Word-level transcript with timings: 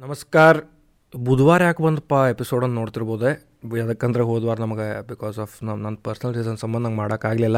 ನಮಸ್ಕಾರ. 0.00 0.56
ಬುಧವಾರ 1.16 1.62
ಯಾಕೆ 1.62 1.82
ಬಂದಪ್ಪ 1.82 2.12
ಎಪಿಸೋಡನ್ನು 2.30 2.74
ನೋಡ್ತಿರ್ಬೋದೆ? 2.74 3.30
ಯಾಕಂದ್ರೆ 3.78 4.22
ಹೋದ್ವಾರ 4.22 4.56
ನಮಗೆ 4.60 4.86
ಬಿಕಾಸ್ 5.08 5.38
ಆಫ್ 5.38 5.64
ನಮ್ಮ 5.64 5.82
ನನ್ನ 5.82 5.96
ಪರ್ಸ್ನಲ್ 6.04 6.34
ರೀಸನ್ 6.34 6.56
ಸಂಬಂಧ 6.56 6.84
ನಂಗೆ 6.84 6.96
ಮಾಡೋಕ್ಕಾಗಲಿಲ್ಲ 6.96 7.56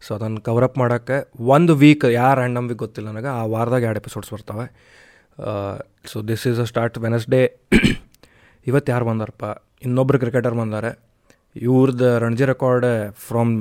ಸೊ 0.00 0.14
ಅದನ್ನು 0.14 0.40
ಕವರಪ್ 0.40 0.78
ಮಾಡೋಕ್ಕೆ 0.78 1.16
ಒಂದು 1.40 1.74
ವೀಕ್ 1.76 2.04
ಯಾರು 2.12 2.36
ರ್ಯಾಂಡಮ್ 2.40 2.68
ವೀಕ್ 2.68 2.78
ಗೊತ್ತಿಲ್ಲ 2.78 3.10
ನನಗೆ, 3.10 3.26
ಆ 3.26 3.44
ವಾರದಾಗ 3.44 3.82
ಎರಡು 3.82 4.00
ಎಪಿಸೋಡ್ಸ್ 4.00 4.32
ಬರ್ತವೆ. 4.32 4.66
So 6.06 6.22
this 6.22 6.46
is 6.46 6.60
a 6.60 6.64
start 6.64 6.98
Wednesday 6.98 7.42
ಇವತ್ತು 8.66 8.92
ಯಾರು 8.92 9.04
ಬಂದಾರಪ್ಪ? 9.04 9.44
ಇನ್ನೊಬ್ಬರು 9.82 10.18
ಕ್ರಿಕೆಟರ್ 10.18 10.54
ಬಂದಾರೆ. 10.54 10.92
ಇವ್ರದ್ದು 11.56 12.18
ರಣಜಿ 12.18 12.44
ರೆಕಾರ್ಡ್ 12.44 12.86
ಫ್ರಮ್ 13.28 13.54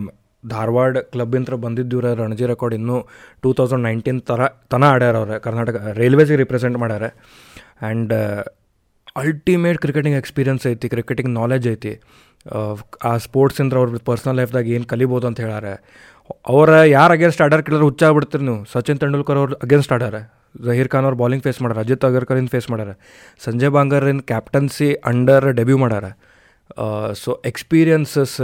ಧಾರವಾಡ 0.47 0.97
ಕ್ಲಬ್ಬಿಂದ 1.13 1.49
ಬಂದಿದ್ದು 1.67 1.93
ಇವ್ರ 1.97 2.09
ರಣಜಿ 2.23 2.45
ರೆಕಾರ್ಡ್ 2.45 2.75
ಇನ್ನೂ 2.75 2.97
ಟೂ 3.41 3.53
ತೌಸಂಡ್ 3.53 3.83
ನೈನ್ಟೀನ್ 3.83 4.21
ಥರ 4.21 4.47
ತನ 4.47 4.83
ಆಡ್ಯಾರ 4.83 5.15
ಅವ್ರೆ. 5.17 5.39
ಕರ್ನಾಟಕ 5.39 5.75
ರೈಲ್ವೇಸಿಗೆ 6.01 6.37
ರಿಪ್ರೆಸೆಂಟ್ 6.43 6.77
ಮಾಡ್ಯಾರ. 6.77 7.07
ಆ್ಯಂಡ್ 7.81 8.13
ಅಲ್ಟಿಮೇಟ್ 9.21 9.77
ಕ್ರಿಕೆಟಿಂಗ್ 9.77 10.17
ಎಕ್ಸ್ಪೀರಿಯನ್ಸ್ 10.17 10.63
ಐತಿ 10.67 10.87
ಕ್ರಿಕೆಟಿಂಗ್ 10.89 11.31
ನಾಲೆಜ್ 11.33 11.67
ಐತಿ. 11.73 11.93
ಆ 13.09 13.11
ಸ್ಪೋರ್ಟ್ಸಿಂದ 13.17 13.73
ಅವ್ರ 13.73 13.99
ಪರ್ಸ್ನಲ್ 14.05 14.37
ಲೈಫ್ದಾಗ 14.39 14.67
ಏನು 14.77 14.85
ಕಲಿಬೋದು 14.93 15.27
ಅಂತ 15.27 15.39
ಹೇಳಾರೆ 15.45 15.73
ಅವರ 16.53 16.69
ಯಾರು 16.97 17.13
ಅಗೇನ್ಸ್ಟ್ 17.13 17.41
ಆಡರ್ 17.45 17.63
ಕೇಳಿದ್ರೆ 17.65 17.85
ಹುಚ್ಚಾಗ್ಬಿಡ್ತೀರಿ 17.85 18.43
ನೀವು. 18.43 18.59
ಸಚಿನ್ 18.73 18.99
ತೆಂಡೂಲ್ಕರ್ 19.03 19.37
ಅವ್ರು 19.41 19.55
ಅಗೇನ್ಸ್ಟ್ 19.65 19.93
ಆಡ್ಯಾರ 19.95 20.19
ಜಹೀರ್ 20.65 20.89
ಖಾನ್ 20.89 21.05
ಅವ್ರು 21.07 21.17
ಬಾಲಿಂಗ್ 21.17 21.43
ಫೇಸ್ 21.43 21.61
ಮಾಡ್ಯಾರ. 21.61 21.83
ಅಜಿತ್ 21.85 22.05
ಅಗರ್ಕರಿಂದ 22.05 22.49
ಫೇಸ್ 22.55 22.67
ಮಾಡ್ಯಾರ. 22.71 22.91
ಸಂಜಯ್ 23.45 23.69
ಬಾಂಗರಿನ 23.69 24.21
ಕ್ಯಾಪ್ಟನ್ಸಿ 24.31 24.93
ಅಂಡರ್ 25.11 25.47
ಡೆಬ್ಯೂ 25.53 25.77
ಮಾಡ್ಯಾರ. 25.77 26.05
ಸೊ 27.23 27.41
ಎಕ್ಸ್ಪೀರಿಯನ್ಸಸ್ 27.45 28.37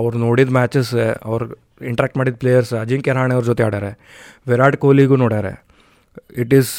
ಅವ್ರು 0.00 0.18
ನೋಡಿದ 0.18 0.52
ಮ್ಯಾಚಸ್ 0.58 0.94
ಅವ್ರು 1.24 1.46
ಇಂಟ್ರಾಕ್ಟ್ 1.90 2.16
ಮಾಡಿದ 2.18 2.34
ಪ್ಲೇಯರ್ಸ್ 2.34 2.72
ಅಜಿಂಕ್ಯ 2.84 3.12
ರಾಣೆ 3.12 3.34
ಅವ್ರ 3.34 3.44
ಜೊತೆ 3.44 3.62
ಆಡ್ಯಾರ. 3.62 3.88
ವಿರಾಟ್ 4.48 4.76
ಕೊಹ್ಲಿಗೂ 4.76 5.16
ನೋಡ್ಯಾರ. 5.16 5.46
It 6.42 6.54
is 6.54 6.72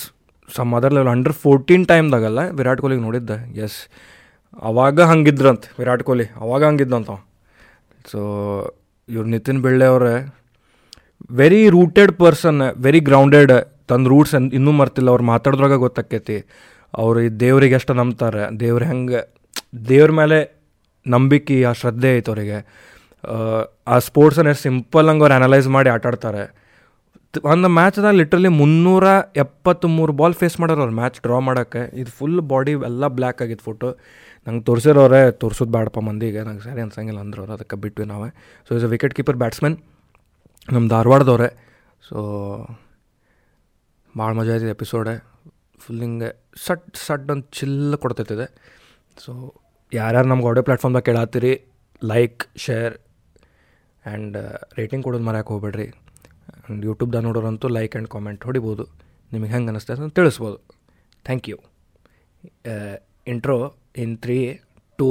some 0.56 0.74
other 0.78 0.94
level 0.96 1.12
under 1.16 1.36
fourteen 1.44 1.84
ಟೈಮ್ದಾಗಲ್ಲ 1.92 2.42
Virat 2.60 2.82
ಕೊಹ್ಲಿಗೆ 2.84 3.04
ನೋಡಿದ್ದೆ. 3.08 3.38
ಎಸ್ 3.66 3.78
ಅವಾಗ 4.70 5.02
ಹಂಗಿದ್ರಂತ, 5.12 5.64
ವಿರಾಟ್ 5.80 6.04
ಕೊಹ್ಲಿ. 6.04 6.26
ಅವಾಗ 6.44 6.62
ಹಂಗಿದ್ದಂತ 6.70 7.12
ಸೊ 8.12 8.20
ಇವ್ರು 9.10 9.28
ನಿತಿನ್ 9.30 9.60
ಬಿಳ್ಳೆ 9.62 9.86
ಅವರೇ 9.86 10.16
very 11.32 11.62
rooted 11.70 12.12
person 12.22 12.62
very 12.86 13.00
grounded 13.00 13.54
ತನ್ನ 13.90 14.08
ರೂಟ್ಸ್ 14.08 14.34
ಇನ್ನೂ 14.58 14.72
ಮರ್ತಿಲ್ಲ. 14.72 15.10
ಅವ್ರು 15.14 15.24
ಮಾತಾಡಿದ್ರಾಗ 15.24 15.76
ಗೊತ್ತಾಕೈತಿ 15.86 16.38
ಅವರು 16.94 17.20
ಈ 17.22 17.30
ದೇವ್ರಿಗೆ 17.44 17.76
ಎಷ್ಟು 17.80 17.94
ನಂಬ್ತಾರೆ. 17.94 18.44
ದೇವ್ರು 18.60 18.86
ಹೆಂಗೆ 18.86 19.20
ದೇವ್ರ 19.90 20.12
ಮೇಲೆ 20.12 20.40
ನಂಬಿಕೆ, 21.06 21.58
ಆ 21.64 21.72
ಶ್ರದ್ಧೆ 21.82 22.10
ಐತೆ 22.18 22.32
ಅವರಿಗೆ. 22.32 22.58
ಆ 23.88 23.98
ಸ್ಪೋರ್ಟ್ಸನ್ನು 24.08 24.54
ಸಿಂಪಲ್ 24.54 25.08
ಹಂಗೆ 25.10 25.24
ಅವ್ರು 25.26 25.36
ಅನಲೈಸ್ 25.36 25.68
ಮಾಡಿ 25.68 25.90
ಆಟಾಡ್ತಾರೆ. 25.90 26.44
ಒಂದು 27.52 27.68
ಮ್ಯಾಚ್ದಾಗ 27.70 28.14
ಲಿಟ್ರಲಿ 28.20 28.48
ಮುನ್ನೂರ 28.48 29.04
ಎಪ್ಪತ್ತ್ಮೂರು 29.44 30.14
ಬಾಲ್ 30.14 30.34
ಫೇಸ್ 30.34 30.60
ಮಾಡೋರು 30.62 30.82
ಅವ್ರು. 30.82 30.96
ಮ್ಯಾಚ್ 30.96 31.22
ಡ್ರಾ 31.26 31.40
ಮಾಡೋಕ್ಕೆ. 31.40 31.82
ಇದು 32.02 32.12
ಫುಲ್ 32.18 32.42
ಬಾಡಿ 32.42 32.72
ಎಲ್ಲ 32.72 33.08
ಬ್ಲ್ಯಾಕ್ 33.18 33.42
ಆಗಿತ್ತು 33.42 33.64
ಫೋಟೋ 33.64 33.90
ನಂಗೆ 34.48 34.64
ತೋರಿಸಿರೋರೆ 34.64 35.32
ತೋರ್ಸೋದು 35.32 35.72
ಬೇಡಪ್ಪ 35.72 36.00
ಮಂದಿಗೆ. 36.00 36.42
ನಂಗೆ 36.44 36.64
ಸರಿ 36.64 36.82
ಅನ್ಸಂಗಿಲ್ಲ 36.82 37.20
ಅಂದ್ರು 37.20 37.42
ಅವ್ರು. 37.42 37.54
ಅದಕ್ಕೆ 37.54 37.76
ಬಿಟ್ವಿ 37.76 38.06
ನಾವೇ. 38.06 38.30
So 38.68 38.76
is 38.76 38.84
a 38.84 38.88
wicket 38.88 39.14
keeper 39.14 39.38
batsman 39.44 39.78
ನಮ್ಮ 40.74 40.90
ಧಾರವಾಡದವ್ರೆ. 40.90 41.50
ಸೊ 42.10 42.18
ಭಾಳ 44.18 44.32
ಮಜಾ 44.34 44.52
ಆಯ್ತಿದೆ 44.52 44.72
ಎಪಿಸೋಡೆ 44.72 45.16
ಫುಲ್ 45.80 46.02
ಹಿಂಗೆ 46.02 46.30
ಸಟ್ 46.68 46.98
ಸಟ್ 47.08 47.32
ಅಂತ 47.32 47.46
ಚಿಲ್ಲ 47.60 47.96
ಕೊಡ್ತೈತಿದೆ. 47.96 48.48
ಸೊ 49.18 49.32
ಯಾರ್ಯಾರು 49.94 50.28
ನಮ್ಗೆ 50.28 50.48
ಆಡಿಯೋ 50.48 50.64
ಪ್ಲ್ಯಾಟ್ಫಾರ್ಮ್ದಾಗ 50.64 51.04
ಕೇಳತ್ತೀರಿ 51.04 51.54
ಲೈಕ್ 52.04 52.44
ಶೇರ್ 52.58 52.94
ಆ್ಯಂಡ್ 54.06 54.38
ರೇಟಿಂಗ್ 54.78 55.04
ಕೊಡೋದು 55.04 55.24
ಮರ್ಯಾಕೆ 55.24 55.48
ಹೋಗ್ಬೇಡ್ರಿ. 55.48 55.88
ಯೂಟ್ಯೂಬ್ದಾಗ 56.88 57.24
ನೋಡೋರಂತೂ 57.28 57.68
ಲೈಕ್ 57.78 57.94
ಆ್ಯಂಡ್ 57.96 58.10
ಕಾಮೆಂಟ್ 58.14 58.42
ಹೊಡಿಬೋದು. 58.48 58.84
ನಿಮಗೆ 59.34 59.52
ಹೆಂಗೆ 59.54 59.70
ಅನ್ನಿಸ್ತದೆ 59.72 60.04
ಅಂತ 60.06 60.16
ತಿಳಿಸ್ಬೋದು. 60.20 60.58
Thank 61.28 61.50
you 61.52 61.58
intro 63.34 63.58
in 64.04 64.14
three 64.24 64.40
two. 65.00 65.10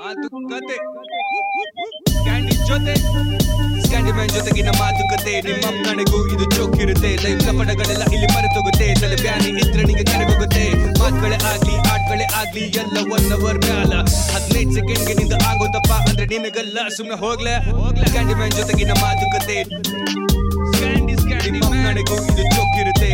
ಮಾತುಕತೆ 0.00 0.76
ಜೊತೆ. 2.68 2.94
ಸ್ಕ್ಯಾಂಡಿಮ್ಯಾನ್ 3.84 4.30
ಜೊತೆಗಿನ 4.36 4.70
ಮಾತುಕತೆ 4.80 5.32
ನಿಮ್ಮ 5.48 5.66
ಕಣಗೂ 5.86 6.18
ಇದು 6.34 6.44
ಚೋಕಿರುತ್ತೆ 6.56 7.10
ಲೈಫ್ 7.24 7.42
ಕಪಡಗಳೆಲ್ಲ 7.46 8.04
ಇಲ್ಲಿ 8.14 8.28
ಮರೆತೋಗುತ್ತೆ. 8.34 8.86
ತಲೆ 9.02 9.16
ಬ್ಯಾನಿ 9.22 9.48
ಇದ್ರೆ 9.62 9.82
ನಿಂಗೆ 9.90 10.04
ಕರೆಗೋಗುತ್ತೆ 10.12 10.64
ಮಾತುಗಳೇ 11.00 11.38
ಆಗ್ಲಿ 11.52 11.76
ಆಟ್ಗಳೇ 12.14 12.26
ಆಗ್ಲಿ 12.40 12.64
ಎಲ್ಲ 12.80 12.96
ಒನ್ 13.14 13.28
ಅವರ್ 13.36 13.58
ಮ್ಯಾಲ. 13.64 13.92
ಹದಿನೈದು 14.34 14.72
ಸೆಕೆಂಡ್ಗೆ 14.76 15.14
ನಿಂದ 15.20 15.34
ಆಗೋದಪ್ಪ 15.50 15.92
ಅಂದ್ರೆ 16.08 16.26
ನಿನಗಲ್ಲ 16.32 16.78
ಸುಮ್ನೆ 16.96 17.16
ಹೋಗ್ಲೆ. 17.24 17.54
ಕ್ಯಾಂಡಿ 18.12 18.34
ಮ್ಯಾನ್ 18.38 18.54
ಜೊತೆಗಿನ 18.58 18.92
ಮಾತುಕತೆ. 19.02 19.56
ಸ್ಕ್ಯಾಂಡಿ 20.70 21.14
ಸ್ಕ್ಯಾಂಡಿ 21.22 21.58
ಇದು 22.30 22.44
ಚೋಕಿರುತ್ತೆ 22.54 23.10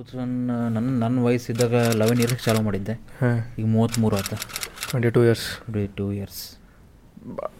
ಟೂ 0.00 0.04
ತೌಸಂಡ್ 0.10 0.46
ನನ್ನ 0.74 0.90
ನನ್ನ 1.02 1.22
ವಯಸ್ಸಿದ್ದಾಗ 1.24 1.74
ಲೆವೆನ್ 2.00 2.20
ಇಯರ್ಸ್ 2.20 2.44
ಚಾಲೂ 2.44 2.60
ಮಾಡಿದ್ದೆ. 2.66 2.92
ಹಾಂ. 2.92 3.38
ಈಗ 3.58 3.66
ಮೂವತ್ತ್ಮೂರು 3.72 4.14
ಆತ. 4.16 4.34
Twenty 4.90 5.10
two 5.16 5.22
years 5.24 5.46
two 5.96 6.06
years 6.12 6.40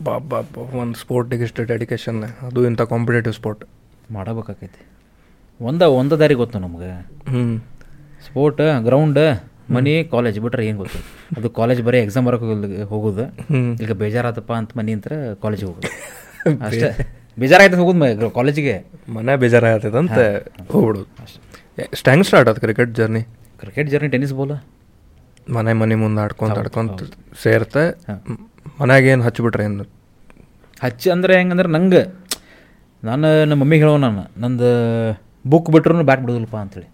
ಬಾ 0.04 0.14
ಬಾ 0.30 0.38
ಒಂದು 0.80 0.96
ಸ್ಪೋರ್ಟಿಗೆ 1.00 1.42
ಇಷ್ಟು 1.48 1.64
ಡೆಡಿಕೇಶನ್ 1.64 2.24
ಅದು 2.46 2.60
ಇಂಥ 2.66 2.82
ಕಾಂಪಿಟೇಟಿವ್ 2.92 3.34
ಸ್ಪೋರ್ಟ್ 3.34 3.64
ಮಾಡಬೇಕಾಕೈತಿ. 4.10 4.80
ಒಂದ 5.60 5.82
ಒಂದ 5.98 6.12
ದಾರಿ 6.22 6.34
ಗೊತ್ತು 6.42 6.58
ನಮ್ಗೆ. 6.64 6.90
ಹ್ಞೂ 7.30 7.58
ಸ್ಪೋರ್ಟ್ 8.28 8.62
ಗ್ರೌಂಡ್ 8.84 9.20
ಮನಿ 9.76 9.94
ಕಾಲೇಜ್ 10.14 10.40
ಬಿಟ್ರೆ 10.46 10.66
ಏನು 10.66 10.78
ಗೊತ್ತು? 10.78 11.00
ಅದು 11.36 11.50
ಕಾಲೇಜ್ 11.60 11.82
ಬರೀ 11.82 12.00
ಎಕ್ಸಾಮ್ 12.06 12.26
ಬರೋಕೆ 12.26 12.82
ಹೋಗೋದು. 12.82 13.26
ಈಗ 13.82 13.92
ಬೇಜಾರಾತಪ್ಪ 14.04 14.52
ಅಂತ 14.52 14.70
ಮನಿ 14.78 14.92
ಅಂತ 14.92 15.08
ಕಾಲೇಜಿಗೆ 15.42 15.70
ಹೋಗೋದು. 15.72 15.90
ಅಷ್ಟೇ. 16.66 16.90
ಬೇಜಾರಾಯ್ತು 17.38 17.76
ಹೋಗೋದು 17.76 18.30
ಕಾಲೇಜಿಗೆ 18.30 18.76
ಮನೆ 19.08 19.36
ಬೇಜಾರಾಗ್ತದಂತ 19.36 20.18
ಅಂತ 20.18 20.72
ಹೋಗ್ಬಿಡೋದು. 20.72 21.08
ಹೆಂಗೆ 21.80 22.24
ಸ್ಟಾರ್ಟ್ 22.24 22.48
ಆಯ್ತು 22.48 22.60
cricket 22.60 22.90
journey 22.90 23.22
cricket 23.58 23.88
journey 23.90 24.08
tennis 24.08 24.34
ball 24.34 24.52
ಮನೆ 25.50 25.72
ಮನೆ 25.72 25.94
ಮುಂದೆ 25.94 26.20
ಆಡ್ಕೊಂತ 26.22 26.58
ಆಡ್ಕೊಂತ 26.58 27.02
ಸೇರ್ತೆ 27.42 27.84
ಮನ್ಯಾಗ 28.80 29.04
ಏನು 29.04 29.22
ಹಚ್ಚಿಬಿಟ್ರೆ 29.22 29.64
ಏನು? 29.64 29.84
ಹಚ್ಚಿ 30.82 31.10
ಅಂದರೆ 31.10 31.36
ಹೆಂಗಂದ್ರೆ 31.36 31.68
ನಂಗೆ 31.68 32.02
ನಾನು 33.04 33.44
ನಮ್ಮ 33.44 33.60
ಮಮ್ಮಿಗೆ 33.60 33.82
ಹೇಳೋ 33.82 33.96
ನಾನು 33.96 34.40
ನಂದು 34.40 34.70
ಬುಕ್ 35.46 35.70
ಬಿಟ್ರೂ 35.70 36.04
ಬ್ಯಾಟ್ 36.04 36.20
ಬಿಡೋದಿಲ್ಲಪ್ಪ 36.20 36.56
ಅಂತೇಳಿ. 36.56 36.88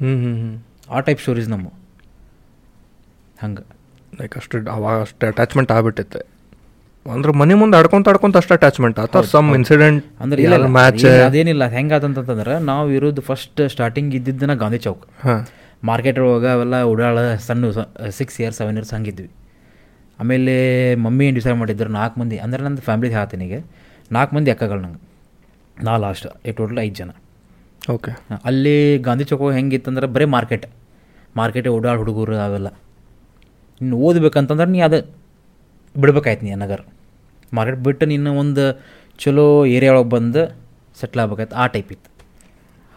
ಹ್ಞೂ 0.00 0.14
ಹ್ಞೂ 0.22 0.32
ಹ್ಞೂ 0.40 0.94
ಆ 0.94 1.00
ಟೈಪ್ 1.00 1.20
ಸ್ಟೋರೀಸ್ 1.20 1.48
ನಮ್ಮ. 1.48 1.66
ಹಂಗೆ. 3.42 3.64
ಲೈಕ್ 4.20 4.36
ಅಷ್ಟು 4.36 4.70
ಅವಾಗ 4.70 5.00
ಅಷ್ಟು 5.00 5.26
ಅಟ್ಯಾಚ್ಮೆಂಟ್ 5.26 5.72
ಆಗ್ಬಿಟ್ಟಿತ್ತೆ. 5.72 6.20
ಅಂದ್ರೆ 7.14 7.32
ಮನೆ 7.40 7.54
ಮುಂದೆ 7.54 7.76
ಆಡ್ಕೊಂತ 7.78 8.08
ಆಡ್ಕೊಂತ 8.12 8.36
ಅಷ್ಟು 8.42 8.52
ಅಟ್ಯಾಚ್ಮೆಂಟ್ 8.54 8.98
ಆತ 9.02 9.22
ಸಮ್ 9.32 9.48
ಇನ್ಸಿಡೆಂಟ್ 9.58 10.04
ಅಂದ್ರೆ 10.20 10.40
ಇಲ್ಲ 10.44 10.66
ಮ್ಯಾಚ್ 10.76 11.04
ಅದೇನಿಲ್ಲ 11.26 11.64
ಹೆಂಗಾತಂತಂದ್ರೆ 11.76 12.54
ನಾವು 12.70 12.86
ಇರೋದು 12.90 13.22
ಫಸ್ಟ್ 13.28 13.60
ಸ್ಟಾರ್ಟಿಂಗ್ 13.74 14.12
ಇದ್ದಿದ್ದನ 14.18 14.54
ಗಾಂಧಿ 14.62 14.80
ಚೌಕ್. 14.86 15.04
ಮಾರ್ಕೆಟ್ 15.90 16.18
ಒಳಗೆ 16.24 16.50
ಅವೆಲ್ಲ 16.54 16.76
ಉಡಾಳ 16.92 17.18
ಸಣ್ಣ 17.46 17.70
ಸಿಕ್ಸ್ 18.18 18.38
ಇಯರ್ಸ್ 18.40 18.58
ಸೆವೆನ್ 18.60 18.76
ಇಯರ್ಸ್ 18.78 18.92
ಹಂಗಿದ್ವಿ 18.94 19.28
ಆಮೇಲೆ 20.18 20.54
ಮಮ್ಮಿ 21.04 21.24
ಏನು 21.28 21.36
ಡಿಸೈಡ್ 21.38 21.58
ಮಾಡಿದ್ರು 21.62 21.90
ನಾಲ್ಕು 21.98 22.16
ಮಂದಿ 22.20 22.36
ಅಂದ್ರೆ 22.44 22.62
ನಂದು 22.66 22.82
ಫ್ಯಾಮಿಲಿ 22.88 23.12
ಹೇಳ್ತೀನಿ 23.16 23.46
ನಾಲ್ಕು 24.16 24.32
ಮಂದಿ 24.36 24.50
ಅಕ್ಕಗಳು 24.54 24.80
ನಂಗೆ. 24.80 25.00
ನಾ 25.76 25.92
ಲಾಸ್ಟ್ 26.04 26.26
ಈ 26.48 26.52
ಟೋಟಲ್ 26.58 26.78
ಐದು 26.84 26.94
ಜನ. 27.00 27.10
ಓಕೆ 27.94 28.12
ಅಲ್ಲಿ 28.48 28.74
ಗಾಂಧಿ 29.06 29.24
ಚೌಕ 29.30 29.50
ಹೆಂಗಿತ್ತಂದ್ರೆ 29.58 30.06
ಬರೀ 30.14 30.26
ಮಾರ್ಕೆಟ್ 30.36 30.66
ಮಾರ್ಕೆಟ್ 31.36 31.68
ಓಡಾಡ 31.74 31.96
ಹುಡುಗರು 32.02 32.36
ಅವೆಲ್ಲ. 32.46 32.68
ಇನ್ನು 33.80 33.96
ಓದಬೇಕಂತಂದ್ರೆ 34.06 34.68
ನೀ 34.74 34.80
ಅದು 34.88 34.98
ಬಿಡ್ಬೇಕಾಯ್ತು 35.94 36.44
ನೀ 36.46 36.50
ನಗರ. 36.64 36.80
ಮಾರ್ಕೆಟ್ 37.52 37.80
ಬಿಟ್ಟು 37.80 38.06
ನೀನು 38.06 38.30
ಒಂದು 38.38 38.64
ಚಲೋ 39.18 39.66
ಏರಿಯಾ 39.66 39.92
ಒಳಗೆ 39.92 40.08
ಬಂದು 40.08 40.42
ಸೆಟ್ಲ್ 41.00 41.20
ಆಗ್ಬೇಕಾಯ್ತು. 41.22 41.56
ಆ 41.56 41.66
ಟೈಪ್ 41.66 41.92
ಇತ್ತು. 41.92 42.10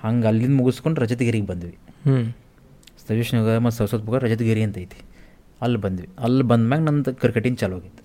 ಹಂಗೆ 0.04 0.28
ಅಲ್ಲಿಂದ 0.28 0.56
ಮುಗಿಸ್ಕೊಂಡು 0.60 1.02
ರಜತಗಿರಿಗೆ 1.02 1.46
ಬಂದ್ವಿ. 1.46 1.75
ಹ್ಞೂ 2.06 2.18
ಸಜೆಷನ್ಗೆ 3.07 3.57
ಮತ್ತು 3.57 3.78
ಸರಸ್ವತ್ 3.78 4.04
ಬುಗ 4.06 4.16
ರಜತಗಿರಿ 4.16 4.63
ಅಂತ 4.63 4.78
ಐತಿ. 4.78 5.00
ಅಲ್ಲಿ 5.62 5.78
ಬಂದ್ವಿ. 5.78 6.10
ಅಲ್ಲಿ 6.19 6.44
ಬಂದ್ಮ್ಯಾಗ 6.44 6.81
ನಂದು 6.81 7.13
ಕ್ರಿಕೆಟಿಂಗ್ 7.16 7.60
ಚಾಲು 7.60 7.75
ಆಗಿತ್ತು 7.75 8.04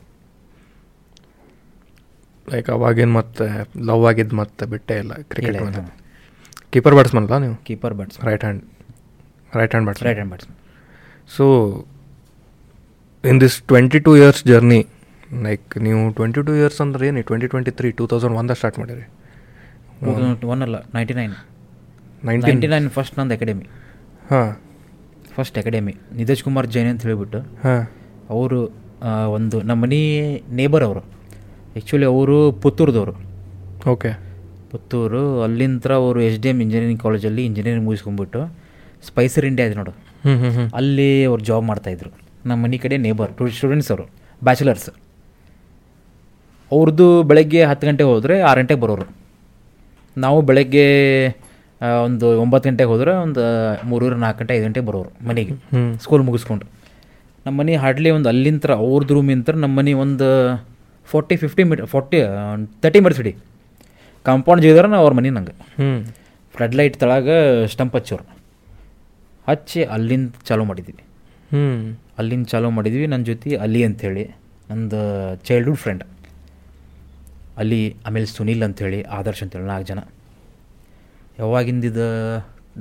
ಲೈಕ್ 2.49 2.71
ಅವಾಗಿನ 2.71 3.11
ಮತ್ತೆ 3.17 3.45
ಲವ್ 3.87 4.05
ಆಗಿದ್ದು 4.11 4.37
ಮತ್ತೆ 4.37 4.67
ಬಿಟ್ಟೇ 4.67 4.97
ಇಲ್ಲ 4.99 5.13
ಕ್ರಿಕೆಟ್ 5.33 5.59
ಕೀಪರ್ 6.73 6.95
ಬ್ಯಾಟ್ಸ್ಮನ್ 6.95 7.25
ಅಲ್ಲ 7.27 7.37
ನೀವು? 7.45 7.57
Keeper 7.67 7.95
bats 7.95 8.19
right 8.29 8.45
hand 8.45 8.63
right 9.57 9.73
hand 9.73 9.87
bats 9.87 10.03
right 10.07 10.15
hand 10.15 10.33
batsman 10.33 10.59
so 11.37 11.45
in 13.25 13.41
this 13.41 13.63
twenty 13.63 13.99
two 13.99 14.17
years 14.17 14.45
journey 14.45 14.81
like 15.47 15.79
ನೀವು 15.87 16.01
ಟ್ವೆಂಟಿ 16.19 16.41
ಟೂ 16.47 16.53
ಇಯರ್ಸ್ 16.55 16.81
ಅಂದ್ರೆ 16.81 17.07
ಏನು 17.09 17.23
twenty 17.23 17.47
twenty 17.47 17.71
three 17.71 17.91
two 17.99 18.07
thousand 18.07 18.37
ಒಂದ 18.41 18.53
ಸ್ಟಾರ್ಟ್ 18.61 18.79
ಮಾಡಿರಿ? 18.79 19.05
ಒನ್ 20.53 20.63
ಅಲ್ಲ 20.67 20.77
ninety 20.95 21.15
nine 21.15 21.35
ninety 22.25 22.69
nine 22.75 22.91
first 22.91 23.19
ನಂದು 23.19 23.35
academy 23.35 23.67
ಹಾಂ. 24.31 24.51
First 25.37 25.59
academy 25.59 25.95
Nitesh 26.17 26.45
Kumar 26.45 26.67
Jain 26.67 26.89
ಅಂತ 26.89 27.03
ಹೇಳಿಬಿಟ್ಟು. 27.03 27.41
ಹಾಂ. 27.65 27.83
ಅವರು 28.31 28.61
ಒಂದು 29.37 29.57
ನಮ್ಮ 29.63 29.83
ಮನೆ 29.83 30.01
ನೇಬರ್ 30.61 30.85
ಅವರು. 30.85 31.03
ಆ್ಯಕ್ಚುಲಿ 31.73 32.05
ಅವರು 32.05 32.37
ಪುತ್ತೂರ್ದವರು. 32.53 33.15
ಓಕೆ 33.91 34.11
ಪುತ್ತೂರು 34.71 35.43
ಅಲ್ಲಿಂದ 35.43 35.87
ಅವರು 35.87 36.21
ಎಚ್ 36.23 36.41
ಡಿ 36.43 36.49
ಎಂ 36.49 36.61
ಇಂಜಿನಿಯರಿಂಗ್ 36.61 37.03
ಕಾಲೇಜಲ್ಲಿ 37.03 37.45
ಇಂಜಿನಿಯರಿಂಗ್ 37.45 37.87
ಮುಗಿಸ್ಕೊಂಡ್ಬಿಟ್ಟು 37.87 38.41
ಸ್ಪೈಸರ್ 39.07 39.47
ಇಂಡಿಯಾ 39.47 39.69
ಇದೆ 39.69 39.77
ನೋಡು. 39.77 39.93
ಹ್ಞೂ 40.25 40.35
ಹ್ಞೂ 40.39 40.51
ಹ್ಞೂ 40.51 40.77
ಅಲ್ಲಿ 40.77 41.25
ಅವ್ರು 41.25 41.43
ಜಾಬ್ 41.45 41.65
ಮಾಡ್ತಾಯಿದ್ರು 41.65 42.11
ನಮ್ಮ 42.47 42.63
ಮನೆ 42.63 42.79
ಕಡೆ 42.79 42.97
ನೇಬರ್ 42.97 43.31
ಟು 43.39 43.49
ಸ್ಟೂಡೆಂಟ್ಸ್ 43.49 43.91
ಅವರು 43.91 44.05
ಬ್ಯಾಚುಲರ್ಸ್ 44.45 44.91
ಅವ್ರದ್ದು 46.75 47.07
ಬೆಳಗ್ಗೆ 47.31 47.61
ಹತ್ತು 47.71 47.85
ಗಂಟೆಗೆ 47.89 48.11
ಹೋದರೆ 48.15 48.35
ಆರು 48.51 48.59
ಗಂಟೆಗೆ 48.63 48.81
ಬರೋರು. 48.85 49.07
ನಾವು 50.17 50.39
ಬೆಳಗ್ಗೆ 50.49 50.87
ಒಂದು 52.07 52.27
ಒಂಬತ್ತು 52.43 52.67
ಗಂಟೆಗೆ 52.69 52.91
ಹೋದರೆ 52.93 53.13
ಒಂದು 53.25 53.41
ಮೂರೂವರೆ 53.91 54.17
ನಾಲ್ಕು 54.25 54.39
ಗಂಟೆ 54.41 54.53
ಐದು 54.57 54.65
ಗಂಟೆಗೆ 54.67 54.87
ಬರೋರು 54.91 55.11
ಮನೆಗೆ. 55.29 55.55
ಸ್ಕೂಲ್ 56.05 56.23
ಮುಗಿಸ್ಕೊಂಡು. 56.29 56.67
ನಮ್ಮ 57.47 57.55
ಮನೆ 57.61 57.73
ಹಾರ್ಡ್ಲಿ 57.83 58.11
ಒಂದು 58.19 58.29
ಅಲ್ಲಿಂತ್ರ 58.33 58.73
ಅವ್ರದ್ದು 58.85 59.15
ರೂಮಿಂತ್ರ 59.17 59.55
ನಮ್ಮ 59.65 59.73
ಮನೆ 59.81 59.93
ಒಂದು 60.05 60.29
forty 61.13 61.37
fifty 61.43 61.63
meet 61.71 61.83
forty 61.95 62.19
thirty 62.83 63.01
metres 63.05 63.21
ಹಿಡಿ. 63.23 63.33
ಕಾಂಪೌಂಡ್ 64.27 64.63
ಜಿಗಿದ್ರೆ 64.65 65.01
ಅವ್ರ 65.03 65.13
ಮನೆ 65.19 65.33
ನಂಗೆ. 65.39 65.55
ಫ್ಲಡ್ 66.55 66.77
ಲೈಟ್ 66.79 66.97
ತಳಗ 67.03 67.29
ಸ್ಟಂಪ್ 67.73 67.95
ಹಚ್ಚೋರು. 67.99 68.25
ಹಚ್ಚಿ 69.49 69.81
ಅಲ್ಲಿಂದ 69.95 70.29
ಚಾಲೂ 70.49 70.65
ಮಾಡಿದ್ವಿ. 70.71 70.97
ಹ್ಞೂ 71.53 71.65
ಅಲ್ಲಿಂದ 72.21 72.47
ಚಾಲೂ 72.53 72.69
ಮಾಡಿದ್ವಿ. 72.79 73.05
ನನ್ನ 73.13 73.23
ಜೊತೆ 73.31 73.57
ಅಲಿ 73.65 73.81
ಅಂಥೇಳಿ 73.89 74.25
ನಂದು 74.71 75.01
ಚೈಲ್ಡ್ಹುಡ್ 75.49 75.81
ಫ್ರೆಂಡ್ 75.83 76.05
ಅಲ್ಲಿ 77.61 77.81
ಆಮೇಲೆ 78.07 78.27
ಸುನಿಲ್ 78.37 78.63
ಅಂಥೇಳಿ 78.67 79.01
ಆದರ್ಶ್ 79.19 79.43
ಅಂತೇಳಿ 79.45 79.67
ನಾಲ್ಕು 79.73 79.89
ಜನ. 79.91 80.01
ಯಾವಾಗಿಂದಿದ 81.41 82.01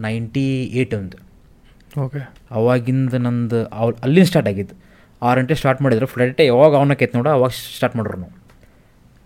ನೈಂಟಿ 0.05 0.45
ಏಯ್ಟ್ 0.79 0.95
ಒಂದು 0.99 1.17
ಓಕೆ. 2.03 2.19
ಅವಾಗಿಂದ 2.57 3.15
ನಂದು 3.25 3.59
ಅವ್ 3.79 3.91
ಅಲ್ಲಿಂದ 4.05 4.27
ಸ್ಟಾರ್ಟ್ 4.31 4.49
ಆಗಿದ್ದು 4.51 4.75
ಆರು 5.21 5.37
ಗಂಟೆ 5.41 5.55
ಸ್ಟಾರ್ಟ್ 5.61 5.81
ಮಾಡಿದ್ರು 5.83 6.07
ಫ್ಲೈಟೇ 6.13 6.45
ಯಾವಾಗ 6.45 6.73
ಅವನಕೈತೆ 6.79 7.13
ನೋಡು 7.17 7.29
ಅವಾಗ 7.29 7.51
ಸ್ಟಾರ್ಟ್ 7.75 7.95
ಮಾಡ್ರು 7.97 8.17
ನಾವು 8.23 8.33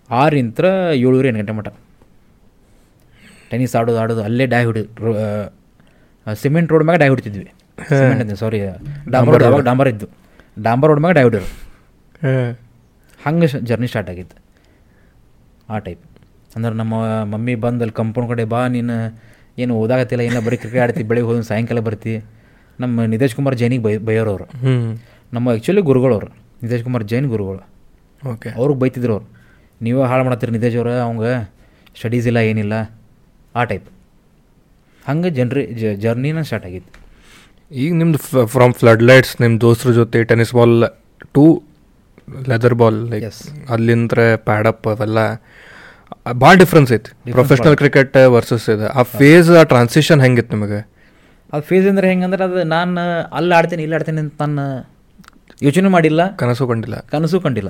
ಆರಿಂತ್ರ 0.09 0.65
ಏಳೂರು 1.05 1.27
ಎಂಟು 1.29 1.39
ಗಂಟೆ 1.41 1.53
ಮಟ್ಟ 1.59 1.69
ಟೆನಿಸ್ 3.51 3.73
ಆಡೋದು 3.79 3.99
ಆಡೋದು 4.03 4.21
ಅಲ್ಲೇ 4.27 4.45
ಡೈ 4.53 4.61
ಹೊಡಿ 4.69 4.83
ಸಿಮೆಂಟ್ 6.43 6.71
ರೋಡ್ 6.73 6.85
ಮ್ಯಾಗ 6.87 6.99
ಡೈ 7.03 7.07
ಹೊಡಿತಿದ್ವಿ. 7.13 7.45
ಸಿಮೆಂಟ್ 7.89 8.33
ಸಾರಿ 8.43 8.59
ಡಾಂಬರ್ 9.13 9.33
ರೋಡ್ 9.35 9.45
ಅವಾಗ 9.49 9.63
ಡಾಂಬರ್ 9.69 9.89
ಇದ್ದು. 9.93 10.07
ಡಾಂಬರ್ 10.65 10.89
ರೋಡ್ 10.91 11.01
ಮ್ಯಾಗ 11.03 11.13
ಡೈ 11.17 11.23
ಹೊಡಿಯೋರು. 11.27 11.49
ಹಾಂ. 12.23 12.51
ಹಂಗೆ 13.25 13.47
ಜರ್ನಿ 13.69 13.87
ಸ್ಟಾರ್ಟ್ 13.91 14.09
ಆಗಿತ್ತು. 14.13 14.35
ಆ 15.69 15.77
ಟೈಪ್ 15.85 16.03
ಅಂದ್ರೆ 16.55 16.73
ನಮ್ಮ 16.75 16.93
ಮಮ್ಮಿ 17.23 17.55
ಬಂದು 17.55 17.83
ಅಲ್ಲಿ 17.83 17.95
ಕಂಪೌಂಡ್ 17.95 18.29
ಕಡೆ 18.29 18.43
ಬಾ 18.53 18.67
ನೀನು 18.67 18.95
ಏನು 19.59 19.73
ಓದಾಗತ್ತಿಲ್ಲ 19.75 20.21
ಏನೋ 20.21 20.41
ಬರೀ 20.41 20.57
ಕ್ರಿಕೆಟ್ 20.57 20.81
ಆಡ್ತಿ 20.81 21.03
ಬೆಳಿಗ್ಗೆ 21.03 21.27
ಹೋದ್ರೆ 21.29 21.43
ಸಾಯಂಕಾಲ 21.43 21.79
ಬರ್ತಿ. 21.79 22.13
ನಮ್ಮ 22.79 23.03
ನಿತೇಶ್ 23.03 23.35
ಕುಮಾರ್ 23.35 23.55
ಜೈನಿಗೆ 23.55 23.83
ಬೈ 23.83 23.97
ಬೈಯೋರವ್ರು. 23.97 24.45
ಅವರು 24.45 24.99
ನಮ್ಮ 25.33 25.49
ಆ್ಯಕ್ಚುಲಿ 25.49 25.81
ಗುರುಗಳವ್ರು 25.81 26.27
ನಿತೇಶ್ 26.63 26.83
ಕುಮಾರ್ 26.83 27.03
ಜೈನ್ 27.03 27.27
ಗುರುಗಳು. 27.27 27.61
ಓಕೆ. 28.31 28.49
ಅವ್ರಿಗೆ 28.49 28.79
ಬೈತಿದ್ರು 28.79 29.13
ಅವ್ರು. 29.13 29.27
ನೀವೇ 29.81 30.03
ಹಾಳು 30.07 30.23
ಮಾಡತ್ತೀರಿ 30.23 30.51
ನಿತೇಶ್ 30.51 30.75
ಅವ್ರು 30.75 30.93
ಅವಂಗ 31.05 31.25
ಸ್ಟಡೀಸ್ 31.97 32.27
ಇಲ್ಲ 32.27 32.37
ಏನಿಲ್ಲ 32.51 32.75
ಆ 33.55 33.63
ಟೈಪ್ 33.63 33.87
ಹಂಗೆ 35.07 35.29
ಜನ್ರಿ 35.29 35.65
ಜರ್ನಿನ 36.03 36.41
ಸ್ಟಾರ್ಟ್ 36.41 36.65
ಆಗಿತ್ತು. 36.65 36.91
ಈಗ 37.71 37.93
ನಿಮ್ದು 37.93 38.45
ಫ್ರಮ್ 38.45 38.73
ಫ್ಲಡ್ 38.73 39.03
ಲೈಟ್ಸ್ 39.03 39.41
ನಿಮ್ಮ 39.41 39.59
ದೋಸ್ತರ 39.59 39.91
ಜೊತೆ 39.91 40.23
tennis 40.23 40.53
ball 40.53 40.75
to 41.33 41.63
leather 42.49 42.75
ball 42.75 42.97
like. 43.09 43.25
ಅಲ್ಲಿಂದ್ರೆ 43.69 44.25
pad up 44.35 44.87
ಅವೆಲ್ಲ. 44.87 45.19
ಭಾಳ 46.33 46.55
ಡಿಫ್ರೆನ್ಸ್ 46.55 46.93
ಐತಿ. 46.93 47.31
ಪ್ರೊಫೆಷನಲ್ 47.31 47.77
ಕ್ರಿಕೆಟ್ 47.77 48.17
ವರ್ಸಸ್ 48.17 48.69
ಇದೆ. 48.69 48.87
ಆ 48.99 49.01
ಫೇಸ್ 49.01 49.49
ಆ 49.49 49.63
ಟ್ರಾನ್ಸಿಷನ್ 49.63 50.21
ಹೆಂಗಿತ್ತು 50.21 50.57
ನಿಮಗೆ? 50.57 50.89
ಆ 51.53 51.59
ಫೇಸ್ 51.59 51.87
ಅಂದ್ರೆ 51.87 52.07
ಹೆಂಗಂದ್ರೆ 52.07 52.43
ಅದು 52.43 52.63
ನಾನು 52.63 53.01
ಅಲ್ಲಿ 53.33 53.55
ಆಡ್ತೀನಿ 53.55 53.83
ಇಲ್ಲಿ 53.83 53.95
ಆಡ್ತೀನಿ 53.95 54.19
ಅಂತ 54.19 54.41
ನಾನು 54.41 54.89
ಯೋಚನೆ 55.63 55.89
ಮಾಡಿಲ್ಲ. 55.89 56.35
ಕನಸು 56.35 56.67
ಕಂಡಿಲ್ಲ. 56.67 56.99
ಕನಸು 56.99 57.41
ಕಂಡಿಲ್ಲ. 57.41 57.69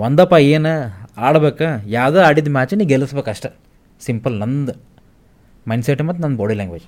ಒಂದಪ್ಪ 0.00 0.34
ಏನು 0.40 0.72
ಆಡ್ಬೇಕು 1.16 1.88
ಯಾವುದೋ 1.88 2.20
ಆಡಿದ 2.20 2.48
ಮ್ಯಾಚ್ 2.48 2.74
ನೀ 2.74 2.84
ಗೆಲ್ಲಿಸ್ಬೇಕು 2.84 3.30
ಅಷ್ಟೆ. 3.30 3.50
ಸಿಂಪಲ್ 4.00 4.40
ನಂದು 4.40 4.72
ಮೈಂಡ್ಸೆಟ್ 5.68 6.02
ಮತ್ತು 6.02 6.22
ನನ್ನ 6.22 6.36
ಬಾಡಿ 6.36 6.54
ಲ್ಯಾಂಗ್ವೇಜ್ 6.54 6.84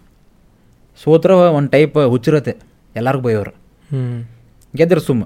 ಸೋತ್ರ 1.05 1.31
ಒಂದು 1.31 1.71
ಟೈಪ್ 1.71 2.06
ಹುಚ್ಚಿರತ್ತೆ 2.06 2.56
ಎಲ್ಲರಿಗೂ 2.97 3.23
ಬೈಯೋರು. 3.23 3.50
ಹ್ಞೂ 3.50 4.29
ಗೆದ್ರೆ 4.77 5.00
ಸುಮ್ಮ 5.00 5.25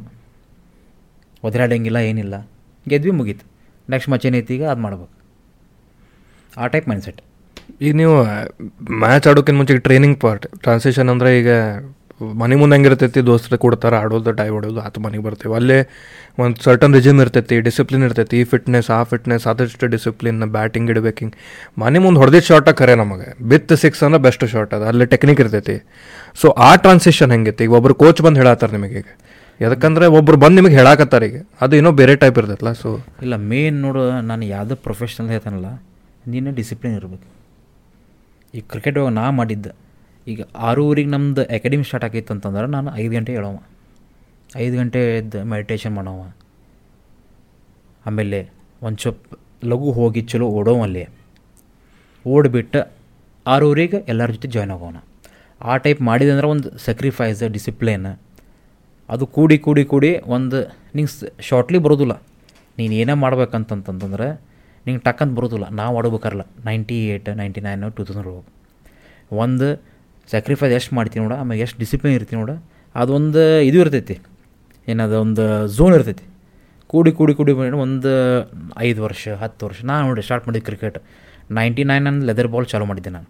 ಒದರಾಡಂಗಿಲ್ಲ 1.45 1.97
ಏನಿಲ್ಲ. 1.97 2.49
ಗೆದ್ವಿ 2.89 3.11
ಮುಗೀತು. 3.11 3.47
ನೆಕ್ಸ್ಟ್ 3.91 4.09
ಮ್ಯಾಚ್ 4.11 4.27
ಏನೈತಿ 4.27 4.55
ಈಗ 4.55 4.65
ಅದು 4.65 4.81
ಮಾಡ್ಬೇಕು. 4.81 5.20
ಆ 6.57 6.67
ಟೈಪ್ 6.67 6.89
ಮೈಂಡ್ಸೆಟ್ 6.89 7.21
ಈಗ 7.83 7.93
ನೀವು 7.95 8.15
ಮ್ಯಾಚ್ 9.05 9.27
ಆಡೋಕ್ಕಿಂತ 9.29 9.57
ಮುಂಚೆ 9.57 9.79
ಟ್ರೈನಿಂಗ್ 9.79 10.21
ಪಾರ್ಟ್ 10.21 10.47
ಟ್ರಾನ್ಸಿಷನ್ 10.63 11.09
ಅಂದರೆ 11.09 11.39
ಈಗ 11.39 11.51
ಮನೆ 12.41 12.57
ಮುಂದೆ 12.57 12.77
ಹೆಂಗಿರ್ತೈತಿ 12.77 13.27
ದೋಸ್ತರ 13.27 13.57
ಕೊಡ್ತಾರೆ 13.57 13.97
ಆಡೋದು 13.97 14.33
ಟೈ 14.33 14.49
ಹೊಡೋದು 14.49 14.81
ಆತ 14.81 14.99
ಮನೆಗೆ 14.99 15.23
ಬರ್ತೀವಿ. 15.25 15.55
ಅಲ್ಲೇ 15.55 15.79
ಒಂದು 16.43 16.63
ಸರ್ಟನ್ 16.63 16.95
ರಿಜಿಮ್ 16.95 17.21
ಇರ್ತೈತಿ 17.21 17.61
ಡಿಸಿಪ್ಲಿನ್ 17.61 18.03
ಇರ್ತೈತಿ 18.03 18.41
ಈ 18.41 18.45
ಫಿಟ್ನೆಸ್ 18.45 18.91
ಆ 18.91 19.03
ಫಿಟ್ನೆಸ್ 19.03 19.47
ಆದಷ್ಟು 19.47 19.87
ಡಿಸಿಪ್ಲಿನ್ 19.87 20.45
ಬ್ಯಾಟಿಂಗ್ 20.45 20.91
ಇಡಬೇಕಿಂಗ್ 20.91 21.33
ಮನೆ 21.79 21.99
ಮುಂದೆ 21.99 22.19
ಹೊಡೆದಿದ್ದ 22.19 22.47
ಶಾರ್ಟ 22.47 22.69
ಖರೆ 22.69 22.95
ನಮಗೆ. 22.95 23.29
ಬಿತ್ 23.43 23.73
ಸಿಕ್ಸ್ 23.73 24.05
ಅಂದ್ರೆ 24.05 24.23
ಬೆಸ್ಟ್ 24.23 24.49
ಶಾರ್ಟ್ 24.49 24.75
ಅದು. 24.75 24.85
ಅಲ್ಲೇ 24.85 25.07
ಟೆಕ್ನಿಕ್ 25.07 25.41
ಇರ್ತೈತಿ. 25.41 25.77
ಸೊ 26.43 26.49
ಆ 26.51 26.77
ಟ್ರಾನ್ಸಿಷನ್ 26.77 27.33
ಹೆಂಗೈತಿ 27.33 27.65
ಈಗ 27.65 27.71
ಒಬ್ರು 27.71 27.95
ಕೋಚ್ 27.95 28.23
ಬಂದು 28.23 28.41
ಹೇಳತ್ತಾರೆ 28.41 28.73
ನಿಮಗೆ 28.73 28.99
ಈಗ. 28.99 29.11
ಯಾಕಂದ್ರೆ 29.61 30.07
ಒಬ್ರು 30.07 30.37
ಬಂದು 30.37 30.57
ನಿಮಗೆ 30.57 30.75
ಹೇಳಾಕತ್ತಾರ 30.75 31.23
ಈಗ. 31.23 31.39
ಅದು 31.61 31.77
ಏನೋ 31.77 31.93
ಬೇರೆ 31.93 32.17
ಟೈಪ್ 32.17 32.39
ಇರ್ತೈತಲ್ಲ 32.39 32.73
ಸೊ 32.73 33.01
ಇಲ್ಲ 33.23 33.37
ಮೇನ್ 33.37 33.81
ನೋಡು 33.81 34.21
ನಾನು 34.21 34.45
ಯಾವುದೋ 34.45 34.75
ಪ್ರೊಫೆಷ್ನಲ್ 34.75 35.29
ಹೇಳ್ತಾನಲ್ಲ 35.29 35.71
ನೀನು 36.33 36.51
ಡಿಸಿಪ್ಲಿನ್ 36.61 36.95
ಇರಬೇಕು. 37.01 37.29
ಈ 38.55 38.61
ಕ್ರಿಕೆಟ್ 38.71 38.97
ಒಳಗೆ 39.01 39.15
ನಾ 39.19 39.25
ಮಾಡಿದ್ದೆ, 39.39 39.73
ಈಗ 40.27 40.41
ಆರೂವರೆಗೆ 40.69 41.11
ನಮ್ದು 41.15 41.43
ಅಕಾಡೆಮಿ 41.57 41.85
ಸ್ಟಾರ್ಟ್ 41.89 42.07
ಆಗೈತೆ 42.09 42.33
ಅಂತಂದ್ರೆ 42.35 42.67
ನಾನು 42.77 42.89
ಐದು 43.03 43.13
ಗಂಟೆ 43.17 43.33
ಹೇಳೋವ 43.39 43.59
ಐದು 44.65 44.75
ಗಂಟೆ 44.81 45.01
ಎದ್ದು 45.19 45.39
ಮೆಡಿಟೇಷನ್ 45.53 45.95
ಮಾಡೋವ. 45.99 46.23
ಆಮೇಲೆ 48.09 48.41
ಒಂದು 48.87 49.01
ಸ್ವಲ್ಪ 49.05 49.39
ಲಘು 49.71 49.91
ಹೋಗಿ 49.99 50.21
ಚಲೋ 50.33 50.47
ಓಡೋವಲ್ಲಿ 50.59 51.05
ಓಡಿಬಿಟ್ಟು 52.25 52.81
ಆರೂವರೆಗೆ 53.47 53.99
ಎಲ್ಲರ 54.13 54.31
ಜೊತೆ 54.37 54.49
ಜಾಯ್ನ್ 54.55 54.73
ಆಗೋಣ. 54.75 54.97
ಆ 55.61 55.73
ಟೈಪ್ 55.85 56.01
ಮಾಡಿದಂದ್ರೆ 56.09 56.47
ಒಂದು 56.55 56.69
ಸಕ್ರಿಫೈಸ್ 56.87 57.41
ಡಿಸಿಪ್ಲಿನ್ 57.57 58.09
ಅದು 59.09 59.25
ಕೂಡಿ 59.37 59.57
ಕೂಡಿ 59.65 59.83
ಕೂಡಿ 59.93 60.11
ಒಂದು, 60.37 60.59
ನಿಂಗೆ 60.97 61.13
ಶಾರ್ಟ್ಲಿ 61.49 61.79
ಬರೋದಿಲ್ಲ. 61.85 62.15
ನೀನು 62.79 62.93
ಏನೇ 63.01 63.15
ಮಾಡ್ಬೇಕಂತಂತಂದ್ರೆ 63.25 64.29
ನಿಂಗೆ 64.87 65.03
ಟಕ್ಕಂತ 65.09 65.33
ಬರೋದಿಲ್ಲ. 65.39 65.67
ನಾವು 65.81 65.95
ಆಡ್ಬೇಕಾರಲ್ಲ. 66.01 66.45
Ninety 66.69 66.99
eight 67.13 67.29
ninety 67.41 67.61
nine 67.69 67.85
two 67.97 68.05
thousand 68.09 68.29
ಹೋಗಿ 68.33 68.43
ಒಂದು 69.45 69.69
ಸ್ಯಾಕ್ರಿಫೈಸ್ 70.33 70.73
ಎಷ್ಟು 70.79 70.93
ಮಾಡ್ತೀನಿ 70.99 71.23
ನೋಡ 71.27 71.35
ಆಮೇಲೆ 71.43 71.61
ಎಷ್ಟು 71.67 71.79
ಡಿಸಿಪ್ಲಿನ್ 71.83 72.15
ಇರ್ತೀನಿ 72.19 72.39
ನೋಡ 72.43 72.53
ಅದೊಂದು 73.01 73.43
ಇದು 73.69 73.79
ಇರ್ತೈತಿ. 73.85 74.17
ಏನದು 74.93 75.17
ಒಂದು 75.25 75.45
ಝೋನ್ 75.77 75.95
ಇರ್ತೈತಿ. 75.99 76.25
ಕೂಡಿ 76.93 77.11
ಕೂಡಿ 77.19 77.33
ಕೂಡಿ 77.39 77.53
ಒಂದು 77.87 78.13
ಐದು 78.87 79.01
ವರ್ಷ 79.07 79.25
ಹತ್ತು 79.43 79.63
ವರ್ಷ. 79.67 79.81
ನಾನು 79.91 80.03
ನೋಡಿ 80.11 80.23
ಸ್ಟಾರ್ಟ್ 80.29 80.47
ಮಾಡಿದ್ದು 80.49 80.67
ಕ್ರಿಕೆಟ್ 80.71 80.99
ನೈಂಟಿ 81.59 81.85
ನೈನ್ 81.91 82.07
ಅಂದ್ರೆ 82.11 82.27
ಲೆದರ್ 82.31 82.49
ಬಾಲ್ 82.55 82.67
ಚಾಲೂ 82.73 82.87
ಮಾಡಿದ್ದೆ 82.91 83.11
ನಾನು. 83.17 83.29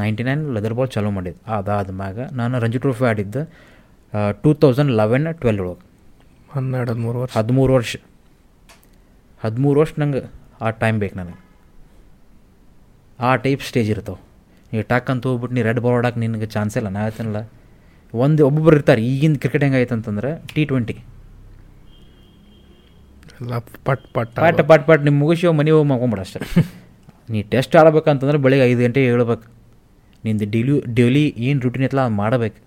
ನೈಂಟಿ 0.00 0.22
ನೈನ್ 0.28 0.42
ಲೆದರ್ 0.56 0.74
ಬಾಲ್ 0.78 0.90
ಚಾಲೂ 0.96 1.10
ಮಾಡಿದ್ದೆ 1.16 1.40
ಅದಾದ 1.56 1.90
ಮ್ಯಾಗ 2.02 2.18
ನಾನು 2.40 2.60
ರಂಜಿ 2.64 2.80
ಟ್ರೋಫಿ 2.84 3.04
ಆಡಿದ್ದು 3.10 3.42
ಟೂ 4.42 4.50
ತೌಸಂಡ್ 4.62 4.92
ಲೆವೆನ್ 5.00 5.26
ಟ್ವೆಲ್ 5.42 5.60
ಒಳಗೆ. 5.64 5.82
ಹನ್ನೆರಡು 6.54 6.90
ಹದಿಮೂರು 6.92 7.18
ವರ್ಷ. 7.22 7.32
ಹದಿಮೂರು 7.38 7.72
ವರ್ಷ. 7.78 7.96
ಹದಿಮೂರು 9.46 9.80
ವರ್ಷ 9.80 9.92
ನಂಗೆ 10.02 10.22
ಆ 10.64 10.70
ಟೈಮ್ 10.82 10.98
ಬೇಕು 11.00 11.16
ನನಗೆ. 11.18 11.38
ಆ 13.18 13.36
ಟೈಪ್ 13.44 13.62
ಸ್ಟೇಜ್ 13.62 13.90
ಇರ್ತಾವೆ. 13.90 14.20
ನೀವು 14.72 14.84
ಟಕ್ 14.92 15.10
ಅಂತ 15.10 15.26
ಹೋಗ್ಬಿಟ್ಟು 15.26 15.54
ನೀ 15.56 15.62
ರೆಡ್ 15.62 15.80
ಬಾಲ್ 15.80 15.96
ಆಡೋಕೆ 15.98 16.20
ನಿನಗೆ 16.20 16.46
ಚಾನ್ಸ್ 16.46 16.76
ಇಲ್ಲ 16.76 16.88
ನಾ 16.88 17.02
ಹೇಳ್ತೀನಲ್ಲ. 17.02 17.40
ಒಂದು 18.14 18.46
ಒಬ್ಬೊಬ್ರು 18.46 18.76
ಇರ್ತಾರೆ 18.76 19.02
ಈಗಿನ 19.02 19.34
ಕ್ರಿಕೆಟ್ 19.34 19.64
ಹೆಂಗಾಯ್ತು 19.64 19.94
ಅಂತಂದ್ರೆ 19.94 20.30
ಟಿ 20.54 20.64
ಟ್ವೆಂಟಿ 20.64 20.96
ಪಟ್ 23.52 23.70
ಪಟ್ 23.86 24.04
ಪಟ್ 24.14 24.30
ಪಟ್ 24.34 24.60
ಪಟ್ 24.68 24.84
ಪಾಟ್ 24.88 25.02
ನಿಮ್ಮ 25.04 25.16
ಮುಗಿಸಿ 25.22 25.46
ಮನೆ 25.60 25.70
ಹೋಗಿ 25.70 25.88
ಮಾಡ್ಕೊಂಬಿಡ 25.88 26.20
ಅಷ್ಟೇ. 26.20 26.40
ನೀ 27.32 27.42
ಟೆಸ್ಟ್ 27.52 27.74
ಆಡಬೇಕಂತಂದ್ರೆ 27.76 28.38
ಬೆಳಿಗ್ಗೆ 28.38 28.64
ಐದು 28.70 28.80
ಗಂಟೆಗೆ 28.82 29.06
ಹೇಳ್ಬೇಕು. 29.06 29.44
ನಿಂದು 30.24 30.46
ಡೈಲಿ 30.50 30.74
ಡೈಲಿ 30.98 31.24
ಏನು 31.48 31.60
ರೂಟೀನ್ 31.60 31.84
ಐತಲ್ಲ 31.84 32.02
ಅದು 32.08 32.14
ಮಾಡಬೇಕು. 32.22 32.58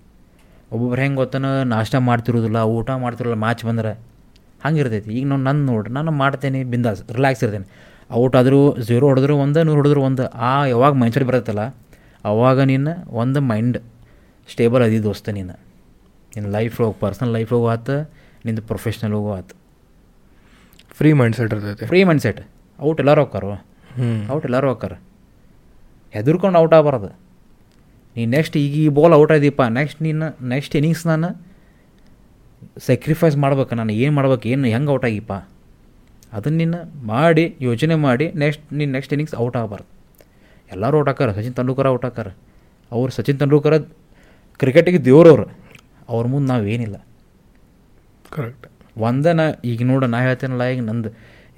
ಒಬ್ಬೊಬ್ರು 0.72 1.02
ಹೆಂಗೆ 1.02 1.16
ಗೊತ್ತಾನ 1.16 1.46
ನಾಷ್ಟ 1.76 1.96
ಮಾಡ್ತಿರೋದಿಲ್ಲ 2.10 2.58
ಊಟ 2.78 2.90
ಮಾಡ್ತಿರೋಲ್ಲ 3.04 3.38
ಮ್ಯಾಚ್ 3.46 3.66
ಬಂದ್ರೆ. 3.66 3.94
ಹಂಗೆ 4.64 4.80
ಇರ್ತೈತಿ 4.80 5.12
ಈಗ 5.20 5.26
ನಾನು 5.28 5.44
ನನ್ನ 5.44 5.62
ನೋಡ್ರಿ 5.72 5.92
ನಾನು 5.98 6.12
ಮಾಡ್ತೇನೆ 6.22 6.60
ಬಿಂದಾಸ್ 6.74 7.02
ರಿಲ್ಯಾಕ್ಸ್ 7.18 7.44
ಇರ್ತೇನೆ. 7.44 7.68
ಔಟ್ 8.20 8.36
ಆದರೂ 8.40 8.60
ಝೀರೋ 8.88 9.06
ಹೊಡೆದ್ರು 9.08 9.38
ಒಂದು 9.46 9.60
ನೂರು 9.64 9.78
ಹೊಡೆದ್ರು 9.80 10.02
ಒಂದು. 10.02 10.24
ಆ 10.48 10.52
ಯಾವಾಗ 10.66 10.94
ಮೈಂಡ್ಸೆಟ್ 11.02 11.26
ಬರುತ್ತಲ್ಲ 11.30 11.64
ಅವಾಗ 12.30 12.60
ನೀನು 12.72 12.94
ಒಂದು 13.22 13.42
ಮೈಂಡ್ 13.52 13.78
ಸ್ಟೇಬಲ್ 14.52 14.84
ಅದಿ 14.84 15.00
ದೋಸ್ತ 15.04 15.30
ನೀನು. 15.30 15.56
ನಿನ್ನ 16.36 16.48
ಲೈಫ್ 16.58 16.82
ಹೋಗಿ 16.82 16.98
ಪರ್ಸ್ನಲ್ 17.00 17.32
ಲೈಫ್ 17.38 17.52
ಹೋಗೋ 17.56 17.68
ಆತು 17.76 17.96
ನಿಂದು 18.46 18.62
ಪ್ರೊಫೆಷ್ನಲ್ 18.62 19.14
ಹೋಗೋ 19.18 19.32
ಆತು. 19.40 19.54
ಫ್ರೀ 20.98 21.10
ಮೈಂಡ್ 21.20 21.36
ಸೆಟ್ 21.36 21.54
ಇರ್ತೈತಿ. 21.54 21.86
ಫ್ರೀ 21.86 22.00
ಮೈಂಡ್ 22.04 22.22
ಸೆಟ್ 22.22 22.42
ಔಟ್ 22.80 23.00
ಎಲ್ಲರೂ 23.00 23.22
ಹೋಗ್ತಾರೋ? 23.22 23.54
ಹ್ಞೂ 23.98 24.34
ಔಟ್ 24.34 24.46
ಎಲ್ಲರೂ 24.46 24.68
ಹೋಗ್ತಾರೆ? 24.68 24.98
ಹೆದರ್ಕೊಂಡು 26.16 26.60
ಔಟ್ 26.60 26.74
ಆಗಬಾರ್ದು. 26.74 27.10
ನೀ 28.16 28.26
ನೆಕ್ಸ್ಟ್ 28.26 28.58
ಈಗ 28.58 28.76
ಈ 28.76 28.88
ಬಾಲ್ 28.98 29.14
ಔಟ್ 29.14 29.32
ಆದೀಪ 29.32 29.62
ನೆಕ್ಸ್ಟ್ 29.80 30.02
ನೀನು 30.02 30.28
ನೆಕ್ಸ್ಟ್ 30.48 30.76
ಇನ್ನಿಂಗ್ಸ್ 30.76 31.04
ನಾನು 31.08 31.30
ಸ್ಯಾಕ್ರಿಫೈಸ್ 32.88 33.36
ಮಾಡ್ಬೇಕು 33.44 33.76
ನಾನು 33.80 33.94
ಏನು 34.04 34.14
ಮಾಡ್ಬೇಕು 34.18 34.48
ಏನು 34.54 34.68
ಹೆಂಗೆ 34.74 34.92
ಔಟ್ 34.96 35.06
ಆಗಿಪ್ಪ? 35.10 35.34
ಅದನ್ನು 36.38 36.58
ನೀನು 36.64 36.80
ಮಾಡಿ 37.12 37.46
ಯೋಚನೆ 37.68 37.96
ಮಾಡಿ 38.06 38.26
ನೆಕ್ಸ್ಟ್ 38.44 38.64
ನೀನು 38.80 38.92
ನೆಕ್ಸ್ಟ್ 38.96 39.14
ಇನ್ನಿಂಗ್ಸ್ 39.16 39.36
ಔಟ್ 39.44 39.58
ಆಗಬಾರ್ದು. 39.62 39.88
ಎಲ್ಲರೂ 40.74 40.96
ಔಟ್ 41.02 41.10
ಹಾಕಾರ 41.12 41.30
ಸಚಿನ್ 41.38 41.56
ತೆಂಡೂಲ್ಕರ್ 41.60 41.88
ಔಟ್ 41.94 42.06
ಹಾಕಾರ 42.08 42.28
ಅವ್ರು 42.92 43.12
ಸಚಿನ್ 43.18 43.38
ತೆಂಡೂಲ್ಕರ್ 43.42 43.78
ಕ್ರಿಕೆಟಿಗೆ 44.62 45.00
ದೇವ್ರವ್ರು 45.08 45.46
ಅವ್ರ. 46.14 46.26
ಮುಂದೆ 46.34 46.48
ನಾವೇನಿಲ್ಲ 46.54 46.98
ಕರೆಕ್ಟ್ 48.36 48.66
ಒಂದೇ 49.08 49.32
ನಾ 49.40 49.44
ಈಗ 49.72 49.84
ನೋಡು 49.90 50.06
ನಾ 50.14 50.18
ಹೇಳ್ತೇನಲ್ಲ 50.28 50.64
ಈಗ 50.74 50.82
ನಂದು 50.90 51.10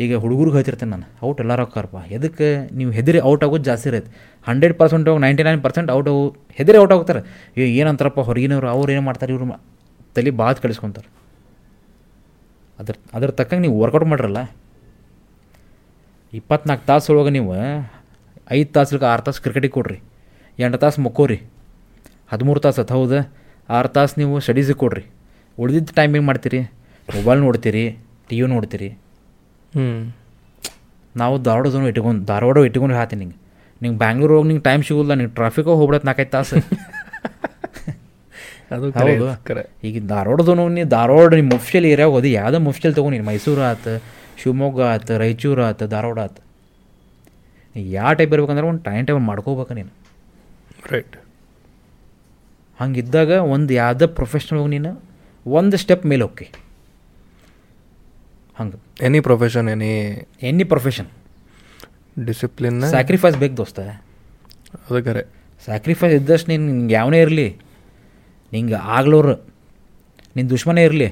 ಈಗ 0.03 0.17
ಹುಡುಗರಿಗೆ 0.23 0.55
ಹೇಳ್ತಿರ್ತೇನೆ 0.57 0.91
ನಾನು 0.93 1.07
ಔಟ್ 1.27 1.39
ಎಲ್ಲರೂ 1.43 1.63
ಹಾಕಾರಪ್ಪ 1.65 1.97
ಎದಕ್ಕೆ? 2.15 2.47
ನೀವು 2.77 2.91
ಹೆದರಿ 2.97 3.19
ಔಟ್ 3.29 3.43
ಆಗೋದು 3.45 3.65
ಜಾಸ್ತಿ 3.69 3.87
ಇರತ್ತೆ. 3.91 4.11
ಹಂಡ್ರೆಡ್ 4.47 4.75
ಪರ್ಸೆಂಟ್ 4.79 5.07
ಹೋಗಿ 5.09 5.21
ನೈಂಟಿ 5.25 5.43
ನೈನ್ 5.47 5.61
ಪರ್ಸೆಂಟ್ 5.65 5.89
ಔಟ್ 5.95 6.09
ಹೋಗಿ 6.13 6.29
ಹೆದರಿ 6.59 6.77
ಔಟ್ 6.83 6.93
ಆಗ್ತಾರೆ. 6.95 7.21
ಏ 7.57 7.67
ಏನಂತಾರಪ್ಪ 7.79 8.19
ಹೊರಗಿನವ್ರು 8.29 8.69
ಅವ್ರು 8.75 8.91
ಏನು 8.95 9.05
ಮಾಡ್ತಾರೆ 9.09 9.31
ಇವ್ರು 9.35 9.47
ತಲೆ 10.15 10.30
ಬಾತ್ 10.30 10.60
ಕಳಿಸ್ಕೊತಾರೆ. 10.62 11.10
ಅದ್ರ 12.80 12.94
ಅದ್ರ 13.13 13.30
ತಕ್ಕಂಗೆ 13.32 13.62
ನೀವು 13.62 13.82
ವರ್ಕೌಟ್ 13.82 14.06
ಮಾಡ್ರಲ್ಲ. 14.06 14.38
ಇಪ್ಪತ್ನಾಲ್ಕು 16.34 16.86
ತಾಸು 16.86 17.13
ಒಳಗೆ 17.13 17.30
ನೀವು 17.30 17.53
ಐದು 18.51 18.74
ತಾಸು 18.74 19.06
ಆರು 19.06 19.22
ತಾಸು 19.22 19.41
ಕ್ರಿಕೆಟಿಗೆ 19.41 19.74
ಕೊಡ್ರಿ. 19.74 20.00
ಎಂಟು 20.60 20.77
ತಾಸು 20.77 21.01
ಮಕ್ಕೋರಿ. 21.01 21.38
ಹದಿಮೂರು 22.32 22.60
ತಾಸು 22.60 22.82
ಅದು 22.82 22.94
ಹೌದು. 22.94 23.20
ಆರು 23.70 23.88
ತಾಸು 23.88 24.13
ನೀವು 24.18 24.39
ಸ್ಟಡೀಸಿಗೆ 24.39 24.77
ಕೊಡ್ರಿ. 24.77 25.03
ಉಳಿದಿದ್ದ 25.60 25.89
ಟೈಮಿಂಗ್ 25.96 26.18
ಏನು 26.18 26.25
ಮಾಡ್ತೀರಿ? 26.25 26.62
ಮೊಬೈಲ್ 27.15 27.39
ನೋಡ್ತೀರಿ 27.39 27.84
ಟಿ 28.30 28.41
ವಿ 28.41 28.48
ನೋಡ್ತೀರಿ. 28.48 28.89
ಹ್ಞೂ 29.75 30.13
ನಾವು 31.15 31.44
ಧಾರವಾಡದನು 31.44 31.88
ಇಟ್ಕೊಂಡು 31.88 32.25
ಧಾರವಾಡ 32.25 32.58
ಇಟ್ಕೊಂಡು 32.58 32.96
ಹಾತೀನಿ 32.96 33.20
ನಿಂಗೆ. 33.20 33.38
ನಿಂಗೆ 33.82 33.98
ಬ್ಯಾಂಗ್ಳೂರು 33.98 34.34
ಹೋಗಿ 34.38 34.48
ನಿಂಗೆ 34.48 34.63
ಟೈಮ್ 34.63 34.84
ಸಿಗೋಲ್ಲ 34.84 35.13
ನಿಂಗೆ 35.13 35.34
ಟ್ರಾಫಿಕಾಗ 35.36 35.74
ಹೋಗ್ಬಿಡತ್ತೆ 35.74 36.08
ನಾಲ್ಕೈದು 36.08 36.32
ತಾಸು. 36.32 36.56
ಅದು 38.71 38.93
ಕರೆ 38.93 39.17
ಹೌದು. 39.17 39.43
ಕರೆ. 39.43 39.69
ಈಗ 39.83 40.07
ಧಾರವಾಡ 40.07 40.41
ಝೋನ್ 40.41 40.71
ನೀ 40.71 40.83
ಧಾರವಾಡ 40.83 41.33
ನಿಮ್ಮ 41.33 41.53
ಮುಫ್ಷಲ್ 41.53 41.85
ಏರಿಯಾಗ 41.85 42.11
ಹೋದಿ. 42.11 42.31
ಯಾವುದೋ 42.31 42.59
ಮುಫ್ಷಲ್ 42.59 42.95
ತೊಗೊಂಡು 42.95 43.17
ನೀನು. 43.17 43.27
ಮೈಸೂರು 43.27 43.61
ಆತು 43.61 44.03
ಶಿವಮೊಗ್ಗ 44.41 44.81
ಆತು 44.81 45.17
ರಾಯಚೂರು 45.17 45.63
ಆತು 45.63 45.87
ಧಾರವಾಡ 45.87 46.19
ಆತು. 46.19 46.41
ಯಾವ 47.75 48.13
ಟೈಪ್ 48.13 48.33
ಇರ್ಬೇಕಂದ್ರೆ 48.33 48.67
ಒಂದು 48.67 48.83
ಟೈಮ್ 48.83 49.07
ಟೈಮ್ 49.07 49.19
ಮಾಡ್ಕೋಬೇಕು 49.19 49.73
ನೀನು. 49.73 49.91
ರೈಟ್ 50.89 51.15
ಹಂಗಿದ್ದಾಗ 52.79 53.31
ಒಂದು 53.31 53.73
ಯಾವುದೇ 53.73 54.05
ಪ್ರೊಫೆಷ್ನಲ್ 54.05 54.61
ಹೋಗಿ 54.61 54.79
ನೀನು 54.79 55.01
ಒಂದು 55.45 55.77
ಸ್ಟೆಪ್ 55.77 56.05
ಮೇಲೆ 56.05 56.23
ಹೋಗಿ. 56.23 56.51
ಹಂಗೆ 58.59 59.05
any 59.05 59.19
profession 59.19 59.69
any 59.69 59.91
any 60.41 60.63
profession 60.63 61.07
discipline 62.25 62.81
sacrifice 62.83 63.37
ಬೇಕು 63.37 63.57
ದೋಸ್ತ. 63.57 63.79
ಅದು 63.79 65.03
ಕರೆ. 65.03 65.23
ಸ್ಯಾಕ್ರಿಫೈಸ್ 65.63 66.13
ಇದ್ದಷ್ಟು 66.13 66.51
ನೀನು 66.51 66.89
ಯಾವನೇ 66.89 67.21
ಇರಲಿ. 67.21 67.70
ನಿಂಗೆ 68.53 68.74
ಆಗ್ಲೋರು. 68.74 69.34
ನಿನ್ನ 70.36 70.50
ದುಶ್ಮನೇ 70.50 70.84
ಇರಲಿ. 70.84 71.10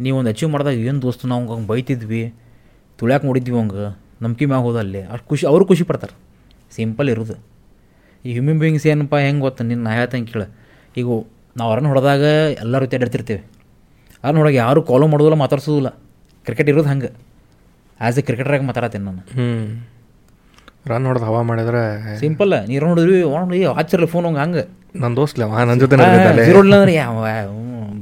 ನೀವು 0.00 0.18
ಒಂದು 0.18 0.30
ಅಚೀವ್ 0.30 0.50
ಮಾಡಿದಾಗ 0.50 0.74
ಏನು 0.74 1.02
ದೋಸ್ತು 1.02 1.28
ನಾವು 1.28 1.54
ಹಂಗೆ 1.54 1.66
ಬೈತಿದ್ವಿ 1.66 2.34
ತುಳ್ಯಾಕೆ 2.98 3.26
ನೋಡಿದ್ವಿ 3.26 3.58
ಹಂಗೆ 3.58 3.84
ನಂಬಿಕೆ 4.22 4.46
ಮ್ಯಾಗ 4.46 4.62
ಹೋದ 4.62 4.76
ಅಲ್ಲಿ. 4.76 5.02
ಅಷ್ಟು 5.02 5.28
ಖುಷಿ 5.28 5.46
ಅವರು 5.46 5.64
ಖುಷಿ 5.64 5.84
ಪಡ್ತಾರೆ. 5.84 6.14
ಸಿಂಪಲ್ 6.74 7.08
ಇರೋದು. 7.08 7.34
ಈ 8.24 8.32
ಹ್ಯೂಮನ್ 8.32 8.58
ಬೀಯಿಂಗ್ಸ್ 8.60 8.86
ಏನಪ್ಪ 8.86 9.16
ಹೆಂಗೆ 9.16 9.40
ಗೊತ್ತು? 9.40 9.64
ನಿನ್ನ 9.64 9.82
ನಾ 9.84 9.94
ಹೇಳ್ತಂಗೆ 9.94 10.32
ಕೇಳ. 10.32 10.42
ಈಗ 10.96 11.06
ನಾವು 11.56 11.68
ಅವ್ರನ್ನ 11.70 11.88
ಹೊಡೆದಾಗ 11.88 12.22
ಎಲ್ಲರೂ 12.60 12.86
ತೆಡ್ತಿರ್ತೀವಿ 12.86 13.40
ಅವ್ರನ್ನ 14.24 14.38
ಹೊಡೆಗೆ 14.38 14.58
ಯಾರು 14.58 14.82
ಕಾಲು 14.82 15.06
ಮಾಡೋದಿಲ್ಲ 15.06 15.38
ಮಾತಾಡ್ಸೋದಿಲ್ಲ. 15.38 15.88
ಕ್ರಿಕೆಟ್ 16.44 16.68
ಇರೋದು 16.68 16.88
ಹಂಗೆ. 16.88 17.10
ಆ್ಯಸ್ 18.00 18.18
ಎ 18.18 18.22
ಕ್ರಿಕೆಟ್ರಾಗಿ 18.22 18.64
ಮಾತಾಡತ್ತೀನಿ 18.64 19.04
ನಾನು. 19.04 19.18
ಹ್ಞೂ 19.18 19.86
ರನ್ 20.86 21.06
ಹೊಡೆದು 21.06 21.24
ಹವಾ 21.24 21.42
ಮಾಡಿದ್ರೆ 21.42 21.82
ಸಿಂಪಲ್ 22.18 22.68
ನೀರು 22.68 22.86
ನೋಡಿದ್ವಿ 22.86 23.22
ಒಣ 23.22 23.42
ಆಚರ್ಲಿ 23.76 24.06
ಫೋನ್ 24.06 24.26
ಹಂಗೆ 24.26 24.40
ಹಂಗೆ. 24.40 24.83
ನನ್ನ 25.02 25.12
ದೋಸ್ತ್ಲೆ 25.20 25.44
ನನ್ನ 25.70 25.78
ಜೊತೆ 25.82 25.94
ಅಂದ್ರೆ 25.96 26.92
ಯಾವ 27.02 27.16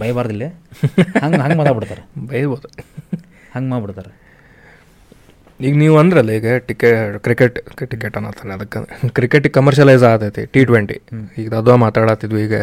ಬೈಬಾರ್ದಿಲ್ಲ 0.00 0.44
ಹಂಗೆ 1.22 1.40
ಹಂಗೆ 1.44 1.56
ಮಾತಾಡ್ಬಿಡ್ತಾರೆ 1.61 2.02
ಬೈಬೋದು. 2.30 2.68
ಹಂಗೆ 3.54 3.68
ಮಾಡ್ಬಿಡ್ತಾರೆ. 3.72 4.11
ಈಗ 5.66 5.75
ನೀವು 5.82 5.96
ಅಂದ್ರಲ್ಲ 6.02 6.30
ಈಗ 6.38 6.49
ಟಿಕೆಟ್ 6.68 7.16
ಕ್ರಿಕೆಟ್ 7.26 7.58
ಟಿಕೆಟ್ 7.92 8.14
ಅನ್ನತ್ತಾನೆ 8.18 8.52
ಅದಕ್ಕೆ. 8.56 8.78
ಕ್ರಿಕೆಟ್ 9.18 9.46
ಕಮರ್ಷಿಯಲೈಸ್ 9.58 10.04
ಆಗತೈತಿ 10.11 10.44
ಟಿ 10.54 10.61
ಟ್ವೆಂಟಿ 10.70 10.96
ಈಗ 11.42 11.52
ಅದು 11.61 11.76
ಮಾತಾಡತ್ತಿದ್ವಿ 11.84 12.40
ಈಗ. 12.46 12.56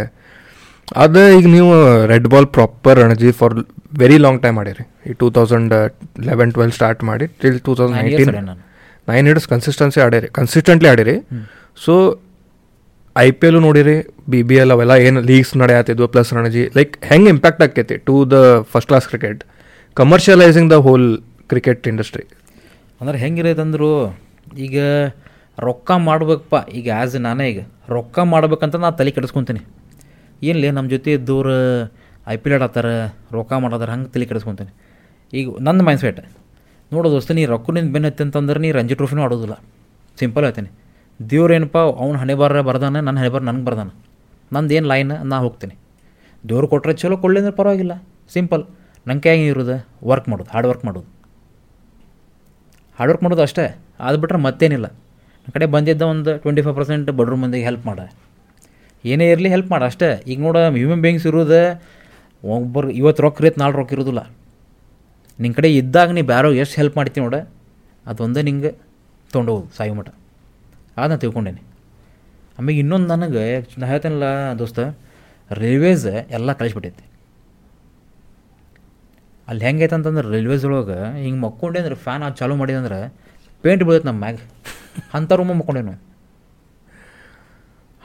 ಅದು 1.04 1.22
ಈಗ 1.38 1.46
ನೀವು 1.58 1.72
red 2.12 2.28
ball 2.34 2.48
proper 2.58 2.98
Ranji 3.04 3.32
for 3.40 3.56
very 4.02 4.18
long 4.26 4.40
time 4.46 4.56
ಮಾಡಿರಿ. 4.62 4.84
ಈ 5.10 5.14
two 5.22 5.28
thousand 5.38 5.74
eleven 6.30 6.52
twelve 6.56 6.74
start 6.78 7.04
ಮಾಡಿ 7.10 7.28
till 7.42 7.60
two 7.68 7.74
thousand 7.80 7.98
nineteen 8.00 8.34
nine. 9.12 9.28
Years 9.30 9.48
consistency 9.54 10.02
ಆಡಿರಿ. 10.06 10.30
Consistently 10.40 10.90
ಆಡಿರಿ. 10.94 11.16
ಸೊ 11.86 11.94
ಐ 13.16 13.28
ಪಿ 13.40 13.46
ಎಲ್ಲು 13.50 13.60
ನೋಡಿರಿ 13.68 13.96
ಬಿ 14.32 14.40
ಬಿ 14.50 14.56
ಎಲ್ 14.62 14.72
ಅವೆಲ್ಲ 14.76 14.94
ಏನು 15.08 15.20
ಲೀಗ್ಸ್ 15.30 15.54
ನಡೆಯತ್ತಿದ್ವು 15.62 16.08
ಪ್ಲಸ್ 16.14 16.32
ರಣಜಿ 16.38 16.64
ಲೈಕ್ 16.78 16.94
ಹೆಂಗೆ 17.12 17.30
impact 17.36 17.62
ಆಕೈತಿ 17.66 17.96
to 18.10 18.16
the 18.34 18.38
first 18.74 18.90
class 18.92 19.08
cricket 19.12 19.42
commercialising 20.00 20.70
the 20.74 20.78
whole 20.88 21.08
cricket 21.52 21.88
industry 21.92 22.26
ಅಂದ್ರೆ 23.02 23.18
ಹೆಂಗಿರೈತೆ 23.24 23.62
ಅಂದ್ರು 23.66 23.90
ಈಗ 24.66 24.78
ರೊಕ್ಕ 25.68 25.92
ಮಾಡ್ಬೇಕಪ್ಪ, 26.08 26.56
ಈಗ 26.80 26.88
ಆ್ಯಸ್ 26.98 27.16
ನಾನೇ 27.26 27.46
ಈಗ, 27.52 27.62
ರೊಕ್ಕ 27.96 28.20
ಮಾಡ್ಬೇಕಂತ 28.34 28.76
ನಾನು 28.84 28.96
ತಲೆ 29.00 29.12
ಕೆಡಿಸ್ಕೊತೀನಿ. 29.16 29.62
ಏನ್ಲೇ 30.50 30.70
ನಮ್ಮ 30.78 30.88
ಜೊತೆ 30.94 31.10
ಇದ್ದವ್ರು 31.18 31.56
ಐ 32.34 32.36
ಪಿ 32.42 32.50
ಎಲ್ 32.50 32.56
ಆಡತ್ತಾರ, 32.58 32.90
ರೊಕ್ಕ 33.38 33.52
ಮಾಡತ್ತಾರ 33.64 33.90
ಹಂಗೆ 33.96 34.10
ತಲೆ 34.14 34.26
ಕೆಡಿಸ್ಕೊತೀನಿ. 34.30 34.72
ಈಗ 35.34 35.48
ನನ್ನ 35.68 35.82
ಮೈಂಡ್ 35.88 36.02
ಸೆಟ್ 36.04 36.22
ನೋಡೋ 36.92 37.08
ದೋಸ್ತ, 37.16 37.32
ನೀ 37.40 37.44
ರೊಕ್ಕ 37.54 37.76
ನಿಂದ 37.78 37.92
ಬೆನ್ನತ್ತಿ 37.96 38.24
ಅಂತಂದ್ರೆ 38.26 38.60
ನೀ 38.66 38.72
ರಂಜಿ 38.80 38.96
ಟ್ರೋಫಿನೂ 39.00 39.24
ಆಡೋದಿಲ್ಲ. 39.26 39.56
ಸಿಂಪಲ್ 40.22 40.44
ಹೇಳ್ತೀನಿ. 40.48 40.70
ದೇವ್ರೇನಪ್ಪ, 41.30 41.78
ಅವ್ನು 41.78 42.20
ಹಣೆ 42.20 42.36
ಬಾರ 42.36 42.62
ಬರ್ದಾನೆ 42.62 43.02
ನನ್ನ 43.02 43.20
ಹಣೆ 43.20 43.30
ಬಾರ 43.30 43.42
ನನಗೆ 43.42 43.66
ಬರ್ದಾನೆ. 43.66 43.94
ನಂದು 44.54 44.74
ಏನು 44.74 44.88
ಲೈನ್ 44.88 45.26
ನಾ 45.26 45.38
ಹೋಗ್ತೀನಿ. 45.38 45.76
ದೇವ್ರು 46.50 46.68
ಕೊಟ್ಟರೆ 46.68 46.94
ಚಲೋ 46.94 47.18
ಕೊಡಲಿ 47.18 47.40
ಅಂದ್ರೆ 47.40 47.56
ಪರವಾಗಿಲ್ಲ. 47.56 48.04
ಸಿಂಪಲ್ 48.34 48.64
ನಂಗೆ 49.08 49.22
ಕೈಯಾಗ 49.22 49.40
ಇರೋದು 49.40 49.88
ವರ್ಕ್ 50.08 50.30
ಮಾಡೋದು 50.30 50.50
ಹಾರ್ಡ್ 50.50 50.68
ವರ್ಕ್ 50.68 50.86
ಮಾಡೋದು. 50.86 51.06
ಹಾರ್ಡ್ 52.98 53.12
ವರ್ಕ್ 53.12 53.24
ಮಾಡೋದು 53.24 53.42
ಅಷ್ಟೇ. 53.42 53.78
ಅದು 54.00 54.18
ಬಿಟ್ರೆ 54.18 54.38
ಮತ್ತೇನಿಲ್ಲ. 54.38 54.86
ನನ್ನ 54.86 55.52
ಕಡೆ 55.54 55.66
ಬಂದಿದ್ದ 55.66 56.02
ಒಂದು 56.02 56.38
ಟ್ವೆಂಟಿ 56.38 56.62
ಫೈವ್ 56.62 56.76
ಪರ್ಸೆಂಟ್ 56.76 57.12
ಬಡ್ರ 57.12 57.34
ಮಂದಿಗೆ 57.34 57.64
ಹೆಲ್ಪ್ 57.64 57.86
ಮಾಡ. 57.86 58.00
ಏನೇ 59.06 59.32
ಇರಲಿ 59.32 59.50
ಹೆಲ್ಪ್ 59.50 59.72
ಮಾಡ. 59.72 59.84
ಅಷ್ಟೇ. 59.84 60.24
ಈಗ 60.28 60.40
ನೋಡ 60.40 60.58
ಹ್ಯೂಮನ್ 60.58 61.02
ಬೀಯಿಂಗ್ಸ್ 61.02 61.28
ಇರೋದು, 61.28 61.82
ಒಬ್ಬರು 62.44 62.90
ಇವತ್ತು 62.90 63.24
ರೊಕ್ಕ 63.24 63.42
ಇರತ್ತೆ 63.42 63.62
ನಾಳೆ 63.62 63.74
ರೊಕ್ಕ 63.74 63.94
ಇರೋದಿಲ್ಲ. 63.94 64.32
ನಿನ್ನ 65.40 65.56
ಕಡೆ 65.56 65.76
ಇದ್ದಾಗ 65.76 66.12
ನೀ 66.12 66.22
ಬ್ಯಾರೋ 66.22 66.52
ಎಷ್ಟು 66.54 66.76
ಹೆಲ್ಪ್ 66.76 66.98
ಮಾಡ್ತೀನಿ 66.98 67.26
ನೋಡ. 67.26 67.36
ಅದೊಂದೇ 68.06 68.42
ನಿಂಗೆ 68.42 68.72
ತೊಗೊಂಡೋಗೋದು 69.32 69.78
ಸಾಯಿ 69.78 69.92
ಮಟ. 69.92 70.10
ಅದು 71.00 71.10
ನಾನು 71.10 71.22
ತಿಳ್ಕೊಂಡೇನಿ. 71.24 71.62
ಆಮೇಲೆ 72.60 72.80
ಇನ್ನೊಂದು 72.80 73.08
ನನಗೆ 73.08 73.44
ನಾ 73.80 73.88
ಹೇಳ್ತೇನಲ್ಲ 73.88 74.28
ದೋಸ್ತ 74.60 74.80
ರೈಲ್ವೇಸ್ 75.52 76.06
ಎಲ್ಲ 76.38 76.54
ಕಳಿಸ್ಬಿಟ್ಟೈತಿ. 76.54 77.04
ಅಲ್ಲಿ 79.48 79.64
ಹೆಂಗೈತೆ 79.66 79.96
ಅಂತಂದ್ರೆ 79.96 80.26
ರೈಲ್ವೇಸ್ 80.32 80.66
ಒಳಗೆ 80.66 80.98
ಹಿಂಗೆ 81.24 81.42
ಮಕ್ಕೊಂಡೆ 81.42 81.80
ಅಂದ್ರೆ 81.80 81.96
ಫ್ಯಾನ್ 81.96 82.24
ಅದು 82.24 82.36
ಚಾಲೂ 82.36 82.56
ಮಾಡಿದೆ 82.56 82.78
ಅಂದ್ರೆ 82.78 83.00
ಪೇಂಟ್ 83.62 83.84
ಬೀಳತ್ತೆ 83.84 84.08
ನಮ್ಮ 84.08 84.20
ಮ್ಯಾಗ. 84.20 84.38
ಅಂಥ 85.14 85.32
ರೂಮ 85.40 85.54
ಮಕ್ಕೊಂಡೆ 85.54 85.82
ನಾವು 85.82 86.00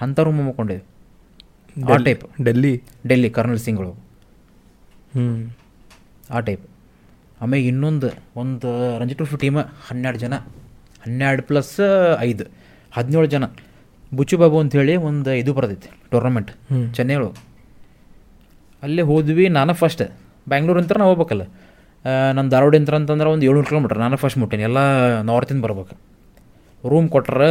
ಅಂಥ 0.00 0.20
ರೂಮ 0.26 0.40
ಮಕ್ಕೊಂಡೇವಿ 0.48 0.82
ಆ 1.92 1.96
ಟೈಪ್ 1.96 2.24
ಡೆಲ್ಲಿ? 2.44 2.72
ಡೆಲ್ಲಿ 3.06 3.28
ಕರ್ನಲ್ 3.30 3.58
ಸಿಂಗ್ 3.58 3.80
ಒಳಗೆ. 3.80 3.98
ಹ್ಞೂ 5.14 5.24
ಆ 6.30 6.40
ಟೈಪ್ 6.40 6.64
ಆಮೇಲೆ 7.40 7.66
ಇನ್ನೊಂದು 7.66 8.08
ಒಂದು 8.40 8.68
ರಂಜಿ 8.98 9.14
ಟ್ರೋಫಿ 9.14 9.36
ಟೀಮ್ 9.36 9.58
ಹನ್ನೆರಡು 9.88 10.18
ಜನ. 10.18 10.34
ಹನ್ನೆರಡು 11.04 11.42
ಪ್ಲಸ್ 11.42 11.74
ಐದು. 12.20 12.44
ಹದಿನೇಳು 12.96 13.26
ಜನ. 13.26 13.44
ಬುಚ್ಚುಬಾಬು 14.14 14.58
ಅಂಥೇಳಿ 14.60 14.96
ಒಂದು 14.96 15.32
ಇದು 15.32 15.52
ಬರ್ತೈತಿ 15.54 15.90
ಟೂರ್ನಮೆಂಟ್. 16.10 16.50
ಚೆನ್ನೈ 16.94 17.14
ಒಳಗೆ 17.14 17.44
ಅಲ್ಲೇ 18.82 19.02
ಹೋದ್ವಿ 19.02 19.48
ನಾನು 19.48 19.72
ಫಸ್ಟ್ 19.72 20.02
ಬ್ಯಾಂಗ್ಳೂರ್ 20.48 20.78
ಅಂತ 20.78 20.92
ನಾವು 20.92 21.14
ಹೋಗ್ಬೇಕಲ್ಲ. 21.14 21.42
ನಮ್ಮ 22.34 22.50
ಧಾರವಾಡ 22.50 22.76
ಅಂತ 22.76 22.90
ಅಂತಂದ್ರೆ 22.90 23.28
ಒಂದು 23.28 23.46
ಏಳ್ನೂರು 23.46 23.66
ಕಿಲೋಮೀಟ್ರ್ 23.66 23.98
ನಾನು 23.98 24.16
ಫಸ್ಟ್ 24.16 24.38
ಮುಟ್ಟೀನಿ. 24.38 24.62
ಎಲ್ಲ 24.62 24.78
ನಾರ್ತಿಂದ 25.20 25.64
ಬರ್ಬೇಕು. 25.64 25.96
ರೂಮ್ 26.88 27.08
ಕೊಟ್ರೆ 27.08 27.50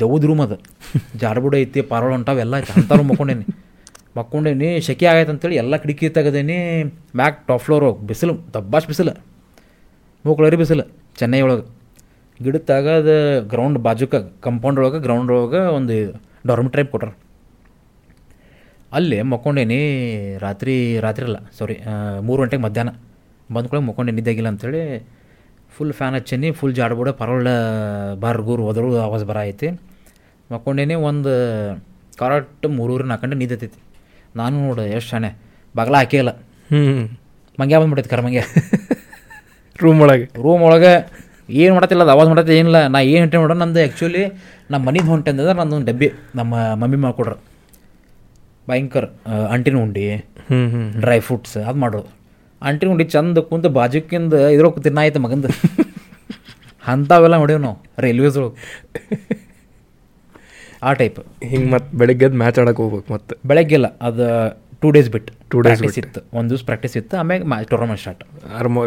ದೌದ್ 0.00 0.24
ರೂಮ್ 0.24 0.40
ಅದು. 0.40 0.56
ಜಾರ್ಬುಡ 1.18 1.54
ಐತಿ 1.56 1.82
ಪಾರೋಳ 1.82 2.10
ಹೊಂಟಾವ 2.10 2.38
ಎಲ್ಲ 2.38 2.58
ಐತಿ. 2.58 2.72
ಅಂಥ 2.76 2.92
ರೂಮ್ 2.92 3.08
ಮಕ್ಕೊಂಡೇನಿ. 3.08 3.44
ಮಕ್ಕೊಂಡೇನಿ 4.16 4.80
ಶೆಕೆ 4.80 5.06
ಆಗೈತೆ 5.06 5.30
ಅಂತೇಳಿ 5.30 5.56
ಎಲ್ಲ 5.56 5.76
ಕಿಟಕಿ 5.76 6.08
ತೆಗದೇನಿ. 6.08 6.82
ಮ್ಯಾಕ್ 7.16 7.46
ಟಾಪ್ 7.46 7.62
ಫ್ಲೋರ್ 7.62 7.84
ಹೋಗಿ. 7.84 8.06
ಬಿಸಿಲು 8.06 8.34
ದಬ್ಬಾಶ್ 8.54 8.86
ಬಿಸಿಲು. 8.86 9.24
ಮೂಕ್ಳರಿ 10.26 10.56
ಬಿಸಿಲು 10.56 10.82
ಚೆನ್ನೈ 11.16 11.40
ಒಳಗೆ 11.40 11.81
ಗಿಡದ 12.44 12.70
ಅದು 12.92 13.14
ಗ್ರೌಂಡ್ 13.52 13.78
ಬಾಜುಕ 13.78 14.14
ಕಂಪೌಂಡ್ 14.40 14.78
ಒಳಗೆ 14.80 14.98
ಗ್ರೌಂಡ್ 14.98 15.30
ಒಳಗೆ 15.34 15.60
ಒಂದು 15.76 15.94
ಡಾರ್ಮ್ 16.46 16.70
ಟ್ರೈಪ್ 16.70 16.90
ಕೊಟ್ರ 16.94 17.10
ಅಲ್ಲಿ 18.92 19.18
ಮಕ್ಕೊಂಡೇನಿ 19.32 19.78
ರಾತ್ರಿ 20.44 20.74
ರಾತ್ರಿ 20.98 21.24
ಅಲ್ಲ 21.28 21.38
ಸಾರಿ 21.58 21.76
ಮೂರು 22.20 22.38
ಗಂಟೆಗೆ 22.42 22.62
ಮಧ್ಯಾಹ್ನ. 22.62 22.90
ಬಂದ್ಕೊಳಗೆ 23.50 23.84
ಮಕ್ಕೊಂಡೇನಿ 23.86 24.16
ನಿದ್ದಾಗಿಲ್ಲ 24.18 24.48
ಅಂಥೇಳಿ 24.52 24.82
ಫುಲ್ 25.74 25.92
ಫ್ಯಾನ್ 25.92 26.14
ಹಚ್ಚೀನಿ 26.14 26.48
ಫುಲ್ 26.58 26.74
ಜಾಡ್ಬೋಡ 26.74 27.10
ಪರವಳ 27.20 27.48
ಬಾರ್ಗೂರು 28.22 28.62
ಹೋದ್ರು 28.66 28.88
ಆವಾಜ್ 29.04 29.24
ಬರ 29.30 29.38
ಐತಿ. 29.50 29.68
ಮಕ್ಕೊಂಡೇನಿ 30.50 30.96
ಒಂದು 31.08 31.32
ಕರೆಕ್ಟ್ 32.20 32.66
ಮೂರೂರು 32.76 33.04
ನಾಲ್ಕು 33.04 33.24
ಗಂಟೆ 33.24 33.38
ನಿದ್ದೈತಿ 33.42 33.68
ನಾನು 34.34 34.56
ನೋಡು 34.64 34.82
ಎಷ್ಟು 34.96 35.08
ಶಾಣೆ 35.10 35.30
ಬಾಗ್ಲ 35.74 35.94
ಹಾಕಿಲ್ಲ 36.00 36.30
ಹ್ಞೂ 36.70 36.82
ಮಂಗ್ಯ 37.58 37.78
ಬಂದ್ಬಿಟ್ಟೈತಿ 37.80 38.10
ಕರ್ಮಂಗ್ಯ 38.14 38.42
ರೂಮ್ 39.76 40.00
ಒಳಗೆ. 40.04 40.26
ರೂಮ್ 40.42 40.62
ಒಳಗೆ 40.62 40.92
ಏನು 41.48 41.72
ಮಾಡತ್ತಿಲ್ಲ 41.74 42.02
ಅದು 42.02 42.10
ಅವಾಜ್ 42.10 42.28
ಮಾಡತ್ತೆ 42.28 42.52
ಏನಿಲ್ಲ. 42.58 42.86
ನಾ 42.86 42.98
ಏನು 43.12 43.20
ಹೊಂಟೆ 43.20 43.36
ನೋಡೋಣ 43.36 43.58
ನಂದು 43.62 43.80
ಆ್ಯಕ್ಚುಲಿ 43.80 44.22
ನಮ್ಮ 44.70 44.82
ಮನಿದು 44.88 45.08
ಹೊಂಟೆ 45.12 45.30
ಅಂದ್ರೆ 45.30 45.54
ಒಂದು 45.62 45.86
ಡಬ್ಬಿ 45.86 46.08
ನಮ್ಮ 46.34 46.52
ಮಮ್ಮಿ 46.82 46.96
ಮಾಡ್ಕೊಡ್ರು 46.96 47.36
ಭಯಂಕರ 48.68 49.04
ಅಂಟಿನ 49.54 49.76
ಉಂಡಿ 49.76 50.04
ಡ್ರೈ 51.00 51.18
ಫ್ರೂಟ್ಸ್ 51.20 51.56
ಅದು 51.68 51.78
ಮಾಡೋದು 51.78 52.10
ಅಂಟಿನ 52.62 52.88
ಉಂಡಿ 52.90 53.04
ಚಂದ 53.14 53.38
ಕುಂತ 53.48 53.66
ಬಾಜುಕಿಂದ 53.78 54.34
ಇದ್ರೊಳಗೆ 54.54 54.82
ತಿನ್ನಾಯ್ತು 54.82 55.20
ಮಗಂದು. 55.20 55.48
ಅಂಥವೆಲ್ಲ 56.84 57.36
ನೋಡೇವು 57.42 57.60
ನಾವು 57.66 57.76
ರೈಲ್ವೇಸ್ 58.04 58.36
ಒಳಗೆ. 58.38 58.56
ಆ 60.82 60.92
ಟೈಪ್ 60.92 61.18
ಹಿಂಗೆ 61.50 61.68
ಮತ್ತೆ 61.70 61.90
ಬೆಳಿಗ್ಗೆ 61.98 62.28
ಮ್ಯಾಚ್ 62.40 62.58
ಆಡಕ್ಕೆ 62.58 62.82
ಹೋಗ್ಬೇಕು 62.82 63.12
ಮತ್ತೆ 63.12 63.34
ಬೆಳಗ್ಗೆಲ್ಲ 63.48 63.88
ಅದು 64.08 64.24
ಟೂ 64.82 64.88
ಡೇಸ್ 64.90 65.10
ಬಿಟ್ಟು 65.10 65.32
ಟೂ 65.50 65.58
ಡೇಸ್ 65.60 65.82
ಇತ್ತು 66.02 66.20
ಒಂದು 66.38 66.50
ದಿವ್ಸ 66.50 66.64
ಪ್ರಾಕ್ಟೀಸ್ 66.70 66.96
ಇತ್ತು 67.00 67.16
ಆಮೇಲೆ 67.16 67.44
ಮ್ಯಾಚ್ 67.44 67.68
ಟೂರ್ನಮೆಂಟ್ 67.72 68.00
ಸ್ಟಾರ್ಟ್ 68.00 68.24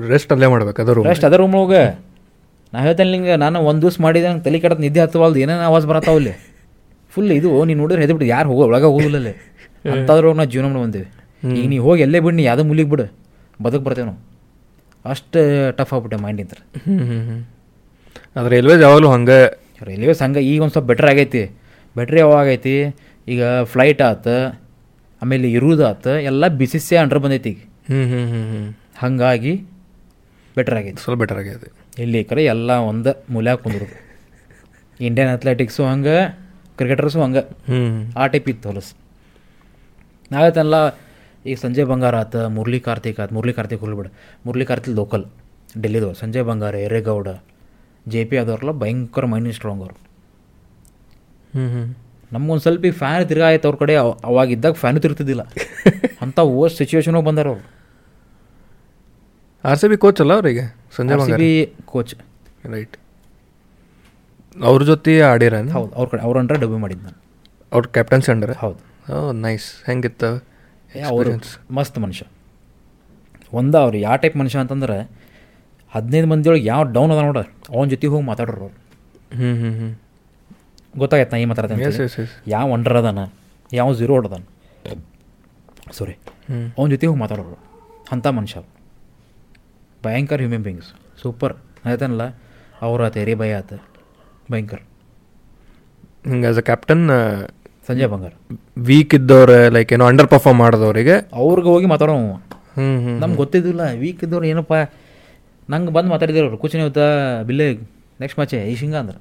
ರೆಸ್ಟ್ 0.10 0.32
ಅಲ್ಲೇ 0.34 0.48
ಮಾಡ್ಬೇಕು 0.48 0.82
ಅದರ 0.82 0.94
ರೂಮ್ 0.94 1.08
ರೆಸ್ಟ್ 1.12 1.26
ಅದ 1.26 1.38
ರೂಮ್ 1.44 1.56
ಹೋಗ 1.62 1.74
ನಾ 2.76 2.82
ಹೇಳ್ತೇನೆ 2.82 3.12
ನಿಂಗೆ 3.12 3.36
ನಾನು 3.36 3.58
ಒಂದು 3.70 3.82
ದಿವ್ಸ 3.82 3.98
ಮಾಡಿದೆ 4.02 4.28
ನಂಗೆ 4.28 4.44
ತಲೆ 4.44 4.60
ಕೆಡತ್ 4.60 4.80
ನಿದ್ದೆ 4.80 5.02
ಹತ್ತವಲ್ದು 5.02 5.40
ಏನೇನು 5.40 5.62
ಆವಾಜ್ 5.62 5.86
ಬರತ್ತಾವಲ್ಲಿ 5.86 6.34
ಫುಲ್ 7.14 7.32
ಇದು 7.32 7.66
ನೀನು 7.66 7.80
ನೋಡಿದ್ರೆ 7.82 8.02
ಹೆದ್ಬಿಟ್ಟು 8.02 8.26
ಯಾರು 8.26 8.50
ಹೋಗೋ 8.50 8.64
ಒಳಗೆ 8.68 8.86
ಹೋಗಲ್ಲ 8.86 9.30
ಅಂತಾದ್ರೂ 9.94 10.34
ನಾವು 10.34 10.50
ಜೀವನ 10.50 10.66
ಮಾಡಿ 10.68 10.82
ಬಂದೇವೆ 10.84 11.08
ಈಗ 11.58 11.66
ನೀವು 11.68 11.84
ಹೋಗಿ 11.84 12.02
ಎಲ್ಲೇ 12.02 12.20
ಬಿಡಿ 12.20 12.36
ನೀ 12.36 12.44
ಯಾವುದೋ 12.44 12.64
ಮೂಲಿಗೆ 12.64 12.90
ಬಿಡು 12.90 13.06
ಬದುಕು 13.60 13.84
ಬರ್ತೇವೆ 13.84 14.08
ನಾವು. 14.08 14.20
ಅಷ್ಟು 15.06 15.40
ಟಫ್ 15.78 15.94
ಆಗ್ಬಿಟ್ಟೆ 15.94 16.18
ಮೈಂಡ್ 16.24 16.42
ಇಂತ 16.42 16.54
ಹ್ಞೂ 16.86 16.96
ಹ್ಞೂ 17.10 17.20
ಹ್ಞೂ 17.28 17.38
ಅದು 18.36 18.50
ರೈಲ್ವೇಸ್ 18.50 18.82
ಯಾವಾಗಲೂ 18.82 19.10
ಹಂಗೆ 19.12 19.38
ರೈಲ್ವೇಸ್ 19.82 20.22
ಹಂಗೆ 20.24 20.42
ಈಗ 20.42 20.62
ಒಂದು 20.62 20.72
ಸ್ವಲ್ಪ 20.72 20.88
ಬೆಟ್ರ್ 20.88 21.08
ಆಗೈತಿ. 21.12 21.44
ಬೆಟ್ರ್ 21.96 22.18
ಯಾವಾಗ 22.18 22.38
ಆಗೈತಿ? 22.38 22.76
ಈಗ 23.28 23.44
ಫ್ಲೈಟ್ 23.64 24.02
ಆತ 24.02 24.28
ಆಮೇಲೆ 25.22 25.52
ಇರುವುದು 25.52 25.88
ಆತ 25.88 26.08
ಎಲ್ಲ 26.30 26.48
ಬಿಸಿಸೇ 26.48 26.80
ಸಿ 26.80 26.88
ಸಿ 26.88 26.96
ಅಂಡ್ರ್ 26.96 27.20
ಬಂದೈತಿ 27.20 27.50
ಈಗ. 27.50 27.60
ಹ್ಞೂ 27.90 28.04
ಹ್ಞೂ 28.12 28.22
ಹ್ಞೂ 28.32 28.42
ಹ್ಞೂ 28.52 28.62
ಹಾಗಾಗಿ 28.98 29.54
ಬೆಟ್ರ್ 30.58 30.76
ಆಗೈತಿ. 30.76 31.00
ಸ್ವಲ್ಪ 31.04 31.20
ಬೆಟರ್ 31.20 31.38
ಆಗ್ಯದ 31.38 31.68
ಇಲ್ಲಿ 32.00 32.24
ಕರೆ 32.24 32.46
ಎಲ್ಲ 32.46 32.72
ಒಂದು 32.72 33.26
ಮೂಲ 33.30 33.54
ಕುಂದ್ರದು. 33.54 34.06
ಇಂಡಿಯನ್ 35.00 35.30
ಅಥ್ಲೆಟಿಕ್ಸು 35.30 35.86
ಹಂಗೆ 35.86 36.40
ಕ್ರಿಕೆಟರ್ಸು 36.78 37.22
ಹಂಗೆ. 37.22 37.40
ಹ್ಞೂ 37.40 38.22
ಆ 38.22 38.28
ಟೈಪ್ 38.28 38.50
ಇತ್ತು 38.50 38.70
ಹೊಲಸು. 38.70 38.98
ನಾವತ್ತಲ್ಲ 40.32 40.90
ಈಗ 41.46 41.58
ಸಂಜಯ್ 41.58 41.86
ಬಂಗಾರ 41.86 42.16
ಆತ 42.16 42.36
ಮುರಳಿ 42.36 42.80
ಕಾರ್ತಿಕ್ 42.80 43.20
ಆತು 43.20 43.36
ಮುರಳಿ 43.36 43.54
ಕಾರ್ತಿಕ್ 43.54 43.82
ಹೋಗ್ಬಿಡ 43.82 44.08
ಮುರಳಿ 44.46 44.66
ಕಾರ್ತಿಕ್ 44.66 44.96
ಲೋಕಲ್ 44.96 45.26
ಡೆಲ್ಲಿದು 45.82 46.14
ಸಂಜಯ್ 46.14 46.44
ಬಂಗಾರ 46.44 46.76
ಎರೇಗೌಡ 46.76 47.28
ಜೆ 48.08 48.26
ಪಿ 48.26 48.38
ಆದವ್ರಲ್ಲ 48.38 48.72
ಭಯಂಕರ 48.72 49.26
ಮೈಂಡ್ 49.26 49.54
ಸ್ಟ್ರಾಂಗ್ 49.54 49.82
ಅವರು. 49.82 49.96
ಹ್ಞೂ 51.54 51.68
ಹ್ಞೂ 51.68 51.98
ನಮ್ಗೊಂದು 52.32 52.62
ಸ್ವಲ್ಪ 52.62 52.86
ಈಗ 52.86 52.94
ಫ್ಯಾನ್ 52.94 53.30
ತಿರ್ಗಾ 53.30 53.46
ಆಯ್ತು 53.46 53.68
ಅವ್ರ 53.68 53.78
ಕಡೆ 53.78 53.96
ಅವ- 53.96 54.18
ಅವಾಗಿದ್ದಾಗ 54.26 54.72
ಫ್ಯಾನು 54.72 55.00
ತಿರ್ತಿದ್ದಿಲ್ಲ 55.00 55.42
ಅಂಥ 56.22 56.40
ಓಸ್ಟ್ 56.40 56.78
ಸಿಚುವೇಶನ್ 56.78 57.22
ಬಂದಾರ 57.22 57.48
ಅವರು. 57.48 57.72
ಆರ್ 59.66 59.80
ಸಿ 59.80 59.88
ಬಿ 59.88 59.98
ಕೋಚ್ 59.98 60.22
ಅಲ್ಲ 60.22 60.34
ಅವರಿಗೆ 60.34 60.85
Sanjay 60.98 61.22
C 61.28 61.34
B 61.42 61.50
coach 61.92 62.14
right 62.74 62.96
ಅವ್ರ 64.56 64.82
ಜೊತೆ 64.84 65.14
ಆಡಿರ 65.30 65.56
ಹೌದು 65.78 65.92
ಅವ್ರ 65.98 66.08
ಕಡೆ 66.12 66.22
ಅವ್ರ 66.28 66.36
ಅಂಡ್ರೆ 66.42 66.58
ಡಬ್ಬಿ 66.64 66.80
ಮಾಡಿದ್ದು 66.84 67.04
ನಾನು. 67.08 67.18
ಅವ್ರ 67.74 67.84
ಕ್ಯಾಪ್ಟನ್ಸಿ 67.96 68.30
ಅಂಡ್ರೆ 68.32 68.54
ಹೌದು. 68.64 68.80
ಓ 69.14 69.32
ನೈಸ್ 69.46 69.68
ಹೆಂಗಿತ್ತು 69.86 70.30
ಅವರು 71.10 71.32
ಮಸ್ತ್ 71.78 71.98
ಮನುಷ್ಯ. 72.00 72.26
ಒಂದ 73.60 73.76
ಅವ್ರು 73.86 73.98
ಯಾವ 73.98 74.16
ಟೈಪ್ 74.24 74.38
ಮನುಷ್ಯ 74.42 74.60
ಅಂತಂದ್ರೆ 74.60 74.98
ಹದಿನೈದು 75.94 76.28
ಮಂದಿಯೊಳಗೆ 76.28 76.66
ಯಾವ 76.66 76.84
ಡೌನ್ 76.96 77.12
ಅದ 77.12 77.22
ನೋಡ್ರಿ 77.26 77.50
ಅವನ 77.76 77.86
ಜೊತೆ 77.94 78.08
ಹೋಗಿ 78.14 78.26
ಮಾತಾಡೋರು 78.26 78.62
ಅವ್ರು. 78.62 78.78
ಹ್ಞೂ 79.38 79.52
ಹ್ಞೂ 79.62 79.72
ಹ್ಞೂ 79.80 79.90
ಗೊತ್ತಾಗೈತೆ 80.98 81.32
ನಾ 81.32 81.38
ಈ 81.38 81.46
ಮಾತಾಡ್ತೇನೆ 81.46 81.84
ಯಾವ 82.48 82.68
ಅಂಡರ್ 82.74 82.98
ಅದಾನ 82.98 83.20
ಯಾವ 83.74 83.94
ಝೀರೋ 84.00 84.14
ಹೊಡೆದಾನ. 84.14 84.44
ಸಾರಿ 85.98 86.16
ಅವನ 86.78 86.88
ಜೊತೆ 86.94 87.08
ಹೋಗಿ 87.08 87.20
ಮಾತಾಡೋರು 87.20 87.58
ಅಂಥ 88.12 88.28
ಮನುಷ್ಯ. 88.40 88.60
ಭಯಂಕರ 90.08 90.40
ಹ್ಯೂಮನ್ 90.44 90.64
ಬೀಯಿಂಗ್ಸ್ 90.68 90.90
ಸೂಪರ್ 91.22 91.54
ಆಯ್ತನಲ್ಲ 91.88 92.24
ಅವ್ರ 92.86 93.02
ಆತ 93.08 93.18
ಎರಿ 93.24 93.36
ಭಯ 93.42 93.54
ಆತ. 93.62 93.72
ಭಯಂಕರ. 94.52 94.80
ಹಿಂಗೆ 96.30 96.48
as 96.52 96.60
a 96.62 96.66
captain 96.70 97.04
Sanjay 97.88 98.10
Bangar. 98.14 98.36
Weak 98.88 99.14
ಇದ್ದವ್ರೆ 99.18 99.58
like 99.76 99.92
ಏನೋ 99.96 100.06
ಅಂಡರ್ 100.12 100.30
ಪರ್ಫಾರ್ಮ್ 100.34 100.60
ಮಾಡಿದವ್ರಿಗೆ. 100.64 101.16
ಅವ್ರಿಗೆ 101.42 101.70
ಹೋಗಿ 101.74 101.88
ಮಾತಾಡೋ 101.94 102.14
ಹ್ಞೂ 102.78 102.88
ಹ್ಞೂ 103.04 103.14
ನಮ್ಗೆ 103.22 103.38
ಗೊತ್ತಿದ್ದಿಲ್ಲ 103.42 103.84
ವೀಕ್ 104.04 104.22
ಇದ್ದವ್ರು 104.26 104.48
ಏನಪ್ಪ? 104.54 104.74
ನಂಗೆ 105.70 105.92
ಬಂದು 105.98 106.10
ಮಾತಾಡಿದ್ರು 106.14 106.46
ಅವ್ರು. 106.48 106.58
ಕೂಚಿನ 106.64 106.82
ಇವತ್ತ 106.86 107.04
ಬಿಲ್ಲೆ 107.50 107.68
ನೆಕ್ಸ್ಟ್ 108.22 108.38
ಮ್ಯಾಚೆ 108.40 108.58
ಈ 108.72 108.76
ಶಿಂಗ 108.82 108.96
ಅಂದ್ರೆ. 109.04 109.18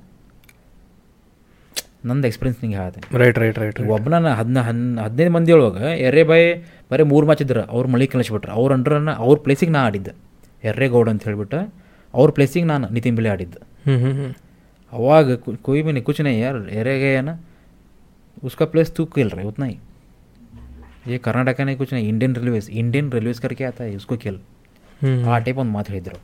ನಂದು 2.08 2.26
ಎಕ್ಸ್ಪೀರಿಯನ್ಸ್ 2.28 2.58
ನಿಂಗೆ 2.62 2.78
ಹೇಳ್ದೆ. 2.80 3.00
ರೈಟ್ 3.20 3.38
ರೈಟ್ 3.42 3.58
ರೈಟ್ 3.62 3.76
ರೈಟ್ 3.80 3.90
ಒಬ್ಬನ 3.96 4.30
ಹದಿನ 4.40 4.60
ಹನ್ 4.68 4.82
ಹದಿನೈದು 5.04 5.32
ಮಂದಿ 5.36 5.52
ಒಳಗೆ 5.56 5.90
ಎರೇ 6.08 6.22
ಬಾಯಿ 6.30 6.48
ಬರೀ 6.90 7.04
ಮೂರು 7.12 7.24
ಮ್ಯಾಚ್ 7.28 7.42
ಇದ್ರು. 7.44 7.62
ಅವ್ರು 7.74 7.88
ಮಳಿ 7.94 8.06
ಕಲಿಸ್ಬಿಟ್ರು 8.14 8.52
ಅವ್ರ 8.58 8.72
ಅಂಡ್ರನ್ನ 8.78 9.12
ಅವ್ರ 9.24 9.36
ಪ್ಲೇಸಿಗೆ 9.46 9.72
ನಾ 9.76 9.82
ಆಡಿದ್ದೆ. 9.90 10.12
ಎರ್ರೆಗೌಡ 10.63 11.07
ಅಂತ 11.09 11.23
ಹೇಳ್ಬಿಟ್ಟು 11.25 11.59
ಅವ್ರ 12.13 12.29
ಪ್ಲೇಸಿಗೆ 12.31 12.67
ನಾನು 12.67 12.85
ನಿತಿನ್ 12.95 13.15
ಬಿಲೆ 13.15 13.29
ಆಡಿದ್ದೆ 13.29 13.59
ಹ್ಞೂ 13.85 13.95
ಹ್ಞೂ 13.99 14.11
ಹ್ಞೂ 14.13 14.29
ಅವಾಗ 14.93 15.27
ಕು- 15.39 15.57
कोई 15.61 15.79
भी 15.81 15.91
नहीं 15.91 16.03
कुछ 16.03 16.17
नहीं 16.21 16.37
यार 16.39 16.55
एरेगा 16.75 17.09
है 17.09 17.21
ना 17.23 17.33
उसका 18.43 18.65
प्लेस 18.67 18.87
तू 18.91 19.03
खेल 19.13 19.27
रहा 19.29 19.41
है 19.41 19.49
उतना 19.49 19.65
ही 19.65 19.75
ये 21.05 21.17
कर्नाटक 21.19 21.59
नहीं 21.61 21.77
कुछ 21.77 21.91
नहीं 21.93 22.07
इंडियन 22.09 22.31
रेलवेज 22.37 22.65
इंडियन 22.75 23.05
रेलवेज 23.11 23.39
करके 23.41 23.63
आता 23.65 23.83
है 23.83 23.97
उसको 23.97 24.15
खेल 24.19 24.37
ಹ್ಞೂ 25.01 25.11
ಆ 25.27 25.37
ಟೈಪ್ 25.39 25.59
ಒಂದು 25.59 25.73
ಮಾತು 25.73 25.89
ಹೇಳಿದ್ರು 25.91 26.17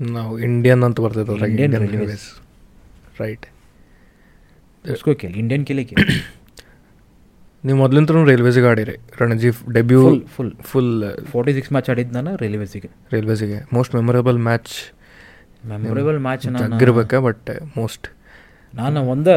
ನಾವು 0.00 0.32
ಇಂಡಿಯನ್ 0.46 0.82
ಅಂತ 0.86 0.98
ಬರ್ತೈತೆ 1.00 1.32
ಅದ್ರಾಗ 1.32 1.48
Indian 1.48 1.64
Indian 1.68 1.84
Railways. 1.84 1.96
Railways 2.02 2.26
right 3.20 3.46
उसको 4.84 5.14
खेल 5.14 5.32
इंडियन 5.36 5.62
के 5.64 5.74
लिए 5.74 5.86
ನೀವು 7.65 7.77
ಮೊದಲಿಂದ 7.79 8.09
ರೈಲ್ವೇಸಿಗೆ 8.29 8.67
ಆಡಿರಿ. 8.71 8.95
Ranji 9.21 9.49
debut 9.73 10.01
full 10.35 10.51
full 10.69 10.91
forty 11.31 11.51
six 11.53 11.71
match 11.71 11.89
ಆಡಿದ್ದು 11.93 12.13
ನಾನು 12.17 12.31
ರೈಲ್ವೇಸಿಗೆ 12.43 12.89
ರೈಲ್ವೇಸಿಗೆ 13.13 13.57
most 13.73 13.93
memorable 13.95 14.39
match 14.47 14.73
memorable 15.71 16.19
match 16.27 16.45
ಆಗಿರ್ಬೇಕಾ 16.67 17.19
but 17.27 17.49
most 17.77 18.07
ನಾನು 18.73 18.99
ಒಂದು 19.13 19.33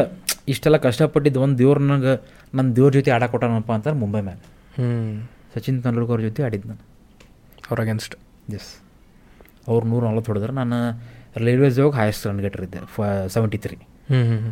ಇಷ್ಟೆಲ್ಲ 0.53 0.77
ಕಷ್ಟಪಟ್ಟಿದ್ದು 0.85 1.39
ಒಂದು 1.45 1.57
ದೇವ್ರ 1.61 1.79
ನನಗೆ 1.85 2.13
ನನ್ನ 2.53 2.67
ದೇವ್ರ 2.77 2.91
ಜೊತೆ 2.97 3.11
ಆಡಕ್ಕೆ 3.15 3.33
ಕೊಟ್ಟಾನಪ್ಪ 3.35 3.71
ಅಂತ 3.77 3.87
ಮುಂಬೈ 4.03 4.21
ಮ್ಯಾಲೆ 4.27 4.43
ಹ್ಞೂ 4.77 4.89
ಸಚಿನ್ 5.55 5.77
ತೆಂಡೂಲ್ಕರ್ 5.83 6.21
ಜೊತೆ 6.27 6.41
ಆಡಿದ್ದು 6.47 6.67
ನಾನು. 6.67 6.81
ಅವ್ರ 7.69 7.79
ಅಗೇನ್ಸ್ಟ್ 7.85 8.15
ಎಸ್ 8.57 8.69
ಅವ್ರು 9.67 9.85
ನೂರ 9.87 10.01
ನಲ್ವತ್ತು 10.07 10.29
ಹೊಡೆದ್ರೆ. 10.31 10.53
ನಾನು 10.61 10.77
ರೈಲ್ವೇಸ್ 11.45 11.77
ಹೋಗಿ 11.79 11.97
ಹೈಯೆಸ್ಟ್ 11.99 12.23
ರನ್ 12.27 12.41
ಗೆಟರ್ 12.45 12.63
ಇದ್ದೆ 12.67 12.79
ಫ 12.95 12.99
ಸೆವೆಂಟಿ 13.35 13.59
ತ್ರೀ 13.65 13.75
ಹ್ಞೂ 14.09 14.19
ಹ್ಞೂ 14.29 14.51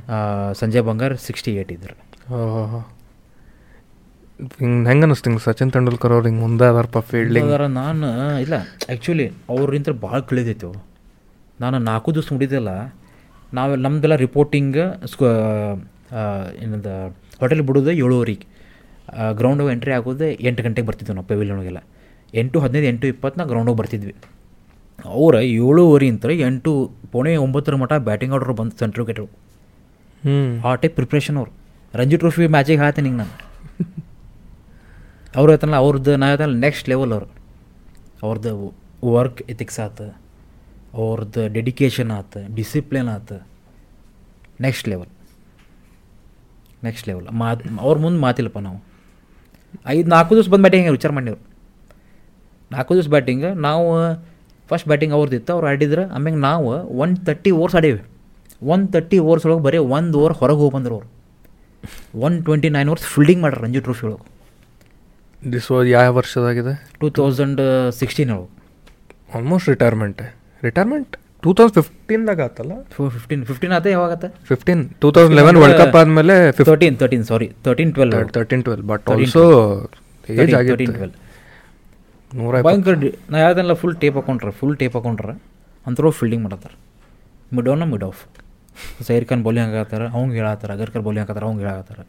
ಸಂಜಯ್ 0.61 0.85
ಬಂಗಾರ್ 0.89 1.15
ಸಿಕ್ಸ್ಟಿ 1.27 1.51
ಏಯ್ಟ್ 1.59 1.71
ಇದ್ರು 1.77 1.95
ಓಹೋ. 2.37 2.79
ಹಿಂಗೆ 4.39 4.89
ಹೆಂಗೆ 4.89 5.05
ಅನಿಸ್ತು 5.05 5.29
ಹಿಂಗೆ 5.29 5.43
ಸಚಿನ್ 5.43 5.71
ತೆಂಡೂಲ್ಕರ್ 5.71 6.13
ಅವ್ರು 6.13 6.27
ಹಿಂಗೆ 6.27 6.41
ಮುಂದೆ 6.41 6.65
ಅದಾರಪ್ಪ 6.65 6.99
ಫೀಲ್ಡಿಂಗ್ 6.99 7.49
ಅದರ 7.49 7.65
ನಾನು 7.65 8.07
ಇಲ್ಲ 8.39 8.53
ಆ್ಯಕ್ಚುಲಿ 8.53 9.27
ಅವ್ರಿಂತ 9.27 9.89
ಭಾಳ 9.89 10.19
ಕಳಿದೈತೆ 10.19 10.81
ನಾನು 11.61 11.77
ನಾಲ್ಕು 11.79 12.13
ದಿವಸ 12.13 12.27
ನೋಡಿದ್ದೆಲ್ಲ. 12.31 12.95
ನಾವು 13.53 13.75
ನಮ್ಮದೆಲ್ಲ 13.75 14.15
ರಿಪೋರ್ಟಿಂಗ್ 14.15 14.77
ಸ್ಕೂ 15.07 15.25
ಏನಂದ 16.63 16.85
ಹೋಟೆಲ್ 17.39 17.61
ಬಿಡೋದು 17.61 17.91
ಏಳುವರೆಗೆ. 17.91 18.45
ಗ್ರೌಂಡ್ 19.33 19.71
ಎಂಟ್ರಿ 19.71 19.91
ಆಗೋದು 19.91 20.25
ಎಂಟು 20.47 20.63
ಗಂಟೆಗೆ 20.63 20.87
ಬರ್ತಿದ್ವಿ 20.87 21.15
ನಾವು 21.15 21.27
ಪೆವಿಲಿಯನ್ಗೆಲ್ಲ 21.27 21.77
ಎಂಟು 22.33 22.59
ಹದಿನೈದು 22.59 22.87
ಎಂಟು 22.87 23.07
ಇಪ್ಪತ್ತನ 23.07 23.43
ಗ್ರೌಂಡಿಗೆ 23.43 23.77
ಬರ್ತಿದ್ವಿ. 23.77 24.15
ಅವರ 25.05 25.35
ಏಳುವರೆ 25.35 26.07
ಇಂತ್ರ 26.07 26.31
ಎಂಟು 26.31 26.91
ಪೋಣೆ 27.11 27.35
ಒಂಬತ್ತರ 27.35 27.75
ಮಟ್ಟ 27.75 27.93
ಬ್ಯಾಟಿಂಗ್ 27.93 28.33
ಆರ್ಡರ್ 28.33 28.53
ಬಂದು 28.53 28.79
ಸೆಂಟ್ರ್ 28.79 29.01
ವಿಕೆಟ್ರು 29.03 29.25
ಹ್ಞೂ 29.25 30.69
ಆ 30.69 30.75
ಟೈಪ್ 30.75 30.95
ಪ್ರಿಪ್ರೇಷನ್ 30.95 31.37
ಅವ್ರು. 31.37 31.51
ರಂಜಿ 31.93 32.17
ಟ್ರೋಫಿ 32.17 32.47
ಮ್ಯಾಚಿಗೆ 32.47 32.79
ಹೇಳ್ತೀನಿ 32.81 33.09
ಹಿಂಗೆ 33.09 33.23
ನಾನು. 33.23 33.35
ಅವ್ರು 35.37 35.49
ಹೇಳ್ತಾನಲ್ಲ 35.51 35.79
ಅವ್ರದ್ದು 35.85 36.11
ನಾ 36.21 36.27
ಹೇಳ್ತಾನಲ್ಲ 36.31 36.59
ನೆಕ್ಸ್ಟ್ 36.67 36.87
ಲೆವೆಲ್ 36.91 37.11
ಅವರು. 37.17 37.27
ಅವ್ರದ್ದು 38.25 38.51
ವರ್ಕ್ 39.15 39.41
ಎಥಿಕ್ಸ್ 39.53 39.79
ಆತ 39.85 39.99
ಅವ್ರದ್ದು 41.01 41.41
ಡೆಡಿಕೇಶನ್ 41.57 42.11
ಆತ 42.19 42.37
ಡಿಸಿಪ್ಲಿನ್ 42.59 43.09
ಆತ. 43.15 43.31
ನೆಕ್ಸ್ಟ್ 44.65 44.87
ಲೆವೆಲ್ 44.91 45.11
ನೆಕ್ಸ್ಟ್ 46.85 47.05
ಲೆವೆಲ್ 47.09 47.27
ಮಾತು, 47.41 47.69
ಅವ್ರ 47.85 47.95
ಮುಂದೆ 48.03 48.19
ಮಾತಿಲ್ಲಪ್ಪ 48.25 48.59
ನಾವು. 48.67 48.79
ಐದು, 49.93 50.07
ನಾಲ್ಕು 50.13 50.31
ದಿವಸ 50.37 50.49
ಬಂದು 50.53 50.63
ಬ್ಯಾಟಿಂಗ್ 50.65 50.89
ವಿಚಾರ 50.97 51.11
ಮಾಡಿವ್ರು 51.17 51.43
ನಾಲ್ಕು 52.71 52.91
ದಿವಸ 52.97 53.09
ಬ್ಯಾಟಿಂಗ್ 53.15 53.45
ನಾವು 53.67 53.85
ಫಸ್ಟ್ 54.69 54.87
ಬ್ಯಾಟಿಂಗ್ 54.91 55.13
ಅವ್ರದ್ದಿತ್ತು 55.17 55.51
ಅವ್ರು 55.55 55.67
ಆಡಿದ್ರೆ. 55.71 56.03
ಆಮ್ಯಾಗ 56.15 56.39
ನಾವು 56.47 56.69
ಒನ್ 57.03 57.13
ತರ್ಟಿ 57.27 57.51
ಓವರ್ಸ್ 57.57 57.75
ಆಡೀವಿ. 57.79 58.01
ಒನ್ 58.73 58.83
ತರ್ಟಿ 58.95 59.17
ಓವರ್ಸ್ 59.27 59.45
ಒಳಗೆ 59.47 59.63
ಬರೀ 59.67 59.79
ಒಂದು 59.97 60.15
ಓವರ್ 60.21 60.35
ಹೊರಗೆ 60.41 60.59
ಹೋಗಿ 60.63 60.73
ಬಂದರು 60.77 60.95
ಅವ್ರು. 60.97 61.09
One 62.25 62.35
twenty 62.47 62.69
nine 62.77 62.89
overs 62.91 63.07
fielding 63.13 63.41
ಮಾಡ್ರು 63.45 63.61
ರಂಜಿ 63.65 63.81
ಟ್ರೋಫಿ 63.87 64.05
ಒಳಗೆ. 64.07 64.25
ದಿಸ್ 65.53 65.67
ವಾಸ್ 65.71 65.87
ಯಾವ 65.95 66.13
ವರ್ಷದಾಗಿದೆ? 66.19 66.73
ಟೂ 67.01 67.07
ತೌಸಂಡ್ 67.17 67.61
ಸಿಕ್ಸ್ಟೀನ್ 67.99 68.31
ಒಳಗೆ 68.35 68.53
almost 69.37 69.67
retirement 69.73 70.21
retirement 70.67 71.11
two 71.43 71.51
thousand 71.57 71.77
ಫಿಫ್ಟೀನ್ದಾಗ 71.89 72.41
ಆತಲ್ಲ? 72.47 72.73
ಫಿಫ್ಟೀನ್ 73.15 73.41
ಫಿಫ್ಟೀನ್ 73.49 73.73
ಆತ 73.77 73.85
ಯಾವಾಗತ್ತೆ? 73.95 74.29
Fifteen 74.51 74.81
two 75.03 75.09
thousand 75.15 75.35
eleven 75.39 75.59
world 75.61 75.77
cup 75.81 75.95
ಆದಮೇಲೆ 76.01 76.35
thirteen 76.69 76.97
thirteen 77.01 77.25
sorry 77.31 77.47
thirteen 77.67 77.93
twelve 77.97 78.13
thirteen 78.37 78.63
twelve 78.67 78.83
but 78.91 79.05
13, 79.11 79.25
also 79.25 79.43
age 80.43 80.55
ಆಗಿತ್ತು. 80.59 80.93
Twelve 80.99 81.13
ನೂರ 82.39 82.61
ಭಯಂಕರ 82.67 82.95
ನಾ 83.33 83.37
ಯಾವ್ದೆಲ್ಲ 83.45 83.73
ಫುಲ್ 83.81 83.97
ಟೇಪ್ 84.03 84.17
ಹಾಕೊಂಡ್ರೆ 84.19 84.51
ಫುಲ್ 84.61 84.75
ಟೇಪ್ 84.83 84.95
ಹಾಕೊಂಡ್ರೆ 84.99 85.35
ಅಂತರೂ 85.85 86.09
fielding 86.19 86.43
ಮಾಡತ್ತಾರ 86.45 86.73
mid 87.57 87.69
on 87.73 87.85
mid 87.93 88.05
off 88.11 88.21
Zaheer 89.07 89.25
Khan 89.29 89.43
bowling 89.47 89.75
ಹಾಕತ್ತಾರ 89.75 90.05
ಅವ್ಗೆ 90.17 90.35
ಹೇಳತ್ತಾರ 90.39 90.71
ಅಗರ್ಕರ್ 90.77 91.03
ಬೌಲಿಂಗ್ 91.07 91.23
ಹಾಕತ್ತಾರ 91.23 91.45
ಅವ್ಗೆ 91.49 91.63
ಹೇಳತ್ತಾರ 91.67 91.99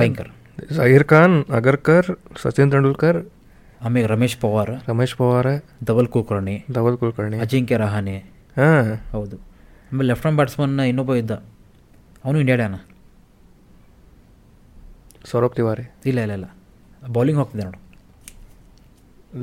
ಭಯಂಕರ. 0.00 0.28
ಜಹೀರ್ 0.76 1.04
ಖಾನ್ 1.04 1.44
ಅಗರ್ಕರ್ 1.44 2.06
ಸಚಿನ್ 2.42 2.70
ತೆಂಡೂಲ್ಕರ್ 2.70 3.26
ಆಮೇಲೆ 3.82 4.06
ರಮೇಶ್ 4.06 4.36
ಪವಾರ್ 4.36 4.70
ರಮೇಶ್ 4.88 5.16
ಪವಾರ್ 5.16 5.64
ಧವಲ್ 5.84 6.08
ಕುಲಕರ್ಣಿ 6.08 6.64
ಧವಲ್ 6.72 6.98
ಕುಲಕರ್ಣಿ. 6.98 7.38
ಅಜಿಂಕ್ಯ 7.38 7.76
ರಹಾನೆ. 7.76 8.18
ಹಾಂ. 8.56 9.00
ಹೌದು. 9.12 9.36
ಆಮೇಲೆ 9.36 10.08
ಲೆಫ್ಟ್ 10.08 10.22
ಹ್ಯಾಂಡ್ 10.22 10.36
ಬ್ಯಾಟ್ಸ್ಮನ್ 10.36 10.80
ಇನ್ನೊಬ್ಬ 10.80 11.14
ಇದ್ದ. 11.14 11.30
ಅವನು 12.24 12.38
ಇಂಡಿಯಾ 12.38 12.56
ಡ್ಯಾನ 12.56 12.74
ಸೌರಭ್ 15.24 15.54
ತಿವಾರಿ. 15.54 15.90
ಇಲ್ಲ 16.06 16.20
ಇಲ್ಲ 16.20 16.32
ಇಲ್ಲ. 16.32 16.44
ಬೌಲಿಂಗ್ 17.08 17.38
ಹೋಗ್ತಿದ್ದೆ 17.38 17.66
ನೋಡು. 17.66 17.78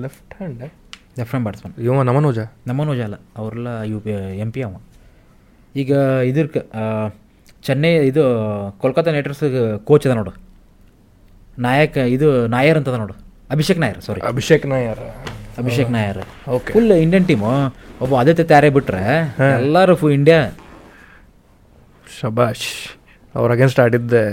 Left 0.01 0.33
hand 0.33 0.59
left 0.59 1.29
hand 1.29 1.43
batsman. 1.43 1.85
ಇವ 1.85 2.01
ನಮನೋಜ? 2.01 2.39
ನಮನೋಜ 2.67 2.99
ಅಲ್ಲ 2.99 3.15
ಅವರೆಲ್ಲ 3.37 3.67
ಯು 3.67 3.99
ಪಿ 3.99 4.09
ಎಂ 4.39 4.51
ಪಿ 4.51 4.61
ಅವ. 4.61 4.81
ಈಗ 5.75 5.91
ಇದ್ರ 6.25 6.59
ಚೆನ್ನೈ 7.63 7.93
ಇದು 7.93 8.23
ಕೋಲ್ಕತ್ತಾ 8.79 9.11
ನೈಟ್ 9.11 9.27
ರೈಡರ್ಸ್ 9.27 9.79
ಕೋಚ್ 9.85 10.07
ಅದ 10.07 10.13
ನೋಡು. 10.13 10.52
ನಾಯಕ್ 11.67 11.97
ಇದು 12.15 12.27
ನಾಯರ್ 12.55 12.77
ಅಂತದ 12.79 12.97
ನೋಡು. 13.03 13.15
Abhishek 13.55 13.79
Nair 13.83 13.99
sorry 14.07 14.21
Abhishek 14.31 14.65
Nair. 14.73 15.01
Abhishek 15.61 15.91
Nair. 15.97 16.21
Okay 16.55 16.71
full 16.75 16.91
Indian 17.05 17.25
team 17.31 17.51
ಒಬ್ಬ 18.03 18.11
ಆದಿತ್ಯ 18.21 18.45
ತ್ಯಾರೆ 18.51 18.69
ಬಿಟ್ರೆ 18.77 19.03
ಎಲ್ಲರೂ 19.59 19.95
ಫುಲ್ 20.01 20.15
ಇಂಡಿಯಾ 20.19 20.39
ಶಬಾಷ್ 22.17 22.67
ಅವ್ರ 23.35 23.49
ಅಗೇನ್ಸ್ಟ್ 23.57 23.79
ಆಡಿದ್ದೆ. 23.83 24.23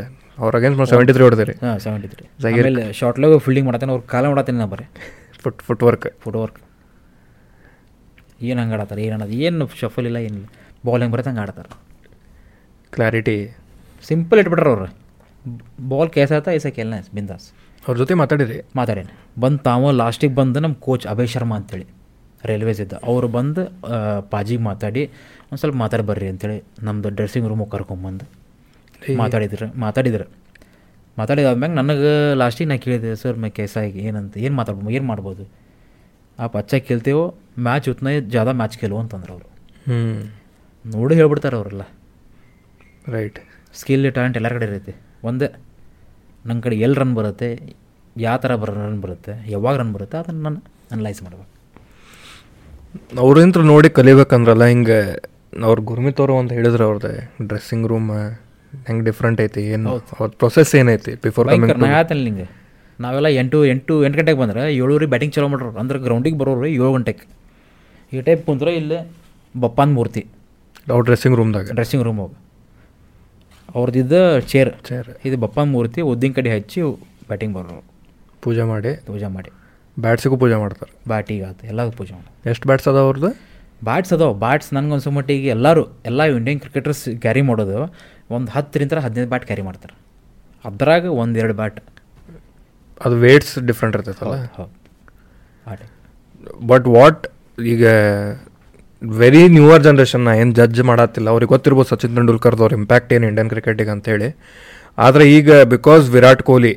ಅವ್ರ 0.42 0.52
ಅಗೇನ್ಸ್ಟ್ 0.60 0.90
ಸೆವೆಂಟಿ 0.92 1.12
ತ್ರೀ 1.16 1.24
ಹೊಡೆದ್ರಿ. 1.26 1.54
ಹಾಂ 1.64 1.76
ಸೆವೆಂಟಿ 1.84 2.08
ತ್ರೀ. 2.12 2.24
ಆಮೇಲೆ 2.48 2.84
ಶಾರ್ಟ್ಲಾಗ 3.00 3.38
ಫೀಲ್ಡಿಂಗ್ 3.46 3.68
ಮಾಡ್ತಾನೆ 3.70 3.92
ಅವ್ರು 3.94 4.04
ಕಾಲ 4.14 4.24
ಮಾಡತ್ತೇನೆ 4.32 4.58
ನಾ 4.62 4.66
ಬರೀ. 4.74 4.86
Foot 5.42 5.60
foot 5.66 5.82
work 5.88 6.06
foot 6.22 6.38
work 6.42 6.58
ಏನು 8.48 8.58
ಹಂಗೆ 8.62 8.74
ಆಡತ್ತಾರೆ 8.76 9.02
ಏನು 9.06 9.14
ಅನ್ನೋದು 9.16 9.36
ಏನು 9.46 9.66
ಶಫಲ್ 9.80 10.06
ಇಲ್ಲ 10.10 10.18
ಏನಿಲ್ಲ 10.26 10.46
ಬಾಲ್ 10.86 11.00
ಹೆಂಗೆ 11.02 11.14
ಬರುತ್ತೆ 11.14 11.30
ಹಂಗೆ 11.30 11.42
ಆಡ್ತಾರೆ 11.44 11.70
ಕ್ಲಾರಿಟಿ 12.92 13.36
ಸಿಂಪಲ್ 14.08 14.38
ಇಟ್ಬಿಟ್ರೆ 14.42 14.70
ಅವ್ರು. 14.72 14.86
ಬಾಲ್ 15.88 16.10
ಕೇಸಾಯ್ತಾ 16.10 16.52
ಈಸೆ 16.52 16.70
ಕೆಲನ 16.70 16.96
ಬಿಂದಾಸ್ 17.14 17.46
ಅವ್ರ 17.88 17.94
ಜೊತೆ 17.98 18.14
ಮಾತಾಡಿರಿ 18.14 18.58
ಮಾತಾಡೇನೆ 18.76 19.12
ಬಂದು 19.40 19.58
ತಾವು 19.58 19.90
ಲಾಸ್ಟಿಗೆ 19.92 20.34
ಬಂದು 20.34 20.60
ನಮ್ಮ 20.60 20.74
ಕೋಚ್ 20.74 21.06
ಅಭಯ್ 21.06 21.28
ಶರ್ಮಾ 21.28 21.56
ಅಂತೇಳಿ 21.56 21.86
ರೈಲ್ವೇಸ್ 22.44 22.80
ಇದ್ದ 22.80 22.94
ಅವರು 23.04 23.28
ಬಂದು 23.28 23.62
ಪಾಜಿಗೆ 24.30 24.62
ಮಾತಾಡಿ 24.62 25.02
ಒಂದು 25.50 25.56
ಸ್ವಲ್ಪ 25.56 25.76
ಮಾತಾಡಿ 25.76 26.02
ಬರ್ರಿ 26.02 26.28
ಅಂತೇಳಿ 26.28 26.62
ನಮ್ಮದು 26.82 27.08
ಡ್ರೆಸ್ಸಿಂಗ್ 27.08 27.48
ರೂಮಿಗೆ 27.48 27.70
ಕರ್ಕೊಂಬಂದು 27.70 28.26
ಮಾತಾಡಿದ್ರು 29.16 29.66
ಮಾತಾಡಿದ್ರು 29.74 30.26
ಮಾತಾಡಿದಾದ್ಮ್ಯಾಗ 31.18 31.72
ನನಗೆ 31.72 32.34
ಲಾಸ್ಟಿಗೆ 32.34 32.68
ನಾ 32.68 32.76
ಕೇಳಿದೆ 32.76 33.16
ಸರ್ 33.16 33.38
ಮೇ 33.38 33.50
ಕೇಸಾಗಿ 33.50 34.00
ಏನಂತ 34.00 34.36
ಏನು 34.36 34.54
ಮಾತಾಡ್ಬೋದು 34.54 34.90
ಏನು 34.90 35.06
ಮಾಡ್ಬೋದು 35.06 35.44
ಆ 36.38 36.46
ಪಚ್ಚ 36.46 36.74
ಕೇಳ್ತೇವೋ 36.74 37.24
ಮ್ಯಾಚ್ 37.58 37.88
ಉತ್ನ 37.88 38.10
ಜಾದ 38.28 38.48
ಮ್ಯಾಚ್ 38.48 38.78
ಕೇಳು 38.78 38.98
ಅಂತಂದ್ರೆ 38.98 39.32
ಅವರು 39.32 39.48
ಹ್ಞೂ 39.86 39.98
ನೋಡಿ 40.84 41.14
ಹೇಳ್ಬಿಡ್ತಾರೆ 41.14 41.56
ಅವರೆಲ್ಲ 41.56 41.82
ರೈಟ್ 43.12 43.38
ಸ್ಕಿಲ್ 43.74 44.12
ಟ್ಯಾಲೆಂಟ್ 44.12 44.36
ಎಲ್ಲರ 44.36 44.52
ಕಡೆ 44.52 44.64
ಇರೈತಿ 44.64 44.94
ಒಂದೇ. 45.28 45.48
ನನ್ನ 46.48 46.58
ಕಡೆ 46.66 46.76
ಎಲ್ಲಿ 46.84 46.98
ರನ್ 47.00 47.14
ಬರುತ್ತೆ 47.20 47.48
ಯಾವ 48.16 48.36
ಥರ 48.44 48.52
ಬರೋ 48.62 48.72
ರನ್ 48.84 49.00
ಬರುತ್ತೆ 49.04 49.32
ಯಾವಾಗ 49.54 49.74
ರನ್ 49.80 49.92
ಬರುತ್ತೆ 49.96 50.16
ಅದನ್ನು 50.22 50.42
ನಾನು 50.46 50.60
ಅನಲೈಸ್ 50.94 51.20
ಮಾಡ್ಬೇಕು. 51.24 51.46
ಅವ್ರಿಂತ್ರ 53.24 53.60
ನೋಡಿ 53.72 53.88
ಕಲಿಬೇಕಂದ್ರಲ್ಲ 53.98 54.64
ಹಿಂಗೆ 54.72 55.00
ಅವ್ರ 55.68 55.78
ಗುರ್ಮಿತ್ 55.90 56.20
ಅವರು 56.22 56.34
ಅಂತ 56.42 56.52
ಹೇಳಿದ್ರು 56.58 56.84
ಅವ್ರದ್ದು 56.88 57.12
ಡ್ರೆಸ್ಸಿಂಗ್ 57.50 57.86
ರೂಮ್ 57.92 58.08
ಹೆಂಗೆ 58.88 59.04
ಡಿಫ್ರೆಂಟ್ 59.08 59.38
ಐತಿ 59.44 59.62
ಏನು 59.74 59.92
ಅವ್ರ 60.16 60.28
ಪ್ರೊಸೆಸ್ 60.42 60.72
ಏನೈತಿ 60.80 61.12
ಬಿಫೋರ್ 61.24 61.46
ಭಯಂಕರ 61.48 61.66
ಕಮಿಂಗ್ 61.72 61.84
ನಾ 61.84 61.96
ಹೇಳ್ತೇನೆ 61.96 62.22
ನಿಂಗೆ. 62.28 62.46
ನಾವೆಲ್ಲ 63.04 63.28
ಎಂಟು 63.40 63.58
ಎಂಟು 63.72 63.94
ಎಂಟು 64.06 64.18
ಗಂಟೆಗೆ 64.20 64.38
ಬಂದ್ರೆ 64.42 64.62
ಏಳುವರೆ 64.80 65.06
ಬ್ಯಾಟಿಂಗ್ 65.12 65.34
ಚಲೋ 65.36 65.48
ಮಾಡ್ರು 65.52 65.70
ಅಂದ್ರೆ 65.82 65.98
ಗ್ರೌಂಡಿಗೆ 66.06 66.38
ಬರೋರು 66.42 66.66
ಏಳು 66.76 66.92
ಗಂಟೆಗೆ. 66.96 67.24
ಈ 68.12 68.20
ಟೈಪ್ 68.28 68.42
ಕುಂದ್ರೆ 68.48 68.72
ಇಲ್ಲಿ 68.80 68.98
ಬಪ್ಪನ್ 69.54 69.92
ಮೂರ್ತಿ. 69.98 70.22
ಅವ್ರ 70.92 71.02
ಡ್ರೆಸ್ಸಿಂಗ್ 71.08 71.36
ರೂಮ್ದಾಗ 71.40 71.66
ಡ್ರೆಸ್ಸಿಂಗ್ 71.78 72.04
ರೂಮ್ 72.08 72.18
ಹೋಗಿ. 72.24 72.36
ಅವ್ರದ್ದಿದ್ದ 73.76 74.14
ಚೇರ್ 74.52 74.70
ಚೇರ್ 74.88 75.08
ಇದು 75.28 75.36
ಬಪ್ಪ 75.44 75.58
ಮೂರ್ತಿ 75.74 76.00
ಉದ್ದಿನ 76.12 76.32
ಕಡೆ 76.38 76.50
ಹಚ್ಚಿ 76.56 76.80
ಬ್ಯಾಟಿಂಗ್ 77.30 77.54
ಬರೋರು 77.56 77.82
ಪೂಜೆ 78.44 78.64
ಮಾಡಿ. 78.72 78.92
ಪೂಜೆ 79.08 79.28
ಮಾಡಿ. 79.36 79.50
ಬ್ಯಾಟ್ಸಿಗೂ 80.04 80.36
ಪೂಜೆ 80.42 80.56
ಮಾಡ್ತಾರೆ. 80.62 80.92
ಬ್ಯಾಟಿಗೆ 81.12 81.44
ಆತು 81.48 81.66
ಎಲ್ಲದಕ್ಕೂ 81.72 81.98
ಪೂಜೆ 82.00 82.14
ಮಾಡಿ. 82.18 82.30
ಎಷ್ಟು 82.50 82.66
ಬ್ಯಾಟ್ಸ್ 82.70 82.88
ಅದಾವ 82.92 83.04
ಅವ್ರದ್ದು 83.08 83.30
ಬ್ಯಾಟ್ಸ್ 83.88 84.12
ಅದಾವೆ. 84.16 84.34
ಬ್ಯಾಟ್ಸ್ 84.44 84.70
ನನಗೆ 84.76 84.94
ಅನ್ಸೋ 84.96 85.10
ಮಟ್ಟಿಗೆ 85.16 85.48
ಎಲ್ಲರೂ 85.56 85.82
ಎಲ್ಲ 86.10 86.20
ಇಂಡಿಯನ್ 86.38 86.60
ಕ್ರಿಕೆಟರ್ಸ್ 86.64 87.04
ಕ್ಯಾರಿ 87.24 87.42
ಮಾಡೋದು 87.50 87.78
ಒಂದು 88.36 88.48
ಹತ್ತರಿಂದ 88.56 88.98
ಹದಿನೈದು 89.06 89.30
ಬ್ಯಾಟ್ 89.32 89.46
ಕ್ಯಾರಿ 89.50 89.62
ಮಾಡ್ತಾರೆ. 89.68 89.94
ಅದ್ರಾಗ 90.68 91.04
ಒಂದೆರಡು 91.22 91.54
ಬ್ಯಾಟ್ 91.60 91.78
ಅದು 93.06 93.16
ವೇಟ್ಸ್ 93.26 93.54
ಡಿಫ್ರೆಂಟ್ 93.68 93.94
ಇರ್ತೈತಲ್ಲ? 93.96 94.36
ಹೌದು 94.56 95.86
ಬಟ್ 96.70 96.86
ವಾಟ್ 96.96 97.22
ಈಗ 97.74 97.84
ವೆರಿ 99.02 99.42
ನ್ಯೂವರ್ 99.56 99.82
ಜನ್ರೇಷನ್ನ 99.86 100.30
ಏನು 100.40 100.52
ಜಡ್ಜ್ 100.58 100.80
ಮಾಡತ್ತಿಲ್ಲ 100.90 101.28
ಅವ್ರಿಗೆ 101.34 101.50
ಗೊತ್ತಿರ್ಬೋದು 101.54 101.88
ಸಚಿನ್ 101.92 102.14
ತೆಂಡೂಲ್ಕರ್ದು 102.18 102.62
ಅವ್ರ 102.64 102.74
ಇಂಪ್ಯಾಕ್ಟ್ 102.80 103.10
ಏನು 103.16 103.26
ಇಂಡಿಯನ್ 103.30 103.50
ಕ್ರಿಕೆಟಿಗೆ 103.52 103.92
ಅಂತೇಳಿ 103.96 104.28
ಆದರೆ 105.06 105.24
ಈಗ 105.36 105.50
ಬಿಕಾಸ್ 105.74 106.04
ವಿರಾಟ್ 106.14 106.42
ಕೊಹ್ಲಿ, 106.48 106.72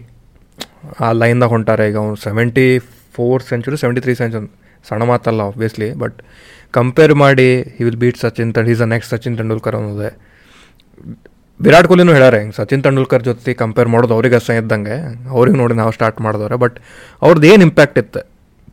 ಆ 1.06 1.08
ಲೈನ್ದಾಗ 1.22 1.50
ಹೊಂಟಾರೆ, 1.56 1.86
ಈಗ 1.92 1.98
ಅವ್ನು 2.04 2.18
seventy 2.26 2.68
four 3.16 3.42
century 3.50 3.78
seventy 3.84 4.02
three 4.06 4.14
century 4.22 4.50
ಸಣ್ಣ 4.90 5.04
ಮಾತಲ್ಲ 5.12 5.42
ಆಬ್ವಿಯಸ್ಲಿ 5.50 5.90
ಬಟ್ 6.04 6.18
ಕಂಪೇರ್ 6.78 7.14
ಮಾಡಿ 7.24 7.50
he 7.76 7.84
will 7.88 8.00
beat 8.04 8.18
Sachin 8.26 8.50
ತೆಂಡ್ 8.56 8.70
is 8.74 8.82
a 8.86 8.90
next 8.94 9.12
Sachin 9.16 9.36
Tendulkar 9.40 9.76
ಅನ್ನೋದೇ. 9.80 10.12
ವಿರಾಟ್ 11.60 11.88
ಕೊಹ್ಲಿನೂ 11.90 12.14
ಹೇಳಾರೆ 12.18 12.38
ಹಿಂಗೆ 12.42 12.56
ಸಚಿನ್ 12.62 12.82
ತೆಂಡೂಲ್ಕರ್ 12.86 13.24
ಜೊತೆ 13.30 13.54
ಕಂಪೇರ್ 13.64 13.90
ಮಾಡೋದು 13.94 14.14
ಅವ್ರಿಗೆ 14.18 14.36
ಅಷ್ಟ 14.40 14.52
ಇದ್ದಂಗೆ, 14.62 14.98
ಅವ್ರಿಗೆ 15.36 15.58
ನೋಡಿ 15.62 15.76
ನಾವು 15.82 15.92
ಸ್ಟಾರ್ಟ್ 15.98 16.20
ಮಾಡಿದವ್ರೆ 16.26 16.58
ಬಟ್ 16.64 16.78
ಅವ್ರದ್ದು 17.26 17.48
ಏನು 17.54 17.64
ಇಂಪ್ಯಾಕ್ಟ್ 17.70 18.00
ಇತ್ತು? 18.04 18.22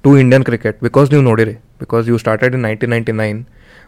ಟು 0.04 0.10
ಇಂಡಿಯನ್ 0.22 0.44
ಕ್ರಿಕೆಟ್ 0.48 0.78
ಬಿಕಾಸ್ 0.86 1.08
ನೀವು 1.12 1.24
ನೋಡಿರಿ 1.30 1.54
because 1.82 2.04
you 2.10 2.16
started 2.22 2.54
in 2.56 2.62
nineteen 2.66 2.92
ninety 2.94 3.14
nine 3.22 3.40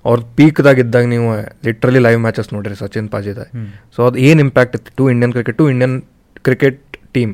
ಅವ್ರ 0.05 0.19
ಪೀಕ್ದಾಗ 0.39 0.79
ಇದ್ದಾಗ 0.85 1.07
ನೀವು 1.15 1.29
ಲಿಟ್ರಲಿ 1.67 2.01
ಲೈವ್ 2.07 2.21
ಮ್ಯಾಚಸ್ 2.25 2.51
ನೋಡಿರಿ 2.57 2.77
ಸಚಿನ್ 2.83 3.09
ಪಾಜಿದ 3.15 3.41
ಸೊ 3.95 4.01
ಅದು 4.09 4.19
ಏನು 4.29 4.41
ಇಂಪ್ಯಾಕ್ಟ್ 4.47 4.75
ಇತ್ತು? 4.79 4.91
To 4.99 5.05
Indian 5.13 5.33
cricket 5.37 5.59
to 5.61 5.67
Indian 5.75 5.97
cricket 6.47 6.81
team 7.17 7.33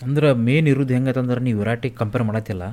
ಅಂದ್ರೆ 0.00 0.28
ಮೇನ್ 0.46 0.66
ಇರೋದು 0.72 0.92
ಹೆಂಗೈತಂದ್ರೆ 0.96 1.40
ನೀವು 1.46 1.58
ವಿರಾಟಿಗೆ 1.62 1.96
ಕಂಪೇರ್ 2.00 2.24
ಮಾಡತ್ತಿಲ್ಲ. 2.28 2.64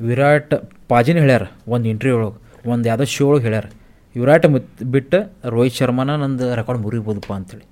ವಿರಾಟ್ 0.00 0.54
ಪಾಜಿನ 0.92 1.18
ಹೇಳ್ಯಾರ 1.24 1.44
ಒಂದು 1.74 1.86
ಇಂಟರ್ವ್ಯೂ 1.92 2.16
ಒಳಗೆ 2.18 2.38
ಒಂದು 2.72 2.86
ಯಾವುದೋ 2.90 3.06
ಶೋ 3.16 3.24
ಒಳಗೆ 3.30 3.44
ಹೇಳ್ಯಾರ. 3.48 3.66
ವಿರಾಟ್ 4.14 4.46
ಮತ್ 4.54 4.68
ಬಿಟ್ಟು 4.94 5.18
ರೋಹಿತ್ 5.54 5.76
ಶರ್ಮಾನ 5.80 6.10
ನಂದು 6.22 6.46
ರೆಕಾರ್ಡ್ 6.60 6.80
ಮುರಿಬೋದಪ್ಪ 6.84 7.32
ಅಂತೇಳಿ. 7.38 7.66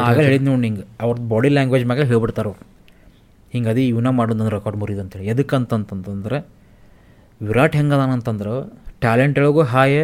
ನಾವೇ 0.00 0.22
ಹೇಳಿದ್ 0.28 0.46
ನೋಡಿ 0.48 0.66
ಹಿಂಗೆ 0.68 0.84
ಅವ್ರದ್ದು 1.04 1.28
ಬಾಡಿ 1.32 1.50
ಲ್ಯಾಂಗ್ವೇಜ್ 1.56 1.84
ಮ್ಯಾಗೆ 1.90 2.06
ಹೇಳ್ಬಿಡ್ತಾರೆ 2.12 2.48
ಅವ್ರು. 2.50 2.62
ಹಿಂಗೆ 3.52 3.68
ಅದೇ 3.72 3.82
ಇವನ 3.92 4.08
ಮಾಡೋದು 4.18 4.38
ನನ್ನ 4.40 4.50
ರೆಕಾರ್ಡ್ 4.56 4.78
ಮುರಿದು 4.82 5.00
ಅಂತೇಳಿ. 5.04 5.26
ಅಂತಂತಂತಂದ್ರೆ 5.58 6.38
ವಿರಾಟ್ 7.48 7.76
ಹೆಂಗದಾನಂತಂದ್ರೆ 7.78 8.54
ಟ್ಯಾಲೆಂಟ್ 9.04 9.36
ಒಳಗೂ 9.42 9.62
ಹಾಯ್ 9.74 10.00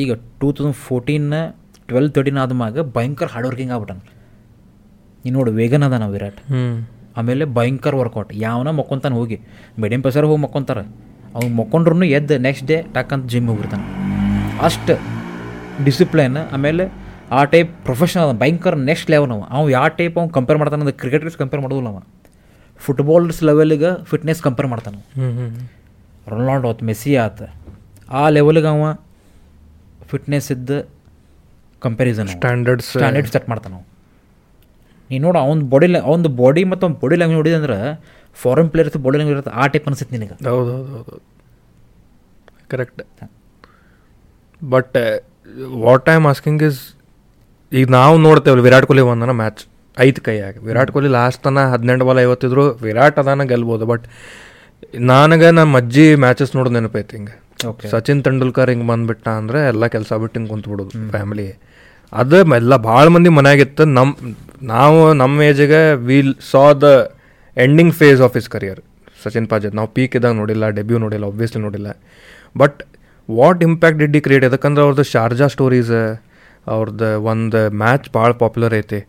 ಈಗ 0.00 0.12
two 0.40 0.48
thousand 0.56 0.78
fourteen 0.86 1.28
twelve 1.88 2.08
thirteen 2.16 2.38
ಆದ್ಮ್ಯಾಗ 2.42 2.80
ಭಯಂಕರ 2.96 3.26
ಹಾರ್ಡ್ 3.32 3.46
ವರ್ಕಿಂಗ್ 3.48 3.72
ಆಗ್ಬಿಟ್ಟಾನ. 3.74 4.00
ನೀನು 5.24 5.34
ನೋಡು 5.38 5.50
ವೇಗನ್ 5.58 5.84
ಅದಾನ 5.88 6.04
ವಿರಾಟ್. 6.14 6.40
ಆಮೇಲೆ 7.20 7.44
ಭಯಂಕರ 7.56 7.94
ವರ್ಕೌಟ್ 8.00 8.30
ಯಾವನ 8.44 8.68
ಮಕ್ಕೊಂತಾನೆ 8.78 9.14
ಹೋಗಿ 9.20 9.36
ಮೀಡಿಯಂ 9.82 10.02
ಪೆಸರ್ 10.06 10.26
ಹೋಗಿ 10.30 10.40
ಮಕ್ಕೊಂತಾರೆ. 10.44 10.84
ಅವ್ನು 11.36 11.50
ಮಕ್ಕೊಂಡ್ರು 11.60 12.06
ಎದ್ದು 12.18 12.34
ನೆಕ್ಸ್ಟ್ 12.46 12.66
ಡೇ 12.70 12.76
ಟಕ್ 12.96 13.12
ಅಂತ 13.16 13.26
ಜಿಮ್ 13.32 13.46
ಹೋಗಿರ್ತಾನೆ 13.52 13.84
ಅಷ್ಟು 14.68 14.94
ಡಿಸಿಪ್ಲೈನ್ 15.86 16.38
ಆಮೇಲೆ 16.56 16.84
ಆ 17.38 17.42
ಟೈಪ್ 17.52 17.70
ಪ್ರೊಫೆಷನಲ್ 17.86 18.24
ಅದ 18.28 18.34
ಭಯಂಕರ 18.42 18.74
ನೆಕ್ಸ್ಟ್ 18.90 19.08
ಲೆವೆಲ್ 19.14 19.32
ಅವ. 19.36 19.42
ಅವ 19.56 19.62
ಯಾವ 19.76 19.86
ಟೈಪ್ 20.00 20.16
ಅವ್ನು 20.20 20.32
ಕಂಪೇರ್ 20.38 20.58
ಮಾಡ್ತಾನೆ 20.60 20.82
ಅಂದ್ರೆ 20.84 20.96
ಕ್ರಿಕೆಟರ್ಸ್ 21.02 21.36
ಕಂಪೇರ್ 21.42 21.62
ಮಾಡೋದಿಲ್ಲ 21.64 21.90
ಅವ. 21.94 22.00
ಫುಟ್ಬಾಲ್ಸ್ 22.84 23.40
ಲೆವೆಲಿಗೆ 23.48 23.90
ಫಿಟ್ನೆಸ್ 24.10 24.40
ಕಂಪೇರ್ 24.46 24.68
ಮಾಡ್ತಾನೆ. 24.72 24.98
ರೊನಾಲ್ಡೋ 26.32 26.68
ಆತು 26.72 26.84
ಮೆಸ್ಸಿ 26.88 27.12
ಆತ 27.24 27.40
ಆ 28.20 28.22
ಲೆವೆಲ್ಗೆ 28.36 28.68
ಅವ 28.72 28.86
ಫಿಟ್ನೆಸ್ 30.10 30.48
ಇದ್ದ 30.54 30.70
ಕಂಪ್ಯಾರಿಸನ್ 31.82 32.28
ಸ್ಟ್ಯಾಂಡರ್ಡ್ 32.34 32.82
ಸ್ಟ್ಯಾಂಡರ್ಡ್ 32.88 33.30
ಸೆಟ್ 33.34 33.46
ಮಾಡ್ತಾನೆ 33.52 33.72
ನಾವು 33.74 33.86
ನೀನು 35.10 35.22
ನೋಡು 35.26 35.38
ಅವ್ನ 35.46 35.62
ಬಾಡಿ 35.72 35.86
ಅವ್ನ 36.10 36.30
ಬಾಡಿ 36.42 36.62
ಮತ್ತು 36.72 36.84
ಅವ್ನ 36.86 36.96
ಬಾಡಿ 37.02 37.16
ಲ್ಯಾಂಗ್ವೇಜ್ 37.20 37.40
ನೋಡಿದೆ 37.40 37.56
ಅಂದ್ರೆ 37.60 37.78
ಫಾರಿನ್ 38.36 38.70
ಪ್ಲೇಯರ್ಸ್ 38.72 38.98
ಬಾಡಿ 39.04 39.16
ಲ್ಯಾಂಗ್ವೇಜ್ 39.18 39.38
ಇರುತ್ತೆ 39.38 39.54
ಆ 39.60 39.66
ಟೈಪ್ 39.72 39.86
ಅನಿಸುತ್ತೆ 39.88 40.14
ನಿನಗೆ. 40.16 40.34
ಹೌದು 40.50 40.70
ಹೌದು 40.76 40.92
ಹೌದು 40.98 41.16
correct 42.72 43.02
but 44.60 44.96
what 45.84 46.08
I 46.08 46.16
am 46.20 46.28
asking 46.32 46.62
is 46.68 46.80
ಈಗ 47.72 47.86
ನಾವು 47.96 48.14
ನೋಡ್ತೇವಲ್ಲ 48.26 48.62
ವಿರಾಟ್ 48.68 48.86
ಕೊಹ್ಲಿ 48.90 49.04
ಒಂದನ 49.12 49.32
ಮ್ಯಾಚ್ 49.42 49.60
ಐದು 50.06 50.20
ಕೈಯಾಗ 50.26 50.54
ವಿರಾಟ್ 50.68 50.90
ಕೊಹ್ಲಿ 50.94 51.10
ಲಾಸ್ಟ್ 51.18 51.40
ತನ 51.46 51.64
ಹದಿನೆಂಟು 51.72 52.04
ಬಾಲ್ 52.08 52.20
ಐವತ್ತಿದ್ರು. 52.24 52.64
ವಿರಾಟ್ 52.86 53.18
ಅದಾನ 53.22 53.44
ಗೆಲ್ಬೋದು 53.52 53.86
ಬಟ್ 53.92 54.04
ನನಗೆ 55.12 55.48
ನಮ್ಮ 55.58 55.80
ಅಜ್ಜಿ 55.82 56.06
ಮ್ಯಾಚಸ್ 56.24 56.52
ನೋಡೋದು 56.56 56.74
ನೆನಪೈತಿ 56.78 57.14
ಹಿಂಗೆ. 57.16 57.34
ಓಕೆ 57.70 57.88
ಸಚಿನ್ 57.94 58.20
ತೆಂಡೂಲ್ಕರ್ 58.26 58.70
ಹಿಂಗೆ 58.72 58.86
ಬಂದ್ಬಿಟ್ಟ 58.92 59.26
ಅಂದರೆ 59.40 59.58
ಎಲ್ಲ 59.72 59.86
ಕೆಲಸ 59.96 60.12
ಬಿಟ್ಟು 60.22 60.36
ಹಿಂಗೆ 60.38 60.50
ಕುಂತ್ಬಿಡೋದು 60.52 60.92
ಫ್ಯಾಮಿಲಿ 61.14 61.48
ಅದು 62.12 62.38
ಎಲ್ಲ 62.60 62.76
ಭಾಳ 62.88 63.04
ಮಂದಿ 63.14 63.30
ಮನೆಯಾಗಿತ್ತು 63.38 63.84
ನಮ್ಮ 63.98 64.32
ನಾವು 64.72 64.98
ನಮ್ಮ 65.20 65.42
ಏಜಿಗೆ 65.50 65.82
will 66.08 66.34
saw 66.52 66.64
the 66.84 66.88
ending 67.56 67.94
phase 68.00 68.22
of 68.26 68.36
his 68.40 68.48
career 68.54 68.80
Sachin 69.24 69.46
ಪಾಜತ್ 69.52 69.74
ನಾವು 69.78 69.88
ಪೀಕ್ 69.96 70.14
ಇದ್ದಾಗ 70.18 70.34
ನೋಡಿಲ್ಲ 70.42 70.64
ಡೆಬ್ಯೂ 70.78 70.98
ನೋಡಿಲ್ಲ 71.04 71.24
ಒಬ್ವಿಯಸ್ಲಿ 71.32 71.60
ನೋಡಿಲ್ಲ. 71.66 71.88
But 72.60 72.78
what 73.28 73.60
impact 73.68 73.98
did 74.02 74.12
he 74.16 74.20
create 74.26 74.44
ಯಾಕಂದ್ರೆ 74.48 74.82
ಅವ್ರದ್ದು 74.86 75.04
ಶಾರ್ಜಾ 75.14 75.46
ಸ್ಟೋರೀಸ್ 75.54 75.92
ಅವ್ರದ್ದು 76.66 77.10
ಒಂದು 77.32 77.60
ಮ್ಯಾಚ್ 77.82 78.08
ಭಾಳ 78.16 78.30
ಪಾಪ್ಯುಲರ್ 78.42 78.74
ಐತಿ. 78.80 79.00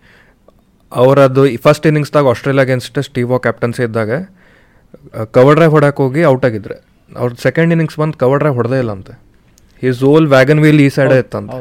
ಅವರದ್ದು 1.01 1.43
first 1.65 1.85
ಇನ್ನಿಂಗ್ಸ್ದಾಗ 1.89 2.31
Australia 2.33 2.63
against 2.67 2.99
Steve Waugh 3.07 3.37
captaincy 3.45 3.81
ಇದ್ದಾಗ 3.87 4.11
ಕವರ್ 5.35 5.55
ಡ್ರೈವ್ 5.57 5.73
ಹೊಡಕ್ಕೆ 5.75 6.01
ಹೋಗಿ 6.03 6.21
ಔಟ್ 6.31 6.45
ಆಗಿದ್ರೆ. 6.49 6.75
ಅವ್ರ 7.21 7.29
ಸೆಕೆಂಡ್ 7.45 7.71
ಇನ್ನಿಂಗ್ಸ್ 7.73 7.97
ಬಂದು 8.01 8.17
ಕವರ್ 8.23 8.39
ಡ್ರೈವ್ 8.41 8.55
ಹೊಡೆದೇ 8.59 8.79
ಇಲ್ಲ 8.83 8.91
ಅಂತ. 8.97 9.09
ಈಸ್ 9.87 10.01
ಓಲ್ 10.11 10.27
ವ್ಯಾಗನ್ 10.35 10.61
ವೀಲ್ 10.65 10.81
ಈ 10.85 10.89
ಸೈಡೇ 10.97 11.17
ಇತ್ತಂತ. 11.23 11.51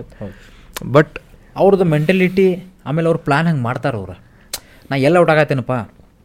ಬಟ್ 0.96 1.14
ಅವ್ರದ್ದು 1.56 1.86
ಮೆಂಟಲಿಟಿ 1.94 2.46
ಆಮೇಲೆ 2.88 3.06
ಅವ್ರು 3.10 3.20
ಪ್ಲ್ಯಾನ್ 3.26 3.48
ಹಂಗೆ 3.50 3.62
ಮಾಡ್ತಾರೆ 3.68 3.96
ಅವ್ರು? 4.00 4.14
ನಾ 4.90 4.96
ಎಲ್ಲ 5.08 5.16
ಔಟ್ 5.22 5.32
ಆಗತ್ತೇನಪ್ಪ? 5.34 5.74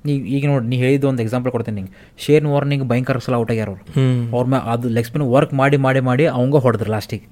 ನೀ 0.07 0.13
ಈಗ 0.35 0.43
ನೋಡಿ 0.51 0.65
ನೀ 0.71 0.75
ಹೇಳಿದ್ದು 0.83 1.07
ಒಂದು 1.11 1.21
ಎಕ್ಸಾಂಪಲ್ 1.25 1.51
ಕೊಡ್ತೀನಿ 1.55 1.75
ನಿಂಗೆ. 1.79 1.93
ಶೇನ್ 2.23 2.45
ವಾರ್ನಿಂಗ್ 2.53 2.83
ಭಯಂಕರ 2.91 3.19
ಸಲ 3.25 3.35
ಔಟ್ 3.41 3.51
ಆಗ್ಯಾರ 3.53 3.69
ಅವ್ರು. 3.73 3.83
ಅವ್ರ 4.35 4.43
ಮ್ಯಾ 4.53 4.59
ಅದು 4.73 4.89
ಲೆಗ್ 4.97 5.07
ಸ್ಪಿನ್ 5.09 5.25
ವರ್ಕ್ 5.35 5.53
ಮಾಡಿ 5.61 5.77
ಮಾಡಿ 5.85 6.01
ಮಾಡಿ 6.09 6.25
ಅವಂಗ 6.37 6.61
ಹೊಡೆದ್ರು 6.65 6.91
ಲಾಸ್ಟಿಗೆ 6.95 7.27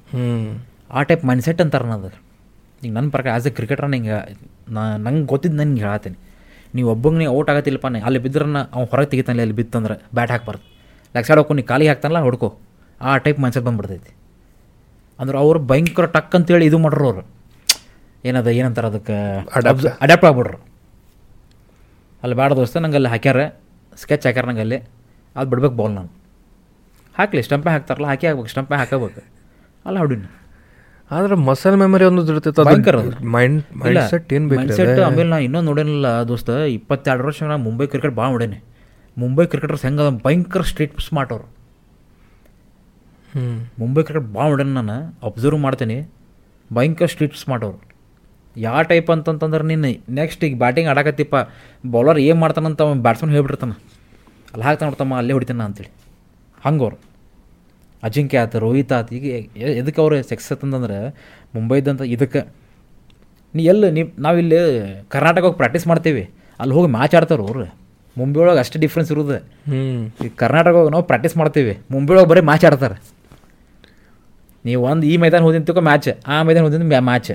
ಆ 0.98 1.04
ಟೈಪ್ 1.10 1.24
ಮೈಂಡ್ಸೆಟ್ 1.30 1.62
ಅಂತಾರೆ 1.66 1.94
ಅದು 1.98 2.12
ಈಗ 2.84 2.94
ನನ್ನ 2.94 3.10
ಪ್ರಕಾರ 3.10 3.32
ಆ್ಯಸ್ 3.32 3.48
ಎ 3.48 3.50
ಕ್ರಿಕೆಟರ್ 3.50 3.90
ನಂಗೆ 3.90 4.38
ನಾ 4.70 4.98
ನಂಗೆ 4.98 5.26
ಗೊತ್ತಿದ್ದು 5.26 5.58
ನನಗೆ 5.58 5.82
ಹೇಳತ್ತೀನಿ 5.82 6.18
ನೀವು 6.76 6.90
ಒಬ್ಬಂಗೆ 6.92 7.20
ನೀವು 7.20 7.38
ಔಟ್ 7.38 7.50
ಆಗತ್ತಿಲ್ಲಪ್ಪ 7.50 7.88
ನೀ 7.88 8.00
ಅಲ್ಲಿ 8.00 8.20
ಬಿದ್ರನ್ನ 8.20 8.58
ಅವ್ನು 8.58 8.86
ಹೊರಗೆ 8.86 9.10
ತೆಗಿತಾನೆ 9.10 9.42
ಅಲ್ಲಿ 9.42 9.56
ಬಿತ್ತಂದ್ರೆ 9.56 9.96
ಬ್ಯಾಟ್ 10.14 10.32
ಹಾಕ್ಬಾರ್ದು. 10.32 10.64
ಲೆಗ್ 11.16 11.28
ಸೈಡ್ 11.28 11.38
ಹೋಗ್ಕೊಂಡು 11.38 11.62
ನೀ 11.62 11.66
ಕಾಲಿಗೆ 11.66 11.90
ಹಾಕ್ತಾನಲ್ಲ 11.90 12.20
ಹೊಡ್ಕೋ. 12.20 12.60
ಆ 13.02 13.18
ಟೈಪ್ 13.18 13.40
ಮನ್ಸಲ್ಲಿ 13.40 13.68
ಬಂದ್ಬಿಡ್ತೈತಿ. 13.68 14.16
ಅಂದ್ರೆ 15.20 15.38
ಅವ್ರು 15.38 15.60
ಭಯಂಕರ 15.60 16.06
ಟಕ್ 16.06 16.36
ಅಂತೇಳಿ 16.36 16.66
ಇದು 16.66 16.78
ಮಾಡ್ರು 16.78 17.06
ಅವರು. 17.10 17.28
ಏನದ 18.26 18.48
ಏನಂತಾರೆ 18.48 18.88
ಅದಕ್ಕೆ. 18.88 19.16
ಅಡ್ಯಾಪ್ಟ್ 20.02 20.26
ಆಗ್ಬಿಡ್ರು. 20.26 20.58
ಅಲ್ಲಿ 22.24 22.36
ಬೇಡ 22.36 22.54
ದೋಸ್ತ 22.54 22.78
ನಂಗೆ 22.78 22.96
ಅಲ್ಲಿ 22.96 23.10
ಹಾಕ್ಯಾರ 23.10 23.48
ಸ್ಕೆಚ್ 23.98 24.26
ಹಾಕ್ಯಾರ 24.26 24.46
ನಂಗೆ 24.46 24.62
ಅಲ್ಲಿ. 24.62 24.78
ಅದು 25.36 25.50
ಬಿಡ್ಬೇಕು 25.50 25.76
ಬಾಲ್ 25.76 25.94
ನಾನು. 25.94 26.12
ಹಾಕಲಿ 27.18 27.42
ಸ್ಟಂಪೇ 27.42 27.70
ಹಾಕ್ತಾರಲ್ಲ 27.70 28.08
ಹಾಕಿ 28.08 28.28
ಹಾಕ್ಬೇಕು 28.28 28.50
ಸ್ಟಂಪೇ 28.50 28.76
ಹಾಕಬೇಕು. 28.76 29.24
ಅಲ್ಲ 29.86 29.98
ಹೊಡಿನಿ 29.98 30.45
ಆದ್ರೆ 31.12 31.36
ಮಸಲ್ 31.48 31.76
ಮೆಮೊರಿ 31.82 32.06
ಒಂದು 32.10 32.22
ಇರ್ತೈತೆ 32.34 32.64
ಭಯಂಕರ. 32.68 33.00
ಮೈಂಡ್ 33.36 33.60
ಮೈಂಡ್ 33.82 34.00
ಸೆಟ್ 34.12 34.30
ಏನು 34.36 34.48
ಬೇಕು 34.52 34.62
ಮೈಂಡ್ಸೆಟ್ 34.62 35.00
ಆಮೇಲೆ 35.08 35.30
ನಾ 35.34 35.38
ಇನ್ನೊಂದು 35.48 35.68
ನೋಡೇನಿಲ್ಲ 35.72 36.08
ದೋಸ್ತ 36.30 36.50
ಇಪ್ಪತ್ತೆರಡು 36.78 37.26
ವರ್ಷ 37.28 37.44
ನಾ 37.52 37.58
ಮುಂಬೈ 37.68 37.86
ಕ್ರಿಕೆಟ್ 37.92 38.16
ಭಾಳ 38.20 38.28
ನೋಡೇನಿ. 38.36 38.60
ಮುಂಬೈ 39.24 39.46
ಕ್ರಿಕೆಟರ್ಸ್ 39.52 39.84
ಹೆಂಗೆ 39.88 40.06
ಭಯಂಕರ 40.26 40.64
ಸ್ಟ್ರೀಟ್ 40.72 40.96
ಸ್ಮಾರ್ಟ್ 41.08 41.32
ಅವರು. 41.36 41.48
ಹ್ಞೂ 43.34 43.46
ಮುಂಬೈ 43.82 44.04
ಕ್ರಿಕೆಟ್ 44.08 44.30
ಭಾಳ 44.38 44.46
ನೋಡೇನಿ 44.54 44.74
ನಾನು 44.80 44.98
ಅಬ್ಸರ್ವ್ 45.30 45.60
ಮಾಡ್ತೀನಿ. 45.66 45.98
ಭಯಂಕರ 46.74 47.08
ಸ್ಟ್ರೀಟ್ 47.14 47.36
ಸ್ಮಾರ್ಟ್ 47.44 47.66
ಅವರು. 47.68 47.80
ಯಾವ 48.56 48.82
ಟೈಪ್ 48.92 49.10
ಅಂತಂತಂದ್ರೆ 49.14 49.64
ನೀನು 49.72 49.90
ನೆಕ್ಸ್ಟ್ 50.20 50.44
ಈಗ 50.48 50.56
ಬ್ಯಾಟಿಂಗ್ 50.64 50.90
ಆಡಕತ್ತಿಪ್ಪ 50.92 51.36
ಬೌಲರ್ 51.96 52.20
ಏನು 52.28 52.40
ಮಾಡ್ತಾನಂತ 52.44 52.82
ಅವ್ನು 52.88 53.02
ಬ್ಯಾಟ್ಸ್ಮನ್ 53.08 53.32
ಹೇಳ್ಬಿಟ್ಟಿರ್ತಾನೆ. 53.36 53.76
ಅಲ್ಲಿ 54.54 54.66
ಹಾಕ್ತಾನೆ 54.68 54.88
ನೋಡ್ತಮ್ಮ 54.90 55.14
ಅಲ್ಲೇ 55.22 55.34
ಹೊಡಿತಾನ 55.38 55.64
ಅಂತೇಳಿ. 55.70 55.92
ಹಂಗೆ 56.66 56.84
ಅವ್ರು. 56.86 56.98
ಅಜಿಂಕ್ಯ 58.06 58.44
ಆತ 58.44 58.56
ರೋಹಿತ್ 58.66 58.94
ಆತ 58.98 59.14
ಈಗ 59.18 59.26
ಎದಕ್ಕೆ 59.82 60.00
ಅವರು 60.04 60.16
ಸಕ್ಸಸ್ 60.32 60.64
ಅಂತಂದ್ರೆ 60.66 61.00
ಮುಂಬೈದಂತ 61.56 62.04
ಇದಕ್ಕೆ. 62.16 62.42
ನೀ 63.54 63.64
ಎಲ್ಲಿ 63.72 63.90
ನೀವು 63.98 64.10
ನಾವಿಲ್ಲಿ 64.26 64.60
ಕರ್ನಾಟಕ 65.14 65.44
ಹೋಗಿ 65.48 65.58
ಪ್ರಾಕ್ಟೀಸ್ 65.62 65.86
ಮಾಡ್ತೀವಿ. 65.92 66.24
ಅಲ್ಲಿ 66.62 66.74
ಹೋಗಿ 66.78 66.90
ಮ್ಯಾಚ್ 66.98 67.14
ಆಡ್ತಾರೆ 67.20 67.44
ಅವರು. 67.48 67.66
ಮುಂಬೈ 68.20 68.40
ಒಳಗೆ 68.42 68.60
ಅಷ್ಟು 68.64 68.78
ಡಿಫ್ರೆನ್ಸ್ 68.84 69.10
ಇರೋದು. 69.14 69.38
ಹ್ಞೂ 69.72 69.82
ಈಗ 70.26 70.32
ಕರ್ನಾಟಕ 70.44 70.74
ಹೋಗಿ 70.80 70.92
ನಾವು 70.96 71.06
ಪ್ರಾಕ್ಟೀಸ್ 71.12 71.36
ಮಾಡ್ತೀವಿ. 71.42 71.74
ಮುಂಬೈ 71.94 72.14
ಒಳಗೆ 72.16 72.30
ಬರೀ 72.32 72.42
ಮ್ಯಾಚ್ 72.50 72.66
ಆಡ್ತಾರೆ. 72.70 72.98
ನೀವು 74.68 74.82
ಒಂದು 74.92 75.06
ಈ 75.12 75.16
ಮೈದಾನ 75.24 75.42
ಹೋದಿಂತಿಕೋ 75.48 75.82
ಮ್ಯಾಚ್ 75.90 76.10
ಆ 76.34 76.38
ಮೈದಾನ 76.48 76.64
ಹೋದಿಂದ 76.68 77.00
ಮ್ಯಾಚ್ 77.10 77.32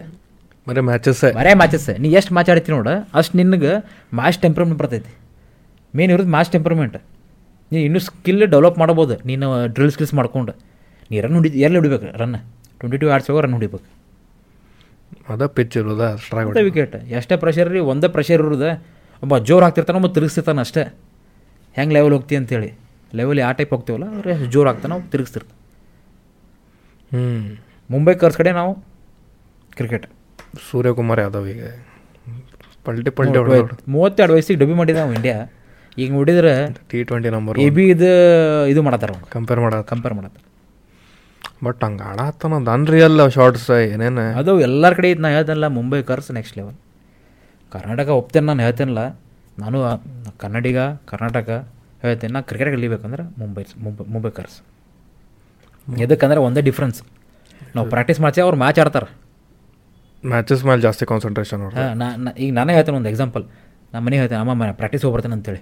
ಬರೀ 0.69 0.83
ಮ್ಯಾಚಸ್ 0.89 1.21
ಬರೇ 1.37 1.53
ಮ್ಯಾಚಸ್ 1.61 1.87
ನೀ 2.03 2.09
ಎಷ್ಟು 2.19 2.33
ಮ್ಯಾಚ್ 2.37 2.49
ಆಡ್ತೀನಿ 2.53 2.75
ನೋಡು 2.77 2.95
ಅಷ್ಟು 3.19 3.35
ನಿನಗೆ 3.39 3.73
ಮ್ಯಾಚ್ 4.19 4.39
ಟೆಂಪ್ರಮೆಂಟ್ 4.45 4.79
ಬರ್ತೈತಿ. 4.81 5.13
ಮೇನ್ 5.95 6.11
ಇರೋದು 6.15 6.31
ಮ್ಯಾಚ್ 6.35 6.51
ಟೆಂಪ್ರಮೆಂಟ್ 6.57 6.97
ನೀನು 7.71 7.83
ಇನ್ನೂ 7.89 8.01
ಸ್ಕಿಲ್ 8.09 8.45
ಡೆವಲಪ್ 8.55 8.79
ಮಾಡ್ಬೋದು. 8.83 9.15
ನೀನು 9.31 9.47
ಡ್ರಿಲ್ 9.75 9.93
ಸ್ಕಿಲ್ಸ್ 9.95 10.15
ಮಾಡ್ಕೊಂಡು. 10.21 10.53
ನೀ 11.11 11.17
ರನ್ 11.25 11.37
ಹೊಡಿ 11.39 11.51
ಎಲ್ಲಿ 11.67 11.79
ಹೊಡಿಬೇಕು? 11.81 12.07
ರನ್ 12.23 12.37
ಟ್ವೆಂಟಿ 12.81 12.99
ಟು 13.03 13.09
ಆರ್ಸ್ 13.15 13.29
ಹೋಗೋ 13.31 13.41
ರನ್ 13.47 13.55
ಹೊಡಿಬೇಕು. 13.59 13.87
ಅದ 15.33 15.47
ಪಿಚ್ 15.57 15.75
ಇರೋದ 15.81 16.05
ಅಷ್ಟೇ 16.17 16.63
ವಿಕೆಟ್ 16.69 16.95
ಎಷ್ಟೇ 17.19 17.35
ಪ್ರೆಷರ್ 17.45 17.69
ರೀ 17.75 17.81
ಒಂದೇ 17.93 18.09
ಪ್ರೆಷರ್ 18.17 18.43
ಇರೋದು 18.47 18.71
ಒಬ್ಬ 19.25 19.35
ಜೋರು 19.49 19.65
ಹಾಕ್ತಿರ್ತಾನೆ 19.67 19.99
ಒಬ್ಬ 20.01 20.09
ತಿರುಗಿಸ್ತಿರ್ತಾನೆ 20.17 20.61
ಅಷ್ಟೇ. 20.67 20.85
ಹೆಂಗೆ 21.79 21.95
ಲೆವೆಲ್ 21.97 22.15
ಹೋಗ್ತಿ 22.17 22.35
ಅಂತೇಳಿ. 22.41 22.71
ಲೆವೆಲ್ 23.19 23.39
ಯಾವ 23.45 23.53
ಟೈಪ್ 23.59 23.73
ಹೋಗ್ತೀವಲ್ಲ 23.75 24.07
ಅವ್ರೆ 24.17 24.35
ಜೋರು 24.55 24.69
ಹಾಕ್ತಾನೆ 24.71 24.91
ನಾವು 24.93 25.05
ತಿರುಗಿಸ್ತಿರ್ತಾನೆ 25.13 25.59
ಹ್ಞೂ 27.13 27.23
ಮುಂಬೈ 27.93 28.15
ಕರ್ಸ್ 28.23 28.39
ಕಡೆ 28.41 28.51
ನಾವು 28.61 28.73
ಕ್ರಿಕೆಟ್ 29.79 30.07
ಸೂರ್ಯಕುಮಾರ್ 30.69 31.21
ಯಾದವ್ 31.25 31.47
ಈಗ. 31.55 31.63
ಪಲ್ಟಿ 32.87 33.11
ಪಲ್ಟಿ 33.19 33.39
ಮೂವತ್ತೆರಡು 33.95 34.33
ವಯಸ್ಸಿಗೆ 34.37 34.59
ಡಬ್ಬಿ 34.63 34.77
ಮಾಡಿದ 34.81 34.99
ನಾವು 35.03 35.15
ಇಂಡಿಯಾ 35.19 35.37
ಈಗ 35.97 36.09
ನೋಡಿದ್ರೆ 36.13 36.53
T 36.91 36.99
twenty 37.05 37.31
number 37.31 37.57
A 37.59 37.69
B 37.71 37.85
ಇದು 37.91 38.11
ಇದು 38.69 38.81
ಮಾಡತ್ತಾರ 38.83 39.13
ಕಂಪೇರ್ 39.31 39.61
ಮಾಡ 39.61 39.75
ಕಂಪೇರ್ 39.89 40.15
ಮಾಡತ್ತಾರ 40.15 40.45
ಬಟ್ 41.65 41.85
ಹಂಗೆ 41.85 42.03
ಆಡತ್ತಾನ 42.03 42.55
ಅದು 42.55 42.71
ಅನ್ರಿಯಲ್ 42.71 43.31
ಶಾರ್ಟ್ಸ್ 43.31 43.67
ಏನೇನು. 43.87 44.25
ಅದು 44.35 44.61
ಎಲ್ಲರ 44.61 44.93
ಕಡೆ 44.95 45.09
ಇದು 45.11 45.23
ನಾ 45.23 45.29
ಹೇಳ್ತೇನಲ್ಲ 45.29 45.69
ಮುಂಬೈ 45.69 46.03
ಕರ್ಸ್ 46.03 46.31
ನೆಕ್ಸ್ಟ್ 46.33 46.57
ಲೆವೆಲ್ 46.59 46.77
ಕರ್ನಾಟಕ 47.73 48.09
ಒಪ್ತೇನೆ 48.21 48.47
ನಾನು 48.47 48.63
ಹೇಳ್ತೇನಲ್ಲ 48.63 49.03
ನಾನು 49.59 49.79
ಕನ್ನಡಿಗ 50.39 50.79
ಕರ್ನಾಟಕ 51.05 51.49
ಹೇಳ್ತೇನೆ 52.03 52.33
ನಾ 52.33 52.41
ಕ್ರಿಕೆಟ್ 52.41 52.71
ಕಲಿಬೇಕಂದ್ರೆ 52.75 53.25
ಮುಂಬೈ 53.39 53.65
ಮುಂಬೈ 53.79 54.05
ಮುಂಬೈ 54.09 54.31
ಕರ್ಸ್ 54.31 54.59
ಎದಕ್ಕಂದ್ರೆ 55.89 56.41
ಒಂದೇ 56.41 56.61
ಡಿಫ್ರೆನ್ಸ್ 56.61 56.99
ನಾವು 57.75 57.89
ಪ್ರಾಕ್ಟೀಸ್ 57.91 58.21
ಮಾಡ್ತೀವಿ 58.21 58.45
ಅವ್ರು 58.45 58.57
ಮ್ಯಾಚ್ 58.57 58.79
ಆಡ್ತಾರೆ. 58.79 59.09
ಮ್ಯಾಚಸ್ 60.25 60.65
ಮೇಲೆ 60.65 60.81
ಜಾಸ್ತಿ 60.81 61.07
ಕಾನ್ಸಂಟ್ರೇಷನ್ 61.07 61.63
ಈಗ 62.37 62.51
ನಾನೇ 62.53 62.73
ಹೇಳ್ತೇನೆ 62.75 62.97
ಒಂದು 62.97 63.09
ಎಕ್ಸಾಂಪಲ್ 63.09 63.45
ನಮ್ಮ 63.93 64.03
ಮನೆ 64.07 64.17
ಹೇಳ್ತೇನೆ 64.17 64.41
ಅಮ್ಮ 64.41 64.53
ಮನೆ 64.55 64.73
ಪ್ರಾಕ್ಟೀಸ್ 64.73 65.05
ಹೋಗ್ಬರ್ತೇನೆ 65.05 65.35
ಅಂತೇಳಿ 65.35 65.61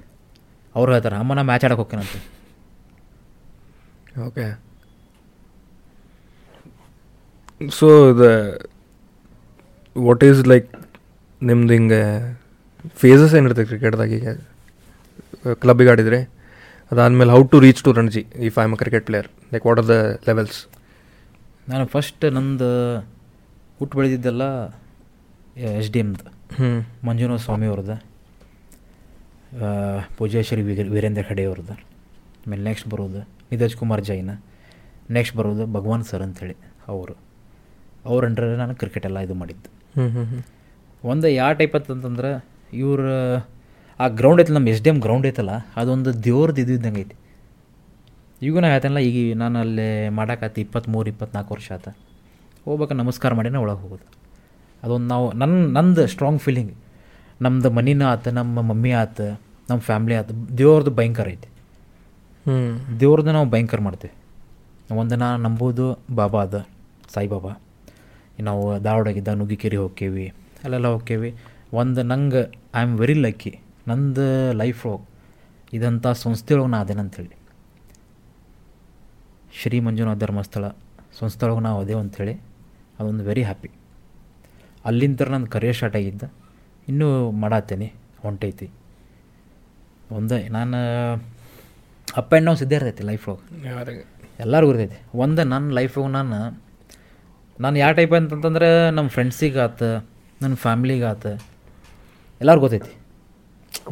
ಅವ್ರು 0.75 0.91
ಹೇಳ್ತಾರೆ 0.93 1.17
ಅಮ್ಮ 1.17 1.35
ನಾ 1.35 1.45
ಮ್ಯಾಚ್ 1.49 1.65
ಆಡಕ್ಕೆ 1.67 1.83
ಹೋಗ್ತೀನಂತ 1.83 2.17
okay 4.27 4.47
so 7.61 7.89
the 8.21 8.27
what 9.97 10.25
is 10.29 10.41
like 10.47 10.69
ನಿಮ್ದು 11.43 11.73
ಹಿಂಗೆ 11.75 12.03
ಫೇಸಸ್ 13.01 13.33
ಏನಿರ್ತದೆ 13.35 13.65
ಕ್ರಿಕೆಟ್ದಾಗ 13.71 14.13
ಈಗ? 14.19 14.29
ಕ್ಲಬ್ಬಿಗೆ 15.63 15.91
ಆಡಿದರೆ 15.93 16.21
ಅದಾದಮೇಲೆ 16.93 17.33
how 17.33 17.43
to 17.53 17.59
reach 17.65 17.81
to 17.85 17.93
Ranji 17.93 18.23
if 18.49 18.57
I 18.59 18.65
am 18.65 18.73
a 18.73 18.81
cricket 18.83 19.05
player 19.09 19.29
like 19.53 19.65
what 19.67 19.81
are 19.81 19.89
the 19.91 19.97
levels 20.29 20.59
ನಾನು 21.69 21.85
ಫಸ್ಟ್ 21.87 22.25
ನಂದು 22.37 22.69
ಹುಟ್ಟು 23.81 23.95
ಬೆಳೆದಿದ್ದೆಲ್ಲ 23.99 24.45
ಎಚ್ 25.73 25.91
ಡಿ 25.93 26.01
ಎಮ್ದು 26.01 26.25
ಹ್ಞೂ 26.57 26.71
ಮಂಜುನಾಥ 27.07 27.41
ಸ್ವಾಮಿ 27.45 27.67
ಅವ್ರದ್ದು. 27.67 27.97
ಪೂಜಾಶ್ರೀ 30.19 30.63
ವೀರ 30.63 30.81
ವೀರೇಂದ್ರ 30.95 31.23
ಖಡೆ 31.29 31.45
ಅವ್ರದ್ದು 31.45 31.75
ಆಮೇಲೆ 32.43 32.63
ನೆಕ್ಸ್ಟ್ 32.63 32.89
ಬರೋದು 32.89 33.21
ನಿಧೇಶ್ 33.51 33.77
ಕುಮಾರ್ 33.77 34.03
ಜೈನ. 34.09 34.31
ನೆಕ್ಸ್ಟ್ 35.17 35.37
ಬರೋದು 35.37 35.65
ಭಗವಾನ್ 35.77 36.05
ಸರ್ 36.05 36.23
ಅಂಥೇಳಿ 36.23 36.57
ಅವರು. 36.89 37.15
ಅವ್ರ 38.05 38.27
ಅಂಡ್ರೆ 38.29 38.57
ನಾನು 38.57 38.75
ಕ್ರಿಕೆಟೆಲ್ಲ 38.75 39.19
ಇದು 39.27 39.35
ಮಾಡಿದ್ದು. 39.35 39.69
ಒಂದು 41.05 41.29
ಯಾವ 41.29 41.53
ಟೈಪ್ 41.53 41.77
ಅಂತಂದ್ರೆ 41.77 42.31
ಇವ್ರ 42.73 43.01
ಆ 44.01 44.09
ಗ್ರೌಂಡ್ 44.09 44.41
ಐತಲ್ಲ 44.41 44.57
ನಮ್ಮ 44.59 44.69
ಎಸ್ 44.69 44.83
ಡಿ 44.83 44.91
ಎಂ 44.91 44.99
ಗ್ರೌಂಡ್ 45.01 45.27
ಐತಲ್ಲ 45.27 45.53
ಅದೊಂದು 45.77 46.11
ದೇವ್ರದ್ದು 46.25 46.61
ಇದು 46.61 46.73
ಇದ್ದಂಗೆ 46.73 47.01
ಐತಿ. 47.01 47.17
ಈಗೂ 48.43 48.61
ನಾ 48.61 48.69
ಹೇಳ್ತಾನಲ್ಲ 48.69 49.01
ಈಗ 49.09 49.37
ನಾನು 49.39 49.59
ಅಲ್ಲಿ 49.59 50.09
ಮಾಡಾಕತ್ತಿ 50.09 50.61
ಇಪ್ಪತ್ತ್ಮೂರು 50.61 51.09
ಇಪ್ಪತ್ನಾಲ್ಕು 51.11 51.51
ವರ್ಷ 51.55 51.69
ಆತ. 51.73 51.89
ಹೋಗ್ಬೇಕು 52.65 52.95
ನಮಸ್ಕಾರ 52.95 53.35
ಮಾಡಿನ 53.35 53.57
ಒಳಗೆ 53.57 53.81
ಹೋಗೋದು. 53.85 54.07
ಅದೊಂದು 54.83 55.09
ನಾವು 55.09 55.33
ನನ್ನ 55.33 55.55
ನಂದು 55.79 56.07
ಸ್ಟ್ರಾಂಗ್ 56.07 56.41
ಫೀಲಿಂಗ್ 56.41 56.73
ನಮ್ದು 57.41 57.71
ಮನಿನ 57.71 58.03
ಆತು 58.03 58.31
ನಮ್ಮ 58.31 58.61
ಮಮ್ಮಿ 58.61 58.93
ಆತು 58.93 59.27
ನಮ್ಮ 59.71 59.81
ಫ್ಯಾಮ್ಲಿ 59.81 60.15
ಆತು 60.15 60.59
ದೇವ್ರದ್ದು 60.59 60.91
ಭಯಂಕರ 60.91 61.29
ಐತಿ. 61.29 61.49
ಹ್ಞೂ 62.47 62.57
ದೇವ್ರದ್ದು 63.01 63.33
ನಾವು 63.33 63.51
ಭಯಂಕರ 63.51 63.81
ಮಾಡ್ತೀವಿ. 63.81 64.15
ಒಂದು 64.97 65.17
ನಾನು 65.17 65.43
ನಂಬೋದು 65.43 66.05
ಬಾಬಾ 66.15 66.43
ಅದ 66.43 66.67
ಸಾಯಿಬಾಬಾ. 67.15 67.53
ನಾವು 68.41 68.83
ಧಾರವಾಡಗಿದ್ದ 68.83 69.29
ನುಗ್ಗಿಕೇರಿ 69.29 69.77
ಹೋಕ್ಕೇವಿ 69.77 70.27
ಅಲ್ಲೆಲ್ಲ 70.65 70.87
ಹೋಕ್ಕೇವಿ. 70.87 71.31
ಒಂದು 71.73 72.03
ನಂಗೆ 72.03 72.43
ಐ 72.75 72.83
ಆಮ್ 72.83 72.99
ವೆರಿ 72.99 73.15
ಲಕ್ಕಿ 73.15 73.53
ನಂದು 73.89 74.53
ಲೈಫ್ 74.53 74.87
ಒಳಗೆ 74.87 75.07
ಇದಂಥ 75.77 76.07
ಸಂಸ್ಥೆಯೊಳಗೆ 76.07 76.71
ನಾ 76.71 76.81
ಅದೇನಂತೇಳಿ 76.81 77.37
ಶ್ರೀ 79.61 79.81
ಮಂಜುನಾಥ 79.81 80.19
ಧರ್ಮಸ್ಥಳ 80.19 80.69
ಸಂಸ್ಥೆ 81.19 81.47
ಒಳಗೆ 81.47 81.61
ನಾವು 81.61 81.81
ಅದೇವು 81.81 82.01
ಅಂಥೇಳಿ 82.01 82.35
ಅದೊಂದು 82.99 83.25
ವೆರಿ 83.25 83.43
ಹ್ಯಾಪಿ 83.43 83.71
ಅಲ್ಲಿಂದ 84.85 85.21
ನನ್ನ 85.21 85.45
ಕರಿಯರ್ 85.45 85.75
ಸ್ಟಾರ್ಟ್ 85.75 85.97
ಆಗಿದ್ದ. 85.97 86.23
ಇನ್ನೂ 86.89 87.31
ಮಾಡತ್ತೇನೆ 87.31 87.93
ಹೊಂಟೈತಿ. 88.23 88.71
ಒಂದೇ 90.13 90.49
ನಾನು 90.49 90.77
ಅಪ್ 92.17 92.33
ಆ್ಯಂಡ್ 92.33 92.47
ಡೌನ್ಸ್ 92.47 92.63
ಇದ್ದೇ 92.63 92.75
ಇರ್ತೈತಿ 92.75 93.03
ಲೈಫ್ 93.03 93.29
ಒಳಗೆ. 93.29 93.69
ಎಲ್ಲರಿಗೂ 94.41 94.75
ಇರ್ತೈತಿ. 94.75 95.19
ಒಂದು 95.19 95.45
ನನ್ನ 95.45 95.73
ಲೈಫಾಗ 95.73 96.05
ನಾನು 96.05 96.63
ನಾನು 97.61 97.79
ಯಾವ 97.79 97.93
ಟೈಪ್ 97.93 98.13
ಅಂತಂತಂದ್ರೆ 98.13 98.91
ನಮ್ಮ 98.91 99.09
ಫ್ರೆಂಡ್ಸಿಗೆ 99.09 99.59
ಆತ 99.59 99.83
ನನ್ನ 100.43 100.55
ಫ್ಯಾಮ್ಲಿಗೆ 100.55 101.05
ಆತ 101.05 101.27
ಎಲ್ಲರಿಗೂ 102.41 102.69
ಗೊತ್ತೈತಿ. 102.69 102.97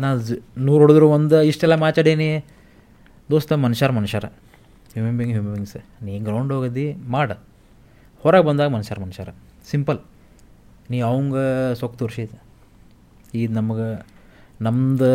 ನಾನು 0.00 0.20
ಜ- 0.20 0.42
ನೂರು 0.59 0.78
ಹೊಡೆದ್ರು 0.78 1.11
ಒಂದು 1.11 1.42
ಇಷ್ಟೆಲ್ಲ 1.42 1.74
ಮಾತಾಡೇನಿ 1.74 2.44
ದೋಸ್ತ 3.30 3.52
ಮನುಷ್ಯರ 3.52 3.90
ಮನುಷ್ಯರ. 3.90 4.24
ಹ್ಯೂಮನ್ 4.24 5.18
ಬಿಂಗ್ 5.18 5.32
ಹ್ಯೂಮನ್ 5.32 5.54
ಬಿಂಗ್ಸ್ 5.54 5.76
ನೀ 6.02 6.18
ಗ್ರೌಂಡ್ 6.18 6.52
ಹೋಗಿದ್ದಿ 6.52 6.94
ಮಾಡ. 6.94 7.32
ಹೊರಗೆ 8.20 8.44
ಬಂದಾಗ 8.44 8.68
ಮನುಷ್ಯರ 8.68 9.00
ಮನುಷ್ಯರ. 9.00 9.28
ಸಿಂಪಲ್ 9.70 9.98
ನೀ 10.90 11.00
ಅವಂಗ 11.00 11.35
ಸೊಕ್ಕು 11.74 11.98
ತೋರಿಸಿದ. 11.98 12.28
ಈಗ 13.38 13.51
ನಮಗೆ 13.53 13.88
ನಮ್ದು 14.61 15.11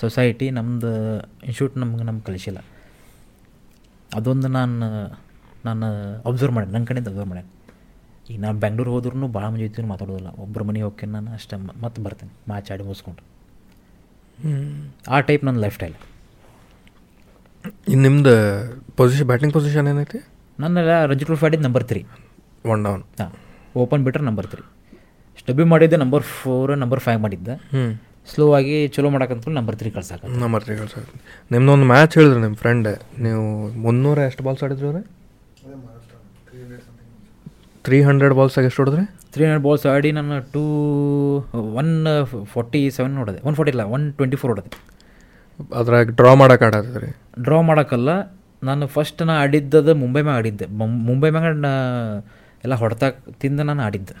ಸೊಸೈಟಿ 0.00 0.46
ನಮ್ದು 0.50 0.90
ಇನ್ಸ್ಟಿಟ್ಯೂಟ್ 1.46 1.76
ನಮ್ಗೆ 1.76 2.04
ನಮ್ಗೆ 2.04 2.24
ಕಲಿಸಿಲ್ಲ 2.24 2.60
ಅದೊಂದು 4.16 4.48
ನಾನು 4.48 4.86
ನಾನು 5.64 5.86
ಅಬ್ಸರ್ವ್ 6.28 6.54
ಮಾಡ್ಯಾನ 6.54 6.72
ನನ್ನ 6.74 6.86
ಕಡೆಯಿಂದ 6.86 7.08
ಅಬ್ಸರ್ವ್ 7.08 7.30
ಮಾಡ್ಯಾನ 7.32 7.48
ಈಗ 8.30 8.38
ನಾನು 8.40 8.56
ಬೆಂಗ್ಳೂರು 8.60 8.90
ಹೋದ್ರೂ 8.94 9.28
ಭಾಳ 9.36 9.46
ಮಂದಿ 9.52 9.64
ಜೊತೆ 9.68 9.88
ಮಾತಾಡೋದಿಲ್ಲ. 9.92 10.30
ಒಬ್ಬರು 10.44 10.64
ಮನೆಗೆ 10.64 10.84
ಹೋಗಿ 10.84 11.06
ನಾನು 11.16 11.30
ಅಷ್ಟೇ 11.32 11.56
ಮತ್ತೆ 11.84 12.00
ಬರ್ತೀನಿ 12.02 12.32
ಮ್ಯಾಚ್ 12.48 12.68
ಆಡಿ 12.72 12.82
ಮುಗಿಸ್ಕೊಂಡು. 12.82 13.22
ಆ 15.14 15.16
ಟೈಪ್ 15.28 15.42
ನನ್ನ 15.44 15.58
ಲೈಫ್ 15.64 15.74
ಸ್ಟೈಲ್ 15.74 15.96
ಇನ್ನು 17.92 18.02
ನಿಮ್ದು 18.08 18.34
ಪೊಸಿಷನ್ 18.96 19.26
ಬ್ಯಾಟಿಂಗ್ 19.26 19.52
ಪೊಸಿಷನ್ 19.56 19.88
ಏನೈತಿ 19.88 20.18
ನನ್ನೆಲ್ಲ 20.58 20.92
ರಂಜಿ 21.10 21.24
ಟ್ರೋಫಿ 21.24 21.44
ಆಡಿದ್ದು 21.46 21.64
ನಂಬರ್ 21.68 21.84
ತ್ರೀ 21.90 22.00
ಒನ್ 22.72 22.80
ಡೌನ್ 22.84 23.02
ಹಾಂ 23.20 23.32
ಓಪನ್ 23.82 24.02
ಬಿಟ್ರೆ 24.06 24.24
ನಂಬರ್ 24.30 24.46
ತ್ರೀ 24.46 24.62
ಸ್ಟಬಿ 25.42 25.64
ಮಾಡಿದ್ದೆ 25.72 25.96
ನಂಬರ್ 26.02 26.24
ಫೋರ್ 26.40 26.72
ನಂಬರ್ 26.82 27.00
ಫೈವ್ 27.06 27.20
ಮಾಡಿದ್ದೆ. 27.26 27.54
ಹ್ಞೂ 27.74 27.84
ಸ್ಲೋ 28.32 28.44
ಆಗಿ 28.58 28.74
ಚಲೋ 28.94 29.08
ಮಾಡಕ್ಕಂತ 29.14 29.54
ನಂಬರ್ 29.58 29.76
ತ್ರೀ 29.80 29.90
ಕಳ್ಸಾಕ 29.96 30.28
ನಂಬರ್ 30.42 30.62
ತ್ರೀ 30.66 30.74
ಸರ್ 30.92 31.06
ನಿಮ್ದೊಂದು 31.54 31.86
ಮ್ಯಾಚ್ 31.92 32.12
ಹೇಳಿದ್ರು 32.18 32.40
ನಿಮ್ಮ 32.44 32.56
ಫ್ರೆಂಡ್ 32.62 32.88
ನೀವು 33.24 33.42
ಮುನ್ನೂರ 33.84 34.18
ಎಷ್ಟು 34.30 34.44
ಬಾಲ್ಸ್ 34.46 34.62
ಆಡಿದ್ರಿ 34.66 34.86
ಅವ್ರೆ? 34.90 35.02
ತ್ರೀ 37.86 37.98
ಹಂಡ್ರೆಡ್ 38.08 38.34
ಬಾಲ್ಸ್ 38.38 38.56
ಆಗಿ 38.58 38.68
ಎಷ್ಟು 38.70 38.80
ಹೊಡೆದ್ರಿ? 38.82 39.04
ತ್ರೀ 39.34 39.42
ಹಂಡ್ರೆಡ್ 39.44 39.64
ಬಾಲ್ಸ್ 39.66 39.86
ಆಡಿ 39.92 40.10
ನಾನು 40.18 40.36
ಟೂ 40.54 40.62
ಒನ್ 41.80 41.92
ಫೋರ್ಟಿ 42.52 42.82
ಸೆವೆನ್ 42.96 43.14
ನೋಡಿದೆ 43.20 43.40
ಒನ್ 43.48 43.54
ಫೋರ್ಟಿ 43.58 43.72
ಇಲ್ಲ 43.74 43.84
ಒನ್ 43.96 44.04
ಟ್ವೆಂಟಿ 44.18 44.38
ಫೋರ್ 44.42 44.50
ಹೊಡೆದೆ. 44.52 44.70
ಅದ್ರಾಗ 45.80 46.14
ಡ್ರಾ 46.18 46.32
ಮಾಡಕ್ಕೆ 46.42 46.98
ರೀ 47.04 47.10
ಡ್ರಾ 47.46 47.58
ಮಾಡೋಕ್ಕಲ್ಲ 47.70 48.10
ನಾನು 48.68 48.86
ಫಸ್ಟ್ 48.96 49.22
ನಾ 49.28 49.34
ಆಡಿದ್ದದ 49.44 49.90
ಮುಂಬೈ 50.02 50.22
ಮ್ಯಾಗ 50.26 50.40
ಆಡಿದ್ದೆ. 50.42 50.66
ಮುಂಬೈ 51.08 51.30
ಮ್ಯಾಗ 51.36 51.50
ನಾ 51.66 51.72
ಎಲ್ಲ 52.64 52.74
ಹೊಡೆತ 52.82 53.04
ತಿಂದ 53.42 53.60
ನಾನು 53.70 53.82
ಆಡಿದ್ದೆ. 53.88 54.14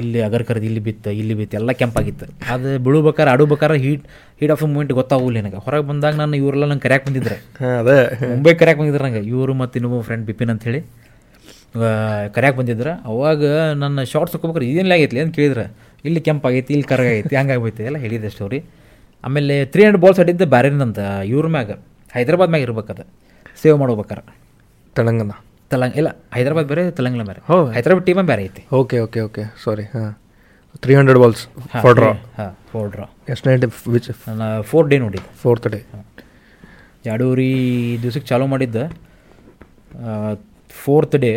ಇಲ್ಲಿ 0.00 0.18
ಅಗರ್ 0.26 0.44
ಕರೆದು 0.48 0.66
ಇಲ್ಲಿ 0.70 0.80
ಬಿತ್ತು 0.88 1.10
ಇಲ್ಲಿ 1.20 1.34
ಬಿತ್ತು 1.40 1.54
ಎಲ್ಲ 1.60 1.70
ಕೆಂಪಾಗಿತ್ತು. 1.80 2.26
ಅದು 2.54 2.70
ಬೀಳ್ಬೇಕಾರೆ 2.84 3.30
ಆಡಬೇಕಾರೆ 3.30 3.76
ಹೀಟ್ 3.84 4.04
ಹೀಟ್ 4.40 4.52
ಆಫ್ 4.54 4.62
ಮೂಮೆಂಟ್ 4.62 4.92
ಗೊತ್ತಾಗಲ್ಲ 4.98 5.38
ನನಗೆ. 5.42 5.58
ಹೊರಗೆ 5.66 5.86
ಬಂದಾಗ 5.90 6.14
ನಾನು 6.22 6.36
ಇವರೆಲ್ಲ 6.36 6.66
ನಂಗೆ 6.70 6.84
ಕರ್ಯಾಕೆ 6.86 7.04
ಬಂದಿದ್ರೆ. 7.08 7.36
ಅದೇ. 7.80 7.98
ಮುಂಬೈ 8.32 8.54
ಕರ್ಯಾಕೆ 8.62 8.80
ಬಂದಿದ್ರು 8.80 9.04
ನಂಗೆ. 9.06 9.22
ಇವರು 9.32 9.54
ಮತ್ತು 9.62 9.76
ಇನ್ನೊಬ್ಬ 9.80 10.00
ಫ್ರೆಂಡ್ 10.08 10.26
ಬಿಪಿನ್ 10.30 10.52
ಅಂಥೇಳಿ 10.54 10.80
ಕರ್ಯಾಕೆ 12.36 12.56
ಬಂದಿದ್ರು. 12.60 12.92
ಅವಾಗ 13.10 13.42
ನನ್ನ 13.82 14.02
ಶಾರ್ಟ್ಸ್ 14.12 14.34
ಹಾಕೋಬೇಕಾರೆ 14.36 14.68
ಏನಿಲ್ಲ 14.70 14.92
ಆಗೈತಿ 14.98 15.20
ಅಂತ 15.24 15.34
ಕೇಳಿದ್ರೆ. 15.40 15.66
ಇಲ್ಲಿ 16.04 16.20
ಕೆಂಪಾಗೈತಿ 16.28 16.72
ಇಲ್ಲಿ 16.76 16.88
ಕರಗೈತಿ 16.92 17.36
ಹಂಗಾಗೈತಿ 17.40 17.82
ಎಲ್ಲ 17.90 17.98
ಹೇಳಿದೆ 18.06 18.30
ಸ್ಟೋರಿ 18.36 18.60
ಆಮೇಲೆ 19.24 19.54
ತ್ರೀ 19.72 19.82
ಹಂಡ್ರೆಡ್ 19.84 20.02
ಬಾಲ್ಸ್ 20.04 20.20
ಆಡಿದ್ದೆ 20.20 20.46
ಬ್ಯಾರೇನಂತ 20.54 20.98
ಇವ್ರ 21.32 21.46
ಮ್ಯಾಗ 21.56 21.70
ಹೈದ್ರಾಬಾದ್ 22.14 22.50
ಮ್ಯಾಗ 22.50 22.62
ಇರ್ಬೇಕದ. 22.68 23.00
ಸೇವ್ 23.62 23.78
ಮಾಡ್ಬೇಕಾರೆ. 23.82 24.22
ತೆಲಂಗಾಣ. 24.96 25.32
ತೆಲಂಗ 25.70 25.94
ಇಲ್ಲ 26.00 26.10
ಹೈದರಾಬಾದ್ 26.36 26.68
ಬೇರೆ 26.72 26.82
ತೆಲಂಗಾಣ 26.98 27.24
ಬೇರೆ. 27.30 27.40
ಹೌದು. 27.50 27.68
ಹೈದರಾಬಾದ್ 27.76 28.06
ಟೀಮ 28.08 28.22
ಬೇರೆ 28.30 28.42
ಐತಿ. 28.48 28.62
ಓಕೆ 28.80 28.96
ಓಕೆ 29.06 29.20
ಓಕೆ 29.28 29.42
ಸಾರಿ 29.64 29.84
ಹಾಂ. 29.94 30.10
Three 30.82 30.92
hundred 30.98 31.20
balls 31.22 31.42
four 31.82 31.96
draw 31.98 32.10
ಹಾಂ 32.38 32.50
ಫೋರ್ 32.72 32.88
ಡ್ರಾ 32.94 33.06
ಎಷ್ಟನೇ 33.32 33.52
ನೈಟ್ 33.54 33.88
ವಿಚ್ 33.94 34.08
ನಾನು 34.28 34.48
ಫೋರ್ 34.70 34.86
ಡೇ 34.90 34.98
ನೋಡಿದ್ದೆ. 35.04 35.30
ಫೋರ್ತ್ 35.42 35.66
ಡೇ 35.74 35.80
ಜಾಡೂರಿ 37.06 37.52
ದಿವ್ಸಕ್ಕೆ 38.02 38.28
ಚಾಲೂ 38.30 38.46
ಮಾಡಿದ್ದೆ. 38.52 38.84
ಫೋರ್ತ್ 40.82 41.16
ಡೇ 41.24 41.32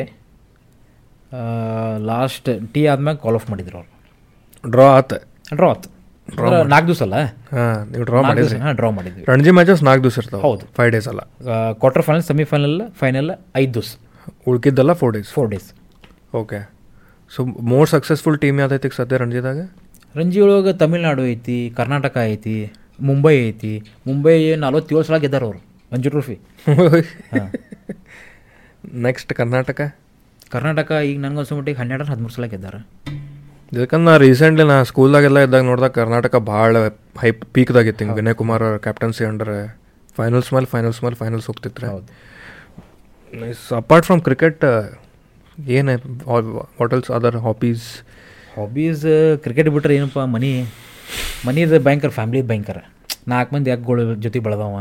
ಲಾಸ್ಟ್ 2.11 2.49
ಟೀ 2.73 2.81
ಆದ್ಮೇಲೆ 2.93 3.19
ಕಾಲ್ 3.23 3.37
ಆಫ್ 3.39 3.47
ಮಾಡಿದ್ರು 3.51 3.77
ಅವ್ರು. 3.81 3.91
ಡ್ರಾ 4.73 4.87
ಆತ. 4.99 5.13
ಡ್ರಾ 5.59 5.69
ಆತ. 5.75 5.85
ನಾಲ್ಕು 6.73 6.87
ದಿವಸ 6.89 7.01
ಅಲ್ಲ? 7.05 7.17
ಹಾಂ 7.55 7.79
ನೀವು 7.91 8.03
ಡ್ರಾ 8.09 8.19
ಮಾಡಿದ್ರಿ. 8.27 8.57
ಹಾಂ 8.65 8.73
ಡ್ರಾ 8.79 8.89
ಮಾಡಿದ್ವಿ. 8.97 9.23
ರಣಜಿ 9.31 9.51
ಮ್ಯಾಚಸ್ 9.57 9.81
ನಾಲ್ಕು 9.87 10.03
ದಿವಸ 10.07 10.17
ಇರ್ತಾವೆ. 10.21 10.41
ಹೌದು. 10.47 10.65
ಫೈವ್ 10.77 10.91
ಡೇಸ್ 10.95 11.07
ಅಲ್ಲ. 11.11 11.21
ಕ್ವಾರ್ಟರ್ 11.81 12.03
ಫೈನಲ್ 12.07 12.23
ಸೆಮಿಫೈನಲ್ 12.31 12.77
ಫೈನಲ್ 13.01 13.31
ಐದು 13.63 13.73
ದಿವಸ. 13.77 13.91
ಉಳ್ಕಿದ್ದೆಲ್ಲ 14.47 14.93
four 14.93 15.13
days 15.15 15.29
four 15.35 15.49
days 15.49 15.67
okay 16.33 16.59
so 17.31 17.39
more 17.71 17.89
successful 17.89 18.37
team 18.37 18.57
ಯಾವ್ದೈತಿ 18.59 18.87
ಈಗ 18.87 18.95
ಸದ್ಯ 18.97 19.17
ರಣಜಿದಾಗ? 19.17 19.59
ರಂಜಿ 20.15 20.39
ಒಳಗೆ 20.45 20.73
ತಮಿಳ್ನಾಡು 20.81 21.23
ಐತಿ 21.29 21.57
ಕರ್ನಾಟಕ 21.77 22.15
ಐತಿ 22.31 22.55
ಮುಂಬೈ 23.01 23.35
ಐತಿ. 23.47 23.71
ಮುಂಬೈ 24.07 24.33
ನಲ್ವತ್ತೇಳು 24.63 25.03
ಸಲ 25.03 25.17
ಗೆದ್ದಾರ 25.23 25.43
ಅವರು 25.43 25.59
ರಂಜಿ 25.91 26.09
ಟ್ರೋಫಿ. 26.09 26.35
ನೆಕ್ಸ್ಟ್ 29.05 29.31
ಕರ್ನಾಟಕ? 29.33 29.79
ಕರ್ನಾಟಕ 30.51 30.91
ಈಗ 31.09 31.17
ನನಗನ್ಸೋ 31.19 31.53
ಮಟ್ಟಿಗೆ 31.57 31.79
ಹನ್ನೆರಡು 31.81 32.05
ಹದಿಮೂರು 32.11 32.33
ಸಲ 32.35 32.45
ಗೆದ್ದಾರ. 32.53 32.75
ಯಾಕಂದ್ರೆ 33.71 34.05
ನಾ 34.07 34.15
ರೀಸೆಂಟ್ಲಿ 34.23 34.65
ನಾ 34.71 34.75
ಸ್ಕೂಲ್ದಾಗೆಲ್ಲ 34.89 35.39
ಇದ್ದಾಗ 35.45 35.63
ನೋಡಿದಾಗ 35.69 35.93
ಕರ್ನಾಟಕ 35.99 36.35
ಭಾಳ 36.49 36.73
ಹೈ 37.21 37.29
ಪೀಕ್ದಾಗಿತ್ತು 37.55 38.01
ಹಿಂಗೆ 38.03 38.15
Vinay 38.19 38.37
Kumar 38.41 38.65
captaincy 38.85 39.23
under 39.29 39.53
finals 40.15 40.49
ಮೇಲೆ 40.55 40.67
ಫೈನಲ್ಸ್ 40.73 40.99
ಮೇಲೆ 41.05 41.17
ಫೈನಲ್ಸ್ 41.21 41.47
ಹೋಗ್ತಿದ್ರೆ 41.49 41.87
ಹೌದು. 41.93 42.05
ಅಪಾರ್ಟ್ 43.79 44.05
ಫ್ರಮ್ 44.07 44.21
ಕ್ರಿಕೆಟ್ 44.27 44.63
ಏನು 45.77 45.93
what 46.79 46.93
else 46.95 47.09
other 47.17 47.37
hobbies 47.45 47.85
hobbies 48.57 49.05
cricket 49.43 49.69
ಬಿಟ್ರೆ 49.75 49.93
ಏನಪ್ಪ 49.99 50.23
ಮನಿ 50.35 50.51
ಮನಿದು 51.47 51.77
ಭಯಂಕರ 51.87 52.11
ಫ್ಯಾಮ್ಲಿ 52.17 52.41
ಭಯಂಕರ 52.51 52.79
ನಾಲ್ಕು 53.31 53.51
ಮಂದಿ 53.55 53.69
ಯಾಕೆಗಳು 53.71 54.03
ಜೊತೆ 54.25 54.39
ಬೆಳೆದವ. 54.45 54.77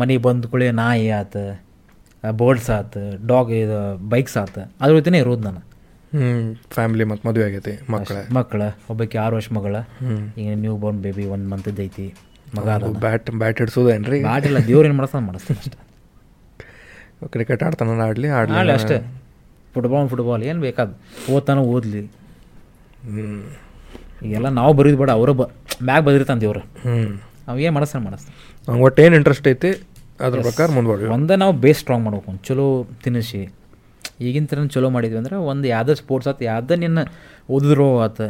ಮನೆಗೆ 0.00 0.20
ಬಂದ 0.26 0.48
ಕೂಡಲೇ 0.52 0.68
ನಾಯಿ 0.80 1.06
ಆತ 1.20 1.36
ಬೋರ್ಡ್ಸ್ 2.40 2.68
ಆತ 2.76 2.96
ಡಾಗ್ 3.30 3.50
ಇದು 3.62 3.78
ಬೈಕ್ಸ್ 4.12 4.36
ಆತ. 4.42 4.56
ಅದ್ರ 4.82 4.92
ಜೊತೆನೇ 4.98 5.18
ಇರೋದು 5.24 5.44
ನಾನು. 5.48 5.62
ಫ್ಯಾಮಿಲಿ 6.76 7.04
ಮತ್ತು 7.10 7.24
ಮದುವೆ 7.28 7.44
ಆಗೈತಿ 7.48 7.74
ಮಕ್ಕಳ 7.94 8.16
ಮಕ್ಕಳ 8.38 8.62
ಒಬ್ಬಕ್ಕೆ 8.92 9.18
ಆರು 9.24 9.34
ವರ್ಷ 9.38 9.48
ಮಗಳ. 9.58 9.76
ಈಗ 10.42 10.48
ನ್ಯೂ 10.62 10.74
ಬೋರ್ನ್ 10.84 11.00
ಬೇಬಿ 11.06 11.24
ಒಂದು 11.36 11.48
ಮಂತದ್ದು 11.52 11.82
ಐತಿ 11.88 12.06
ಮಗ 12.58 12.66
ಬ್ಯಾಟ್ 13.04 13.30
ಬ್ಯಾಟ್ 13.42 13.58
ಹಿಡ್ಸೋದೇನ್ರಿ? 13.62 14.20
ಬಾಟಿಲ್ಲ 14.30 14.60
ದೇವ್ರು 14.70 14.86
ಏನು 14.90 14.96
ಮಾಡಿಸ್ತಾನೆ 15.00 15.26
ಮಾಡಿಸ್ತಾನೆ 15.30 15.58
ಅಷ್ಟೇ. 15.64 15.78
ಕ್ರಿಕೆಟ್ 17.34 17.62
ಆಡ್ತಾನ 17.66 18.00
ಆಡಲಿ 18.08 18.28
ಆಡಲಿ. 18.38 18.72
ಅಷ್ಟೇ. 18.78 18.98
ಫುಟ್ಬಾಲ್ 19.74 20.08
ಫುಟ್ಬಾಲ್ 20.12 20.42
ಏನು 20.50 20.60
ಬೇಕಾದ? 20.66 20.90
ಓದ್ತಾನ 21.34 21.58
ಓದಲಿ. 21.74 22.02
ಈಗೆಲ್ಲ 24.26 24.48
ನಾವು 24.60 24.72
ಬರೀದು 24.78 24.98
ಬೇಡ 25.00 25.10
ಅವರ 25.18 25.30
ಬ 25.40 25.42
ಮ್ಯಾಗ 25.88 26.00
ಬದಿರ್ತಾನೆ 26.06 26.40
ದೇವ್ರು. 26.44 26.62
ಹ್ಞೂ 26.84 27.08
ಅವು 27.50 27.58
ಏನು 27.64 27.74
ಮಾಡಿಸ್ತಾನೆ 27.76 28.02
ಮಾಡಿಸ್ತಾನೆ 28.04 28.36
ನಂಗೆ 28.68 28.84
ಒಟ್ಟು 28.86 29.00
ಏನು 29.06 29.14
ಇಂಟ್ರೆಸ್ಟ್ 29.20 29.48
ಐತಿ 29.52 29.70
ಅದ್ರ 30.26 30.38
ಪ್ರಕಾರ 30.48 30.68
ಮುಂದುವರಿ 30.76 31.06
ಒಂದೇ 31.16 31.34
ನಾವು 31.42 31.52
ಬೇಸ್ 31.64 31.78
ಸ್ಟ್ರಾಂಗ್ 31.82 32.04
ಮಾಡ್ಬೇಕು 32.06 32.28
ಒಂದು 32.32 32.42
ಚಲೋ 32.48 32.66
ತಿನ್ನಿಸಿ. 33.04 33.42
ಈಗಿನ 34.26 34.46
ಥರ 34.50 34.64
ಚಲೋ 34.74 34.88
ಮಾಡಿದ್ವಿ 34.94 35.18
ಅಂದ್ರೆ 35.22 35.36
ಒಂದು 35.50 35.66
ಯಾವುದೇ 35.74 35.94
ಸ್ಪೋರ್ಟ್ಸ್ 36.02 36.28
ಆತು 36.30 36.44
ಯಾವುದೇ 36.50 36.76
ನಿನ್ನ 36.84 37.00
ಓದಿದ್ರು 37.56 37.88
ಆತ 38.06 38.20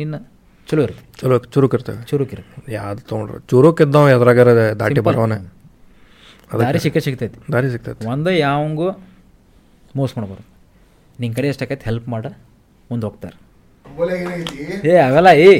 ನಿನ್ನ 0.00 0.14
ಚಲೋ 0.68 0.82
ಇರುತ್ತೆ. 0.86 1.04
ಚಲೋ 1.20 1.36
ಚುರುಕ್ 1.54 1.74
ಇರ್ತೇವೆ 1.76 2.00
ಚುರುಕಿರುತ್ತೆ. 2.10 2.72
ಯಾವ್ದು 2.72 3.02
ತೊಗೊಂಡ್ರೆ 3.10 3.38
ಚುರುಕ್ 3.50 3.80
ಇದ್ದಾವ 3.84 4.10
ಎದ್ರಾಗಾರ 4.16 4.50
ದಾಟಿ 4.82 5.02
ಬರೋನೆ 5.08 5.38
ದಾರಿ 6.50 6.78
ಸಿಕ್ಕ 6.84 6.98
ಸಿಗ್ತೈತಿ. 7.06 7.38
ದಾರಿ 7.52 7.68
ಸಿಗ್ತೈತಿ. 7.72 8.06
ಒಂದು 8.12 8.30
ಯಾವಂಗೂ 8.30 8.86
ಮೋಸ 9.98 10.10
ಮಾಡ್ಬಾರ್ದು. 10.18 10.46
ನಿನ್ನ 11.20 11.32
ಕಡೆ 11.36 11.48
ಎಷ್ಟಾಕೈತಿ 11.52 11.84
ಹೆಲ್ಪ್ 11.88 12.08
ಮಾಡ 12.14 12.26
ಮುಂದೆ 12.90 13.04
ಹೋಗ್ತಾರೆ. 13.06 13.36
ಏ 14.90 14.94
ಅವೆಲ್ಲ 15.06 15.28
ಏ. 15.48 15.52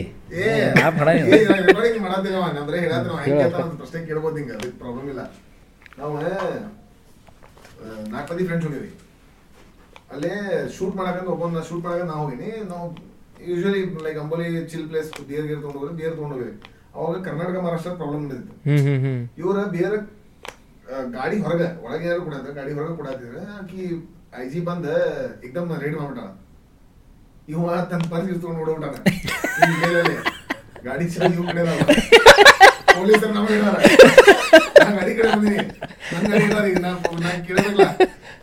ನಾವ್ 0.78 0.94
ನಾಲ್ಕು 8.12 8.28
ಮಂದಿ 8.32 8.44
ಫ್ರೆಂಡ್ಸ್ 8.48 8.66
ಹೋಗಿವಿ 8.68 8.90
ಅಲ್ಲೇ 10.12 10.30
ಶೂಟ್ 10.76 10.94
ಮಾಡಕಂತ 10.96 11.28
ಒಬ್ಬೊಂದು 11.34 11.60
ಶೂಟ್ 11.68 11.84
ಮಾಡಕ 11.86 12.04
ನಾವು 12.12 12.20
ಹೋಗಿನಿ. 12.24 12.50
ನಾವು 12.72 12.86
usually 13.50 13.80
like 14.06 14.18
Amboli 14.22 14.46
chill 14.72 14.86
place 14.88 15.10
beer 15.28 15.46
Gir 15.50 15.60
ತೊಂಡ 15.62 15.76
ಹೋಗಿ 15.82 15.94
ಬಿಯರ್ 16.00 16.14
ತೊಗೊಂಡು 16.16 16.34
ಹೋಗಿವಿ 16.36 16.54
ಅವಾಗ 16.94 17.16
ಕರ್ನಾಟಕ 17.26 17.56
ಮಹಾರಾಷ್ಟ್ರ 17.64 17.92
ಪ್ರಾಬ್ಲಮ್ 18.00 18.22
ನಡೆದಿತ್ತು. 18.24 18.54
ಹ್ಞೂ 18.66 18.78
ಹ್ಞೂ 18.86 18.96
ಹ್ಞೂ 19.04 19.12
ಇವ್ರ 19.42 19.58
ಬೇರೆ 19.76 19.98
ಗಾಡಿ 21.16 21.36
ಹೊರಗೆ 21.44 21.66
ಒಳಗೆ 21.86 22.06
ಯಾರು 22.10 22.22
ಕೊಡಾತ್ರ 22.26 22.50
ಗಾಡಿ 22.58 22.72
ಹೊರಗೆ 22.78 22.94
ಕೊಡಾತಿದ್ರೆ 23.00 23.42
ಆಕಿ 23.58 23.82
ಐ 24.40 24.44
ಜಿ 24.52 24.60
ಬಂದ 24.68 24.86
ಏಕದಮ್ 25.46 25.70
ರೈಡ್ 25.82 25.96
ಮಾಡ್ಬಿಟ್ಟಾಳ. 26.00 26.28
ಇವ 27.52 27.68
ತನ್ನ 27.90 28.02
ಪರ್ಸ್ 28.12 28.28
ಇಟ್ಕೊಂಡು 28.32 28.60
ಓಡೋಗ್ಬಿಟ್ಟಾನ. 28.64 28.96
ಹಿಂಗ್ 29.60 30.10
ಗಾಡಿ 30.86 31.06
ಚಾವಿ 31.14 31.34
ಇವ್ 31.38 31.46
ಕಡೆ. 31.50 31.62
ಪೊಲೀಸರು 32.96 33.32
ನಮ್ಮ 33.36 33.46
ಹೇಳಾರ 33.54 33.76
ನಾ 34.84 34.90
ಗಾಡಿ 34.98 35.12
ಕಡೆ 35.18 35.28
ಬಂದೀನಿ. 35.34 35.58
ನನ್ನ 36.12 36.24
ಗಾಡಿ 36.32 36.44
ಹೇಳಾರ 36.46 36.64
ಈಗ. 36.72 36.78
ನಾ 36.86 36.90
ನಾನು 37.26 37.40
ಕೇಳಬೇಕಲ್ಲ 37.48 37.86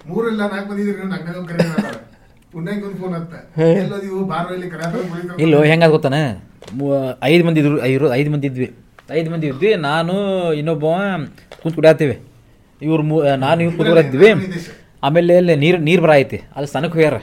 ಮೂರಿಲ್ಲ 0.09 0.41
ನಾಲ್ಕು 0.53 0.67
ಬಂದಿದ್ರಿ 0.71 1.07
ನಗ್ನಾಗ 1.15 1.37
ಕರೆ 1.51 1.63
ಹೇಳಾರ 1.69 1.95
ಪುಣ್ಯಕ್ಕೆ 2.53 2.85
ಒಂದು 2.87 2.97
ಫೋನ್ 3.01 3.13
ಹತ್ತ. 3.17 3.33
ಎಲ್ಲೋದು 3.83 4.05
ಇವು 4.11 4.19
ಬಾರಲ್ಲಿ 4.33 4.67
ಕರೆ 4.73 4.85
ಇಲ್ಲೋ 5.45 5.57
ಹೆಂಗಾದ್ 5.71 5.93
ಗೊತ್ತಾನ? 5.97 6.15
ಐದು 7.31 7.43
ಮಂದಿ 7.47 7.59
ಇದ್ರು 7.63 8.07
ಐದು 8.19 8.29
ಮಂದಿ 8.35 8.47
ಇದ್ವಿ. 8.51 8.69
ಐದು 9.19 9.29
ಮಂದಿ 9.33 9.47
ಇದ್ವಿ. 9.51 9.69
ನಾನು 9.89 10.13
ಇನ್ನೊಬ್ಬ 10.61 10.85
ಕುಂತ್ 11.61 11.75
ಕುಡಿಯತ್ತೀವಿ 11.77 12.15
ಇವ್ರು 12.81 13.03
ಮೂ 13.09 13.17
ನಾನು 13.45 13.59
ಇವ್ರು 13.65 13.75
ಕುಡಿದ್ವಿ 13.77 14.29
ಆಮೇಲೆ 15.05 15.33
ಅಲ್ಲಿ 15.41 15.55
ನೀರು 15.63 15.77
ನೀರು 15.87 16.01
ಬರ 16.05 16.11
ಐತಿ. 16.21 16.37
ಅಲ್ಲಿ 16.55 16.69
ಸನಕ್ಕೆ 16.73 16.95
ಹೋಗ್ಯಾರ. 16.97 17.17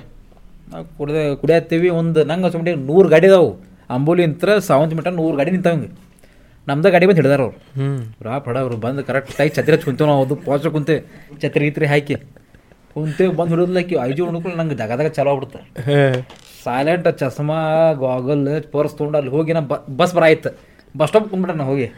ನಾವು 0.73 0.85
ಕುಡ್ದೆ 0.99 1.23
ಕುಡಿಯತ್ತೀವಿ 1.41 1.89
ಒಂದು 2.01 2.21
ನಂಗೆ 2.31 2.47
ಅನ್ಸ್ಬಿಟ್ಟು 2.49 2.81
ನೂರು 2.91 3.09
ಗಾಡಿ 3.15 3.27
ಅದಾವು. 3.31 3.51
ಅಂಬೂಲಿ 3.95 4.23
ನಿಂತರ 4.27 4.51
ಸಾವಂತ 4.69 4.93
ಮೀಟರ್ 4.99 5.15
ನೂರು 5.21 5.35
ಗಾಡಿ 5.41 5.51
ನಿಂತವಂಗೆ 5.57 5.89
ನಮ್ದು 6.69 6.91
ಗಾಡಿ 6.95 7.07
ಬಂದು 7.09 7.21
ಹಿಡ್ದಾರ 7.21 7.41
ಅವ್ರು. 7.47 7.57
ಹ್ಞೂ 7.79 7.89
ರಾ 8.27 8.35
ಪಡ 8.45 8.57
ಅವ್ರು 8.65 8.77
ಬಂದು 8.85 9.01
ಕರೆಕ್ಟಾಗಿ 9.09 9.51
ಛತ್ರಿ 9.57 9.73
ಹಚ್ಚಿ 9.75 9.87
ಕುಂತೇವೆ 9.89 10.09
ನಾವು 10.11 10.23
ಅದು 10.27 10.37
ಪೋಸ್ಟರ್ 10.47 10.73
ಕುಂತೆ 10.77 10.95
ಛತ್ರಿ 11.43 11.65
ಗಿತ್ರಿ 11.69 11.87
ಹಾಕಿ. 11.93 12.17
ಕುಂತೇವೆ 12.95 13.33
ಬಂದು 13.39 13.53
ಹಿಡಿದ್ಲಕ್ಕಿ 13.55 13.97
ಐಜು 14.09 14.23
ಉಣ್ಕೊಂಡು 14.29 14.57
ನಂಗೆ 14.61 14.77
ಜಗದಾಗ 14.83 15.09
ಚಲೋ 15.19 15.31
ಆಗ್ಬಿಡ್ತು. 15.33 15.61
ಸೈಲೆಂಟ್ 16.65 17.09
ಚಸ್ಮಾ 17.21 17.59
ಗಾಗಲ್ 18.05 18.45
ಪೋರ್ಸ್ 18.75 18.95
ತೊಗೊಂಡು 18.99 19.19
ಅಲ್ಲಿ 19.21 19.33
ಹೋಗಿ 19.37 19.53
ನಾ 19.57 19.63
ಬಸ್ 20.01 20.15
ಬರ 20.19 20.25
ಆಯ್ತು. 20.29 20.53
ಬಸ್ 20.95 21.11
ಸ್ಟಾಪ್ 21.11 21.27
ಕುಂದ್ಬಿಟ್ಟ 21.31 21.57
ನಾ 21.61 21.67
ಹೋಗಿ. 21.73 21.89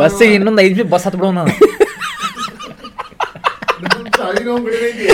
ಬಸ್ಸಿಗೆ 0.00 0.34
ಇನ್ನೊಂದು 0.38 0.62
ಐದು 0.66 0.74
ನಿಮಿಷ 0.74 0.86
ಬಸ್ 0.94 1.06
ನಾವು 1.38 1.48
ಬಿಡಬೇಕು 4.66 5.04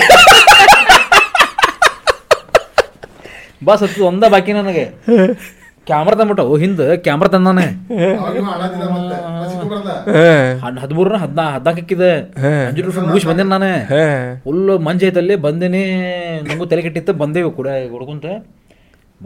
ಬಸ್ 3.66 3.82
ಹತ್ತು 3.82 4.00
ಒಂದ 4.08 4.24
ಬಾಕಿ 4.32 4.52
ನನಗೆ. 4.56 4.82
ಕ್ಯಾಮ್ರಾ 5.88 6.14
ತಂದ್ಬಿಟ್ಟು 6.18 6.44
ಹಿಂದೆ 6.62 6.86
ಕ್ಯಾಮ್ರಾ 7.04 7.28
ತಂದಾನೆ. 7.34 7.64
ಹದಿಮೂರನ 10.82 11.16
ಹದಿನಾ 11.24 11.44
ಹದಿನಾಲ್ಕಿದೆ 11.54 12.10
ಅಂಜು 12.68 12.82
ರೂಪಾಯಿ 12.86 13.06
ಮುಗಿಸಿ 13.08 13.28
ಬಂದೇನೆ 13.30 13.50
ನಾನು. 13.54 13.70
ಫುಲ್ 14.44 14.62
ಮಂಜ್ 14.86 15.04
ಐತಲ್ಲಿ 15.08 15.36
ಬಂದೇನಿ. 15.46 15.82
ನಮಗೂ 16.48 16.66
ತಲೆ 16.72 16.82
ಕೆಟ್ಟಿತ್ತು 16.86 17.14
ಬಂದೇವು 17.22 17.50
ಕೂಡ 17.58 17.68
ಹುಡ್ಕೊಂತ 17.94 18.26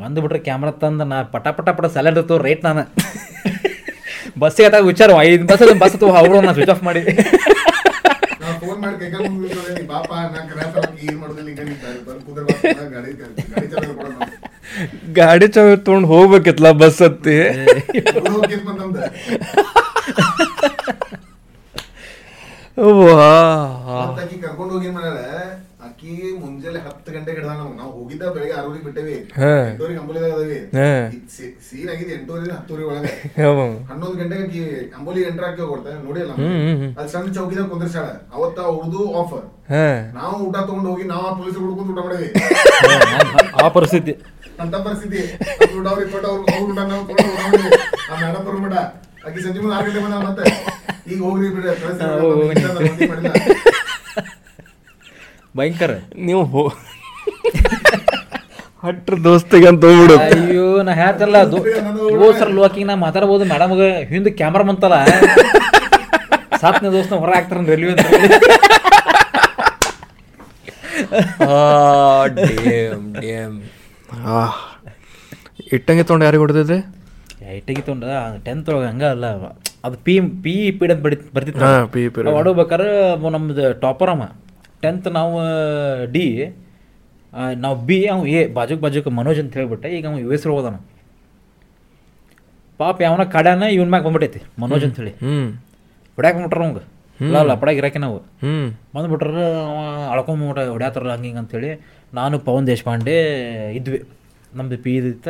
ಬಂದುಬಿಟ್ರೆ 0.01 0.41
ಕ್ಯಾಮ್ರಾ 0.49 0.73
ತಂದು 0.83 1.07
ನಾ 1.13 1.17
ಪಟ 1.35 1.47
ಪಟ 1.59 1.69
ಪಟ 1.79 1.87
ಸೆಲೆಂಡ್ 1.97 2.21
ಇತ್ತು 2.23 2.39
ರೈಟ್ 2.47 2.65
ನಾನು. 2.69 2.85
ಬಸ್ಸಿಗೆ 4.39 4.69
ಆದಾಗ 4.69 4.85
ವಿಚಾರ 4.87 5.17
ಐದು 5.23 5.45
ಬಸ್ 5.45 5.63
ಬಸ್ 5.83 5.97
ತಗೋ 5.97 6.13
ಅವರು 6.21 6.35
ನಾನು 6.39 6.55
ಸ್ವಿಚ್ 6.55 6.73
ಆಫ್ 6.75 6.83
ಮಾಡಿ 6.85 7.03
ಗಾಡಿ 15.13 15.47
ಚ 15.47 15.55
ಚಾವಿ 15.55 15.73
ತೊಗೊಂಡು 15.79 16.09
ಹೋಗ್ಬೇಕಿತ್ತಲ್ಲ 16.09 16.71
ಬಸ್ 16.81 17.01
ಹತ್ತಿ? 17.03 17.37
ಕರ್ಕೊಂಡು 24.43 24.73
ಹೋಗಿ 24.73 24.87
ಏನ್ 24.89 24.97
ಆಕಿ 26.01 26.13
ಮುಂಜಾನೆ 26.43 26.79
ಹತ್ತು 26.85 27.11
ಗಂಟೆಗೆ 27.15 27.37
ಹಿಡ್ದ 27.39 27.55
ನಮ್ಗೆ 27.57 27.75
ನಾವು 27.81 27.91
ಹೋಗಿದ್ದ 27.97 28.23
ಬೆಳಿಗ್ಗೆ 28.35 28.55
ಆರೂರಿಗೆ 28.59 28.85
ಬಿಟ್ಟೇವಿ. 28.85 29.17
ಎಂಟೂರಿಗೆ 29.71 29.99
ಅಂಬೋಲಿದಾಗ 30.03 30.31
ಅದಾವಿ. 30.37 30.59
ಸೀನ್ 31.67 31.91
ಆಗಿದೆ 31.95 32.13
ಎಂಟೂರಿಗೆ 32.19 32.53
ಹತ್ತೂರಿ 32.59 32.85
ಒಳಗೆ. 32.91 33.11
ಹನ್ನೊಂದು 33.91 34.15
ಗಂಟೆಗೆ 34.21 34.45
ಆಕಿ 34.47 34.63
ಅಂಬೋಲಿ 34.99 35.21
ಎಂಟ್ರ 35.31 35.45
ಹಾಕಿ 35.49 35.63
ಹೋಗ್ತಾ 35.73 35.97
ನೋಡಿಲ್ಲ. 36.07 36.31
ಅಲ್ಲಿ. 36.37 36.89
ಸಣ್ಣ 37.15 37.27
ಚೌಕಿದಾಗ 37.39 37.67
ಕುಂದ್ರಸಾಳ 37.73 38.07
ಅವತ್ತ 38.37 38.59
ಆಫರ್ 39.23 39.45
ಹಾಂ. 39.73 39.99
ನಾವು 40.19 40.37
ಊಟ 40.47 40.57
ತಗೊಂಡು 40.71 40.89
ಹೋಗಿ 40.93 41.05
ನಾವು 41.13 41.27
ಆ 41.31 41.35
ಪೊಲೀಸರು 41.41 41.65
ಹುಡ್ಕೊಂಡು 41.67 41.93
ಊಟ 41.95 42.01
ಮಾಡೇವಿ 42.07 42.31
ಆ 43.65 43.69
ಪರಿಸ್ಥಿತಿ. 43.77 44.15
ಅಂತ 44.65 44.75
ಪರಿಸ್ಥಿತಿ. 44.87 45.21
ಊಟ 45.77 45.87
ಅವ್ರು 45.93 46.03
ಇಪ್ಪಟ್ಟು 46.07 46.29
ಅವ್ರು 46.33 46.43
ಅವ್ರು 46.55 46.67
ಊಟ 46.73 46.79
ನಾವು 46.93 47.03
ತಗೊಂಡು 47.11 47.37
ಹೋಗ್ಬಿಡಿ. 47.43 47.71
ಆ 48.11 48.23
ಮೇಡಮ್ 48.23 48.45
ಬರ್ಬಿಡ 48.49 48.75
ಆಕಿ 49.27 49.43
ಸಂಜೆ 49.47 49.59
ಮುಂದೆ 49.65 49.77
ಆರು 49.81 49.91
ಗಂಟೆ 49.91 50.03
ಬಂದ 50.07 50.25
ಮತ್ತೆ. 50.29 50.47
ಈಗ 51.13 51.21
ಹೋಗ್ರಿ 51.27 51.51
ಬಿಡ 51.57 51.67
ಕಳ್ಸಿ 51.83 52.01
ಬಿಡು, 52.05 52.25
ಹೋಗು, 52.25 52.49
ಬಂದಿಲ್ಲ, 52.49 52.73
ನಾನು 52.79 52.91
ಮಂದಿ 52.93 53.09
ಮಾಡಿಲ್ಲ. 53.13 53.33
ಭಯಂಕರ. 55.55 55.93
ನೀವು 56.27 56.43
ಹೋ 56.53 56.63
ಹಟ್ರ 58.85 59.15
ದೋಸ್ತಿಗೆ 59.25 59.67
ಅಂತ 59.71 59.83
ಹೋಗ್ಬಿಡು. 59.89 60.15
ಅಯ್ಯೋ 60.27 60.67
ನಾ 60.87 60.93
ಹೇಳ್ತಲ್ಲ 61.01 61.39
ದೋಸ್ತರ 62.15 62.47
ಲೋಕಿಗೆ 62.57 62.87
ನಾ 62.91 62.95
ಮಾತಾಡ್ಬೋದು 63.03 63.45
ಮೇಡಮ್ಗೆ 63.51 63.89
ಹಿಂದೆ 64.11 64.31
ಕ್ಯಾಮ್ರಾ 64.39 64.65
ಬಂತಲ್ಲ 64.71 64.97
ಸಾತ್ನೇ 66.63 66.89
ದೋಸ್ತ 66.95 67.19
ಹೊರ 67.23 67.31
ಹಾಕ್ತಾರ 67.37 67.61
ರೈಲ್ವೆ 67.71 67.93
ಅಂತ 67.95 68.07
ಇಟ್ಟಂಗೆ 75.77 76.03
ತೊಗೊಂಡು 76.03 76.25
ಯಾರಿಗೆ 76.27 76.43
ಹೊಡೆದಿದ್ರಿ? 76.43 76.79
ಇಟ್ಟಂಗೆ 77.57 77.83
ತೊಗೊಂಡ 77.83 78.05
ಟೆಂತ್ 78.47 78.69
ಒಳಗೆ 78.71 78.87
ಹಂಗ 78.91 79.05
ಅಲ್ಲ 79.15 79.27
ಅದು 79.85 79.97
ಪಿ 80.07 80.15
ಪಿ 80.45 80.55
ಪೀಡ್ 80.79 80.93
ಅಂತ 80.95 81.03
ಬಡಿ 81.05 81.17
ಬರ್ತಿತ್ತು 81.35 82.31
ಹೊಡಬೇಕಾದ್ರೆ 82.37 82.89
ನಮ್ದು 83.37 83.67
ಟಾಪರ್ 83.85 84.11
ಅವ. 84.15 84.25
ಟೆಂತ್ 84.83 85.09
ನಾವು 85.19 85.35
ಡಿ 86.15 86.25
ನಾವು 87.65 87.77
ಬಿ 87.89 87.99
ಅವ 88.13 88.27
ಎ 88.39 88.41
ಬಾಜುಕ್ 88.57 88.81
ಬಾಜುಕ್ 88.85 89.09
ಮನೋಜ್ 89.19 89.41
ಅಂತ 89.43 89.53
ಹೇಳ್ಬಿಟ್ಟೆ 89.59 89.89
ಈಗ 89.97 90.07
ಅವ 90.11 90.19
ಯು 90.25 90.31
ಎಸ್ 90.37 90.47
ಹೋದಾನ. 90.53 90.77
ಪಾಪ 92.81 92.97
ಯಾವನ 93.07 93.25
ಕಡ್ಯಾನ 93.35 93.65
ಇವನ್ 93.77 93.91
ಮ್ಯಾಗ 93.93 94.05
ಬಂದ್ಬಿಟ್ಟೈತಿ 94.07 94.41
ಮನೋಜ್ 94.63 94.85
ಅಂತ 94.87 94.97
ಹೇಳಿ. 95.03 95.13
ಹ್ಞೂ 95.25 95.35
ಹೊಡ್ಯಾಕ 96.19 96.35
ಬಂದ್ಬಿಟ್ರ 96.37 96.63
ಅವಂಗ. 96.65 96.81
ಇಲ್ಲ 97.21 97.37
ಅಲ್ಲ 97.43 97.53
ಪಡಾಗ 97.63 97.77
ಇರಾಕೆ 97.81 98.01
ನಾವು 98.05 98.17
ಹ್ಞೂ 98.43 98.53
ಬಂದ್ಬಿಟ್ರ 98.95 99.31
ಅವ 99.71 99.79
ಅಳ್ಕೊಂಬಿಟ್ಟ 100.13 100.61
ಹೊಡ್ಯಾತಾರ 100.75 101.11
ಹಂಗೆ 101.15 101.29
ಹಿಂಗೆ 101.29 101.41
ಅಂತೇಳಿ 101.43 101.71
ನಾನು 102.19 102.35
ಪವನ್ 102.47 102.67
ದೇಶಪಾಂಡೆ 102.73 103.17
ಇದ್ವಿ. 103.79 104.01
ನಮ್ದು 104.59 104.77
ಪಿ 104.85 104.93
ಇದಿತ್ತ 105.01 105.29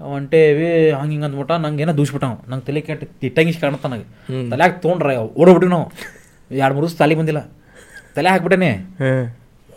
ಹೊಂಟೇವಿ 0.00 0.68
ಹಂಗೆ 0.98 1.12
ಹಿಂಗೆ 1.14 1.26
ಅಂದ್ಬಿಟ್ಟ 1.28 1.52
ನಂಗೆ 1.64 1.82
ಏನೋ 1.84 1.94
ದೂಸ್ಬಿಟ್ಟ 2.00 2.26
ನಂಗೆ 2.50 2.64
ತಲೆ 2.68 2.80
ಕೆಟ್ಟ 2.88 3.04
ತಿಟ್ಟಂಗಿಸ್ 3.22 3.58
ಕಾಣತ್ತ 3.64 3.86
ನನಗೆ 3.92 4.06
ತಲೆಯಾಗ 4.52 4.72
ತೊಗೊಂಡ್ರೆ 4.84 5.14
ಓಡೋಗ್ಬಿಟ್ಟು 5.40 5.72
ನಾವು. 5.76 5.86
ಎರಡು 6.50 6.74
ಮೂರು 6.76 6.86
ದಿವಸ 6.86 6.96
ತಲೆ 7.02 7.16
ಬಂದಿಲ್ಲ. 7.20 7.42
ತಲೆ 8.14 8.28
ಹಾಕ್ಬಿಟ್ಟನೆ. 8.28 8.72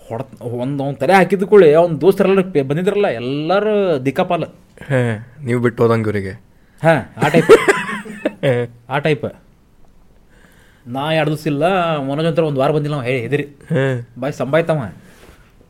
ಹೊಡ್ 0.07 0.41
ಒಂದು 0.41 0.83
ಅವ್ನು 0.83 0.99
ತಲೆ 0.99 1.13
ಹಾಕಿದ್ದು 1.13 1.47
ಕೂಡಲೇ 1.47 1.73
ಅವ್ನ 1.73 1.97
ದೋಸ್ತರೆಲ್ಲ 2.01 2.41
ಬಂದಿದ್ರಲ್ಲ 2.41 3.07
ಎಲ್ಲರೂ 3.07 3.99
ದಿಕ್ಕಾಪಾಲ. 3.99 4.43
ನೀವು 5.43 5.61
ಬಿಟ್ಟು 5.61 5.83
ಹೋದಂಗೆ 5.83 6.03
ಇವರಿಗೆ. 6.03 6.31
ಹಾಂ 6.83 7.25
ಆ 7.25 7.27
ಟೈಪ್ 7.27 7.51
ಆ 8.89 8.99
ಟೈಪ್ 8.99 9.25
ನಾ 10.87 11.13
ಎರಡು 11.13 11.29
ದಿವಸ 11.29 11.47
ಇಲ್ಲ 11.47 11.97
ಮನೋಜ್ 11.99 12.27
ಅಂತ 12.27 12.39
ಒಂದು 12.39 12.59
ವಾರ 12.61 12.71
ಬಂದಿಲ್ಲ 12.71 13.01
ಹೇಳಿ 13.01 13.21
ಹೆದರಿ. 13.21 13.47
ಬಾಯ್ 14.19 14.33
ಸಂಭಾಯ್ತವ. 14.33 14.91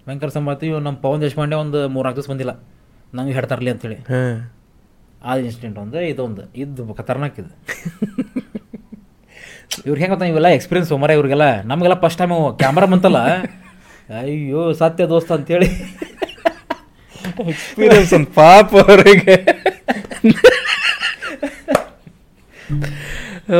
ಭಯಂಕರ 0.07 0.27
ಸಂಭಾಯ್ತಿ 0.27 0.67
ಇವ್ 0.67 0.81
ನಮ್ಮ 0.81 0.97
ಪವನ್ 0.97 1.21
ದೇಶಪಾಂಡೆ 1.21 1.55
ಒಂದು 1.55 1.89
ಮೂರ್ನಾಲ್ಕು 1.89 2.15
ದಿವಸ 2.15 2.29
ಬಂದಿಲ್ಲ. 2.29 2.63
ನಂಗೆ 3.15 3.33
ಹೇಳ್ತಾರಲಿ 3.33 3.71
ಅಂತೇಳಿ. 3.71 3.95
ಹಾಂ. 3.95 4.51
ಆ 5.25 5.35
ಇನ್ಸಿಡೆಂಟ್ 5.35 5.79
ಒಂದು 5.79 6.01
ಇದೊಂದು. 6.01 6.41
ಇದು 6.55 6.93
ಖತರ್ನಾಕ್ 6.93 7.39
ಇದು. 7.39 7.49
ಇವ್ರಿಗೆ 9.85 10.01
ಹೆಂಗೆ 10.01 10.13
ಗೊತ್ತಾ 10.13 10.27
ಇವೆಲ್ಲ 10.31 10.49
ಎಕ್ಸ್ಪೀರಿಯನ್ಸ್ 10.57 10.91
ಮರ 11.03 11.11
ಇವ್ರಿಗೆಲ್ಲ 11.17 11.47
ನಮಗೆಲ್ಲ 11.71 11.97
ಫಸ್ಟ್ 12.03 12.19
ಟೈಮ್ 12.21 12.33
ಕ್ಯಾಮ್ರಾ 12.61 12.87
ಬಂತಲ್ಲ 12.93 13.19
ಅಯ್ಯೋ 14.21 14.61
ಸತ್ಯ 14.81 15.05
ದೋಸ್ತ 15.13 15.31
ಅಂತೇಳಿ 15.37 15.69
ಎಕ್ಸ್ಪೀರಿಯನ್ಸ್ 17.53 18.13
ಒಂದು 18.17 18.31
ಪಾಪ 18.39 18.71
ಅವರಿಗೆ 18.85 19.35
ಓ 23.55 23.57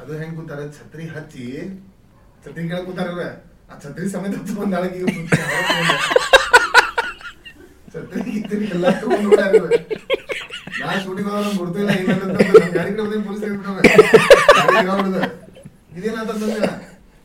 ಅದು 0.00 0.12
ಹೆಂಗ್ 0.20 0.34
ಕೂತಾರ 0.38 0.60
ಛತ್ರಿ 0.78 1.04
ಹಚ್ಚಿ 1.16 1.44
ಛತ್ರಿ 2.44 2.62
ಕೆಳಗ್ 2.70 2.86
ಕೂತಾರ 2.88 3.06
ಇವ್ರ. 3.12 3.24
ಆ 3.70 3.74
ಛತ್ರಿ 3.84 4.04
ಸಮೇತ 4.12 4.34
ತಗೊಂಡ್ 4.48 4.72
ನಾಳೆಗೆ 4.74 4.98
ಇವ್ರು 5.00 5.12
ಕೂತಾರ. 5.18 5.42
ಛತ್ರಿ 7.94 8.22
ಗಿತ್ರಿ 8.30 8.64
ಎಲ್ಲ 8.76 8.86
ತಗೊಂಡ್ 9.02 9.26
ಹೋಗ್ಯಾರ 9.26 9.50
ಇವ್ರು. 9.54 9.78
ನಾ 10.80 10.88
ಶೂಟಿಂಗ್ 11.04 11.28
ಹೋದಾಗ 11.28 11.44
ನಂಗ್ 11.46 11.58
ಗುರ್ತು 11.60 11.78
ಇಲ್ಲ 11.82 11.90
ಏನಿಲ್ಲ 11.98 12.12
ಅಂತ 12.16 12.36
ಅಂದ್ರು. 12.42 12.60
ನಮ್ 12.62 12.72
ಗಾಡಿ 12.78 12.90
ಕಡೆ 12.90 13.02
ಬಂದಿದ್ದು 13.02 13.24
ಪೊಲೀಸ್ 13.28 13.44
ಇದೇನಂತ 15.98 16.30
ಅಂದಿಲ್ಲ 16.36 16.68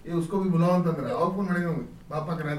ಏ 0.05 0.13
ಉಸ್ಕೋ 0.19 0.38
ಬಿ 0.39 0.49
ಬುಲಾವ್ 0.53 0.74
ಅಂತಂದ್ರ 0.78 1.05
ಅವಾಗ 1.15 1.30
ಫೋನ್ 1.36 1.47
ಮಾಡಿ 1.49 1.61
ನಮ್ಗೆ 1.65 1.86
ಪಾಪ 2.11 2.28
ಕರೆ 2.39 2.53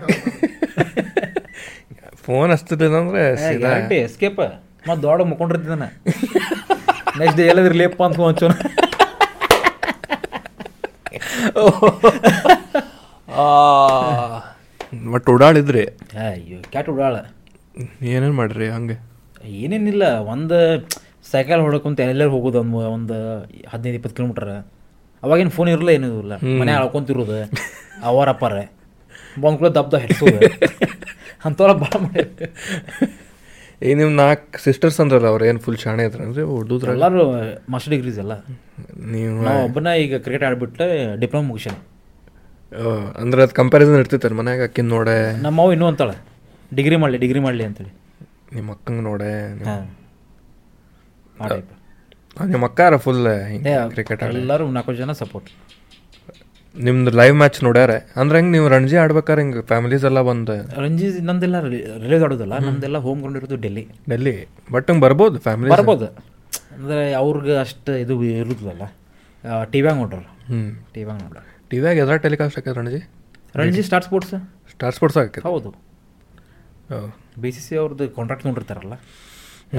ಫೋನ್ 2.25 2.51
ಹಚ್ತಿದ್ದಿಲ್ಲ 2.53 2.97
ಅಂದ್ರೆ 3.03 3.23
ಸೀದಾ 3.43 3.59
ಗ್ಯಾರಂಟಿ 3.65 3.97
ಎಸ್ಕೇಪ್ 4.07 4.41
ಮತ್ತು 4.87 5.01
ದೊಡ್ಡ 5.05 5.23
ಮುಕ್ಕೊಂಡಿರ್ತಿದ್ದಾನೆ 5.31 5.89
ನೆಕ್ಸ್ಟ್ 7.19 7.39
ಡೇ 7.39 7.45
ಎಲ್ಲದ್ರ? 7.51 7.75
ಲೇಪ 7.83 7.99
ಅಂತ 8.07 8.21
ಹಂಚೋನ 8.23 8.53
ಬಟ್ 15.12 15.29
ಓಡಾಡಿದ್ರಿ 15.33 15.85
ಅಯ್ಯೋ 16.25 16.59
ಕ್ಯಾಟ್ 16.73 16.89
ಉಡಾಳ. 16.93 17.15
ಏನೇನು 18.11 18.37
ಮಾಡ್ರಿ 18.41 18.67
ಹಂಗೆ? 18.75 18.97
ಏನೇನಿಲ್ಲ 19.61 20.05
ಒಂದು 20.35 20.59
ಸೈಕಲ್ 21.33 21.62
ಹೊಡ್ಕೊಂತ 21.67 21.99
ಎಲ್ಲೆಲ್ಲಿ 22.05 22.33
ಹೋಗೋದು? 22.35 22.61
ಒಂದು 22.61 22.79
ಒಂದು 22.97 23.17
ಹದಿನೈದು 23.73 23.97
ಇಪ್ಪತ್ತು 23.99 24.17
ಕಿಲೋಮೀಟ್ರ್ 24.19 24.51
ಅವಾಗೇನು 25.25 25.53
ಫೋನ್ 25.57 25.68
ಇರಲ್ಲ 25.75 25.91
ಏನೂ 25.99 26.09
ಇಲ್ಲ. 26.22 26.35
ಮನೆ 26.61 26.72
ಅಳ್ಕೊಂತಿರೋದು 26.81 27.39
ಅವರ 28.11 28.27
ಅಪ್ಪಾರ. 28.35 28.55
ಬಂದ್ 29.43 29.59
ಕೂಡ 29.61 29.68
ದಬ್ದ 29.79 30.01
ಹೆಡ್ಸೋದು. 30.05 30.39
ಅಂಥವ್ರ 31.47 31.72
ಭಾಳ 31.85 31.95
ಮಾಡಿ 32.05 32.25
ಈ 33.87 33.95
ನಿಮ್ಮ 33.99 34.11
ನಾಲ್ಕು 34.20 34.59
ಸಿಸ್ಟರ್ಸ್ 34.64 34.99
ಅಂದ್ರಲ್ಲ 35.03 35.29
ಅವ್ರು 35.33 35.45
ಏನು 35.51 35.61
ಫುಲ್ 35.64 35.79
ಶಾಣೆ 35.85 36.03
ಇದ್ರನ್ರಿ 36.09 36.43
ಉರ್ದುದ್ರಾಗ 36.57 36.95
ಎಲ್ಲರೂ 36.99 37.25
ಮಾಸ್ಟರ್ 37.72 37.93
ಡಿಗ್ರೀಸ್ 37.95 38.18
ಎಲ್ಲ. 38.25 38.35
ನೀವು 39.14 39.33
ನಾವು 39.47 39.61
ಒಬ್ಬನ 39.66 39.89
ಈಗ 40.05 40.20
ಕ್ರಿಕೆಟ್ 40.25 40.45
ಆಡ್ಬಿಟ್ಟು 40.49 40.87
ಡಿಪ್ಲೊಮಾ 41.22 41.47
ಮುಗಿಸ್ಯಾನ. 41.49 41.77
ಅಂದ್ರೆ 43.22 43.41
ಅದು 43.47 43.55
ಕಂಪ್ಯಾರಿಸನ್ 43.61 43.99
ಇರ್ತಿತ್ತು 44.03 44.37
ಮನ್ಯಾಗ 44.41 44.62
ಅಕ್ಕಿನ 44.68 44.89
ನೋಡೆ? 44.95 45.16
ನಮ್ಮವ್ 45.47 45.72
ಇನ್ನೂ 45.75 45.89
ಅಂತಾಳೆ. 45.93 46.16
ಡಿಗ್ರಿ 46.79 46.97
ಮಾಡಲಿ 47.03 47.18
ಡಿಗ್ರಿ 47.25 47.43
ಮಾಡಲಿ 47.47 47.64
ಅಂತೇಳಿ. 47.68 47.93
ನಿಮ್ಮ 48.57 48.70
ಅಕ್ಕಂಗೆ 48.77 49.05
ನೋಡೆ 49.11 49.33
ಮಾಡಿ 51.41 51.61
ನಿಮ್ಮ 52.53 52.64
ಅಕ್ಕಾರ 52.70 52.95
ಫುಲ್ 53.05 53.24
ಕ್ರಿಕೆಟ್ 53.95 54.22
ಎಲ್ಲರೂ 54.43 54.64
ನಾಲ್ಕು 54.76 54.95
ಜನ 55.01 55.12
ಸಪೋರ್ಟ್ 55.22 55.51
ನಿಮ್ದು 56.74 57.11
ಲೈವ್ 57.20 57.35
ಮ್ಯಾಚ್ 57.41 57.59
ನೋಡ್ಯಾರೆ. 57.66 57.97
ಅಂದ್ರೆ 58.20 58.37
ಹೆಂಗೆ 58.39 58.53
ನೀವು 58.55 58.68
ರಣಜಿ 58.74 58.97
ಆಡ್ಬೇಕಾರೆ 59.03 59.41
ಹಿಂಗೆ 59.43 59.61
ಫ್ಯಾಮಿಲೀಸ್ 59.70 60.05
ಎಲ್ಲ 60.09 60.20
ಬಂದು? 60.28 60.55
ರಣಜಿ 60.85 61.09
ನಂದೆಲ್ಲ 61.28 61.57
ರಿಲೀಸ್ 62.05 62.24
ಆಡೋದಲ್ಲ 62.26 62.55
ನಮ್ದೆಲ್ಲ 62.68 62.99
ಹೋಮ್ 63.05 63.18
ಗ್ರೌಂಡ್ 63.22 63.39
ಇರೋದು 63.41 63.57
ಡೆಲ್ಲಿ 63.64 63.85
ಡೆಲ್ಲಿ 64.12 64.32
ಬಟ್ 64.74 64.89
ಹಂಗೆ 64.91 65.03
ಬರ್ಬೋದು 65.07 65.39
ಫ್ಯಾಮಿಲಿ 65.47 65.70
ಬರ್ಬೋದು. 65.74 66.09
ಅಂದರೆ 66.76 67.05
ಅವ್ರಿಗೆ 67.20 67.55
ಅಷ್ಟು 67.64 67.93
ಇದು 68.05 68.14
ಇರುತ್ತಲ್ಲ 68.41 68.87
ಟಿ 69.74 69.80
ವ್ಯಾಗ 69.87 69.97
ನೋಡ್ರು 70.03 70.22
ಹ್ಞೂ 70.49 70.61
ಟಿ 70.95 71.03
ವ್ಯಾಗ 71.09 71.18
ನೋಡ್ರಿ 71.24 71.45
ಟಿವ್ಯಾಗ 71.72 71.97
ಎದ್ರ 72.05 72.16
ಟೆಲಿಕಾಸ್ಟ್ 72.26 72.57
ಹಾಕಿದ್ರೆ 72.59 72.78
Ranji? 72.80 73.01
Ranji 73.61 73.82
Star 73.89 74.05
Sports 74.09 74.35
Star 74.74 74.95
Sports 74.97 75.18
ಆಕೈತೆ 75.22 75.43
ಹೌದು. 75.49 75.70
ಬಿ 77.43 77.51
ಸಿ 77.57 77.62
ಸಿ 77.66 77.74
ಅವ್ರದ್ದು 77.82 78.05
ಕಾಂಟ್ರಾಕ್ಟ್ 78.18 78.45
ನೋಡಿರ್ತಾರಲ್ಲ 78.49 78.95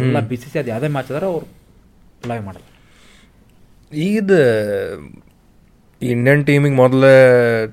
ಎಲ್ಲ 0.01 0.19
ಬಿ 0.31 0.37
ಸಿ 0.43 0.47
ಸಿ 0.53 0.57
ಅದು 0.61 0.69
ಯಾವುದೇ 0.73 0.89
ಮ್ಯಾಚ್ 0.95 1.11
ಆದ್ರೆ 1.13 1.27
ಅವ್ರು 1.33 1.45
ಲೈವ್ 2.29 2.43
ಮಾಡಲ್ಲ. 2.47 2.67
ಈಗಿದ 4.05 4.33
ಇಂಡಿಯನ್ 6.01 6.41
ಟೀಮಿಗೆ 6.47 6.77
ಮೊದಲೇ 6.83 7.11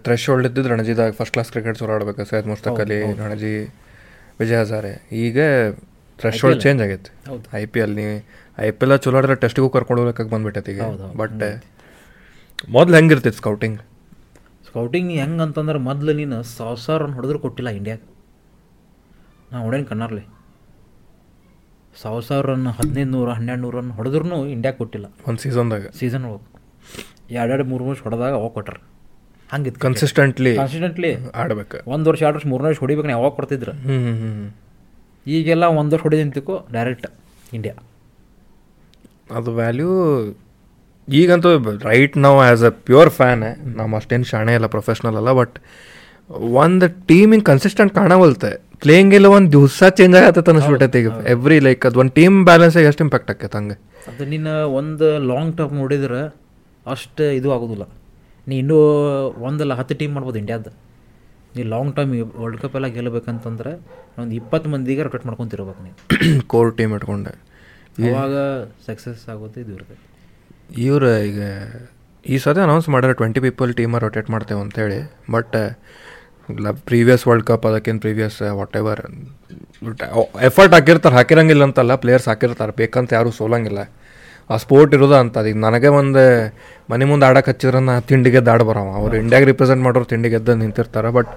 ಥ್ರೆಶ್ 0.06 0.26
ಹೋಲ್ಡ್ 0.30 0.46
ಇದ್ದಿದ್ದು 0.48 0.70
ರಣಜಿದಾಗ 0.74 1.12
ಫಸ್ಟ್ 1.20 1.34
ಕ್ಲಾಸ್ 1.36 1.50
ಕ್ರಿಕೆಟ್ 1.54 1.80
ಆಡ್ಬೇಕು? 1.96 2.24
ಸೈಯದ್ 2.30 2.48
ಮುಸ್ತಕ್ 2.52 2.80
ಅಲಿ 2.84 3.00
ರಣಜಿ 3.22 3.54
ವಿಜಯ್ 4.40 4.58
ಹಜಾರೆ. 4.62 4.92
ಈಗ 5.24 5.38
ಥ್ರೆಶ್ 6.20 6.40
ಹೋಲ್ಡ್ 6.44 6.60
ಚೇಂಜ್ 6.64 6.80
ಆಗೈತೆ. 6.84 7.10
ಐ 7.60 7.64
ಪಿ 7.72 7.80
ಎಲ್ 7.84 7.94
ನೀವು 8.00 8.14
ಐ 8.66 8.68
ಪಿ 8.78 8.84
ಎಲ್ 8.86 8.94
ಚಲೋ 9.04 9.16
ಆಡಿದ್ರೆ 9.18 9.36
ಟೆಸ್ಟಿಗೂ 9.44 9.68
ಕರ್ಕೊಂಡು 9.76 10.00
ಹೋಗ್ಲಿಕ್ಕೆ 10.02 10.30
ಬಂದ್ಬಿಟ್ಟೈತೆ 10.34 10.72
ಈಗ. 10.74 10.82
ಬಟ್ 11.20 11.42
ಮೊದ್ಲು 12.76 12.94
ಹೆಂಗಿರ್ತಿತ್ತು 12.98 13.40
ಸ್ಕೌಟಿಂಗ್ 13.42 13.78
ಸ್ಕೌಟಿಂಗ್ 14.68 15.10
ಹೆಂಗೆ 15.22 15.42
ಅಂತಂದ್ರೆ 15.46 15.78
ಮೊದಲು 15.88 16.12
ನೀನು 16.20 16.36
ಸಾವಿರ 16.56 16.78
ಸಾವಿರ 16.84 17.00
ರನ್ 17.04 17.14
ಹೊಡೆದ್ರು 17.18 17.38
ಕೊಟ್ಟಿಲ್ಲ 17.44 17.70
ಇಂಡಿಯಾಗೆ 17.78 18.04
ನಾ 19.50 19.58
ಹೊಡೇನು 19.64 19.86
ಕಣ್ಣಾರ್ಲಿ. 19.90 20.24
ಸಾವಿರ 22.00 22.22
ಸಾವಿರ 22.28 22.46
ರನ್ 22.46 22.66
ಹದಿನೈದು 22.66 23.10
ನೂರು 23.10 23.30
ಹನ್ನೆರಡು 23.30 23.62
ನೂರು 23.62 23.80
ರನ್ 23.80 23.90
ಹೊಡೆದ್ರೂ 23.90 24.46
ಇಂಡಿಯಾ 24.46 24.72
ಕೊಟ್ಟಿಲ್ಲ. 24.72 25.06
ಒಂದು 25.28 25.40
ಸೀಸನ್ದಾಗ 25.42 25.86
ಸೀಸನ್ 25.98 26.24
ಒಳಗೆ. 26.24 26.48
ಎರಡೆರಡು 27.34 27.64
ಮೂರು 27.64 27.84
ವರ್ಷ 27.84 28.02
ಹೊಡೆದಾಗ 28.02 28.32
ಅವಾಗ 28.32 28.50
ಕೊಟ್ರ. 28.50 28.74
ಹಂಗಿತ್ತು. 29.52 29.80
ಕನ್ಸಿಸ್ಟೆಂಟ್ಲಿ 29.80 30.56
ಕನ್ಸಿಸ್ಟೆಂಟ್ಲಿ 30.56 31.16
ಆಡ್ಬೇಕು. 31.34 31.90
ಒಂದು 31.90 32.10
ವರ್ಷ 32.10 32.22
ಎರಡು 32.22 32.34
ವರ್ಷ 32.34 32.46
ಮೂರನೇ 32.46 32.68
ವರ್ಷ 32.68 32.78
ಹೊಡಿಬೇಕು 32.78 33.06
ನೀವು 33.06 33.18
ಯಾವಾಗ 33.18 33.32
ಕೊಡ್ತಿದ್ರು. 33.32 33.72
ಹ್ಞೂ 33.72 33.98
ಹ್ಞೂ 33.98 34.14
ಹ್ಞೂ 34.14 34.56
ಈಗೆಲ್ಲ 35.26 35.64
ಒಂದು 35.64 35.96
ವರ್ಷ 35.96 36.02
ಹೊಡಿದ 36.02 36.18
ನಿಂತಿಕೋ 36.18 36.66
ಡೈರೆಕ್ಟ್ 36.72 37.06
ಇಂಡಿಯಾ 37.52 37.74
ಅದು 39.34 39.54
ವ್ಯಾಲ್ಯೂ 39.54 39.90
ಈಗಂತೂ 41.08 41.78
ರೈಟ್ 41.78 42.16
ನಾವು 42.16 42.40
ಆ್ಯಸ್ 42.40 42.62
ಅ 42.62 42.68
ಪ್ಯೂರ್ 42.68 43.10
ಫ್ಯಾನ್ 43.10 43.44
ನಮ್ಮ 43.76 43.96
ಅಷ್ಟೇನು 43.96 44.24
ಶಾಣೆ 44.24 44.54
ಇಲ್ಲ 44.54 44.66
ಪ್ರೊಫೆಷ್ನಲ್ 44.66 45.16
ಅಲ್ಲ 45.16 45.32
ಬಟ್ 45.32 45.58
ಒಂದು 46.30 47.06
ಟೀಮಿಂಗ್ 47.06 47.44
ಕನ್ಸಿಸ್ಟೆಂಟ್ 47.44 47.94
ಕಾಣವಲ್ತೆ. 47.94 48.71
ಪ್ಲೇಯಿಂಗ್ 48.82 49.12
ಎಲ್ಲ 49.18 49.28
ಒಂದು 49.36 49.48
ದಿವಸ 49.56 49.82
ಚೇಂಜ್ 49.98 50.14
ಆಗತ್ತೆ 50.20 50.50
ಅನಿಸ್ಬಿಟ್ಟೈತೆ 50.52 50.98
ಈಗ. 51.02 51.10
ಎವ್ರಿ 51.34 51.58
ಲೈಕ್ 51.66 51.82
ಅದು 51.88 51.98
ಒಂದು 52.02 52.12
ಟೀಮ್ 52.18 52.36
ಬ್ಯಾಲೆನ್ಸ್ 52.48 52.76
ಎಷ್ಟು 52.90 53.02
ಇಂಪ್ಯಾಕ್ಟ್ 53.06 53.30
ಆಕೈತೆ 53.32 53.56
ಹಂಗೆ. 53.58 53.76
ಅದು 54.10 54.24
ನೀನು 54.32 54.52
ಒಂದು 54.78 55.08
ಲಾಂಗ್ 55.30 55.52
ಟರ್ಮ್ 55.58 55.76
ನೋಡಿದ್ರೆ 55.82 56.22
ಅಷ್ಟು 56.86 57.24
ಇದು 57.38 57.48
ಆಗೋದಿಲ್ಲ. 57.56 57.84
ನೀ 58.46 58.54
ಇನ್ನೂ 58.62 58.78
ಒಂದಲ್ಲ 59.48 59.72
ಹತ್ತು 59.80 59.94
ಟೀಮ್ 60.00 60.12
ಮಾಡ್ಬೋದು 60.16 60.38
ಇಂಡಿಯಾದ 60.42 60.70
ನೀ 61.56 61.62
ಲಾಂಗ್ 61.74 61.92
ಟರ್ಮ್ 61.96 62.12
ವರ್ಲ್ಡ್ 62.42 62.60
ಕಪ್ 62.62 62.76
ಎಲ್ಲ 62.78 62.88
ಗೆಲ್ಲಬೇಕಂತಂದ್ರೆ 62.96 63.72
ಒಂದು 64.22 64.34
ಇಪ್ಪತ್ತು 64.40 64.68
ಮಂದಿಗೆ 64.74 65.02
ರೊಟೇಟ್ 65.06 65.26
ಮಾಡ್ಕೊತಿರ್ಬೇಕು 65.28 65.82
ನೀವು 65.86 65.96
ಕೋರ್ 66.54 66.70
ಟೀಮ್ 66.78 66.92
ಇಟ್ಕೊಂಡೆ. 66.98 67.34
ಇವಾಗ 68.06 68.34
ಸಕ್ಸಸ್ 68.88 69.24
ಆಗೋದು 69.32 69.58
ಇದು 69.64 69.72
ಇರ್ತೈತೆ. 69.78 70.04
ಇವರು 70.86 71.10
ಈಗ 71.30 71.40
ಈ 72.24 72.36
ಸತಿ 72.44 72.60
ಅನೌನ್ಸ್ 72.66 72.88
ಮಾಡ್ಯಾರ 72.94 73.12
ಟ್ವೆಂಟಿ 73.20 73.40
ಪೀಪಲ್ 73.46 73.70
ಟೀಮ 73.78 73.98
ರೊಟೇಟ್ 74.04 74.28
ಮಾಡ್ತೇವೆ 74.34 74.60
ಅಂತೇಳಿ 74.64 74.98
ಬಟ್ 75.34 75.56
ಪ್ರೀವಿಯಸ್ 76.88 77.24
ವರ್ಲ್ಡ್ 77.28 77.46
ಕಪ್ 77.48 77.64
ಅದಕ್ಕಿಂತ 77.70 78.00
ಪ್ರೀವಿಯಸ್ 78.06 78.38
ವಾಟ್ 78.60 78.76
ಎವರ್ 78.80 79.02
ಎಫರ್ಟ್ 80.48 80.74
ಹಾಕಿರ್ತಾರೆ 80.76 81.14
ಹಾಕಿರಂಗಿಲ್ಲ 81.18 81.64
ಅಂತಲ್ಲ 81.68 81.94
ಪ್ಲೇಯರ್ಸ್ 82.04 82.28
ಹಾಕಿರ್ತಾರೆ 82.30 82.72
ಬೇಕಂತ 82.80 83.12
ಯಾರೂ 83.18 83.30
ಸೋಲಂಗಿಲ್ಲ. 83.40 83.80
ಆ 84.50 84.56
ಸ್ಪೋರ್ಟ್ 84.64 84.92
ಇರೋದ 84.96 85.14
ಅಂತ 85.24 85.44
ಈಗ 85.50 85.58
ನನಗೆ 85.66 85.88
ಒಂದು 86.00 86.22
ಮನೆ 86.92 87.04
ಮುಂದೆ 87.10 87.24
ಆಡಕ್ಕೆ 87.28 87.50
ಹಚ್ಚಿದ್ರೆ 87.52 87.80
ನಾ 87.88 87.94
ತಿಂಡಿಗೆ 88.10 88.40
ದಾಡ್ 88.48 88.64
ಬರವ. 88.70 88.88
ಅವ್ರು 89.00 89.14
ಇಂಡಿಯಾಗೆ 89.22 89.46
ರಿಪ್ರೆಸೆಂಟ್ 89.50 89.82
ಮಾಡೋರು 89.86 90.06
ತಿಂಡಿಗೆ 90.12 90.36
ಎದ್ದು 90.40 90.54
ನಿಂತಿರ್ತಾರೆ 90.62 91.10
but 91.18 91.30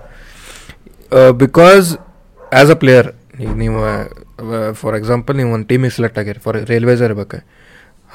because 1.43 1.87
as 2.39 2.71
a 2.75 2.77
player 2.83 3.09
ಈಗ 3.43 3.51
ನೀವು 3.63 3.79
ಫಾರ್ 4.81 4.95
ಎಕ್ಸಾಂಪಲ್ 5.01 5.35
ನೀವು 5.41 5.51
ಒಂದು 5.57 5.67
ಟೀಮಿಗೆ 5.71 5.93
ಸೆಲೆಕ್ಟ್ 5.97 6.19
ಆಗಿರಿ 6.21 6.39
ಫಾರ್ 6.45 6.57
ರೈಲ್ವೇಸ್ 6.71 7.03
ಇರ್ಬೇಕು. 7.07 7.39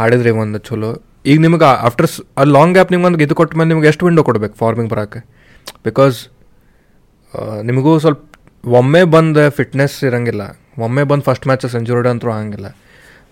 ಹಾಡಿದ್ರಿ 0.01 0.33
ಒಂದು 0.43 0.59
ಚಲೋ. 0.69 0.91
ಈಗ 1.31 1.39
ನಿಮಗೆ 1.47 1.69
ಆಫ್ಟರ್ 1.89 2.09
ಲಾಂಗ್ 2.57 2.75
ಗ್ಯಾಪ್ 2.77 2.93
ನಿಮ್ಗೆ 2.93 3.09
ಒಂದು 3.11 3.25
ಇದು 3.27 3.35
ಕೊಟ್ಟ 3.41 3.57
ಮೇಲೆ 3.61 3.69
ನಿಮ್ಗೆ 3.73 3.89
ಎಷ್ಟು 3.93 4.05
ವಿಂಡೋ 4.09 4.23
ಕೊಡ್ಬೇಕು 4.29 4.55
ಫಾರ್ಮಿಂಗ್ 4.63 4.91
ಬರೋಕ್ಕೆ 4.93 5.21
ಬಿಕಾಸ್ 5.89 6.19
ನಿಮಗೂ 7.69 7.93
ಸ್ವಲ್ಪ 8.05 8.21
ಒಮ್ಮೆ 8.79 9.03
ಬಂದು 9.15 9.43
ಫಿಟ್ನೆಸ್ 9.59 9.97
ಇರಂಗಿಲ್ಲ. 10.09 10.43
ಒಮ್ಮೆ 10.87 11.03
ಬಂದು 11.11 11.25
ಫಸ್ಟ್ 11.29 11.47
ಮ್ಯಾಚಸ್ 11.51 11.73
ಸೆಂಚುರಿ 11.75 12.09
ಅಂತೂ 12.13 12.31
ಆಗಂಗಿಲ್ಲ. 12.37 12.69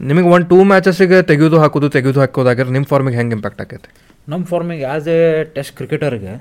ನಿಮಗೆ 0.09 0.29
ಒಂದು 0.35 0.47
ಟೂ 0.53 0.59
ಮ್ಯಾಚಸ್ಸಿಗೆ 0.73 1.19
ತೆಗೆದು 1.31 1.57
ಹಾಕೋದು 1.63 1.89
ತೆಗೆದು 1.97 2.19
ಹಾಕೋದಾಗಿರೋ 2.23 2.73
ನಿಮ್ಮ 2.77 2.87
ಫಾರ್ಮಿಗೆ 2.93 3.17
ಹೆಂಗೆ 3.21 3.35
ಇಂಪ್ಯಾಕ್ಟ್ 3.39 3.63
ಆಕೈತಿ? 3.65 3.89
ನಮ್ಮ 4.33 4.43
ಫಾರ್ಮಿಗೆ 4.53 4.85
ಆ್ಯಸ್ 4.93 5.09
ಎ 5.15 5.21
ಟೆಸ್ಟ್ 5.57 5.75
ಕ್ರಿಕೆಟರ್ಗೆ 5.79 6.35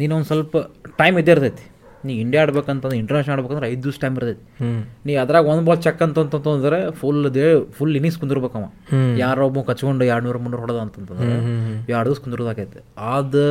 ನೀನು 0.00 0.12
ಒಂದು 0.16 0.28
ಸ್ವಲ್ಪ 0.30 0.56
ಟೈಮ್ 1.00 1.16
ಇದ್ದೇ 1.20 1.32
ಇರ್ತೈತಿ. 1.34 1.64
ನೀ 2.06 2.12
ಇಂಡಿಯಾ 2.22 2.40
ಆಡ್ಬೇಕಂತಂದ್ರೆ 2.44 2.98
ಇಂಟರ್ನ್ಯಾಷನಲ್ 3.00 3.34
ಆಡ್ಬೇಕಂದ್ರೆ 3.34 3.66
ಐದು 3.72 3.82
ದಿವಸ 3.86 3.96
ಟೈಮ್ 4.04 4.16
ಇರ್ತೈತಿ. 4.18 4.44
ನೀ 5.06 5.12
ಅದ್ರಾಗ 5.22 5.44
ಒಂದು 5.52 5.64
ಬಾಲ್ 5.68 5.80
ಚೆಕ್ 5.86 6.00
ಅಂತಂತಂದ್ರೆ 6.06 6.80
ಫುಲ್ 7.00 7.20
ದೇ 7.36 7.44
ಫುಲ್ 7.76 7.92
ಇನ್ನಿಂಗ್ಸ್ 7.98 8.18
ಕುಂದಿರ್ಬೇಕವ. 8.22 8.64
ಯಾರೋ 9.22 9.44
ಒಬ್ಬ 9.50 9.62
ಕಚ್ಕೊಂಡು 9.68 10.06
ಎರಡು 10.12 10.24
ನೂರು 10.28 10.40
ಮುನ್ನೂರು 10.44 10.62
ಹೊಡೆದ 10.64 10.80
ಅಂತಂತಂದ್ರೆ 10.86 11.36
ಎರಡು 11.94 12.06
ದಿವಸ 12.10 12.20
ಕುಂದಿರೋದಾಕೈತೆ 12.24 12.82
ಅದು 13.16 13.44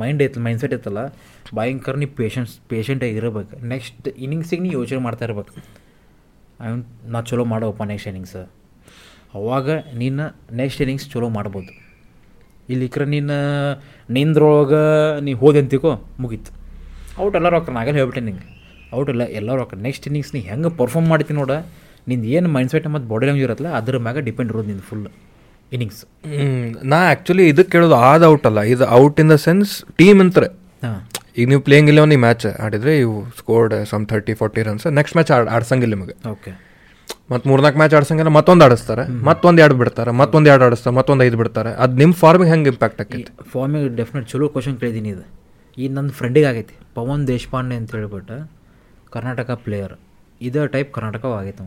ಮೈಂಡ್ 0.00 0.20
ಐತಲ್ಲ 0.24 0.42
ಮೈಂಡ್ 0.46 0.60
ಸೆಟ್ 0.62 0.74
ಐತಲ್ಲ, 0.78 1.00
ಭಯಂಕರ 1.58 1.94
ನೀ 2.02 2.06
ಪೇಷನ್ಸ್ 2.20 2.52
ಪೇಷಂಟಾಗಿ 2.70 3.12
ಆಗಿರಬೇಕು. 3.12 3.56
ನೆಕ್ಸ್ಟ್ 3.72 4.08
ಇನ್ನಿಂಗ್ಸಿಗೆ 4.24 4.62
ನೀ 4.66 4.70
ಯೋಚನೆ 4.78 5.00
ಮಾಡ್ತಾ 5.06 5.24
ಇರ್ಬೇಕು. 5.28 5.52
ಅವ್ನು 6.64 6.82
ನಾ 7.14 7.20
ಚಲೋ 7.28 7.44
ಮಾಡೋಪ್ಪ 7.52 7.84
ನೆಕ್ಸ್ಟ್ 7.92 8.08
ಇನ್ನಿಂಗ್ಸ್ 8.10 8.40
ಅವಾಗ 9.38 9.70
ನೀನು 10.00 10.24
ನೆಕ್ಸ್ಟ್ 10.60 10.80
ಇನ್ನಿಂಗ್ಸ್ 10.84 11.06
ಚಲೋ 11.12 11.28
ಮಾಡ್ಬೋದು. 11.38 11.72
ಇಲ್ಲಿಕ್ರೆ 12.72 13.04
ನೀನು 13.14 13.36
ನಿಂದ್ರೊಳಗೆ 14.16 14.82
ನೀ 15.26 15.32
ಹೋದೆ 15.42 15.60
ಅಂತಿಕೋ, 15.62 15.92
ಮುಗೀತು. 16.22 16.52
ಔಟ್ 17.22 17.36
ಎಲ್ಲ 17.38 17.48
ರೊಕ್ಕ 17.54 17.70
ನಾಗೆಲ್ಲ 17.76 17.98
ಹೇಳ್ಬಿಟ್ಟೆ 18.00 18.22
ನಿಂಗೆ. 18.28 18.46
ಔಟ್ 18.98 19.10
ಎಲ್ಲ 19.12 19.24
ಎಲ್ಲ 19.38 19.50
ರೊಕ್ಕ. 19.60 19.74
ನೆಕ್ಸ್ಟ್ 19.86 20.04
ಇನ್ನಿಂಗ್ಸ್ 20.08 20.32
ನೀ 20.36 20.40
ಹೆಂಗೆ 20.50 20.70
ಪರ್ಫಾರ್ಮ್ 20.80 21.08
ಮಾಡ್ತೀನಿ 21.12 21.38
ನೋಡ, 21.42 21.52
ನಿಂದು 22.10 22.28
ಏನು 22.36 22.48
ಮೈಂಡ್ಸೆಟ್ 22.56 22.86
ಮತ್ತು 22.94 23.08
ಬಾಡಿ 23.12 23.24
ಲ್ಯಾಂಗ್ವೇಜ್ 23.26 23.48
ಇರತ್ತಲ್ಲ, 23.48 23.72
ಅದ್ರ 23.80 23.98
ಮ್ಯಾಗ 24.06 24.18
ಡಿಪೆಂಡ್ 24.28 24.50
ಇರೋದು 24.52 24.68
ನಿಂದು 24.72 24.84
ಫುಲ್ 24.90 25.04
ಇನ್ನಿಂಗ್ಸ್ 25.74 26.00
ನಾ 26.92 26.98
ಆ್ಯಕ್ಚುಲಿ 27.10 27.44
ಇದಕ್ಕೆ 27.52 27.72
ಕೇಳೋದು 27.74 27.96
ಆದ 28.08 28.22
ಔಟ್ 28.32 28.46
ಅಲ್ಲ. 28.50 28.60
ಇದು 28.74 28.84
out 29.00 29.18
in 29.22 29.30
the 29.34 29.36
sense 29.46 29.70
team 30.00 30.20
ಅಂತಾರೆ. 30.24 30.48
ಈಗ 31.38 31.46
ನೀವು 31.52 31.62
ಪ್ಲೇಯಿಂಗ್ 31.66 31.88
ಇಲ್ಲ 31.92 32.00
ಈ 32.16 32.20
ಮ್ಯಾಚ್ 32.26 32.46
ಆಡಿದ್ರೆ 32.64 32.92
ಇವು 33.04 33.14
scored 33.40 33.74
some 33.92 34.02
thirty 34.12 34.34
forty 34.40 34.62
runs 34.68 34.86
next 34.98 35.16
match 35.18 35.30
add 35.36 35.48
ಆಡ್ಸಂಗಿಲ್ಲ 35.56 35.92
ನಿಮಗೆ. 35.96 36.14
ಓಕೆ 36.32 36.52
ಮತ್ತು 37.32 37.46
ಮೂರ್ನಾಲ್ಕು 37.50 37.78
ಮ್ಯಾಚ್ 37.80 37.94
ಆಡ್ಸಂಗಿಲ್ಲ 37.98 38.30
ಮತ್ತೊಂದು 38.38 38.62
ಆಡಿಸ್ತಾರೆ. 38.66 39.04
ಮತ್ತೊಂದು 39.28 39.60
ಎರಡು 39.64 39.76
ಬಿಡ್ತಾರೆ 39.80 40.10
ಮತ್ತೊಂದು 40.22 40.48
ಎರಡು 40.52 40.64
ಆಡಿಸ್ತಾರೆ 40.66 40.94
ಮತ್ತೊಂದು 40.98 41.22
ಐದು 41.26 41.36
ಬಿಡ್ತಾರೆ. 41.40 41.70
ಅದು 41.84 41.94
ನಿಮ್ಮ 42.02 42.14
ಫಾರ್ಮಿಗೆ 42.22 42.50
ಹೆಂಗೆ 42.52 42.70
ಇಂಪ್ಯಾಕ್ಟ್ 42.72 43.00
ಆಕೈತೆ? 43.04 43.32
ಫಾರ್ಮಿಗೆ 43.52 43.88
ಡೆಫಿನೆಟ್ 44.00 44.26
ಚಲೋ 44.32 44.48
ಕ್ವಶನ್ 44.54 44.76
ಕೇಳಿದ್ದೀನಿ 44.80 45.10
ಇದು. 45.14 45.24
ಈ 45.82 45.84
ನನ್ನ 45.96 46.10
ಫ್ರೆಂಡಿಗೆ 46.18 46.48
ಆಗೈತಿ. 46.50 46.74
ಪವನ್ 46.98 47.22
ದೇಶಪಾಂಡೆ 47.32 47.76
ಅಂತ 47.80 47.96
ಹೇಳ್ಬಿಟ್ಟು 47.98 48.38
ಕರ್ನಾಟಕ 49.14 49.50
ಪ್ಲೇಯರ್ 49.64 49.94
ಇದೇ 50.48 50.60
ಟೈಪ್ 50.74 50.90
ಕರ್ನಾಟಕವಾಗೈತೆ 50.96 51.64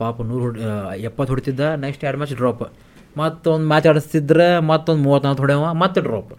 ಪಾಪ 0.00 0.16
ನೂರು 0.28 0.42
ಹೊಡ್ 0.46 0.58
ಎಪ್ಪತ್ತು 1.08 1.30
ಹೊಡಿತಿದ್ದ 1.32 1.60
ನೆಕ್ಸ್ಟ್ 1.84 2.02
ಎರಡು 2.08 2.18
ಮ್ಯಾಚ್ 2.22 2.34
ಡ್ರಾಪ್ 2.40 2.62
ಮತ್ತೊಂದು 3.16 3.66
ಮ್ಯಾಚ್ 3.72 3.86
ಆಡಿಸ್ತಿದ್ರೆ 3.90 4.46
ಮತ್ತೊಂದು 4.70 5.02
ಮೂವತ್ತ್ನಾಲ್ಕು 5.02 5.42
ಹೊಡೆಯವ 5.44 5.66
ಮತ್ತೆ 5.82 6.00
ಡ್ರಾಪ್ 6.00 6.32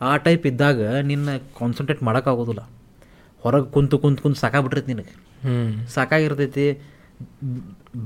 ಆ 0.00 0.12
ಟೈಪ್ 0.24 0.44
ಇದ್ದಾಗ 0.46 0.80
ನಿನ್ನ 1.10 1.28
ಕಾನ್ಸಂಟ್ರೇಟ್ 1.58 2.02
ಮಾಡೋಕ್ಕಾಗೋದಿಲ್ಲ 2.08 2.62
ಹೊರಗೆ 3.44 3.68
ಕುಂತು 3.74 3.96
ಕುಂತು 3.98 4.20
ಕುಂತು 4.22 4.38
ಸಾಕಾಗ್ಬಿಟ್ಟಿರ್ತೈತಿ 4.40 4.94
ನಿನಗೆ. 4.94 5.12
ಹ್ಞೂ 5.44 5.86
ಸಾಕಾಗಿರ್ತೈತಿ 5.94 6.66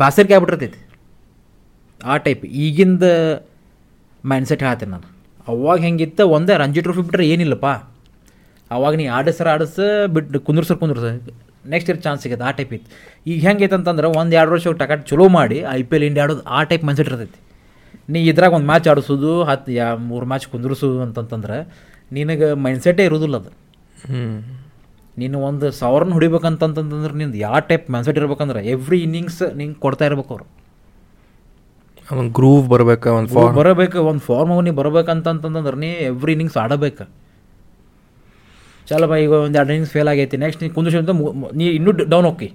ಬಾಸರಿಕೆ 0.00 0.34
ಆಗ್ಬಿಟ್ಟಿರ್ತೈತಿ. 0.36 0.80
ಆ 2.00 2.16
ಟೈಪ್ 2.26 2.44
ಈಗಿಂದ 2.64 3.04
ಮೈಂಡ್ಸೆಟ್ 4.30 4.62
ಹೇಳ್ತೀನಿ 4.66 4.90
ನಾನು. 4.96 5.08
ಅವಾಗ 5.48 5.78
ಹೆಂಗಿತ್ತು 5.86 6.24
ಒಂದೇ 6.36 6.54
ರಂಜಿ 6.62 6.80
ಟ್ರೋಫಿ 6.86 7.02
ಬಿಟ್ಟರೆ 7.06 7.26
ಏನಿಲ್ಲಪ್ಪ. 7.34 7.68
ಅವಾಗ 8.70 8.94
ನೀ 9.00 9.06
ಆಡಿಸ್ರ 9.18 9.48
ಆಡಿಸ 9.54 9.78
ಬಿಟ್ಟು 10.16 10.40
ಕುಂದ್ರಸರ್ 10.48 10.78
ಕುಂದ್ರಸ. 10.82 11.06
ನೆಕ್ಸ್ಟ್ 11.72 11.88
ಇಯರ್ 11.90 12.00
ಚಾನ್ಸ್ 12.04 12.20
ಸಿಗುತ್ತೆ 12.24 12.44
ಆ 12.48 12.50
ಟೈಪ್ 12.58 12.72
ಇತ್ತು. 12.76 12.90
ಈಗ 13.30 13.38
ಹೆಂಗೈತೆ 13.46 13.74
ಅಂತಂದ್ರೆ 13.78 14.08
ಒಂದು 14.20 14.34
ಎರಡು 14.40 14.52
ವರ್ಷ 14.54 14.68
ಟಕಾಟ್ 14.82 15.02
ಚಲೋ 15.10 15.26
ಮಾಡಿ 15.38 15.58
ಐ 15.78 15.80
ಪಿ 15.88 15.96
ಎಲ್ 15.96 16.04
ಇಂಡಿಯಾ 16.10 16.24
ಆಡೋದು 16.26 16.42
ಆ 16.58 16.60
ಟೈಪ್ 16.70 16.84
ಮೈಂಡ್ಸೆಟ್ 16.88 17.10
ಇರ್ತೈತಿ. 17.12 17.40
ನೀ 18.12 18.20
ಇದ್ರಾಗ 18.30 18.52
ಒಂದು 18.58 18.68
ಮ್ಯಾಚ್ 18.70 18.86
ಆಡಿಸೋದು 18.92 19.30
ಹತ್ತು 19.48 19.70
ಯಾ 19.78 19.86
ಮೂರು 20.10 20.26
ಮ್ಯಾಚ್ 20.30 20.46
ಕುಂದ್ರಿಸೋದು 20.52 20.98
ಅಂತಂತಂದ್ರೆ 21.06 21.56
ನಿನಗೆ 22.16 22.48
ಮೈಂಡ್ಸೆಟ್ಟೇ 22.64 23.04
ಇರೋದಿಲ್ಲ 23.08 23.36
ಅದು. 23.42 23.50
ಹ್ಞೂ 24.04 24.24
ನೀನು 25.20 25.36
ಒಂದು 25.48 25.66
ಸಾವಿರನ 25.80 26.12
ಹೊಡಿಬೇಕಂತಂತಂದ್ರೆ 26.16 27.14
ನಿಂದು 27.20 27.38
ಯಾವ 27.46 27.58
ಟೈಪ್ 27.70 27.86
ಮೈಂಡ್ಸೆಟ್ 27.94 28.18
ಇರ್ಬೇಕಂದ್ರೆ 28.20 28.60
ಎವ್ರಿ 28.74 28.98
ಇನ್ನಿಂಗ್ಸ್ 29.06 29.42
ನಿಂಗೆ 29.60 29.78
ಕೊಡ್ತಾ 29.84 30.04
ಇರ್ಬೇಕು 30.10 30.32
ಅವರು. 30.34 30.46
ಒಂದು 32.20 32.32
ಗ್ರೂವ್ 32.38 32.62
ಬರ್ಬೇಕು 32.72 33.08
ಒಂದು 33.18 33.30
ಫಾರ್ಮ್ 33.34 33.56
ಬರಬೇಕು 33.60 33.98
ಒಂದು 34.10 34.22
ಫಾರ್ಮ್ 34.28 34.52
ನೀ 34.66 34.72
ಬರ್ಬೇಕಂತಂತಂದ್ರೆ 34.80 35.76
ನೀ 35.84 35.90
ಎವ್ರಿ 36.10 36.32
ಇನ್ನಿಂಗ್ಸ್ 36.36 36.58
ಆಡಬೇಕು. 36.64 37.04
ಚಲ 38.88 39.04
ಬಾ 39.10 39.16
ಈಗ 39.24 39.32
ಒಂದು 39.46 39.56
ಎರಡು 39.58 39.72
ಇನ್ನಿಂಗ್ಸ್ 39.74 39.92
ಫೇಲ್ 39.96 40.08
ಆಗೈತಿ 40.12 40.36
ನೆಕ್ಸ್ಟ್ 40.44 40.60
ನೀ 40.64 40.68
ಕುಂದಿಸಿ 40.76 41.00
ನೀ 41.60 41.66
ಇನ್ನೂ 41.78 41.92
ಡೌನ್ 42.14 42.26
ಹೋಗಿ 42.30 42.48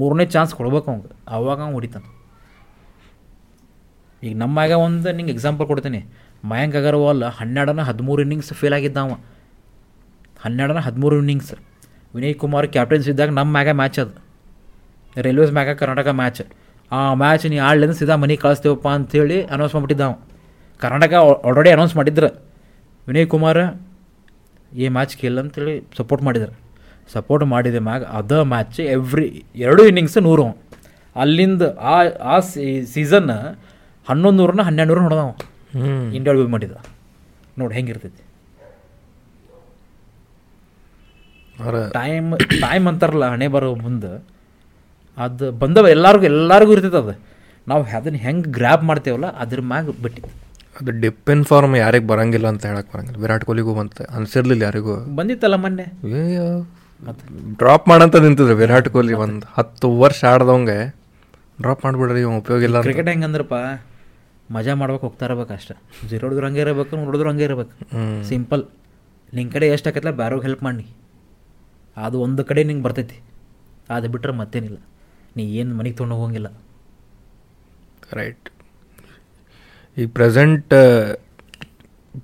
ಮೂರನೇ 0.00 0.26
ಚಾನ್ಸ್ 0.34 0.52
ಕೊಡ್ಬೇಕು 0.58 0.86
ಅವಂಗೆ 0.90 1.14
ಅವಾಗ 1.36 1.58
ಅವ್ನು 1.66 1.76
ಹೊಡಿತಾನೆ. 1.78 2.08
ಈಗ 4.22 4.32
ನಮ್ಮಾಗ 4.42 4.70
ಒಂದು 4.86 5.10
ನಿಂಗೆ 5.18 5.32
ಎಕ್ಸಾಂಪಲ್ 5.36 5.66
ಕೊಡ್ತೀನಿ. 5.70 6.00
ಮಯಾಂಕ್ 6.50 6.76
ಅಗರ್ವಾಲ್ 6.80 7.22
ಹನ್ನೆರಡನ 7.38 7.82
ಹದಿಮೂರು 7.90 8.20
ಇನ್ನಿಂಗ್ಸ್ 8.24 8.50
ಫೇಲ್ 8.60 8.74
ಆಗಿದ್ದಾವ 8.78 9.16
ಹನ್ನೆರಡನ 10.44 10.80
ಹದಿಮೂರು 10.86 11.16
ಇನ್ನಿಂಗ್ಸ್ 11.22 11.52
ವಿನಯ್ 12.16 12.34
ಕುಮಾರ್ 12.42 12.66
ಕ್ಯಾಪ್ಟನ್ಸ್ 12.74 13.06
ಇದ್ದಾಗ 13.12 13.30
ನಮ್ಮ 13.38 13.50
ಮ್ಯಾಗ 13.56 13.70
ಮ್ಯಾಚ್ 13.80 13.98
ಅದು. 14.04 14.14
ರೈಲ್ವೇಸ್ 15.26 15.52
ಮ್ಯಾಗ 15.56 15.70
ಕರ್ನಾಟಕ 15.80 16.08
ಮ್ಯಾಚ್ 16.20 16.42
ಆ 16.92 17.00
ಮ್ಯಾಚ್ 17.22 17.44
ನೀ 17.52 17.58
ಆಡ್ಲಿಂದ 17.68 17.94
ಸೀದಾ 18.00 18.14
ಮನೆಗೆ 18.22 18.40
ಕಳಿಸ್ತೇವಪ್ಪ 18.44 18.88
ಅಂಥೇಳಿ 18.98 19.38
ಅನೌನ್ಸ್ 19.54 19.74
ಮಾಡಿಬಿಟ್ಟಿದ್ದ 19.76 20.04
ಅವ. 20.08 20.14
ಕರ್ನಾಟಕ 20.82 21.12
ಆಲ್ರೆಡಿ 21.48 21.70
ಅನೌನ್ಸ್ 21.76 21.94
ಮಾಡಿದ್ರು. 21.98 22.30
ವಿನಯ್ 23.08 23.28
ಕುಮಾರ್ 23.34 23.62
ಈ 24.82 24.88
ಮ್ಯಾಚ್ 24.96 25.14
ಕೇಳ 25.20 25.38
ಅಂತೇಳಿ 25.44 25.74
ಸಪೋರ್ಟ್ 25.98 26.22
ಮಾಡಿದ್ರು. 26.28 26.52
ಸಪೋರ್ಟ್ 27.14 27.44
ಮಾಡಿದ 27.52 27.78
ಮ್ಯಾಗ 27.88 28.02
ಅದ 28.18 28.32
ಮ್ಯಾಚ್ 28.52 28.80
ಎವ್ರಿ 28.96 29.28
ಎರಡು 29.66 29.84
ಇನ್ನಿಂಗ್ಸ್ 29.90 30.18
ನೂರು 30.28 30.46
ಅಲ್ಲಿಂದ 31.16 31.62
ಆ 31.92 31.96
ಆ 32.32 32.36
ಸೀಸನ್ 32.94 33.30
ಹನ್ನೊಂದು 34.10 34.38
ನೂರನ್ನ 34.40 34.62
ಹನ್ನೆರಡು 34.68 34.92
ನೂರು 34.92 35.04
ಹೊಡೆದವ 35.08 35.30
ಹ್ಞೂ 35.76 35.90
ಇಂಡಿಯಾ 36.16 36.32
ಡೆಬ್ಯೂ 36.36 36.50
ಮಾಡಿದ. 36.54 36.74
ನೋಡಿ 37.60 37.74
ಹೆಂಗಿರ್ತೈತಿ 37.78 38.22
ಟೈಮ್ 41.96 42.28
ಟೈಮ್ 42.64 42.84
ಅಂತಾರಲ್ಲ 42.90 43.24
ಹಣೆ 43.32 43.46
ಬರೋ 43.54 43.68
ಮುಂದೆ 43.86 44.12
ಅದು 45.18 45.46
ಬಂದವ 45.62 45.88
ಎಲ್ಲರಿಗೂ 45.96 46.24
ಎಲ್ಲರಿಗೂ 46.32 46.72
ಇರ್ತೈತೆ 46.76 46.98
ಅದು. 47.02 47.14
ನಾವು 47.66 47.82
ಅದನ್ನು 47.98 48.20
ಹೆಂಗೆ 48.26 48.48
ಗ್ರ್ಯಾಬ್ 48.56 48.84
ಮಾಡ್ತೇವಲ್ಲ 48.90 49.28
ಅದ್ರ 49.42 49.60
ಮ್ಯಾಗ 49.72 49.92
ಬಿಟ್ಟಿತ್ತು 50.04 50.30
ಅದು 50.78 50.92
ಡಿಪ್ 51.02 51.30
ಇನ್ 51.34 51.44
ಫಾರ್ಮ್ 51.50 51.74
ಯಾರಿಗೆ 51.82 52.06
ಬರಂಗಿಲ್ಲ 52.12 52.46
ಅಂತ 52.52 52.62
ಹೇಳಕ್ 52.70 52.88
ಬರಂಗಿಲ್ಲ. 52.92 53.18
ವಿರಾಟ್ 53.24 53.44
ಕೊಹ್ಲಿಗೂ 53.48 53.72
ಬಂತ 53.80 53.96
ಅನ್ಸಿರ್ಲಿಲ್ಲ 54.18 54.62
ಯಾರಿಗೂ. 54.68 54.94
ಬಂದಿತ್ತಲ್ಲ 55.18 55.56
ಮೊನ್ನೆ. 55.64 55.86
ಡ್ರಾಪ್ 57.60 57.86
ಮಾಡಂತ 57.92 58.16
ನಿಂತಿದ್ರು 58.24 58.56
ವಿರಾಟ್ 58.62 58.88
ಕೊಹ್ಲಿ 58.94 59.14
ಒಂದು 59.24 59.46
ಹತ್ತು 59.56 59.88
ವರ್ಷ 60.04 60.20
ಆಡ್ದವಂಗೆ. 60.32 60.78
ಡ್ರಾಪ್ 61.62 61.82
ಮಾಡಿಬಿಡ್ರಿ 61.86 62.20
ಇವ್ 62.24 62.32
ಉಪಯೋಗ 62.42 62.60
ಇಲ್ಲ 62.68 62.80
ಕ್ರಿಕೆಟ್ 62.88 63.10
ಹೆಂಗಂದ್ರಪ್ಪ? 63.12 63.56
ಮಜಾ 64.50 64.74
ಮಾಡ್ಬೇಕು 64.74 65.04
ಹೋಗ್ತಾ 65.06 65.24
ಇರ್ಬೇಕು 65.26 65.52
ಅಷ್ಟೆ. 65.52 65.74
ಜೀರೋ 66.08 66.22
ಹೊಡೆದ್ರು 66.26 66.46
ಹಂಗೆ 66.46 66.60
ಇರಬೇಕು 66.60 66.96
ನೋಡಿದ್ರು 67.04 67.28
ಹಂಗೆ 67.30 67.44
ಇರಬೇಕು. 67.44 67.72
ಸಿಂಪಲ್ 68.28 68.64
ನಿನ್ನ 69.34 69.50
ಕಡೆ 69.52 69.66
ಎಷ್ಟು 69.74 69.88
ಆಕೈತಲ್ಲ 69.90 70.14
ಬ್ಯಾರೋಗೆ 70.16 70.42
ಹೆಲ್ಪ್ 70.42 70.62
ಮಾಡಿ. 70.62 70.86
ಅದು 71.96 72.16
ಒಂದು 72.20 72.44
ಕಡೆ 72.44 72.64
ನಿಂಗೆ 72.64 72.84
ಬರ್ತೈತಿ. 72.86 73.18
ಅದು 73.96 74.08
ಬಿಟ್ಟರೆ 74.08 74.32
ಮತ್ತೇನಿಲ್ಲ. 74.32 74.78
ನೀ 75.36 75.44
ಏನು 75.60 75.74
ಮನೆಗೆ 75.74 75.96
ತೊಗೊಂಡು 75.96 76.16
ಹೋಗಂಗಿಲ್ಲ. 76.20 76.48
ರೈಟ್ 78.18 78.48
ಈ 79.96 80.06
ಪ್ರೆಸೆಂಟ್ 80.06 80.74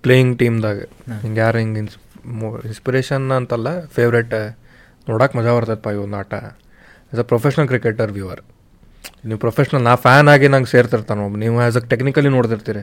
ಪ್ಲೇಯಿಂಗ್ 0.04 0.38
ಟೀಮ್ದಾಗ 0.38 0.78
ಹಿಂಗೆ 1.22 1.40
ಯಾರು 1.40 1.58
ಹಿಂಗೆ 1.58 1.78
ಇನ್ಸ್ 1.78 1.96
ಇನ್ಸ್ಪಿರೇಷನ್ 2.68 3.26
ಅಂತಲ್ಲ 3.32 3.68
ಫೇವ್ರೇಟ್ 3.96 4.34
ನೋಡಕ್ಕೆ 5.08 5.38
ಮಜಾ 5.38 5.52
ಬರ್ತೈತಪ್ಪ 5.56 5.88
ಈ 5.96 5.98
ಒಂದು 6.04 6.16
ಆಟ. 6.16 6.34
As 6.34 7.20
a 7.20 7.26
professional 7.32 7.68
cricketer 7.68 8.12
viewer 8.12 8.42
ನೀವು 9.28 9.38
ಪ್ರೊಫೆಷ್ನಲ್ 9.44 9.82
ನಾ 9.88 9.94
ಫ್ಯಾನ್ 10.06 10.28
ಆಗಿ 10.34 10.46
ನಂಗೆ 10.54 10.70
ಸೇರ್ತಿರ್ತಾನೆ 10.74 11.20
ಒಬ್ಬ 11.26 11.36
ನೀವು 11.44 11.56
ಆ್ಯಸ್ 11.64 11.78
ಅ 11.80 11.82
ಟೆಕ್ನಿಕಲಿ 11.92 12.30
ನೋಡ್ತಿರ್ತೀರಿ. 12.36 12.82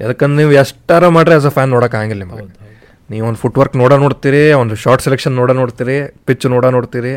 ಯಾಕಂದ್ರೆ 0.00 0.38
ನೀವು 0.42 0.52
ಎಷ್ಟಾರ 0.62 1.04
ಮಾಡ್ರೆ 1.16 1.34
ಆ್ಯಸ್ 1.36 1.48
ಅ 1.50 1.52
ಫ್ಯಾನ್ 1.56 1.70
ನೋಡೋಕೆ 1.76 1.96
ಆಗಂಗಿಲ್ಲ 2.00 2.22
ನಿಮಗೆ. 2.26 2.46
ನೀವು 3.12 3.24
ಒಂದು 3.28 3.40
ಫುಟ್ವರ್ಕ್ 3.42 3.74
ನೋಡ 3.82 3.92
ನೋಡ್ತೀರಿ 4.04 4.42
ಒಂದು 4.62 4.74
ಶಾರ್ಟ್ 4.84 5.02
ಸೆಲೆಕ್ಷನ್ 5.06 5.34
ನೋಡ 5.40 5.50
ನೋಡ್ತೀರಿ 5.60 5.98
ಪಿಚ್ 6.28 6.46
ನೋಡ 6.54 6.64
ನೋಡ್ತೀರಿ. 6.76 7.12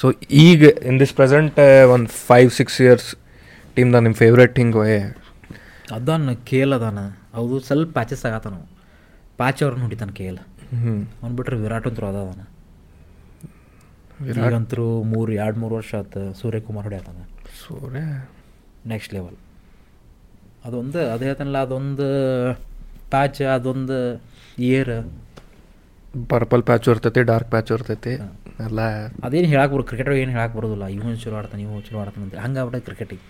ಸೊ 0.00 0.06
ಈಗ 0.46 0.62
ಇನ್ 0.90 0.98
ದಿಸ್ 1.02 1.14
ಪ್ರೆಸೆಂಟ್ 1.18 1.58
ಒಂದು 1.94 2.08
ಫೈವ್ 2.28 2.50
ಸಿಕ್ಸ್ 2.58 2.78
ಇಯರ್ಸ್ 2.84 3.10
ಟೀಮ್ದ 3.76 4.02
ನಿಮ್ಮ 4.06 4.16
ಫೇವ್ರೆಟ್ 4.22 4.56
ಹಿಂಗೆ 4.62 4.98
ಅದಾನ 5.98 6.32
ಕೇಲ್ 6.50 6.72
ಅದಾನ. 6.78 6.98
ಅವ್ರು 7.38 7.56
ಸ್ವಲ್ಪ 7.68 7.90
ಪ್ಯಾಚಸ್ 7.98 8.24
ಆಗತ್ತಾನ 8.28 8.56
ಪ್ಯಾಚ್ 9.40 9.60
ಅವ್ರನ್ನ 9.64 9.82
ಹೊಡಿತಾನೆ 9.86 10.12
ಕೇಲ್ 10.20 10.38
ಹ್ಞೂ 10.82 10.94
ಅವ್ನು 11.20 11.34
ಬಿಟ್ರೆ 11.38 11.56
ವಿರಾಟ್ 11.64 11.86
ಅಂತರೂ 11.90 12.06
ಅದಾನ 12.12 12.42
ವಿರಾಟ್? 14.26 14.54
ಅಂತರೂ 14.58 14.86
ಮೂರು 15.12 15.30
ಎರಡು 15.42 15.58
ಮೂರು 15.62 15.74
ವರ್ಷ 15.78 15.92
ಆಯ್ತು 16.00 16.20
ಸೂರ್ಯಕುಮಾರ್ 16.40 16.84
ಹೊಡ್ಯಾತಾನ. 16.88 17.18
ಸೂರ್ಯ. 17.62 18.02
ನೆಕ್ಸ್ಟ್ 18.92 19.12
ಲೆವೆಲ್ 19.16 19.38
ಅದೊಂದು 20.66 21.00
ಅದು 21.14 21.22
ಹೇಳ್ತಾನಲ್ಲ 21.28 21.58
ಅದೊಂದು 21.66 22.06
ಪ್ಯಾಚ್ 23.12 23.40
ಅದೊಂದು 23.56 23.98
ಏರ್ 24.72 24.94
ಪರ್ಪಲ್ 26.32 26.62
ಪ್ಯಾಚು 26.68 26.88
ಇರ್ತೈತಿ 26.94 27.22
ಡಾರ್ಕ್ 27.30 27.48
ಪ್ಯಾಚು 27.54 27.70
ಇರ್ತೈತಿ. 27.76 28.12
ಎಲ್ಲ 28.66 28.80
ಅದೇನು 29.26 29.48
ಹೇಳಕ್ಕೆ 29.52 29.72
ಬರೋ 29.74 29.84
ಕ್ರಿಕೆಟ್ 29.90 30.10
ಏನು 30.22 30.32
ಹೇಳಕ್ಕೆ 30.36 30.56
ಬರೋದಿಲ್ಲ. 30.58 30.86
ಇವನು 30.96 31.16
ಚಲೋ 31.22 31.36
ಆಡ್ತಾನೆ 31.40 31.62
ಇವು 31.66 31.80
ಚಲೋ 31.88 31.98
ಆಡ್ತಾನೆ 32.02 32.24
ಅಂತ. 32.26 32.36
ಹಂಗೆ 32.44 32.58
ಆಗ್ಬಿಟ್ಟೆ 32.62 32.80
ಕ್ರಿಕೆಟಿಗೆ 32.88 33.22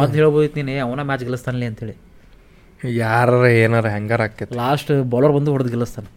ಮತ್ತೆ 0.00 0.16
ಹೇಳ್ಬೋದಿತ್ತು 0.20 0.58
ನೀನು 0.60 0.74
ಅವನ 0.86 1.02
ಮ್ಯಾಚ್ 1.08 1.22
ಗೆಲ್ಲಿಸ್ತಾನಲಿ 1.26 1.66
ಅಂತೇಳಿ. 1.70 1.94
ಯಾರ 3.02 3.30
ಏನಾರ 3.62 3.86
ಹೆಂಗಾರ 3.96 4.22
ಆಕೈತಿ. 4.28 4.52
ಲಾಸ್ಟ್ 4.62 4.92
ಬೌಲರ್ 5.14 5.32
ಬಂದು 5.38 5.50
ಹೊಡೆದು 5.54 5.70
ಗೆಲ್ಲಿಸ್ತಾನೆ. 5.74 6.10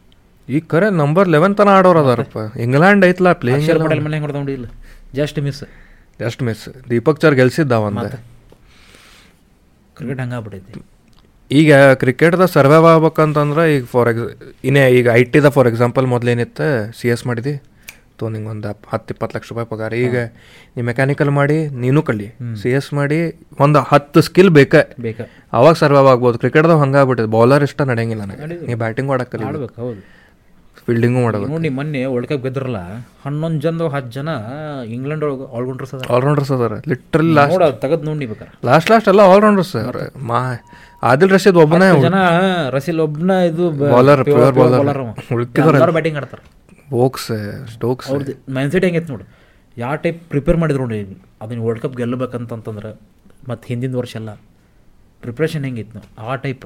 ಈಗ 0.56 0.64
ಕರೆ 0.74 0.88
ನಂಬರ್ 1.02 1.28
ಲೆವೆನ್ 1.36 1.56
ತನ 1.60 1.70
ಆಡೋರು 1.78 2.00
ಅದಾರಪ್ಪ. 2.06 2.40
ಇಂಗ್ಲೆಂಡ್ 2.66 3.04
ಐತಲ್ಲ 3.10 3.32
ಪ್ಲೇಯಿಂಗ್ 3.42 3.66
ಮೇಲೆ 3.84 4.16
ಹೆಂಗೆ 4.18 4.20
ಹೊಡೆದ 4.28 4.50
ಇಲ್ಲ 4.60 4.70
just 5.20 5.40
miss 5.48 5.64
just 6.20 6.44
miss 6.44 6.64
Deepak 6.90 7.20
Chahar 7.20 7.36
ಗೆಲ್ಸಿದ್ದ 7.36 7.78
ಒಂದ 7.88 8.08
ಕ್ರಿಕೆಟ್ 9.98 10.20
ಹಂಗೆ 10.22 10.36
ಆಗ್ಬಿಟ್ಟೈತಿ 10.36 10.82
ಈಗ 11.52 11.74
ಕ್ರಿಕೆಟ್ದಾಗ 12.02 12.50
ಸರ್ವೈವ್ 12.56 12.86
ಆಗ್ಬೇಕಂತಂದ್ರೆ 12.94 13.64
ಈಗ 13.76 13.84
ಫಾರ್ 13.86 14.10
ಎಕ್ಸ್ 14.10 14.28
ಇನ್ನೇ 14.64 14.84
ಈಗ 14.98 15.08
ಐ 15.20 15.24
ಟಿದ 15.24 15.48
ಫಾರ್ 15.48 15.68
ಎಕ್ಸಾಂಪಲ್ 15.68 16.06
ಮೊದಲೇನಿತ್ತು 16.14 16.68
ಸಿ 17.00 17.08
ಎಸ್ 17.08 17.28
ಮಾಡಿದಿ 17.28 17.54
ತೋ 18.20 18.30
ನಿಂಗೆ 18.30 18.50
ಒಂದು 18.50 18.70
ಹತ್ತು 18.88 19.12
ಇಪ್ಪತ್ತು 19.14 19.38
ಲಕ್ಷ 19.38 19.50
ರೂಪಾಯಿ 19.52 19.68
ಪಗಾರ. 19.70 19.94
ಈಗ 20.06 20.18
ನೀ 20.76 20.82
ಮೆಕ್ಯಾನಿಕಲ್ 20.82 21.32
ಮಾಡಿ 21.38 21.58
ನೀನು 21.84 22.02
ಕಲಿ. 22.02 22.28
ಸಿ 22.62 22.70
ಎಸ್ 22.70 22.94
ಮಾಡಿ 22.94 23.20
ಒಂದು 23.60 23.80
ಹತ್ತು 23.80 24.22
ಸ್ಕಿಲ್ 24.22 24.50
ಬೇಕ. 24.50 24.76
ಬೇಕಾ. 25.00 25.24
ಅವಾಗ 25.54 25.74
ಸರ್ವೈವ್ 25.74 26.08
ಆಗ್ಬೋದು. 26.08 26.38
ಕ್ರಿಕೆಟ್ದಾಗ 26.40 26.78
ಹಂಗಾಗ್ಬಿಟ್ಟಿದೆ 26.80 27.28
ಬೌಲರ್ 27.28 27.64
ಇಷ್ಟ 27.64 27.82
ನಡೆಯಂಗಿಲ್ಲ 27.82 28.24
ನನಗೆ. 28.24 28.60
ನೀ 28.68 28.76
ಬ್ಯಾಟಿಂಗ್ 28.84 29.12
ಹೌದು. 29.12 30.02
ಫೀಲ್ಡಿಂಗು 30.86 31.20
ಮಾಡಬೇಕು 31.26 31.50
ನೋಡಿ 31.54 31.70
ಮೊನ್ನೆ 31.78 32.00
ವರ್ಲ್ಡ್ 32.14 32.28
ಕಪ್ 32.32 32.42
ಗೆದ್ರಲ್ಲ 32.46 32.80
ಹನ್ನೊಂದು 33.26 33.60
ಜನ 33.66 33.88
ಹತ್ತು 33.94 34.12
ಜನ 34.18 34.30
ಇಂಗ್ಲೆಂಡ್ 34.96 35.24
ಒಳಗೆ 35.28 35.46
ಆಲ್ರೌಂಡರ್ಸ್ 35.58 35.94
ಅದ 35.96 36.02
ಆಲ್ರೌಂಡರ್ಸ್ 36.16 36.52
ಅದಾರ. 36.56 36.74
ಲಿಟ್ರಲಿ 36.92 37.34
ಲಾಸ್ಟ್ 37.40 37.56
ನೋಡಿ 37.64 37.78
ತೆಗೆದು 37.84 38.06
ನೋಡಿ 38.10 38.26
ಬೇಕಾರೆ. 38.32 38.52
ಲಾಸ್ಟ್ 38.70 38.90
ಲಾಸ್ಟ್ 38.94 39.08
ಎಲ್ಲ 39.12 39.22
ಆಲ್ರೌಂಡರ್ಸ್ 39.34 39.76
ಮಾ 40.32 40.40
ಆದಿಲ್ 41.12 41.32
ರಶೀದ್ 41.36 41.60
ಒಬ್ಬನೇ 41.64 41.88
ಜನ 42.08 42.20
ರಸೀಲ್ 42.76 43.00
ಒಬ್ಬನ 43.06 43.32
ಇದು 43.52 43.64
Bowler, 43.94 44.18
pure 44.30 44.52
bowler. 44.60 44.98
ಉಳ್ಕಿದವ್ರು 45.38 45.94
ಬ್ಯಾಟಿಂಗ್ 45.98 46.18
ಆಡ್ತಾರೆ. 46.22 46.44
ಬೋಕ್ಸ್ 46.94 47.30
ಸ್ಟೋಕ್ಸ್ 47.74 48.10
ಅವ್ರದ್ದು 48.12 48.36
ಮೈಂಡ್ಸೆಟ್ 48.58 48.86
ಹೆಂಗೈತೆ 48.88 49.12
ನೋಡಿ. 49.14 49.26
ಯಾವ 49.78 49.94
ಟೈಪ್ 50.04 50.20
ಪ್ರಿಪೇರ್ 50.32 50.58
ಮಾಡಿದ್ರು 50.62 50.84
ನೋಡಿ 50.86 51.00
ಅದನ್ನ 51.44 51.62
ವರ್ಲ್ಡ್ 51.68 51.82
ಕಪ್ 51.84 51.96
ಗೆಲ್ಲಬೇಕಂತಂತಂದ್ರೆ 52.02 52.92
ಮತ್ತು 53.50 53.66
ಹಿಂದಿನ 53.72 53.96
ವರ್ಷ 54.02 54.14
ಎಲ್ಲ 54.22 54.32
ಪ್ರಿಪ್ರೇಷನ್ 55.24 55.64
ಹೆಂಗಿತ್ತು 55.68 55.96
ನಾವು 55.98 56.30
ಆ 56.32 56.36
ಟೈಪ್ 56.46 56.66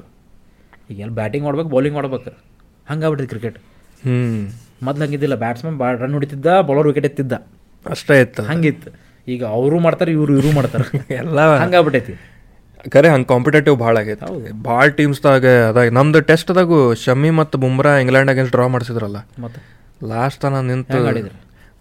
ಈಗ 0.90 0.98
ಎಲ್ಲ 1.04 1.12
ಬ್ಯಾಟಿಂಗ್ 1.20 1.44
ಮಾಡ್ಬೇಕು 1.46 1.70
ಬೌಲಿಂಗ್ 1.74 1.96
ಮಾಡ್ಬೇಕು. 1.98 2.30
ಹಂಗಾಗ್ಬಿಟ್ಟಿದೆ 2.90 3.30
ಕ್ರಿಕೆಟ್ 3.32 3.58
ಮೊದ್ಲು 4.82 5.04
ಹಂಗಿದ್ದಿಲ್ಲ. 5.04 5.34
ಬ್ಯಾಟ್ಸ್ಮನ್ 5.34 5.78
ಬಾ 5.78 5.92
ರನ್ 5.92 6.12
ಹೊಡಿತಿದ್ದ 6.12 6.60
ಬೌಲರ್ 6.60 6.86
ವಿಕೆಟ್ 6.86 7.04
ಎತ್ತಿದ್ದ. 7.04 7.32
ಅಷ್ಟೇ 7.90 8.20
ಇತ್ತು. 8.20 8.42
ಹಂಗಿತ್ತು. 8.42 8.90
ಈಗ 9.28 9.44
ಅವರು 9.44 9.78
ಮಾಡ್ತಾರೆ 9.78 10.12
ಇವರು 10.12 10.32
ಇವರು 10.34 10.52
ಮಾಡ್ತಾರೆ. 10.52 10.84
ಎಲ್ಲ 11.10 11.56
ಹಂಗಾಗ್ಬಿಟ್ಟೈತಿ. 11.58 12.12
ಕರೆ 12.90 13.08
ಹಂಗೆ 13.08 13.24
ಕಾಂಪಿಟೇಟಿವ್ 13.24 13.76
ಭಾಳ 13.76 13.98
ಆಗೈತೆ. 13.98 14.52
ಭಾಳ 14.62 14.88
ಟೀಮ್ಸ್ದಾಗ 14.88 15.46
ಅದಾಗ 15.68 15.88
ನಮ್ದು 15.88 16.20
ಟೆಸ್ಟ್ದಾಗು 16.20 16.94
ಶಮಿ 16.94 17.30
ಮತ್ತು 17.30 17.58
ಬುಮ್ರಾ 17.58 17.98
ಇಂಗ್ಲೆಂಡ್ 17.98 18.30
ಅಗೇನ್ಸ್ಟ್ 18.30 18.56
ಡ್ರಾ 18.56 18.66
ಮಾಡಿಸಿದ್ರಲ್ಲ. 18.66 19.16
ಮತ್ತು? 19.38 19.60
ಲಾಸ್ಟ್ 20.08 20.42
ತನ 20.42 20.60
ನಿಂತು? 20.60 20.98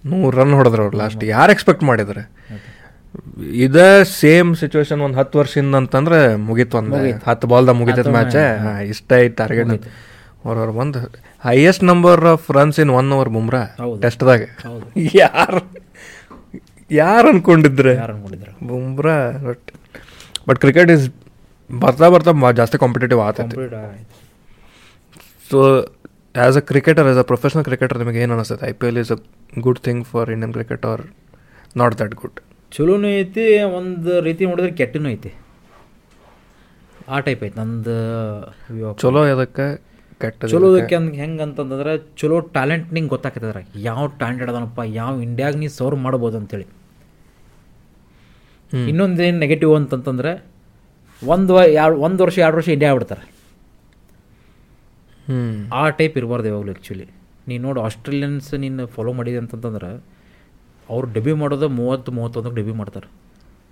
ನೂರು 0.06 0.38
ರನ್ 0.38 0.54
ಹೊಡೆದ್ರು 0.54 0.84
ಅವ್ರು 0.84 0.98
ಲಾಸ್ಟ್ 0.98 1.24
ಯಾರು 1.24 1.52
ಎಕ್ಸ್ಪೆಕ್ಟ್ 1.52 1.84
ಮಾಡಿದ್ರೆ? 1.84 2.24
ಇದೇ 3.54 4.04
ಸೇಮ್ 4.04 4.56
ಸಿಚುವೇಶನ್ 4.56 5.02
ಒಂದು 5.02 5.18
ಹತ್ತು 5.18 5.40
ವರ್ಷದಿಂದ 5.40 5.76
ಅಂತಂದ್ರೆ 5.76 6.36
ಮುಗೀತು 6.36 6.78
ಒಂದು 6.78 6.96
ಹತ್ತು 7.30 7.48
ಬಾಲ್ದಾಗ 7.48 7.76
ಮುಗಿತೈತೆ 7.76 8.10
ಮ್ಯಾಚ್ 8.10 8.36
ಇಷ್ಟ 8.88 9.14
ಐತೆ 9.14 9.36
ಟಾರ್ಗೆಟ್ 9.36 9.86
ಅವ್ರವ್ರು 10.48 10.74
ಬಂದು 10.74 11.00
highest 11.44 11.84
number 11.84 12.26
of 12.26 12.52
runs 12.52 12.80
in 12.80 12.90
one 12.90 13.12
over 13.12 13.30
Bumrah. 13.30 13.62
ಟೆಸ್ಟ್ದಾಗ 14.02 14.42
ಯಾರು 15.16 15.62
ಯಾರು 16.92 17.28
ಅನ್ಕೊಂಡಿದ್ರೆ? 17.28 17.94
Bumrah 18.68 19.16
but 19.48 19.72
but 20.50 20.60
cricket 20.60 20.92
is 20.92 21.06
ಬರ್ತಾ 21.70 22.10
ಬರ್ತಾ 22.10 22.32
ಮಾ- 22.32 22.56
ಜಾಸ್ತಿ 22.56 22.78
ಕಾಂಪಿಟೇಟಿವ್ 22.78 23.20
ಆಗ್ತೈತಿ 23.20 23.62
ಆಯ್ತು. 23.76 24.16
So 25.50 25.60
as 26.36 26.58
a 26.58 26.60
cricketer 26.60 27.08
as 27.08 27.18
a 27.18 27.22
professional 27.22 27.64
cricketer 27.64 27.98
ನಿಮಗೆ 27.98 28.20
ಏನು 28.20 28.34
ಅನಿಸುತ್ತೆ? 28.36 28.68
I 28.68 28.72
P 28.72 28.88
L 28.88 28.98
is 28.98 29.12
a 29.12 29.18
good 29.60 29.80
thing 29.80 30.06
for 30.06 30.30
Indian 30.30 30.54
cricket 30.54 30.86
are 30.86 31.02
not 31.78 32.00
that 32.00 32.16
good 32.16 32.40
ಚಲೋನೂ 32.72 33.08
ಐತಿ 33.20 33.64
ಒಂದು 33.64 34.22
ರೀತಿ 34.22 34.46
ನೋಡಿದ್ರೆ 34.46 34.72
ಕೆಟ್ಟನೂ 34.72 35.10
ಐತಿ. 35.10 35.32
ಆ 37.10 37.20
ಟೈಪ್ 37.20 37.44
ಐತಿ 37.44 37.60
ನಂದು 37.60 37.98
ಚಲೋ 38.94 39.22
ಅದಕ್ಕೆ 39.36 39.66
ಕೆಟ್ಟ 40.22 40.46
ಚಲೋದಕ್ಕೆ 40.46 40.96
ಅಂದ್ 40.96 41.14
ಹೆಂಗೆ 41.14 41.44
ಅಂತಂದ್ರೆ 41.44 41.98
ಚಲೋ 42.18 42.40
ಟ್ಯಾಲೆಂಟ್ 42.40 42.94
ನಿಂಗೆ 42.94 43.10
ಗೊತ್ತಾಗ್ತದ್ರ 43.10 43.58
ಯಾವ 43.76 44.08
ಟ್ಯಾಲೆಂಟ್ 44.08 44.44
ಅದನಪ್ಪ 44.44 44.80
ಯಾವ 44.86 45.22
ಇಂಡಿಯಾಗ 45.22 45.56
ನೀ 45.56 45.68
ಸರ್ವ್ 45.68 46.00
ಮಾಡ್ಬೋದು 46.00 46.38
ಅಂತೇಳಿ. 46.38 46.68
ಇನ್ನೊಂದು 48.88 49.24
ಏನು 49.24 49.40
ನೆಗೆಟಿವ್ 49.40 49.76
ಅಂತಂತಂದ್ರೆ 49.76 50.46
ಒಂದು 51.24 51.64
ಎರಡು 51.64 51.96
ಒಂದು 51.98 52.24
ವರ್ಷ 52.24 52.38
ಎರಡು 52.38 52.58
ವರ್ಷ 52.58 52.68
ಇಂಡಿಯಾ 52.68 52.94
ಬಿಡ್ತಾರೆ 52.94 53.24
ಆ 55.74 55.90
ಟೈಪ್ 55.90 56.18
ಇರಬಾರ್ದು 56.18 56.48
ಯಾವಾಗಲೂ 56.48 56.72
ಆ್ಯಕ್ಚುಲಿ 56.72 57.08
ನೀನು 57.48 57.64
ನೋಡು 57.64 57.82
ಆಸ್ಟ್ರೇಲಿಯನ್ಸ್ 57.82 58.54
ನೀನು 58.54 58.88
ಫಾಲೋ 58.88 59.14
ಮಾಡಿದೆ 59.14 59.38
ಅಂತಂತಂದ್ರೆ 59.38 60.04
ಅವ್ರು 60.90 61.14
ಡೆಬ್ಯೂ 61.14 61.36
ಮಾಡೋದು 61.36 61.70
ಮೂವತ್ತು 61.70 62.12
ಮೂವತ್ತೊಂದಕ್ಕೆ 62.12 62.56
ಡೆಬ್ಯೂ 62.56 62.74
ಮಾಡ್ತಾರೆ. 62.74 63.08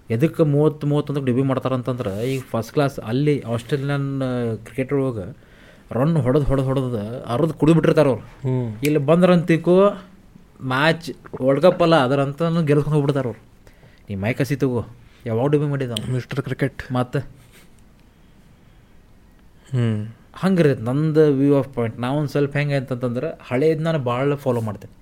ಎದಕ್ಕೆ 0.10 0.44
ಮೂವತ್ತು 0.44 0.88
ಮೂವತ್ತೊಂದಕ್ಕೆ 0.88 1.26
ಡೆಬ್ಯೂ 1.26 1.44
ಮಾಡ್ತಾರೆ 1.44 1.76
ಅಂತಂದ್ರೆ 1.76 2.34
ಈಗ 2.34 2.42
ಫಸ್ಟ್ 2.52 2.74
ಕ್ಲಾಸ್ 2.74 3.00
ಅಲ್ಲಿ 3.00 3.42
ಆಸ್ಟ್ರೇಲಿಯನ್ 3.42 4.22
ಕ್ರಿಕೆಟರ್ 4.66 4.98
ಒಳಗೆ 4.98 5.45
ರನ್ 5.92 6.18
ಹೊಡೆದು 6.18 6.46
ಹೊಡೆದು 6.46 6.66
ಹೊಡೆದು 6.66 7.24
ಅರ್ದು 7.26 7.54
ಕುಡಿದ್ಬಿಟ್ಟಿರ್ತಾರೆ 7.54 8.10
ಅವ್ರು. 8.10 8.24
ಇಲ್ಲಿ 8.84 8.98
ಬಂದ್ರಂತಿಕ್ಕೂ 8.98 9.90
ಮ್ಯಾಚ್ 10.62 11.12
ವರ್ಲ್ಡ್ 11.42 11.66
ಕಪ್ 11.66 11.82
ಅಲ್ಲ 11.82 11.96
ಅದರಂತ 11.96 12.44
ಗೆಲ್ಸ್ಕೊಂಡು 12.44 12.96
ಹೋಗ್ಬಿಡ್ತಾರೆ 12.96 13.28
ಅವ್ರು. 13.28 13.42
ನೀ 14.10 14.16
ಮೈ 14.16 14.34
ಕಸಿ 14.34 14.56
ತಗೋ. 14.56 14.86
ಯಾವಾಗ 15.26 15.52
ಡೂಬಿ 15.52 15.66
ಮಾಡಿದ 15.66 15.92
ಮಿಸ್ಟರ್ 16.12 16.42
ಕ್ರಿಕೆಟ್ 16.42 16.94
ಮತ್ತೆ? 16.94 17.20
ಹ್ಞೂ 19.70 20.16
ಹಂಗಿರ್ತೈತೆ 20.36 20.82
ನಂದು 20.82 21.34
ವ್ಯೂ 21.34 21.58
ಆಫ್ 21.58 21.74
ಪಾಯಿಂಟ್ 21.74 22.00
ನಾವು 22.00 22.18
ಒಂದು 22.18 22.30
ಸ್ವಲ್ಪ 22.30 22.58
ಹೆಂಗೆ 22.58 22.76
ಅಂತಂತಂದ್ರೆ 22.76 23.40
ಹಳೇದು 23.42 23.84
ನಾನು 23.84 24.00
ಭಾಳ 24.00 24.36
ಫಾಲೋ 24.36 24.62
ಮಾಡ್ತೇನೆ. 24.62 24.94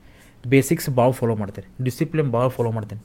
ಬೇಸಿಕ್ಸ್ 0.49 0.89
ಭಾಳ 0.89 1.11
ಫಾಲೋ 1.11 1.36
ಮಾಡ್ತೇನೆ. 1.36 1.84
ಡಿಸಿಪ್ಲಿನ್ 1.84 2.31
ಭಾಳ 2.31 2.47
ಫಾಲೋ 2.47 2.71
ಮಾಡ್ತೇನೆ. 2.71 3.01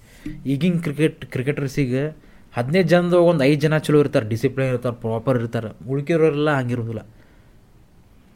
ಈಗಿನ 0.47 0.79
ಕ್ರಿಕೆಟ್ 0.79 1.25
ಕ್ರಿಕೆಟರ್ಸಿಗೆ 1.25 2.17
ಹದಿನೈದು 2.57 2.89
ಜನದ 2.89 3.13
ಒಂದು 3.13 3.45
ಐದು 3.45 3.61
ಜನ 3.61 3.79
ಚಲೋ 3.79 4.01
ಇರ್ತಾರೆ 4.01 4.29
ಡಿಸಿಪ್ಲಿನ್ 4.29 4.71
ಇರ್ತಾರೆ 4.71 4.97
ಪ್ರಾಪರ್ 4.97 5.39
ಇರ್ತಾರೆ. 5.39 5.91
ಉಳ್ಕಿರೋರೆಲ್ಲ 5.91 6.51
ಹಂಗಿರೋದಿಲ್ಲ. 6.51 7.07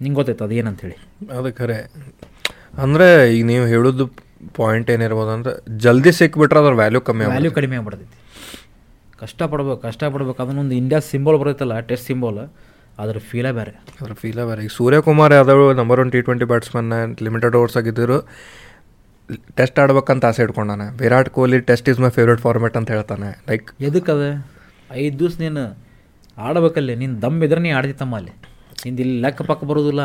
ನಿಂಗೆ 0.04 0.16
ಗೊತ್ತೈತೆ 0.18 0.44
ಅದು 0.46 0.54
ಏನಂತೇಳಿ 0.60 0.96
ಅದು 1.38 1.50
ಖರೆ 1.60 1.78
ಅಂದರೆ 2.82 3.06
ಈಗ 3.36 3.44
ನೀವು 3.52 3.64
ಹೇಳೋದು 3.74 4.04
ಪಾಯಿಂಟ್ 4.58 4.88
ಏನಿರ್ಬೋದು 4.94 5.30
ಅಂದ್ರೆ 5.36 5.52
ಜಲ್ದಿ 5.84 6.12
ಸಿಕ್ಬಿಟ್ರೆ 6.18 6.58
ಅದ್ರ 6.62 6.74
ವ್ಯಾಲ್ಯೂ 6.82 7.00
ಕಮ್ಮಿ 7.08 7.24
ವ್ಯಾಲ್ಯೂ 7.32 7.52
ಕಡಿಮೆ 7.58 7.76
ಆಗ್ಬಿಡ್ತೈತಿ. 7.78 8.16
ಕಷ್ಟಪಡ್ಬೇಕು 9.22 9.80
ಕಷ್ಟಪಡ್ಬೇಕು. 9.86 10.38
ಅದನ್ನೊಂದು 10.44 10.74
ಇಂಡಿಯಾ 10.80 11.00
ಸಿಂಬಲ್ 11.12 11.36
ಬರುತ್ತಲ್ಲ 11.42 11.74
ಟೆಸ್ಟ್ 11.90 12.06
ಸಿಂಬಲ್ 12.10 12.38
ಅದ್ರ 13.02 13.18
ಫೀಲೇ 13.28 13.50
ಬೇರೆ. 13.58 13.72
ಅದ್ರ 14.00 14.14
ಫೀಲೇ 14.22 14.42
ಬೇರೆ. 14.48 14.60
ಈಗ 14.66 14.72
Suryakumar 14.78 15.32
Yadav 15.36 15.62
number 15.80 16.00
one 16.02 16.10
T 16.14 16.20
twenty 16.26 16.46
batsman 16.52 16.90
limited 17.26 17.54
overs 17.58 17.76
ಆಗಿದ್ದರು 17.80 18.16
ಟೆಸ್ಟ್ 19.58 19.78
ಆಡ್ಬೇಕಂತ 19.82 20.24
ಆಸೆ 20.30 20.42
ಇಟ್ಕೊಂಡಾನೆ. 20.46 20.86
Virat 21.02 21.30
Kohli 21.36 21.60
test 21.70 21.88
is 21.92 22.00
my 22.04 22.10
favourite 22.16 22.42
format 22.46 22.76
ಅಂತ 22.80 22.90
ಹೇಳ್ತಾನೆ. 22.96 23.28
ಲೈಕ್ 23.50 23.68
ಎದಕ್ಕದ 23.88 24.24
ಐದು 25.04 25.14
ದಿವ್ಸ 25.20 25.38
ನೀನು 25.44 25.62
ಆಡ್ಬೇಕಲ್ಲಿ 26.48 26.96
ನೀನು 27.02 27.14
ದಮ್ 27.24 27.38
ಇದ್ರೆ 27.46 27.62
ನೀ 27.66 27.70
ಆಡ್ತಿತ್ತಮ್ಮ 27.78 28.16
ಅಲ್ಲಿ. 28.20 28.34
ಇಲ್ಲಿ 28.90 29.16
ಲಕ್ 29.24 29.42
ಪಕ್ಕ 29.50 29.62
ಬರೋದಿಲ್ಲ. 29.70 30.02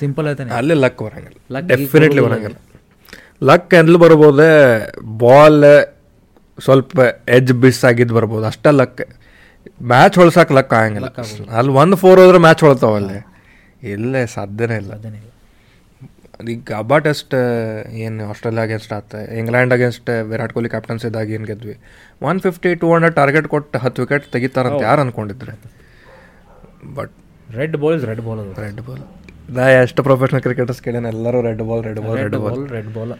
ಸಿಂಪಲ್ 0.00 0.26
ಆಯ್ತಾನೆ. 0.28 0.50
ಅಲ್ಲೇ 0.58 0.74
ಲಕ್ 0.84 1.00
ಬರಂಗಿಲ್ಲ. 1.06 1.38
Luck 1.54 1.66
definitely. 1.72 2.22
ಬರಂಗಿಲ್ಲ. 2.26 2.58
ಲಕ್ 3.50 3.74
ಎಲ್ಲಿ 3.80 3.98
ಬರ್ಬೋದೆ 4.04 4.50
ಬಾಲ್ 5.24 5.64
ಸ್ವಲ್ಪ 6.66 7.00
ಎಜ್ 7.36 7.52
ಬಿಸ್ 7.62 7.82
ಆಗಿದ್ದು 7.90 8.14
ಬರ್ಬೋದು. 8.18 8.44
ಅಷ್ಟೇ 8.52 8.70
ಲಕ್ 8.80 9.00
ಮ್ಯಾಚ್ 9.92 10.16
ಹೊಳ್ಸಕ್ಕೆ 10.20 10.54
ಲಕ್ 10.58 10.72
ಆಗಂಗಿಲ್ಲ. 10.78 11.08
ಅಲ್ಲಿ 11.58 11.72
ಒಂದು 11.82 11.96
ಫೋರ್ 12.02 12.20
ಹೋದ್ರೆ 12.22 12.40
ಮ್ಯಾಚ್ 12.46 12.62
ಹೊಳ್ತಾವ 12.66 12.94
ಅಲ್ಲಿ. 13.02 13.18
ಇಲ್ಲೇ 13.94 14.22
ಸಾಧ್ಯನೇ 14.36 14.76
ಇಲ್ಲ. 14.82 14.92
ಈಗ 16.54 16.72
ಅಬಾ 16.82 16.96
ಟೆಸ್ಟ್ 17.06 17.34
ಏನು 18.04 18.22
ಆಸ್ಟ್ರೇಲಿಯಾ 18.30 18.62
ಅಗೇನ್ಸ್ಟ್ 18.66 18.92
ಆತ 18.98 19.14
England 19.40 19.72
against 19.76 20.10
Virat 20.30 20.52
Kohli 20.56 20.70
captains 20.74 21.02
ಇದ್ದಾಗ 21.08 21.30
ಏನು 21.36 21.46
ಗೆದ್ವಿ? 21.50 21.74
One 22.28 22.38
fifty 22.46 22.70
two 22.82 22.88
hundred 22.94 23.16
target 23.20 23.48
ಕೊಟ್ಟು 23.54 23.78
ಹತ್ತು 23.84 24.02
ವಿಕೆಟ್ 24.04 24.26
ತೆಗಿತಾರಂತ 24.34 24.80
ಯಾರು 24.88 25.00
ಅಂದ್ಕೊಂಡಿದ್ರೆ 25.04 25.54
but 26.98 27.12
red 27.50 27.76
ball 27.82 27.94
is 27.96 28.04
red 28.10 28.22
ball 28.26 28.40
ಅದು. 28.42 28.52
ರೆಡ್ 28.62 28.80
ಬಾಲ್ 28.86 29.02
ನಾ 29.56 29.64
ಎಷ್ಟು 29.78 30.00
ಪ್ರೊಫೆಷನಲ್ 30.06 30.42
ಕ್ರಿಕೆಟರ್ಸ್ 30.44 30.80
ಕೇಳ್ಯಾನ 30.84 31.06
ಎಲ್ಲರೂ 31.14 31.38
red 31.46 31.62
ball 31.68 31.80
red 31.86 32.00
ball 32.02 32.18
red 32.20 32.36
ball 32.44 32.60
red 32.74 32.90
ball 32.96 33.12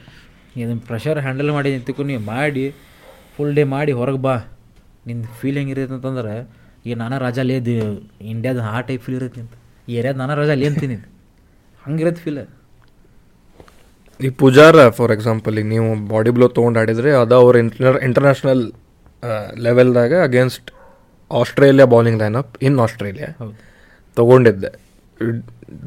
ಇದನ್ನು 0.56 0.82
ಪ್ರೆಷರ್ 0.88 1.18
ಹ್ಯಾಂಡಲ್ 1.24 1.50
ಮಾಡಿ 1.56 1.68
ನಿಂತಕ್ಕೂ 1.74 2.04
ನೀವು 2.10 2.22
ಮಾಡಿ 2.30 2.64
ಫುಲ್ 3.34 3.52
ಡೇ 3.56 3.64
ಮಾಡಿ 3.72 3.92
ಹೊರಗೆ 3.98 4.20
ಬಾ. 4.24 4.34
ನಿಂದು 5.06 5.28
ಫೀಲ್ 5.38 5.58
ಹೆಂಗಿರುತ್ತೆ 5.60 5.94
ಅಂತಂದ್ರೆ 5.96 6.34
ಈಗ 6.86 6.94
ನಾನಾ 6.98 7.16
ರಾಜ 7.22 7.38
ಅಲ್ಲೇ 7.44 7.56
ಇಂಡಿಯಾದ 8.30 8.58
ಆ 8.70 8.80
ಟೈಪ್ 8.88 9.02
ಫೀಲ್ 9.04 9.16
ಇರುತ್ತೆ 9.20 9.42
ಈ 9.88 9.96
ಏರಿಯಾದ 9.98 10.16
ನಾನಾ 10.20 10.34
ರಾಜ 10.40 10.50
ಅಲ್ಲಿ 10.54 10.66
ಅಂತೀನಿ 10.70 10.96
ಹಂಗಿರತ್ತೆ 11.82 12.22
ಫೀಲ್ 12.24 12.40
ಈ 14.20 14.30
ಪೂಜಾರ 14.40 14.76
ಫಾರ್ 14.96 15.12
ಎಕ್ಸಾಂಪಲ್ 15.14 15.54
ಈಗ 15.60 15.68
ನೀವು 15.72 15.88
ಬಾಡಿ 16.10 16.30
ಬ್ಲೋ 16.36 16.46
ತೊಗೊಂಡು 16.56 16.78
ಆಡಿದರೆ 16.82 17.10
ಅದು 17.20 17.34
ಅವ್ರ 17.40 17.54
inter 17.62 17.98
international 18.06 18.62
ಲೆವೆಲ್ದಾಗ 19.66 20.12
against 20.26 20.68
Australia 21.30 21.86
bowling 21.92 22.18
lineup 22.22 22.54
in 22.66 22.76
Australia 22.84 23.28
ಹೌದು. 23.40 23.54
ತೊಗೊಂಡಿದ್ದೆ. 24.18 24.70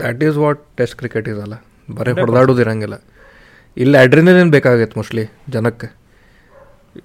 That 0.01 0.21
is 0.28 0.38
what 0.43 0.61
test 0.80 0.95
cricket 1.01 1.28
ಇದಲ್ಲ 1.34 1.55
ಬರೀ 1.97 2.11
ಹೊಡೆದಾಡೋದು 2.19 2.61
ಇರಂಗಿಲ್ಲ. 2.65 2.97
ಇಲ್ಲಿ 3.84 3.97
ಅಡ್ರಿನಲಿನ್ 4.05 4.51
ಬೇಕಾಗೈತೆ 4.55 4.95
ಮೋಸ್ಟ್ಲಿ 4.99 5.26
ಜನಕ್ಕೆ. 5.55 5.89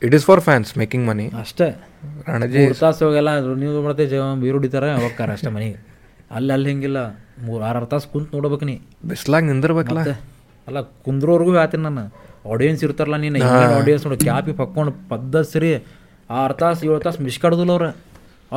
It 0.07 0.15
is 0.17 0.25
for 0.31 0.43
fans 0.49 0.71
making 0.81 1.05
money 1.11 1.27
ಅಷ್ಟೇ. 1.43 1.69
ರಣಜಿ 2.33 2.63
ತಾಸು 2.81 3.03
ಹೋಗೆಲ್ಲ 3.07 3.31
ನೀವು 3.63 3.83
ಮಾಡ್ತೇವೆ 3.87 4.19
ಬೀರು 4.43 4.57
ಹೊಡಿತಾರೆ 4.59 4.91
ಹೋಗ್ತಾರೆ 5.05 5.33
ಅಷ್ಟೇ 5.37 5.51
ಮನೆಗೆ. 5.57 5.79
ಅಲ್ಲಿ 6.37 6.53
ಅಲ್ಲಿ 6.57 6.69
ಹಿಂಗಿಲ್ಲ. 6.73 6.99
ಮೂರು 7.47 7.63
ಆರು 7.69 7.87
ತಾಸು 7.93 8.07
ಕುಂತು 8.15 8.31
ನೋಡ್ಬೇಕು 8.37 8.65
ನೀ. 8.71 8.75
ಬಿಸ್ಲಾಗ 9.11 9.43
ನಿಂದಿರ್ಬೇಕಲ್ಲ. 9.51 10.03
ಅಲ್ಲ 10.69 10.81
ಕುಂದ್ರೋರ್ಗು 11.07 11.53
ಹೇಳ್ತೀನಿ 11.59 11.83
ನಾನು. 11.89 12.05
ಆಡಿಯನ್ಸ್ 12.53 12.83
ಇರ್ತಾರಲ್ಲ 12.87 13.17
ನೀನು 13.23 13.39
ಆಡಿಯನ್ಸ್ 13.79 14.05
ನೋಡಿ 14.07 14.19
ಕ್ಯಾಪಿ 14.29 14.53
ಪಕ್ಕೊಂಡು 14.61 14.93
ಪದ್ಧತಿ 15.13 15.51
ಸರಿ 15.55 15.71
ಆರು 16.41 16.55
ತಾಸು 16.61 16.85
ಏಳು 16.89 17.01
ತಾಸು 17.07 17.19
ಮಿಸ್ 17.27 17.39
ಕಾಡೋದಿಲ್ಲ 17.45 17.73
ಅವ್ರು. 17.77 17.91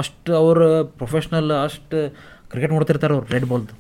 ಅಷ್ಟು 0.02 0.32
ಅವ್ರ 0.42 0.60
ಪ್ರೊಫೆಷ್ನಲ್ 1.00 1.50
ಅಷ್ಟು 1.66 1.98
ಕ್ರಿಕೆಟ್ 2.52 2.74
ನೋಡ್ತಿರ್ತಾರೆ 2.76 3.14
ಅವ್ರು 3.18 3.28
ರೆಡ್ 3.36 3.48
ಬಾಲ್ದು 3.52 3.74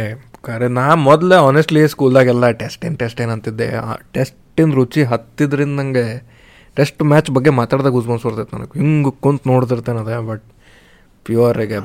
ಏ 0.00 0.02
ಖರೆ 0.46 0.66
ನಾ 0.78 0.84
ಮೊದಲೇ 1.08 1.36
ಆನೆಸ್ಟ್ಲಿ 1.46 1.80
ಸ್ಕೂಲ್ದಾಗೆಲ್ಲ 1.92 2.48
ಟೆಸ್ಟ್ 2.62 2.82
ಏನು 2.88 2.96
ಟೆಸ್ಟ್ 3.02 3.18
ಏನು 3.24 3.32
ಅಂತಿದ್ದೆ. 3.36 3.68
ಆ 3.86 3.94
ಟೆಸ್ಟಿನ 4.16 4.70
ರುಚಿ 4.78 5.02
ಹತ್ತಿದ್ರಿಂದ 5.12 5.74
ನಂಗೆ 5.80 6.04
ಟೆಸ್ಟ್ 6.78 7.02
ಮ್ಯಾಚ್ 7.12 7.28
ಬಗ್ಗೆ 7.36 7.50
ಮಾತಾಡ್ದಾಗ 7.60 7.92
ಗುಸ್ಬನ್ಸ್ 7.98 8.24
ಬರ್ತೈತೆ 8.26 8.52
ನನಗೆ. 8.56 8.74
ಹಿಂಗೆ 8.80 9.12
ಕುಂತು 9.24 9.44
ನೋಡ್ತಿರ್ತೇನೆ 9.52 10.00
ಅದೇ 10.04 10.18
but 10.30 10.46
ಪ್ಯೂರಾಗೆ 11.26 11.80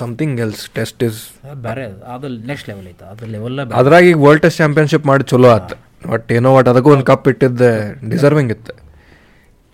something 0.00 0.36
else 0.44 0.64
test 0.76 1.00
is 1.08 1.20
ಬೇರೆ 1.68 1.82
ಅದು 2.14 2.28
ನೆಕ್ಸ್ಟ್ 2.50 2.66
ಲೆವೆಲ್ 2.70 2.86
ಐತೆ. 2.92 3.26
ಲೆವೆಲ್ 3.36 3.58
ಅದ್ರಾಗ 3.80 4.02
ಈಗ 4.10 4.18
ವರ್ಲ್ಡ್ 4.26 4.42
ಟೆಸ್ಟ್ 4.46 4.60
ಚಾಂಪಿಯನ್ಶಿಪ್ 4.62 5.06
ಮಾಡಿ 5.10 5.24
ಚಲೋ 5.32 5.48
ಆಯ್ತು 5.54 5.76
ಬಟ್ 6.12 6.28
ಏನೋ 6.36 6.50
ಬಟ್ 6.58 6.68
ಅದಕ್ಕೂ 6.72 6.90
ಒಂದು 6.96 7.06
ಕಪ್ 7.10 7.26
ಇಟ್ಟಿದ್ದೆ 7.32 7.72
ಡಿಸರ್ವಿಂಗ್ 8.12 8.52
ಇತ್ತು. 8.56 8.74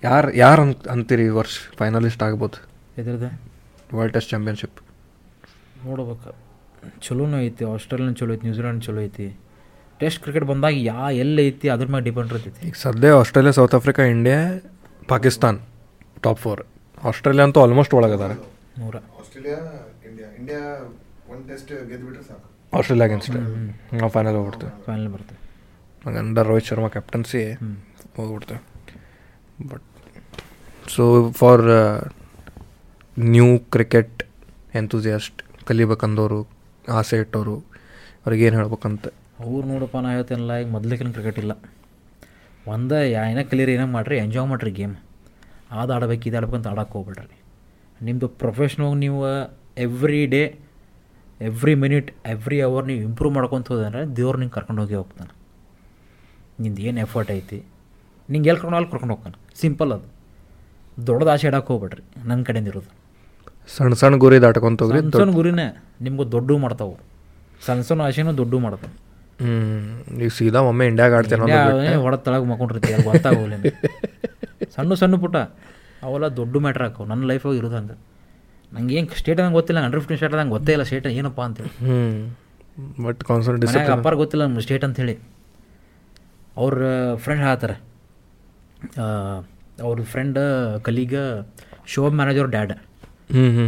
ಯಾರು 0.03 0.29
ಯಾರು 0.45 0.63
ಅಂತ 0.67 0.89
ಅಂತೀರಿ 0.95 1.25
ಈ 1.29 1.35
ವರ್ಷ 1.41 1.55
ಫೈನಲಿಸ್ಟ್ 1.79 2.23
ಆಗ್ಬೋದು? 2.27 2.59
ಇದ್ರದ್ದು 3.03 3.31
ವರ್ಲ್ಡ್ 3.97 4.15
ಟೆಸ್ಟ್ 4.17 4.31
ಚಾಂಪಿಯನ್ಶಿಪ್ 4.35 4.79
ನೋಡ್ಬೇಕು. 5.87 6.33
ಚಲೋನೂ 7.07 7.37
ಐತಿ 7.47 7.65
ಆಸ್ಟ್ರೇಲಿಯನ್ 7.75 8.17
ಚಲೋ 8.21 8.33
ಐತಿ 8.37 8.47
ನ್ಯೂಜಿಲೆಂಡ್ 8.49 8.83
ಚಲೋ 8.87 9.01
ಐತಿ. 9.09 9.29
ಟೆಸ್ಟ್ 10.01 10.21
ಕ್ರಿಕೆಟ್ 10.25 10.47
ಬಂದಾಗ 10.51 10.75
ಯಾ 10.91 10.99
ಎಲ್ಲಿ 11.23 11.43
ಐತಿ 11.49 11.69
ಅದ್ರ 11.75 11.87
ಮೇಲೆ 11.93 12.05
ಡಿಪೆಂಡ್ 12.09 12.33
ಇರ್ತೈತಿ. 12.35 12.61
ಈಗ 12.69 12.77
ಸದ್ಯ 12.85 13.09
Australia 13.21 13.55
South 13.59 13.75
Africa 13.79 14.03
India 14.17 14.41
Pakistan 15.13 15.59
top 16.27 16.41
four 16.45 16.63
Australia 17.11 17.47
ಅಂತೂ 17.49 17.61
ಆಲ್ಮೋಸ್ಟ್ 17.65 17.95
ಒಳಗದಾರೆ 17.99 18.37
ನೂರ. 18.81 18.97
Australia 19.21 19.59
India 20.09 20.29
India 20.41 20.63
one 21.33 21.43
test 21.51 21.73
ಗೆದ್ದುಬಿಟ್ರೆ 21.91 22.25
ಸಾಕು. 22.29 22.47
ಆಸ್ಟ್ರೇಲಿಯಾ 22.79 23.07
ಅಗೇನ್ಸ್ಟ್ 23.09 23.37
ನಾವು 23.99 24.11
ಫೈನಲ್ 24.17 24.37
ಹೋಗ್ಬಿಡ್ತೇವೆ. 24.39 24.73
ಫೈನಲ್ 24.87 25.09
ಬರ್ತೇವೆ 25.15 25.41
ಹಂಗೆ 26.05 26.21
under 26.25 26.47
Rohit 26.51 26.69
Sharma 26.71 26.89
captaincy 26.95 27.43
ಹೋಗ್ಬಿಡ್ತೇವೆ. 28.19 28.61
But 29.71 29.87
so 30.95 31.05
for 31.41 31.65
new 33.27 33.59
cricket 33.59 34.23
enthusiast 34.79 35.41
ಕಲಿಬೇಕಂದವರು 35.69 36.49
ಆಸೆ 36.99 37.17
ಇಟ್ಟವರು 37.17 37.55
ಅವ್ರಿಗೆ 38.25 38.45
ಏನು 38.47 38.57
ಹೇಳ್ಬೇಕಂತ. 38.57 39.07
ಅವ್ರು 39.45 39.67
ನೋಡಪ್ಪ, 39.69 39.97
ನಾ 39.97 40.11
ಹೇಳ್ತೇನಲ್ಲ, 40.11 40.53
ಈಗ 40.57 40.69
ಮೊದ್ಲಿಕಿನ 40.75 41.11
ಕ್ರಿಕೆಟ್ 41.11 41.39
ಇಲ್ಲ. 41.39 41.53
ಒಂದೇ 42.67 43.11
ಏನೇ 43.13 43.45
ಕಲಿಯರಿ 43.45 43.73
ಏನೋ 43.73 43.87
ಮಾಡಿರಿ 43.87 44.17
ಎಂಜಾಯ್ 44.17 44.47
ಮಾಡಿರಿ 44.49 44.71
ಗೇಮ್ 44.71 44.95
ಅದು 45.81 45.93
ಆಡ್ಬೇಕು, 45.95 46.29
ಇದು 46.29 46.37
ಆಡ್ಬೇಕಂತ 46.37 46.67
ಅಂತ 46.67 46.79
ಆಡಕ್ಕೆ 46.79 46.93
ಹೋಗ್ಬಿಡ್ರಿ 46.99 47.39
ನಿಮ್ಮದು 48.01 48.29
ಪ್ರೊಫೆಷ್ನಲ್ 48.29 48.95
ನೀವು 48.97 49.23
every 49.87 50.27
day 50.27 50.43
every 51.41 51.75
minute 51.75 52.11
every 52.27 52.61
hour 52.61 52.87
ನೀವು 52.87 53.01
ಇಂಪ್ರೂವ್ 53.01 53.35
ಮಾಡ್ಕೊತ 53.35 53.73
ಹೋದಂದ್ರೆ 53.73 54.17
ದೇವ್ರು 54.17 54.39
ನಿಂಗೆ 54.39 54.55
ಕರ್ಕೊಂಡು 54.55 54.83
ಹೋಗಿ 54.83 54.95
ಹೋಗ್ತಾನೆ. 54.95 55.33
ನಿಂದು 56.61 56.83
ಏನು 56.83 57.01
ಎಫರ್ಟ್ 57.01 57.31
ಐತಿ? 57.31 57.65
ನಿಂಗೆ 58.31 58.49
ಎಲ್ಲಿ 58.49 58.61
ಕರ್ಕೊಂಡು 58.61 58.77
ಅಲ್ಲಿ 58.77 58.91
ಕರ್ಕೊಂಡು 58.91 59.15
ಹೋಗ್ತಾನೆ. 59.15 59.37
ಸಿಂಪಲ್ 59.61 59.93
ಅದು. 59.93 60.09
ದೊಡ್ಡದು 61.07 61.31
ಆಸೆ 61.31 61.47
ಇಡಕ್ಕೆ 61.47 61.73
ಹೋಗ್ಬೇಡ್ರಿ 61.73 62.03
ನನ್ನ 62.29 62.43
ಕಡೆಯಿಂದ 62.43 62.69
ಇರೋದು. 62.69 62.98
ಸಣ್ಣ 63.75 63.95
ಸಣ್ಣ 64.01 64.17
ಗುರಿ 64.25 64.37
ದಾಟ್ಕೊಂತ 64.45 64.79
ಹೋಗ್ರಿ 64.85 65.01
ಸಣ್ಣ 65.21 65.31
ಗುರಿನೇ 65.39 65.67
ನಿಮ್ಗೆ 66.05 66.25
ದೊಡ್ಡ 66.35 66.51
ಮಾಡ್ತಾವೆ. 66.65 66.97
ಸಣ್ಣ 67.67 67.81
ಸಣ್ಣ 67.89 68.01
ಆಸೆನೂ 68.09 68.33
ದೊಡ್ಡ 68.41 68.55
ಮಾಡ್ತಾವೆ. 68.65 68.93
ಹ್ಞೂ 69.43 70.19
ಈಗ 70.25 70.31
ಸೀದಾ 70.39 70.61
ಒಮ್ಮೆ 70.69 70.85
ಇಂಡ್ಯಾಗ 70.91 71.13
ಆಡ್ತೇನೆ 71.19 71.43
ಹೊಡ 72.05 72.15
ತಳಗ 72.27 72.43
ಮಕ್ಕೊಂಡಿರ್ತೀವಿ 72.51 72.95
ಅಲ್ಲಿ 72.97 73.07
ಗೊತ್ತಾಗೋಲ್ಲ 73.11 73.55
ಸಣ್ಣ 74.77 74.95
ಸಣ್ಣ 75.03 75.17
ಪುಟ್ಟ 75.25 75.37
ಅವೆಲ್ಲ 76.07 76.27
ದೊಡ್ಡ 76.41 76.55
ಮ್ಯಾಟ್ರ್ 76.65 76.85
ಹಾಕವು 76.87 77.07
ನನ್ನ 77.13 77.23
ಲೈಫಾಗ 77.31 77.55
ಇರೋದು 77.61 77.77
ಹಂಗೆ. 77.79 77.97
ನಂಗೆ 78.73 78.95
ಏನು 78.99 79.19
ಸ್ಟೇಟ್ 79.21 79.41
ನಂಗೆ 79.43 79.57
ಗೊತ್ತಿಲ್ಲ 79.59 79.81
ಅಂಡರ್ 79.87 80.01
ಫಿಫ್ಟಿನ್ 80.03 80.19
ಸ್ಟೇಟ್ 80.21 80.35
ನಂಗೆ 80.41 80.55
ಗೊತ್ತೇ 80.57 80.73
ಇಲ್ಲ 80.77 80.85
ಸ್ಟೇಟ್ 80.91 81.07
ಏನಪ್ಪ 81.19 81.41
ಅಂತೇಳಿ. 81.49 81.71
ಹ್ಞೂ 81.85 81.99
ಬಟ್ 83.05 83.21
ಕಾನ್ಸರ್ಟ್ 83.31 83.65
ಅಪ್ಪಾರ 83.97 84.15
ಗೊತ್ತಿಲ್ಲ 84.23 84.43
ನಮ್ಮ 84.49 84.61
ಸ್ಟೇಟ್ 84.67 84.85
ಅಂಥೇಳಿ 84.89 85.15
ಅವ್ರ 86.63 86.77
ಫ್ರೆಂಡ್ 87.25 87.43
ಹೇಳ್ತಾರೆ 87.47 87.77
ಅವ್ರ 89.87 89.99
ಫ್ರೆಂಡ್ 90.13 90.39
ಕಲೀಗ 90.87 91.17
ಶೋಭ್ 91.95 92.15
ಮ್ಯಾನೇಜರ್ 92.21 92.49
ಡ್ಯಾಡ್ 92.55 92.73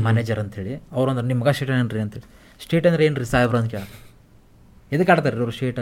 ಮ್ಯಾನೇಜರ್ 0.03 0.39
ಅಂಥೇಳಿ 0.39 0.83
ಅವ್ರು 0.93 1.11
ಅಂದ್ರೆ 1.11 1.27
ನಿಮ್ಮ 1.27 1.45
ಮಗ 1.45 1.49
ಸ್ಟೇಟ್ 1.51 1.71
ಏನ್ರಿ? 1.71 2.01
ಅಂತೇಳಿ 2.01 2.27
ಸ್ಟೇಟ್ 2.63 2.87
ಅಂದ್ರೆ 2.87 3.05
ಏನು 3.05 3.17
ರೀ 3.17 3.25
ಸಾಹೇಬ್ರ? 3.25 3.57
ಅಂತ 3.57 3.71
ಕೇಳ. 3.71 3.81
ಎದಕ್ಕೆ 4.93 5.13
ಆಡ್ತಾರೆ 5.13 5.37
ರೀ 5.37 5.41
ಅವ್ರು 5.41 5.53
ಸ್ಟೇಟ್ 5.53 5.79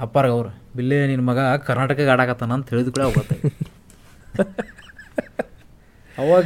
ಅಪ್ಪಾರ 0.00 0.26
ಅವ್ರು 0.26 0.50
ಬಿಲ್ಲೇ 0.76 1.06
ನಿನ್ನ 1.06 1.24
ಮಗ 1.24 1.38
ಕರ್ನಾಟಕಕ್ಕೆ 1.38 2.04
ಆಡಾಕತ್ತಾನ? 2.04 2.52
ಅಂತ 2.52 2.70
ಹೇಳಿದ 2.70 2.88
ಕೂಡ 2.88 3.02
ಗೊತ್ತಾಯ್ತು. 3.14 3.50
ಅವಾಗ 6.18 6.44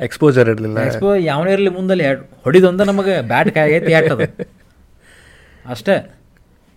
ಎಕ್ಸ್ಪೋಜರ್ 0.00 0.48
ಇರಲಿಲ್ಲ. 0.48 0.78
ಎಕ್ಸ್ಪೋ 0.78 1.14
ಯಾವನೇ 1.14 1.52
ಇರಲಿ 1.52 1.68
ಮುಂದಲ್ಲಿ. 1.68 2.04
ಹೊಡಿದೊಂದ 2.44 2.80
ನಮಗೆ 2.80 3.20
ಬ್ಯಾಟ್ 3.22 3.54
ಕಾಯೈತಿ 3.54 3.94
ಆಟದ 3.94 4.20
ಅಷ್ಟೇ. 5.66 5.94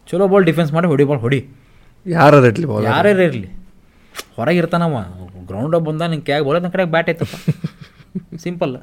ಚಲೋ 0.09 0.27
ಬಾಲ್ 0.27 0.45
ಡಿಫೆನ್ಸ್ 0.45 0.73
ಮಾಡಿ 0.73 0.87
ಹೊಡಿ 0.87 1.03
ಬಾಲ್ 1.03 1.19
ಹೊಡಿ. 1.19 1.39
ಯಾರು 2.05 2.45
ಇರಲಿ 2.45 2.65
ಬಾಲ್ 2.65 2.85
ಯಾರ್ಯಾರು 2.85 3.21
ಇರಲಿ? 3.21 3.58
ಹೊರಗೆ 4.37 4.59
ಇರ್ತಾನವ 4.61 5.01
ಗ್ರೌಂಡಾಗ 5.49 5.81
ಬಂದ 5.89 6.01
ನಿಂಗೆ 6.11 6.25
ಕ್ಯಾಗ್ 6.29 6.43
ಬೋಲ 6.47 6.57
ನನ್ನ 6.63 6.71
ಕಡೆ 6.75 6.85
ಬ್ಯಾಟ್ 6.95 7.09
ಐತಪ್ಪ 7.13 7.35
ಸಿಂಪಲ್ 8.45 8.73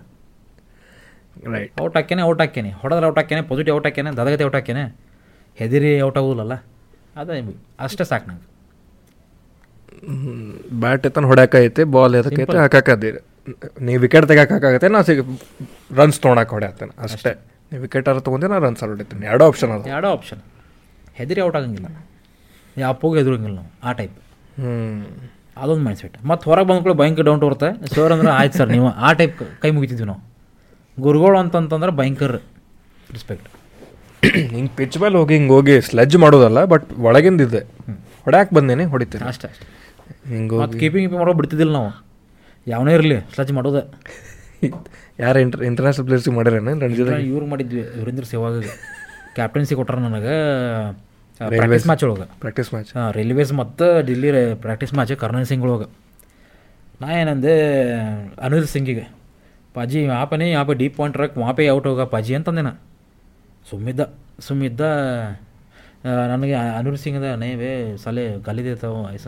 ರೈಟ್ 1.54 1.80
ಔಟ್ 1.84 1.96
ಹಾಕ್ಯಾನೆ 1.98 2.22
ಔಟ್ 2.28 2.40
ಹಾಕ್ಯಾನೆ. 2.44 2.70
ಹೊಡೆದ್ರೆ 2.82 3.06
ಔಟ್ 3.10 3.18
ಹಾಕ್ಯಾನೆ 3.20 3.42
ಪಾಸಿಟಿವ್ 3.50 3.74
ಔಟ್ 3.76 3.86
ಹಾಕ್ಯಾನೆ 3.88 4.10
ದದಗತಿ 4.18 4.44
ಔಟ್ 4.48 4.56
ಹಾಕ್ಯಾನೆ. 4.58 4.84
ಹೆದಿರಿ 5.60 5.90
ಔಟ್ 6.06 6.18
ಆಗೋದಿಲ್ಲಲ್ಲ. 6.20 6.54
ಅದೇ 7.20 7.40
ಅಷ್ಟೇ 7.86 8.04
ಸಾಕು 8.10 8.26
ನಂಗೆ. 8.30 8.46
ಬ್ಯಾಟ್ 10.82 11.04
ಎತ್ತನ 11.08 11.26
ಹೊಡ್ಯಾಕೈತೆ 11.30 11.84
ಬಾಲ್ 11.94 12.14
ಎದಕ್ಕೈತೆ 12.20 12.58
ಹಾಕಾಕದಿರಿ 12.64 13.20
ನೀವು 13.86 14.00
ವಿಕೆಟ್ 14.04 14.26
ತೆಗಿಯೋಕ್ಕಾಗತ್ತೆ 14.30 14.88
ನಾ 14.94 15.00
ಸಿಗ 15.08 15.20
ರನ್ಸ್ 15.98 16.18
ತೊಗೊಳಕ್ಕೆ 16.24 16.54
ಹೊಡ್ಯಾತೇನೆ. 16.56 16.92
ಅಷ್ಟೇ. 17.06 17.32
ನೀವು 17.70 17.80
ವಿಕೆಟ್ 17.86 18.08
ಆರ 18.10 18.18
ತೊಗೊಂಡೆ 18.26 18.46
ನಾ 18.52 18.58
ರನ್ಸ್ 18.66 18.82
ಹೊಡಿತೀನಿ. 18.84 19.26
ಎರಡೋ 19.32 19.44
ಆಪ್ಷನ್ 19.50 19.72
ಅದು 19.76 19.88
ಎರಡೋ 19.94 20.08
ಆಪ್ಷನ್ 20.16 20.42
ಹೆದರಿ 21.18 21.40
ಔಟ್ 21.46 21.56
ಆಗಂಗಿಲ್ಲ. 21.60 21.88
ಯಾಪೋಗಿ 22.84 23.18
ಎದುರಂಗಿಲ್ಲ 23.20 23.56
ನಾವು 23.60 23.70
ಆ 23.88 23.92
ಟೈಪ್ 24.00 24.16
ಅದೊಂದು 25.62 25.82
ಮೈಂಡ್ 25.86 26.00
ಸೆಟ್ 26.02 26.16
ಮತ್ತು 26.30 26.44
ಹೊರಗೆ 26.50 26.66
ಬಂದ 26.68 26.80
ಕೂಡ 26.86 26.94
ಭಯಂಕರ 27.00 27.24
ಡೌನ್ 27.28 27.40
ಬರುತ್ತೆ 27.48 27.68
ಸರ್ 27.94 28.12
ಅಂದ್ರೆ 28.14 28.30
ಆಯ್ತು 28.38 28.56
ಸರ್ 28.60 28.70
ನೀವು. 28.76 28.88
ಆ 29.06 29.10
ಟೈಪ್ 29.20 29.40
ಕೈ 29.62 29.70
ಮುಗಿತಿದ್ವಿ 29.76 30.06
ನಾವು. 30.10 30.22
ಗುರುಗಳು 30.98 31.36
ಅಂತಂತಂದ್ರೆ 31.42 31.92
ಭಯಂಕರ 32.00 32.34
ರೆಸ್ಪೆಕ್ಟ್ 33.16 33.48
ಹಿಂಗೆ 34.52 34.70
ಪಿಚ್ 34.78 34.96
ಮೇಲೆ 35.02 35.16
ಹೋಗಿ 35.20 35.34
ಹಿಂಗೆ 35.38 35.52
ಹೋಗಿ 35.56 35.74
ಸ್ಲೆಜ್ 35.88 36.16
ಮಾಡೋದಲ್ಲ 36.24 36.60
ಬಟ್ 36.72 36.86
ಒಳಗಿಂದಿದ್ದೆ 37.08 37.62
ಹೊಡ್ಯಾಕೆ 38.24 38.52
ಬಂದೇನೆ 38.58 38.84
ಹೊಡಿತೀನಿ 38.92 39.24
ಅಷ್ಟೇ 39.30 39.48
ಅಷ್ಟೇ. 39.52 39.66
ಹಿಂಗೆ 40.32 40.56
ಮತ್ತು 40.62 40.76
ಕೀಪಿಂಗ್ 40.82 41.04
ಕೀಪಿಂಗ್ 41.04 41.20
ಮಾಡೋ 41.22 41.34
ಬಿಡ್ತಿದ್ದಿಲ್ಲ 41.40 41.72
ನಾವು. 41.78 41.90
ಯಾವನೇ 42.66 42.92
ಇರಲಿ 42.98 43.18
ಸ್ಲಜ್ 43.34 43.52
ಮಾಡೋದೆ. 43.58 43.82
ಯಾರು 45.24 45.38
ಇಂಟರ್ 45.44 45.62
ಇಂಟರ್ನ್ಯಾಷನಲ್ 45.70 46.06
ಪ್ಲೇಯರ್ಸಿಗೆ 46.08 46.34
ಮಾಡ್ಯಾರೇನು 46.38 46.72
ರಣಜಿತ್ 46.84 47.10
ಇವ್ರು 47.32 47.46
ಮಾಡಿದ್ವಿ. 47.52 47.82
ವೀರೇಂದ್ರ 47.98 48.26
ಸೇವಾಗ 48.32 48.56
ಕ್ಯಾಪ್ಟನ್ಸಿ 49.36 49.74
ಕೊಟ್ಟಾರ 49.80 49.98
ನನಗೆ 50.08 50.34
ಪ್ರಾಕ್ಟೀಸ್ 51.40 51.86
ಮ್ಯಾಚ್ 51.88 52.02
ಒಳಗೆ. 52.06 52.26
ಪ್ರಾಕ್ಟೀಸ್ 52.42 52.70
ಮ್ಯಾಚ್ 52.74 52.90
ಹಾಂ 52.96 53.06
ರೈಲ್ವೇಸ್ 53.16 53.52
ಮತ್ತು 53.60 53.86
Delhi 54.08 54.30
practice 54.64 54.92
match 54.94 55.12
kernel 55.22 55.46
Singh 55.50 55.64
ಒಳಗೆ. 55.66 55.86
ನಾ 57.00 57.08
ಏನಂದೆ 57.20 57.54
ಅನಿಲ್ 58.46 58.68
ಸಿಂಗಿಗೆ 58.74 59.04
ಪಾಜಿ 59.74 60.00
ಆಪನೇ 60.20 60.46
ಆಪ 60.60 60.70
ಡೀಪ್ 60.80 60.96
ಪಾಯಿಂಟ್ 60.96 61.16
ರಾಕ್ 61.22 61.34
ವಾಪೇ 61.44 61.64
ಔಟ್ 61.70 61.86
ಹೋಗ 61.90 62.04
ಪಾಜಿ 62.14 62.34
ಅಂತಂದೆ 62.38 62.62
ನಾ. 62.62 62.72
ಸುಮ್ಮಿದ್ದ 63.70 64.02
ಸುಮ್ಮಿದ್ದ 64.46 64.80
ನನಗೆ 66.32 66.54
ಅನಿಲ್ 66.78 66.98
ಸಿಂಗ್ದ 67.04 67.28
ನೇವೇ 67.42 67.70
ಸಲೆ 68.04 68.24
ಗಲಿ 68.48 68.62
ದೇತಾವ 68.64 68.96
ಐಸ 69.14 69.26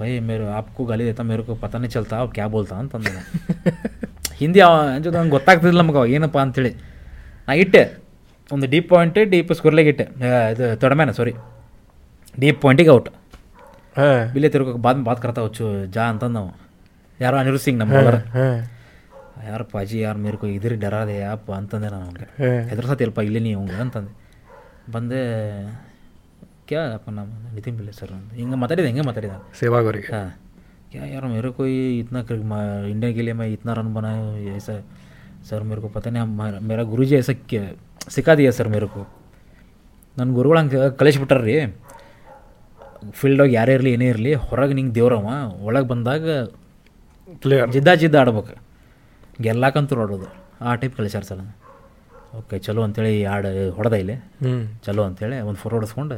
ಭೈ 0.00 0.08
ಮೇರು 0.28 0.46
ಆಪ್ಕು 0.58 0.82
ಗಲಿ 0.84 1.04
ದೇತಾ 1.04 1.22
ಮೇರಕ್ಕೂ 1.22 1.54
ಪತನೇ 1.62 1.88
ಚಲ್ತಾ 1.88 2.16
ಅವ್ರು 2.22 2.32
ಕ್ಯಾಬ್ 2.32 2.52
ಬೋಲ್ತಾ? 2.52 2.76
ಅಂತಂದೆ 2.82 3.12
ಹಿಂದಿ 4.40 4.60
ಅವ 4.66 4.74
ಜೊತೆ 5.04 5.16
ನಂಗೆ 5.18 5.30
ಗೊತ್ತಾಗ್ತಿದ್ದಿಲ್ಲ 5.30 5.80
ನಮಗೆ 5.82 6.02
ಏನಪ್ಪ 6.16 6.38
ಅಂತೇಳಿ. 6.38 6.70
ನಾ 7.48 7.52
ಇಟ್ಟೆ. 7.54 7.82
ಒಂದು 8.54 8.66
ಡೀಪ್ 8.72 8.88
ಪಾಯಿಂಟ್ 8.92 9.18
ಡೀಪ್ 9.32 9.50
ಸ್ಕೂರ್ಲೆಗೆ 9.58 9.90
ಇಟ್ಟೆ 9.92 10.06
ಇದು 10.52 10.66
ತೊಡಮೇನ 10.82 11.12
ಸಾರಿ 11.18 11.32
ಡೀಪ್ 12.42 12.60
ಪಾಯಿಂಟಿಗೆ 12.64 12.92
ಔಟ್ 12.96 13.10
ಬಿಲೆ 14.34 14.48
ತಿರ್ಗೋಕೆ 14.54 14.80
ಬಾತ್ 14.86 15.00
ಬಾತ್ 15.08 15.20
ಕರ್ತಾ 15.24 15.40
ಹುಚ್ಚು 15.46 15.66
ಜಾ 15.94 16.04
ಅಂತಂದು 16.12 16.34
ನಾವು. 16.38 16.50
ಯಾರೋ 17.20 17.36
ಅನಿರು 17.42 17.58
ಸಿಂಗ್ 17.64 17.78
ನಮ್ಮ 17.82 17.92
ಯಾರು 19.48 19.64
ಪಾಜಿ 19.72 19.96
ಯಾರು 20.04 20.18
ಮೇರ್ಕೋ 20.24 20.46
ಇದ್ರಿ 20.56 20.76
ಡರಾದೆ 20.84 21.16
ಯಾಪ 21.18 21.46
ಅಂತಂದೆ 21.58 21.88
ನಾನು 21.94 22.04
ಅವ್ನಿಗೆ. 22.08 22.26
ಹೆದ್ರ 22.70 22.84
ಸತಿ 22.90 23.02
ಇಲ್ಲಪ್ಪ 23.04 23.22
ಇಲ್ಲೇ 23.28 23.40
ನೀವು 23.46 23.60
ಅಂತಂದೆ. 23.84 24.12
ಬಂದೆ 24.94 25.20
ಕ್ಯಾ 26.68 26.82
ಅಪ್ಪ 26.96 27.08
ನಮ್ಮ 27.18 27.32
ನಿತಿನ್ 27.56 27.76
ಬಿಲ್ಲೆ 27.78 27.92
ಸರ್ 27.98 28.12
ಅಂತ 28.16 28.32
ಹಿಂಗೆ 28.40 28.56
ಮಾತಾಡಿದೆ 28.62 28.86
ಹೆಂಗೆ 28.90 29.04
ಮಾತಾಡಿದ 29.08 29.34
ಸೇವಾಗೋರಿಗೆ. 29.60 30.08
ಹಾಂ. 30.14 30.30
ಕ್ಯಾ 30.92 31.04
ಯಾರು 31.14 31.28
ಮೇರೆ 31.34 31.50
ಕೊಯ್ 31.58 31.76
ಇತ್ನಾ 32.00 32.20
ಕ್ರಿಕ್ 32.28 32.46
ಮಾ 32.52 32.58
ಇಂಡಿಯನ್ 32.92 33.14
ಗಿಲೆ 33.18 33.32
ಮೈ 33.40 33.48
ಇತ್ನಾ 33.56 33.72
ರನ್ 33.78 33.92
ಬನಾಯ 33.96 34.18
ಐಸ 34.58 34.68
सर 35.47 35.61
मेरे 35.63 35.81
को 35.81 35.89
पता 35.89 36.09
नहीं 36.09 36.23
हम- 36.23 36.35
मेरा- 36.39 36.61
मेरा 36.63 36.83
गुरु 36.85 37.03
जी 37.05 37.15
ऐसा 37.17 37.33
क्या 37.45 37.63
सिखा 38.09 38.33
दिया 38.35 38.51
सर 38.53 38.67
मेरे 38.69 38.87
को 38.89 39.01
ನನ್ನ 40.17 40.29
ಗುರುಗಳು 40.37 40.57
ಹಂಗೆ 40.59 40.79
ಕಳಿಸ್ಬಿಟ್ಟಾರ್ರಿ 40.99 41.53
ಫೀಲ್ಡಾಗ 43.13 43.49
ಯಾರೇ 43.51 43.73
ಇರಲಿ 43.73 43.91
ಏನೇ 43.93 44.07
ಇರಲಿ 44.11 44.33
ಹೊರಗೆ 44.43 44.73
ನಿಂಗೆ 44.73 44.93
ದೇವ್ರವ 44.95 45.29
ಒಳಗೆ 45.67 45.87
ಬಂದಾಗ 45.91 46.25
ಪ್ಲೇಯರ್ 47.41 47.71
ಜಿದ್ದ 47.75 47.93
ಜಿದ್ದ 48.01 48.15
ಆಡ್ಬೇಕು 48.21 48.53
ಗೆಲ್ಲಾಕಂತೂ 49.41 49.95
ಆಡೋದು 50.03 50.27
ಆ 50.61 50.75
ಟೈಪ್ 50.81 50.95
ಕಳಿಸ್ಯಾರ 50.99 51.23
ಸರ್ 51.29 51.41
ಓಕೆ 52.39 52.57
ಚಲೋ 52.59 52.83
ಅಂತೇಳಿ 52.87 53.13
ಆಡ 53.33 53.45
ಹೊಡೆದ 53.77 53.97
ಇಲ್ಲಿ 54.03 54.15
ಹ್ಞೂ 54.43 54.53
ಚಲೋ 54.85 55.03
ಅಂತೇಳಿ 55.09 55.39
ಒಂದು 55.47 55.59
ಫೋರ್ 55.63 55.75
ಹೊಡೆಸ್ಕೊಂಡು 55.77 56.17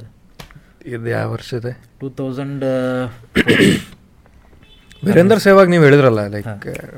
ಇದು 0.89 1.09
ಯಾವ 1.15 1.29
ವರ್ಷ 1.35 1.49
ಇದೆ 1.61 1.73
ಟೂ 2.01 2.09
ತೌಸಂಡ್ 2.19 2.65
ವೀರೇಂದರ್ 5.03 5.41
ಸೇವಾಗ್ 5.45 5.69
ನೀವು 5.69 5.83
ಹೇಳಿದ್ರಲ್ಲ 5.83 6.21
ಲೈಕ್ 6.27 6.47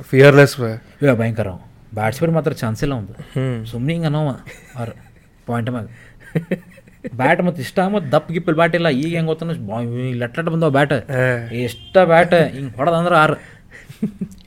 ಫಿಯರ್ಲೆಸ್ 0.09 0.55
ಇವ 1.01 1.13
ಭಯಂಕರ 1.21 1.49
ಅವ 1.49 1.59
ಬ್ಯಾಟ್ಸ್ಮನ್ 1.98 2.32
ಮಾತ್ರ 2.36 2.52
ಚಾನ್ಸ್ 2.62 2.80
ಇಲ್ಲ 2.84 2.94
ಒಂದು. 3.00 3.14
ಸುಮ್ಮನೆ 3.70 3.92
ಹಿಂಗೆ 3.94 4.08
ಅನ್ನೋವ 4.10 4.30
ಅವ್ರ 4.78 4.90
ಪಾಯಿಂಟ್ 5.48 5.70
ಮ್ಯಾಗ. 5.74 5.86
ಬ್ಯಾಟ್ 7.20 7.40
ಮತ್ತು 7.46 7.60
ಇಷ್ಟ 7.66 7.78
ಮತ್ತು 7.94 8.08
ದಪ್ಪ 8.12 8.28
ಗಿಪ್ಪಲ್ 8.36 8.56
ಬ್ಯಾಟ್ 8.60 8.74
ಇಲ್ಲ. 8.78 8.88
ಈಗ 9.02 9.10
ಹೆಂಗೆ 9.16 9.30
ಗೊತ್ತ 9.30 9.42
ಲಟ್ 10.22 10.36
ಲಟ್ 10.38 10.50
ಬಂದವ 10.54 10.70
ಬ್ಯಾಟ್ 10.78 10.94
ಎಷ್ಟ 11.64 11.96
ಬ್ಯಾಟ್ 12.12 12.34
ಹಿಂಗೆ 12.56 12.72
ಹೊಡೆದಂದ್ರೆ 12.78 13.16
ಆರು. 13.22 13.36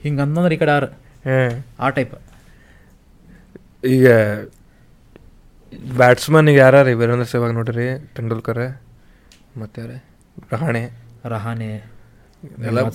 ಹಿಂಗೆ 0.04 0.22
ಅಂದಂದ್ರೆ 0.26 0.54
ಈ 0.56 0.60
ಕಡೆ 0.62 0.72
ಆರು. 0.78 0.88
ಆ 1.84 1.88
ಟೈಪ್ 1.98 2.14
ಈಗ 3.96 4.08
ಬ್ಯಾಟ್ಸ್ಮನ್ 6.00 6.48
ಈಗ 6.52 6.58
ಯಾರು 6.64 6.78
ರೀ 6.88 6.92
ವೀರೇಂದ್ರ 7.00 7.26
ಸೇವಾಗ್ 7.32 7.54
ನೋಡ್ರಿ? 7.58 7.88
ತೆಂಡೂಲ್ಕರ್ 8.16 8.64
ಮತ್ತೆ 9.62 9.80
ರಹಾನೆ. 9.84 10.02
ರಹಾಣೆ 10.52 10.82
ರಹಾನೆ 11.34 11.68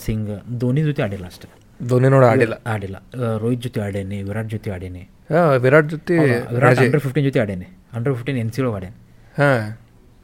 ಸಿಂಗ್ 0.06 0.32
ಧೋನಿ 0.60 0.82
ಜೊತೆ 0.88 1.02
ಆಡಿಲ್ಲ 1.06 1.26
ಅಷ್ಟೇ. 1.32 1.48
ಧೋನಿ 1.90 2.08
ನೋಡಿ 2.14 2.28
ಆಡಿಲ್ಲ. 2.32 2.56
ಆಡಿಲ್ಲ. 2.74 2.98
ರೋಹಿತ್ 3.44 3.62
ಜೊತೆ 3.66 3.80
ಆಡೇನಿ 3.86 4.18
ವಿರಾಟ್ 4.30 4.50
ಜೊತೆ 4.56 4.70
ಆಡೇನಿ. 4.76 5.04
ಹಾ 5.34 5.42
ವಿರಾಟ್ 5.66 5.88
ಜೊತೆ 5.94 6.16
ವಿರಾಟ್ 6.56 6.82
ಅಂಡರ್ 6.86 7.04
ಫಿಫ್ಟೀನ್ 7.06 7.26
ಜೊತೆ 7.28 7.40
ಆಡೇನಿ. 7.44 7.68
ಅಂಡರ್ 7.98 8.14
ಫಿಫ್ಟೀನ್ 8.18 8.40
ಎನ್ 8.44 8.52
ಸಿ 8.56 8.62
ಆಡೇನಿ. 8.80 8.98
ಹಾ 9.40 9.52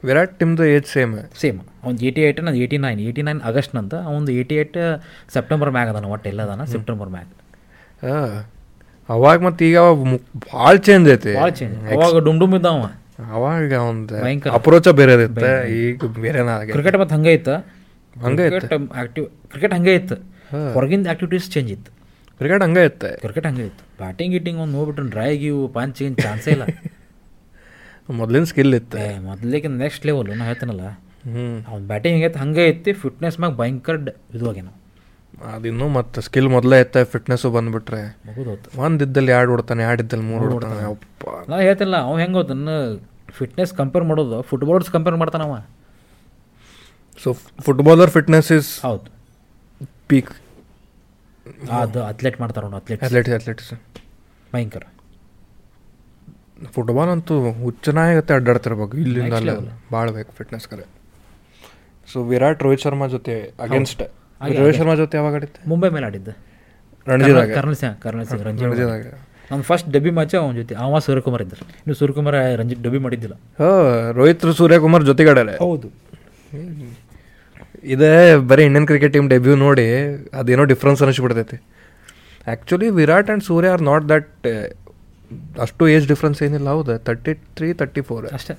ವಿರಾಟ್ 0.08 0.32
ಟಿಮ್ದು 0.40 0.64
ಏಜ್ 0.74 0.88
ಸೇಮ್ 0.96 1.12
ಸೇಮ್ 1.42 1.58
ಅವ್ನು 1.84 1.98
ಏಯ್ಟಿ 2.06 2.20
ಏಯ್ಟ್ 2.26 2.40
ನಾನು 2.48 2.58
ಏಯ್ಟಿ 2.64 2.78
ನೈನ್ 2.84 3.00
ಏಯ್ಟಿ 3.06 3.22
ನೈನ್ 3.28 3.40
ಆಗಸ್ಟ್ನಂತ 3.48 3.94
ಅವ್ನು 4.10 4.30
ಏಯ್ಟಿ 4.38 4.56
ಏಯ್ಟ್ 4.60 4.78
ಸೆಪ್ಟೆಂಬರ್ 5.36 5.70
ಮ್ಯಾಗ 5.76 5.88
ಅದಾನ 5.94 6.06
ಒಟ್ಟು 6.14 6.28
ಎಲ್ಲ 6.32 6.40
ಅದಾನ 6.48 6.64
ಸೆಪ್ಟೆಂಬರ್ 6.74 7.10
ಮ್ಯಾಗ. 7.16 7.26
ಹಾಂ 8.04 8.30
ಅವಾಗ 9.14 9.38
ಮತ್ತೆ 9.48 9.62
ಈಗ 9.70 9.78
ಭಾಳ 10.46 10.72
ಚೇಂಜ್ 10.86 11.06
ಐತಿ. 11.16 11.34
ಭಾಳ 11.40 11.50
ಚೇಂಜ್ 11.60 11.74
ಅವಾಗ 11.96 12.18
ಡುಮ್ 12.28 12.38
ಡುಮ್ 12.42 12.54
ಇದ್ದಾವ 12.60 12.88
ಅವಾಗ 13.36 13.78
ಒಂದು. 13.90 14.16
ಅಪ್ರೋಚ 14.58 14.88
ಬೇರೆ 15.00 15.12
ಇರುತ್ತೆ 15.18 15.52
ಈಗ 15.80 16.12
ಬೇರೆ 16.24 16.42
ಕ್ರಿಕೆಟ್ 16.74 16.98
ಮತ್ತು 17.02 17.14
ಹಂಗೆ 17.16 17.32
ಇತ್ತು. 17.38 17.56
ಹಂಗೆ 18.24 18.46
ಆಕ್ಟಿವ್ 19.02 19.26
ಕ್ರಿಕೆಟ್ 19.52 19.74
ಹಂಗೆ 19.78 19.94
ಇತ್ತು. 20.00 20.16
ಹೊರಗಿಂದ 20.74 21.06
ಆಕ್ಟಿವಿಟೀಸ್ 21.06 21.50
ಚೇಂಜ್ 21.50 21.72
ಇತ್ತು. 21.72 21.90
ಕ್ರಿಕೆಟ್ 22.40 22.62
ಹಂಗೆ 22.62 22.84
ಇತ್ತು. 22.84 23.20
ಕ್ರಿಕೆಟ್ 23.20 23.46
ಹಂಗೆ 23.46 23.66
ಇತ್ತು. 23.66 23.84
ಬ್ಯಾಟಿಂಗ್ 23.98 24.34
ಗಿಟ್ಟಿಂಗ್ 24.34 24.60
ಒಂದು 24.60 24.72
ನೋಡ್ಬಿಟ್ರೆ 24.72 25.10
ಡ್ರೈ 25.10 25.36
ಗಿವು 25.36 25.68
ಪಂಚ್ 25.68 26.02
ಏನು 26.02 26.14
ಚಾನ್ಸೇ 26.14 26.50
ಇಲ್ಲ. 26.50 26.62
ಮೊದಲಿನ 28.10 28.44
ಸ್ಕಿಲ್ 28.44 28.74
ಇತ್ತು. 28.74 28.98
ಮೊದಲಿಗೆ 29.22 29.68
ನೆಕ್ಸ್ಟ್ 29.68 30.06
ಲೆವೆಲ್ 30.06 30.38
ನಾ 30.38 30.44
ಹೇಳ್ತೀನಲ್ಲ. 30.44 30.84
ಅವ್ನು 31.68 31.86
ಬ್ಯಾಟಿಂಗ್ 31.86 32.16
ಹೆಂಗೈತೆ 32.16 32.38
ಹಂಗೆ 32.38 32.66
ಇತ್ತು 32.66 32.92
ಫಿಟ್ನೆಸ್ 32.94 33.40
ಮ್ಯಾಗ 33.40 33.54
ಭಯಂಕರ 33.56 33.96
ಡ- 33.96 34.16
ಅದಿನ್ನು 34.34 34.72
ಅದಿನ್ನೂ 35.46 35.88
ಮತ್ತೆ 35.88 36.20
ಸ್ಕಿಲ್ 36.20 36.48
ಮೊದಲೇ 36.48 36.80
ಇತ್ತೆ 36.80 37.04
ಫಿಟ್ನೆಸ್ಸು 37.04 37.50
ಬಂದುಬಿಟ್ರೆ. 37.50 38.00
ಒಂದು 38.76 39.04
ಇದ್ದಲ್ಲಿ 39.04 39.32
ಎರಡು 39.32 39.50
ಹೊಡ್ತಾನೆ 39.50 39.82
ಎರಡು 39.82 40.02
ಇದ್ದಲ್ಲಿ 40.02 40.24
ಮೂರು 40.24 40.52
ಹೊಡ್ತಾನೆ 40.52 40.84
ಅಪ್ಪ 40.90 41.50
ನಾ 41.50 41.56
ಹೇಳ್ತಿಲ್ಲ 41.58 41.96
ಅವ್ನು 41.96 42.22
ಹೆಂಗೆ 42.22 42.38
ಅದನ್ನು 42.38 42.76
ಫಿಟ್ನೆಸ್ 43.32 43.72
ಕಂಪೇರ್ 43.72 44.04
ಮಾಡೋದು 44.04 44.42
ಫುಟ್ಬಾಲ್ಸ್ 44.42 44.90
ಕಂಪೇರ್ 44.90 45.16
ಮಾಡ್ತಾನವ 45.16 45.56
ಸೊ 47.20 47.32
ಫುಟ್ಬಾಲರ್ 47.60 48.10
ಫಿಟ್ನೆಸ್ 48.10 48.52
ಇಸ್ 48.52 48.82
ಹೌದು. 48.82 49.17
ಪೀಕ್ 50.10 50.30
ಅದು 51.80 52.00
ಅಥ್ಲೆಟ್ 52.10 52.36
ಮಾಡ್ತಾರೆ 52.42 52.64
ನೋಡು 52.66 52.78
ಅಥ್ಲೆಟ್ 52.80 53.02
ಅಥ್ಲೆಟ್ 53.06 53.28
ಅಥ್ಲೆಟ್ಸ್ 53.38 53.70
ಭಯಂಕರ. 54.54 54.84
ಫುಟ್ಬಾಲ್ 56.74 57.10
ಅಂತೂ 57.14 57.34
ಹುಚ್ಚನಾಗತ್ತೆ 57.64 58.32
ಅಡ್ಡಾಡ್ತಿರ್ಬೇಕು 58.38 58.94
ಇಲ್ಲಿಂದ 59.04 59.34
ಅಲ್ಲ. 59.40 59.52
ಭಾಳ 59.94 60.06
ಬೇಕು 60.16 60.30
ಫಿಟ್ನೆಸ್ 60.38 60.66
ಕರೆ. 60.72 60.84
ಸೊ 62.12 62.18
ವಿರಾಟ್ 62.32 62.62
ರೋಹಿತ್ 62.66 62.82
ಶರ್ಮಾ 62.86 63.06
ಜೊತೆ 63.14 63.34
ಅಗೇನ್ಸ್ಟ್ 63.66 64.02
ರೋಹಿತ್ 64.60 64.78
ಶರ್ಮಾ 64.80 64.94
ಜೊತೆ 65.02 65.16
ಯಾವಾಗ 65.18 65.34
ಆಡಿದ್ದೆ? 65.38 65.60
ಮುಂಬೈ 65.72 65.90
ಮೇಲೆ 65.96 66.06
ಆಡಿದ್ದೆ. 66.10 66.34
ರಣಜಿದಾಗ 67.10 67.50
ಕರ್ನಲ್ 67.58 67.78
ಸಿಂಗ್ 67.80 67.96
ಕರ್ನಲ್ 68.04 68.26
ಸಿಂಗ್ 68.30 68.44
ರಣಜಿದಾಗ 68.48 69.06
ನಮ್ಮ 69.50 69.60
ಫಸ್ಟ್ 69.68 69.86
ಡಬ್ಬಿ 69.94 70.10
ಮ್ಯಾಚ್ 70.16 70.34
ಅವನ 70.40 70.54
ಜೊತೆ 70.60 70.74
ಅವ 70.84 70.98
ಸೂರ್ಯಕುಮಾರ್ 71.06 71.42
ಇದ್ದರು. 71.46 71.64
ಇನ್ನು 71.82 71.94
ಸೂರ್ಯಕುಮಾರ್ 72.00 72.36
ರಂಜಿತ್ 72.60 72.82
ಡಬ್ಬಿ 72.86 73.00
ಮಾಡಿದ್ದಿಲ್ಲ. 73.04 73.36
ಹೋ 73.60 73.68
ರೋಹಿತ್ 74.18 74.44
ಸೂರ್ಯಕುಮಾರ್ 74.60 75.04
ಜೊತೆಗೆ 75.10 75.30
ಆಡಲ್ಲ 75.32 75.54
ಹೌದು 75.64 75.88
ಇದೇ 77.94 78.12
ಬರೀ 78.50 78.62
ಇಂಡಿಯನ್ 78.68 78.86
ಕ್ರಿಕೆಟ್ 78.90 79.12
ಟೀಮ್ 79.16 79.28
ಡೆಬ್ಯೂ 79.34 79.54
ನೋಡಿ 79.64 79.86
ಅದೇನೋ 80.40 80.64
difference 80.72 81.00
ಅನ್ನಿಸ್ಬಿಡ್ತೈತಿ 81.04 81.58
actually 82.46 82.88
Virat 82.98 83.28
and 83.30 83.44
Surya 83.50 83.68
are 83.74 83.82
not 83.90 84.04
that 84.12 84.46
ಅಷ್ಟು 85.64 85.88
ಏಜ್ 85.94 86.06
ಡಿಫ್ರೆನ್ಸ್ 86.12 86.38
ಏನಿಲ್ಲ 86.46 86.68
ಹೌದು 86.76 86.94
ತರ್ಟಿ 87.08 87.32
ತ್ರೀ 87.56 87.68
ತರ್ಟಿ 87.80 88.02
ಫೋರ್ 88.08 88.26
ಅಷ್ಟೇ. 88.38 88.54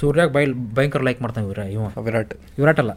ಸೂರ್ಯಾಗ 0.00 0.28
ಬೈ 0.36 0.42
ಭಯಂಕರ 0.78 1.02
ಲೈಕ್ 1.08 1.20
ಮಾಡ್ತಾನೆ 1.24 1.46
ವಿರಾ 1.52 1.64
ಇವ. 1.74 1.86
ವಿರಾಟ್. 2.06 2.34
ವಿರಾಟ್ 2.60 2.80
ಅಲ್ಲ. 2.82 2.92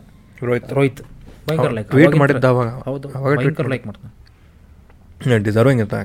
ರೋಹಿತ್. 0.49 0.71
ರೋಹಿತ್. 0.77 1.01
ಭಯಂಕರ 1.47 1.71
ಲೈಕ್ 1.77 1.89
ಟ್ವೀಟ್ 1.93 2.15
ಮಾಡಿದ್ದ 2.21 2.45
ಅವಾಗ 2.53 2.69
ಹೌದು 2.89 3.07
ಅವಾಗ 3.17 3.33
ಭಯಂಕರ 3.41 3.67
ಲೈಕ್ 3.73 3.85
ಮಾಡ್ತಾನೆ. 3.89 4.11
ಡಿಸರ್ವಿಂಗ್ 5.47 5.81
ಅಂತ 5.85 5.95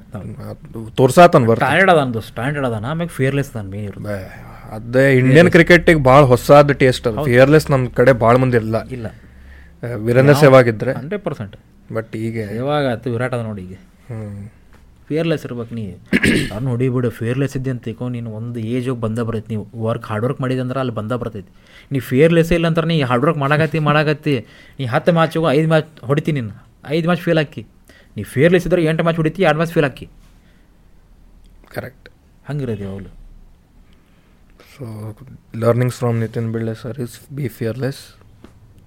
ತೋರ್ಸಾತನ್ 1.00 1.46
ಬರ್ತ. 1.50 1.60
ಸ್ಟ್ಯಾಂಡರ್ಡ್ 1.62 1.92
ಅದಂದು 1.94 2.20
ಸ್ಟ್ಯಾಂಡರ್ಡ್ 2.30 2.66
ಅದಾನ. 2.70 2.84
ಆಮೇಲೆ 2.92 3.12
ಫಿಯರ್ಲೆಸ್ 3.18 3.50
ಅದಾನ 3.54 3.66
ಮೇನ್ 3.74 3.86
ಇರೋದು 3.90 4.14
ಅದೇ 4.76 5.04
ಇಂಡಿಯನ್ 5.20 5.48
ಕ್ರಿಕೆಟಿಗೆ 5.54 6.02
ಭಾಳ 6.10 6.22
ಹೊಸಾದ 6.32 6.72
ಟೇಸ್ಟ್ 6.82 7.06
ಅದು. 7.10 7.24
ಫಿಯರ್ಲೆಸ್ 7.28 7.66
ನಮ್ಮ 7.72 7.88
ಕಡೆ 8.00 8.12
ಭಾಳ 8.24 8.34
ಮಂದಿ 8.42 8.58
ಇಲ್ಲ. 8.64 8.76
ಇಲ್ಲ. 8.98 9.08
ವೀರೇಂದ್ರ 10.06 10.34
ಸೆಹ್ವಾಗ್ 10.44 10.68
ಇದ್ರೆ 10.72 10.92
ಹಂಡ್ರೆಡ್ 11.00 11.22
ಪರ್ಸೆಂಟ್ 11.26 11.54
ಬಟ್ 11.96 12.14
ಈಗ 12.26 12.36
ಯಾವಾಗ 12.60 12.84
ಆಯ್ತು 12.94 13.10
ವಿರಾಟ್ 13.14 13.34
ಅದ 13.36 13.42
ನೋಡಿ 13.50 13.62
ಈಗ. 13.68 13.76
ಹ್ಞೂ 14.08 14.18
ಫಿಯರ್ಲೆಸ್ 15.08 15.44
ಇರ್ಬೇಕು 15.46 15.72
ನೀ. 15.78 15.84
ಅವ್ನು 16.52 16.64
ನೋಡಿ 16.70 16.86
ಬಿಡು. 16.94 17.08
ಫಿಯರ್ಲೆಸ್ 17.20 17.54
ಇದ್ದೆ 17.58 17.70
ಅಂತ 17.74 17.82
ತಿಕೋ 17.86 18.08
ನೀನು 18.16 18.28
ಒಂದು 18.38 18.58
ಏಜ್ 18.74 18.86
ಹೋಗಿ 18.90 19.00
ಬಂದ 19.04 19.18
ಬರ್ತೈತಿ 19.28 19.50
ನೀವು 19.52 19.64
ವರ್ಕ್ 19.86 20.04
ಹಾರ್ಡ್ 20.10 20.24
ವರ್ಕ್ 20.26 20.40
ಮಾಡಿದಂದ್ರೆ 20.44 20.78
ಅಲ್ಲಿ 20.82 20.94
ಬಂದ 20.98 21.12
ಬರ್ತೈತಿ. 21.22 21.50
ನೀ 21.92 22.00
ಫಿಯರ್ಲೆಸ್ 22.10 22.50
ಇಲ್ಲ 22.56 22.66
ಅಂತಾರೆ 22.70 22.88
ನೀ 22.92 22.96
ಹಾರ್ಡ್ 23.10 23.24
ವರ್ಕ್ 23.26 23.40
ಮಾಡಾಕತ್ತಿ 23.44 23.80
ಮಾಡಾಕತ್ತಿ. 23.88 24.34
ನೀ 24.78 24.86
ಹತ್ತು 24.94 25.12
ಮ್ಯಾಚ್ 25.18 25.34
ಹೋಗಿ 25.38 25.50
ಐದು 25.58 25.68
ಮ್ಯಾಚ್ 25.72 25.88
ಹೊಡಿತೀನಿ 26.10 26.40
ನೀನು. 26.40 26.54
ಐದು 26.96 27.06
ಮ್ಯಾಚ್ 27.10 27.22
ಫೇಲ್ 27.26 27.40
ಹಾಕಿ. 27.42 27.64
ನೀ 28.16 28.22
ಫಿಯರ್ಲೆಸ್ 28.34 28.66
ಇದ್ರೆ 28.68 28.84
ಎಂಟು 28.90 29.04
ಮ್ಯಾಚ್ 29.08 29.18
ಹೊಡಿತಿ 29.22 29.42
ಎರಡು 29.48 29.60
ಮ್ಯಾಚ್ 29.62 29.74
ಫೇಲ್ 29.76 29.88
ಹಾಕಿ. 29.88 30.08
ಕರೆಕ್ಟ್ 31.74 32.08
ಹಂಗಿರೋದು 32.50 32.84
ಯಾವಾಗಲೂ. 32.88 33.10
So 34.74 34.84
learnings 35.64 35.98
from 36.02 36.16
Nitin 36.24 36.48
Bille 36.56 36.74
sir 36.82 36.98
is 37.06 37.16
be 37.38 37.48
fearless 37.58 38.02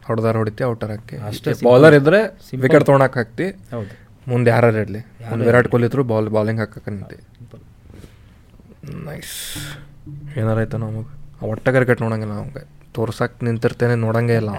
ಹೊಡೆದಾರ 0.08 0.36
ಹೊಡಿತಿ 0.42 0.64
ಔಟರ್ 0.72 0.92
ಹಾಕಿ. 0.94 1.18
ಅಷ್ಟೇ 1.30 1.52
ಬೌಲರ್ 1.68 1.96
ಇದ್ರೆ 2.00 2.22
ವಿಕೆಟ್ 2.64 2.86
ತೊಗೊಳಕ್ 2.90 3.18
ಹಾಕ್ತಿ. 3.22 3.48
ಮುಂದೆ 4.32 4.50
ಯಾರು 4.56 4.68
ಇರಲಿ. 4.84 5.02
ವಿರಾಟ್ 5.46 5.68
ಕೊಹ್ಲಿ 5.74 5.88
ಇದ್ರು 5.90 6.04
ಬಾಲ್ 6.12 6.30
ಬಾಲಿಂಗ್ 6.38 6.62
ಹಾಕಕ್ಕೆ 6.64 6.92
ನಿಂತಿ. 6.96 7.20
ನೈಸ್ 9.08 9.36
ಏನಾರ 10.40 10.58
ಆಯ್ತು 10.64 10.78
ನಮಗೆ 10.84 11.12
ಒಟ್ಟ 11.52 11.66
ಕ್ರಿಕೆಟ್ 11.76 12.02
ನೋಡಂಗಿಲ್ಲ 12.06 12.34
ನಮಗೆ. 12.42 12.64
ತೋರ್ಸಕ್ಕೆ 12.96 13.46
ನಿಂತಿರ್ತೇನೆ 13.46 13.96
ನೋಡಂಗೇ 14.06 14.36
ಇಲ್ಲ. 14.42 14.52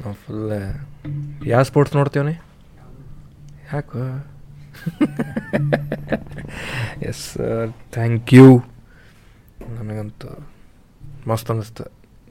ನಾವು 0.00 0.14
ಫುಲ್ 0.22 0.52
ಯಾವ 1.52 1.62
ಸ್ಪೋರ್ಟ್ಸ್ 1.70 1.96
ನೋಡ್ತೀವಿ 1.96 2.34
ಯಾಕೆ? 3.72 4.02
ಎಸ್ 7.10 7.28
ಥ್ಯಾಂಕ್ 7.94 8.34
ಯು 8.38 8.48
ನನಗಂತೂ 9.76 10.28
ಮಸ್ತ್ 11.30 11.50
ಅನ್ನಿಸ್ತು 11.52 11.84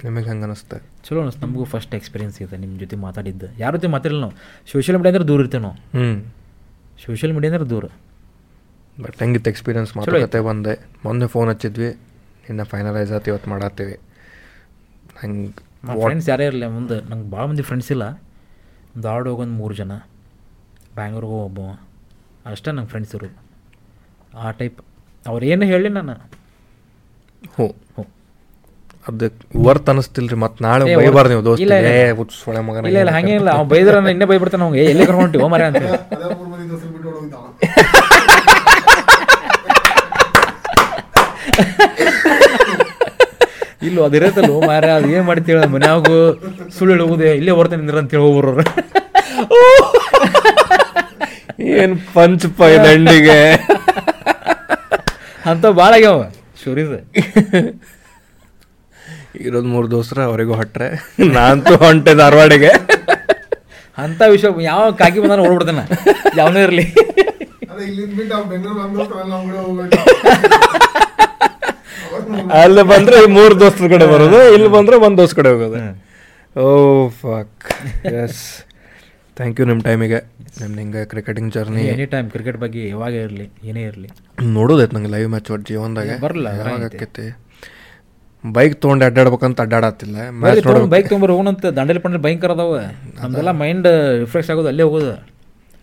ನಿಮಗೆ 0.05 0.25
ಹೆಂಗೆ 0.25 0.45
ಅನಿಸ್ತೆ? 0.45 0.77
ಚಲೋ 1.03 1.21
ಅನಿಸ್ತು. 1.21 1.47
ನಮಗೂ 1.47 1.63
ಫಸ್ಟ್ 1.63 1.95
ಎಕ್ಸ್ಪೀರಿಯನ್ಸ್ 1.95 2.41
ಇದೆ 2.41 2.57
ನಿಮ್ಮ 2.57 2.79
ಜೊತೆ 2.79 2.95
ಮಾತಾಡಿದ್ದು. 2.95 3.47
ಯಾರ 3.59 3.75
ಜೊತೆ 3.75 3.87
ಮಾತಾಡಿಲ್ಲ 3.87 4.21
ನಾವು. 4.21 4.33
ಸೋಷಿಯಲ್ 4.71 4.97
ಮೀಡಿಯಾ 4.97 5.11
ಅಂದ್ರೆ 5.11 5.27
ದೂರ 5.27 5.39
ಇರ್ತೇವೆ 5.39 5.63
ನಾವು. 5.63 5.75
ಹ್ಞೂ 5.75 6.33
ಸೋಷಿಯಲ್ 7.05 7.33
ಮೀಡಿಯಾ 7.33 7.53
ಅಂದ್ರೆ 7.53 7.69
ದೂರ. 7.69 7.85
ಬಟ್ 9.01 9.19
ಹೆಂಗಿತ್ತು 9.19 9.49
ಎಕ್ಸ್ಪೀರಿಯನ್ಸ್ 9.49 9.97
ಮಾತುಕತೆ 9.97 10.39
ಬಂದೆ. 10.39 10.73
ಮೊನ್ನೆ 11.05 11.27
ಫೋನ್ 11.27 11.49
ಹಚ್ಚಿದ್ವಿ. 11.49 11.89
ಇನ್ನು 12.49 12.63
ಫೈನಲೈಸ್ 12.63 13.11
ಆತು 13.11 13.31
ಇವತ್ತು 13.31 13.49
ಮಾಡತ್ತೀವಿ. 13.49 13.93
ಹಂಗೆ 15.19 15.65
ಫ್ರೆಂಡ್ಸ್ 16.01 16.29
ಯಾರೇ 16.29 16.45
ಇರಲಿ 16.45 16.67
ಮುಂದೆ 16.67 17.09
ನಂಗೆ 17.09 17.29
ಭಾಳ 17.31 17.45
ಮಂದಿ 17.45 17.61
ಫ್ರೆಂಡ್ಸ್ 17.61 17.91
ಇಲ್ಲ. 17.91 18.09
ಧಾರವಾಡ 19.01 19.27
ಹೋಗೊಂದು 19.27 19.53
ಮೂರು 19.53 19.73
ಜನ. 19.73 19.91
ಬ್ಯಾಂಗ್ಳೂರ್ಗೆ 20.95 21.31
ಒಬ್ಬ 21.31 21.59
ಅಷ್ಟೇ 22.45 22.71
ನಂಗೆ 22.71 22.89
ಫ್ರೆಂಡ್ಸ್ 22.89 23.15
ಇರೋದು. 23.15 23.37
ಆ 24.37 24.51
ಟೈಪ್ 24.51 24.81
ಅವ್ರು 25.27 25.45
ಏನು 25.45 25.65
ಹೇಳಿ 25.65 25.89
ನಾನು. 25.89 26.13
ಹ್ಞೂ 27.55 27.67
ಹ್ಞೂ 27.67 28.05
ಅದಕ್ಕೆ 29.05 29.45
ವರ್ತ್ 29.65 29.89
ಅನಿಸ್ತಿಲ್ರಿ 29.89 30.37
ಮತ್ತೆ 30.43 30.63
ನಾಳೆ 30.65 30.83
ಬೈಬಾರ್ದು 30.99 31.31
ನೀವು 31.33 31.43
ದೋಸ್ತ. 31.45 31.63
ಇಲ್ಲ, 31.65 31.73
ಸೊಳೆ 32.39 32.61
ಮಗನ. 32.67 32.83
ಇಲ್ಲ 32.89 32.99
ಇಲ್ಲ 33.03 33.11
ಹಂಗೆ 33.17 33.33
ಇಲ್ಲ. 33.35 33.49
ಅವ್ನು 33.55 33.69
ಬೈದ್ರ 33.73 33.97
ಇನ್ನೇ 34.13 34.27
ಬೈಬಿಡ್ತಾನೆ 34.31 34.65
ಅವ್ಗೆ 34.65 34.83
ಎಲ್ಲಿ 34.85 35.03
ಕರ್ಕೊಂಡು 35.03 35.25
ಹೊಂಟಿವೋ 35.25 35.49
ಮರ 35.53 35.63
ಅಂತ 35.69 35.81
ಇಲ್ಲ 43.81 43.99
ಅದಿರತ್ತಲ್ಲ 44.05 44.51
ಮಾರ 44.67 44.85
ಅದು 44.97 45.07
ಏನು 45.15 45.25
ಮಾಡ್ತೀವಿ 45.25 45.67
ಮನ್ಯಾಗು 45.73 46.17
ಸುಳ್ಳು 46.77 46.91
ಹೇಳುವುದೇ 46.95 47.31
ಇಲ್ಲೇ 47.39 47.53
ಬರ್ತೇನೆ 47.59 47.81
ನಿಂದ್ರ 47.81 47.99
ಅಂತ 48.03 48.13
ಹೇಳಿ 48.15 48.23
ಹೋಗ್ಬರೋರು 48.25 48.63
ಏನು 51.75 51.95
ಪಂಚ್ 52.15 52.45
ಪೈ 52.57 52.71
ದಂಡಿಗೆ. 52.85 53.39
ಅಂತ 55.45 55.65
ಭಾಳ 55.79 55.91
ಆಗ್ಯಾವ 55.97 56.21
ಸ್ಟೋರೀಸ್ 56.61 56.93
ಇರೋದು 59.45 59.67
ಮೂರು 59.67 59.91
ದೋಸ್ತರ 59.91 60.19
ಅವರಿಗೂ 60.21 60.53
ಹೊಟ್ರೆ. 60.53 60.87
ನಾನಂತೂ 61.35 61.75
ಹೊಂಟೆ 61.75 62.13
ಧಾರವಾಡಿಗೆ. 62.15 62.71
ಅಂತ 63.97 64.21
ವಿಷಯ 64.27 64.49
ಯಾವ 64.63 64.91
ಕಾಕಿ 64.91 65.19
ಬಂದ 65.19 65.39
ಓಡ್ಬಿಡ್ತಾನೆ. 65.47 65.83
ಯಾವನೇ 66.37 66.63
ಇರಲಿ. 66.63 66.85
ಅಲ್ಲಿ 72.59 72.83
ಬಂದ್ರೆ 72.83 73.25
ಮೂರು 73.37 73.59
ದೋಸ್ತರ 73.59 73.87
ಕಡೆ 73.87 74.05
ಬರೋದು 74.07 74.53
ಇಲ್ಲಿ 74.55 74.67
ಬಂದ್ರೆ 74.67 74.95
ಒಂದು 74.97 75.17
ದೋಸ್ತ 75.17 75.35
ಕಡೆ 75.35 75.49
ಹೋಗೋದು. 75.49 75.79
ಓ 76.55 76.65
ಫಕ್ 77.21 77.65
ಎಸ್ 78.21 78.41
ಥ್ಯಾಂಕ್ 79.37 79.59
ಯು 79.59 79.65
ನಿಮ್ಮ 79.65 79.81
ಟೈಮಿಗೆ 79.81 80.19
ನಿಮ್ಮ 80.61 80.75
ಹಿಂಗೆ 80.79 81.05
cricketing 81.05 81.49
journey 81.53 81.81
any 81.93 82.05
time 82.05 82.27
cricket 82.31 82.57
ಬಗ್ಗೆ 82.57 82.89
ಯಾವಾಗ 82.89 83.13
ಇರಲಿ 83.25 83.47
ಏನೇ 83.63 83.83
ಇರಲಿ. 83.83 84.09
ನೋಡೋದೈತೆ 84.57 84.95
ನಂಗೆ 84.95 85.11
ಲೈವ್ 85.11 85.29
ಮ್ಯಾಚ್ 85.29 85.51
ಒಟ್ಟು 85.51 85.65
ಜೀವನದಾಗ. 85.71 86.11
ಬರಲ್ಲ 86.19 86.47
ಯಾವಾಗ 86.59 86.83
ಆಕೈತಿ? 86.85 87.25
ಬೈಕ್ 88.53 88.81
ತೊಗೊಂಡು 88.81 89.05
ಅಡ್ಡಾಡ್ಬೇಕಂತ 89.05 89.61
ಅಡ್ಡಾಡತ್ತಿಲ್ಲ. 89.61 90.15
ಬೈಕ್ 90.89 91.09
ತೊಗೊಂಬರ್ 91.09 91.31
ಹೋಗೋಣಂತ 91.31 91.65
ದಂಡಲಿ 91.65 91.99
ಪಂಡಲಿ 91.99 92.21
ಭಯಂಕರ 92.21 92.51
ಅದಾವ. 92.51 92.79
ನಮ್ದೆಲ್ಲ 93.23 93.51
ಮೈಂಡ್ 93.51 93.87
ರಿಫ್ರೆಶ್ 94.19 94.49
ಆಗೋದು 94.49 94.67
ಅಲ್ಲೇ 94.67 94.83
ಹೋಗೋದು. 94.83 95.13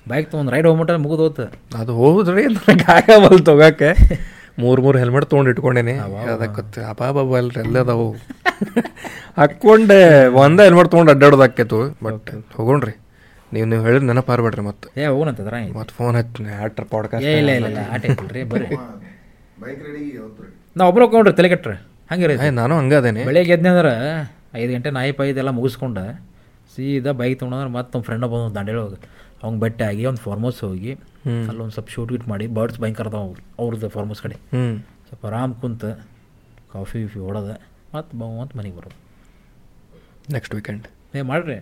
ಬೈಕ್ 0.08 0.30
ತೊಗೊಂಡು 0.30 0.52
ರೈಡ್ 0.52 0.66
ಹೋಗ್ಬಿಟ್ರೆ 0.66 0.96
ಮುಗಿದು 0.96 1.22
ಹೋತು. 1.22 1.42
ಅದು 1.78 1.94
ಹೋದ್ರಿ 1.94 2.44
ಆಗವಲ್ 2.88 3.44
ತೊಗೋಕೆ. 3.44 4.18
ಮೂರು 4.58 4.82
ಮೂರು 4.82 4.98
ಹೆಲ್ಮೆಟ್ 4.98 5.26
ತೊಗೊಂಡು 5.26 5.50
ಇಟ್ಕೊಂಡೇನೆ. 5.50 5.98
ಅದಕ್ಕೆ 5.98 6.80
ಅಬಾಬಾಬ 6.84 7.36
ಅಲ್ರಿ 7.36 7.60
ಎಲ್ಲ 7.60 7.78
ಅದಾವು. 7.78 8.16
ಹಾಕ್ಕೊಂಡೆ 9.36 10.26
ಒಂದೇ 10.26 10.62
ಹೆಲ್ಮೆಟ್ 10.62 10.90
ತೊಗೊಂಡು 10.90 11.12
ಅಡ್ಡಾಡೋದಾಕೇತು 11.12 11.96
ಬಟ್ 12.04 12.30
ಹೋಗೋಣ್ರಿ. 12.54 12.92
ನೀವು 13.52 13.66
ನೀವು 13.66 13.84
ಹೇಳಿದ್ರೆ 13.84 14.06
ನೆನಪಾರ್ಬೇಡ್ರಿ 14.06 14.60
ಮತ್ತೆ. 14.60 15.00
ಏ 15.00 15.06
ಹೋಗೋಣಂತ 15.06 15.40
ಅದ್ರ 15.40 15.54
ಮತ್ತೆ 15.78 15.94
ಫೋನ್ 15.94 16.16
ಹಚ್ಚಿ 16.16 16.44
ಆಟ್ರ 16.44 16.84
ಪಾಡ್ಕಾಸ್ಟ್ 16.84 17.28
ಇಲ್ಲ 17.28 17.50
ಇಲ್ಲ 17.50 17.66
ಇಲ್ಲ 17.66 17.78
ಆಟ 17.92 18.06
ಬೈಕ್ 19.64 19.82
ರೆಡಿ 19.86 20.18
ಒಬ್ರು 20.84 21.04
ಹೋಗ್ಕೊಂಡ್ರಿ 21.04 21.34
ತಲೆ 21.34 21.48
ಕೆಟ್ರೆ 21.48 21.91
ಹಂಗಿರಿ 22.10 22.34
ನಾನು 22.60 22.74
ಹಂಗೆ 22.78 22.94
ಅದೇನಿ. 22.94 23.22
ಬೆಳಿಗ್ಗೆ 23.24 23.52
ಎದ್ದೆ 23.52 23.68
ಅಂದ್ರೆ 23.68 23.92
ಐದು 24.60 24.72
ಗಂಟೆ 24.72 24.90
ನಾಯಿ 24.90 25.12
ಪಾಯಿ 25.12 25.30
ಇದೆಲ್ಲ 25.30 25.50
ಮುಗಿಸ್ಕೊಂಡು 25.50 26.04
ಸೀದಾ 26.74 27.12
ಬೈಕ್ 27.12 27.38
ತೊಗೊಂಡ್ರೆ 27.40 27.70
ಮತ್ತೆ 27.70 27.90
ನಮ್ಮ 27.94 28.04
ಫ್ರೆಂಡ್ 28.04 28.24
ಒಬ್ಬ 28.24 28.36
ದಂಡೇಳಿ 28.58 28.80
ಹೋಗಿ. 28.80 28.98
ಅವ್ನು 29.42 29.58
ಬಟ್ಟೆ 29.60 29.84
ಆಗಿ 29.84 30.06
ಒಂದು 30.06 30.20
ಫಾರ್ಮೌಸ್ 30.20 30.64
ಹೋಗಿ. 30.64 30.92
ಅಲ್ಲೊಂದು 31.48 31.72
ಸ್ವಲ್ಪ 31.72 31.90
ಶೂಟ್ 31.90 32.12
ಗೀಟ್ 32.12 32.28
ಮಾಡಿ 32.28 32.46
ಬರ್ಡ್ಸ್ 32.46 32.80
ಭಯಂಕರ 32.80 33.06
ಅದಾವ 33.06 33.34
ಅವ್ರದ್ದು 33.58 33.88
ಫಾರ್ಮೌಸ್ 33.88 34.22
ಕಡೆ. 34.22 34.36
ಸ್ವಲ್ಪ 35.08 35.26
ಆರಾಮ್ 35.26 35.54
ಕುಂತು 35.54 35.90
ಕಾಫಿ 36.72 36.98
ಗಿಫಿ 37.02 37.18
ಹೊಡೋದ 37.18 37.50
ಮತ್ತು 37.94 38.18
ಬಾ 38.18 38.26
ಅಂತ 38.42 38.52
ಮನೆಗೆ 38.56 38.76
ಬರೋದು. 38.76 38.96
ನೆಕ್ಸ್ಟ್ 40.32 40.54
ವೀಕೆಂಡ್ 40.54 40.86
ಏ 41.14 41.22
ಮಾಡ್ರಿ. 41.22 41.56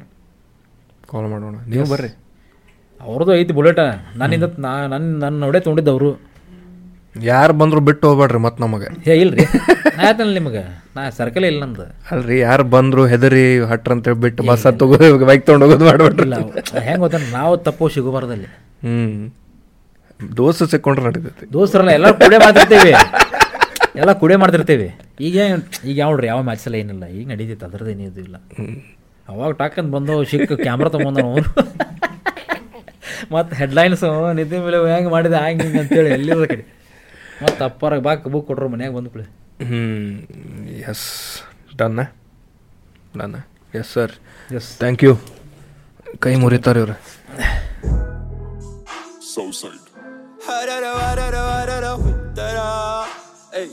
ಕಾಲ್ 1.11 1.28
ಮಾಡೋಣ. 1.30 1.55
ನೀವು 1.66 1.86
ಬರ್ರಿ. 1.91 2.11
ಅವ್ರದ್ದು 3.01 3.34
ಐತಿ 3.34 3.53
ಬುಲೆಟ. 3.53 3.80
ನನ್ನಿಂದ 4.16 4.45
ನಾ 4.59 4.86
ನನ್ನ 4.86 5.07
ನನ್ನ 5.24 5.36
ನೋಡೇ 5.45 5.61
ತೊಗೊಂಡಿದ್ದು 5.61 5.91
ಅವರು. 5.91 6.11
ಯಾರು 7.14 7.52
ಬಂದ್ರು 7.52 7.80
ಬಿಟ್ಟು 7.80 8.08
ಹೋಗ್ಬೇಡ್ರಿ 8.08 8.38
ಮತ್ತೆ 8.38 8.62
ನಮಗೆ. 8.62 8.88
ಹೇ 9.04 9.14
ಇಲ್ರಿ. 9.16 9.44
ಆಯ್ತಲ್ಲ 9.98 10.34
ನಿಮಗೆ. 10.34 10.62
ನಾ 10.96 11.11
ಸರ್ಕಲ್ 11.11 11.44
ಇಲ್ಲ 11.44 11.64
ನಂದು. 11.64 11.84
ಅಲ್ರಿ 12.11 12.38
ಯಾರು 12.38 12.64
ಬಂದ್ರು 12.64 13.06
ಹೆದರಿ 13.06 13.58
ಹಟ್ರ 13.61 13.92
ಅಂತೇಳಿ 13.92 14.20
ಬಿಟ್ಟು 14.20 14.42
ಬಸ್ 14.42 14.62
ತಗೋ 14.62 14.98
ಬೈಕ್ 15.26 15.46
ತೊಗೊಂಡು 15.46 15.66
ಹೋಗೋದು 15.66 15.84
ಮಾಡ್ಬೇಡ್ರಿ 15.84 16.28
ಹೆಂಗೆ 16.86 16.96
ಗೊತ್ತ 16.96 17.16
ನಾವು 17.32 17.56
ತಪ್ಪು 17.56 17.88
ಸಿಗಬಾರ್ದಲ್ಲಿ. 17.88 18.48
ಹ್ಮ್. 18.84 19.30
ದೋಸ್ತ 20.36 20.62
ಸಿಕ್ಕೊಂಡ್ರೆ 20.62 21.04
ನಡೀತೈತಿ. 21.04 21.52
ದೋಸ್ತರಲ್ಲ 21.52 21.90
ಎಲ್ಲ 21.90 22.11
ಕುಡೆ 22.12 22.38
ಮಾಡ್ತಿರ್ತೀವಿ. 22.38 22.92
ಎಲ್ಲ 23.96 24.12
ಕುಡೆ 24.12 24.36
ಮಾಡ್ತಿರ್ತೀವಿ. 24.36 24.88
ಈಗ 25.20 25.36
ಈಗ 25.84 25.98
ಯಾವ್ರಿ 25.98 26.26
ಯಾವ 26.26 26.42
ಮ್ಯಾಚ್ 26.42 26.66
ಎಲ್ಲ 26.66 26.76
ಏನಿಲ್ಲ. 26.76 27.06
ಈಗ 27.18 27.28
ನಡೀತೈತೆ 27.28 27.64
ಅದ್ರದ್ದು 27.64 27.90
ಏನಿದು 27.90 28.20
ಇಲ್ಲ. 28.20 28.36
ಅವಾಗ 29.28 29.50
ಟಾಕಂತ 29.52 29.90
ಬಂದು 29.94 30.24
ಸಿಕ್ಕ 30.24 30.52
ಕ್ಯಾಮ್ರಾ 30.52 30.90
ತೊಗೊಂಡ 30.90 31.18
ನಾವು 31.18 31.40
ಮತ್ತು 33.32 33.54
ಹೆಡ್ಲೈನ್ಸು 33.54 34.32
ನಿದ್ದೆ 34.34 34.58
ಮೇಲೆ 34.58 34.94
ಹೆಂಗೆ 34.94 35.11
ಮಾಡಿದೆ 35.11 35.36
ಹಂಗೆ 35.36 35.62
ಹಿಂಗೆ 35.62 35.78
ಅಂತೇಳಿ 35.78 36.11
ಎಲ್ಲಿರೋ 36.11 36.46
ಕಡೆ. 36.46 36.64
ಹೆ 37.41 37.49
ತಪ್ಪರ 37.61 37.99
ಬಾ 38.07 38.12
ಬುಕ್ 38.32 38.47
ಕೊಟ್ರು 38.49 38.68
ಮನ್ಯಾಗ 38.68 38.93
ಬಂದ 38.97 39.09
ಪ್ಲೇ 39.14 39.24
ಹ್ಞೂ 39.64 39.80
ಎಸ್ 40.91 41.07
ಡನ್ನ? 41.76 42.01
ಡನ್ನ? 43.16 43.36
Yes 43.74 43.91
sir 43.95 44.14
yes 44.51 44.68
thank 44.78 45.03
you 45.05 45.12
ಕೈ 46.20 46.32
ಮುರಿತಾರೆ 46.36 46.82
ರೀ 46.82 46.97
ಸೌಸೈಡ್ 49.26 49.32
ಸೊ 49.32 49.43
ಸರಿ 49.61 49.78
ಹರೆ 50.47 50.76
ರ 50.82 51.36
ರಹುದ 51.84 52.41
ರಾ 52.57 52.68
ಏ 53.57 53.64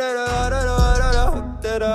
ರ 0.00 0.04
ರ 0.52 0.56
ರ 1.82 1.86